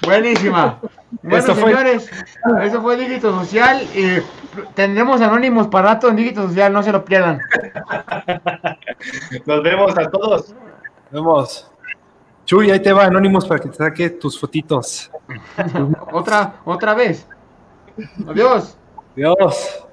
Buenísima. 0.08 0.80
Bueno, 1.22 1.54
señores, 1.54 2.10
eso 2.62 2.80
fue 2.80 2.96
Dígito 2.96 3.30
Social. 3.40 3.82
Y 3.94 4.22
tendremos 4.74 5.20
anónimos 5.20 5.66
para 5.68 5.90
rato 5.90 6.08
en 6.08 6.16
Dígito 6.16 6.48
Social, 6.48 6.72
no 6.72 6.82
se 6.82 6.92
lo 6.92 7.04
pierdan. 7.04 7.40
Nos 9.46 9.62
vemos 9.62 9.98
a 9.98 10.10
todos. 10.10 10.54
Nos 11.10 11.22
vemos. 11.22 11.70
Chuy, 12.46 12.70
ahí 12.70 12.80
te 12.80 12.90
va 12.90 13.04
Anónimos 13.04 13.46
para 13.46 13.60
que 13.60 13.68
te 13.68 13.76
saque 13.76 14.08
tus 14.08 14.40
fotitos. 14.40 15.10
otra, 16.10 16.54
otra 16.64 16.94
vez. 16.94 17.28
Adiós. 18.26 18.78
Adiós. 19.12 19.84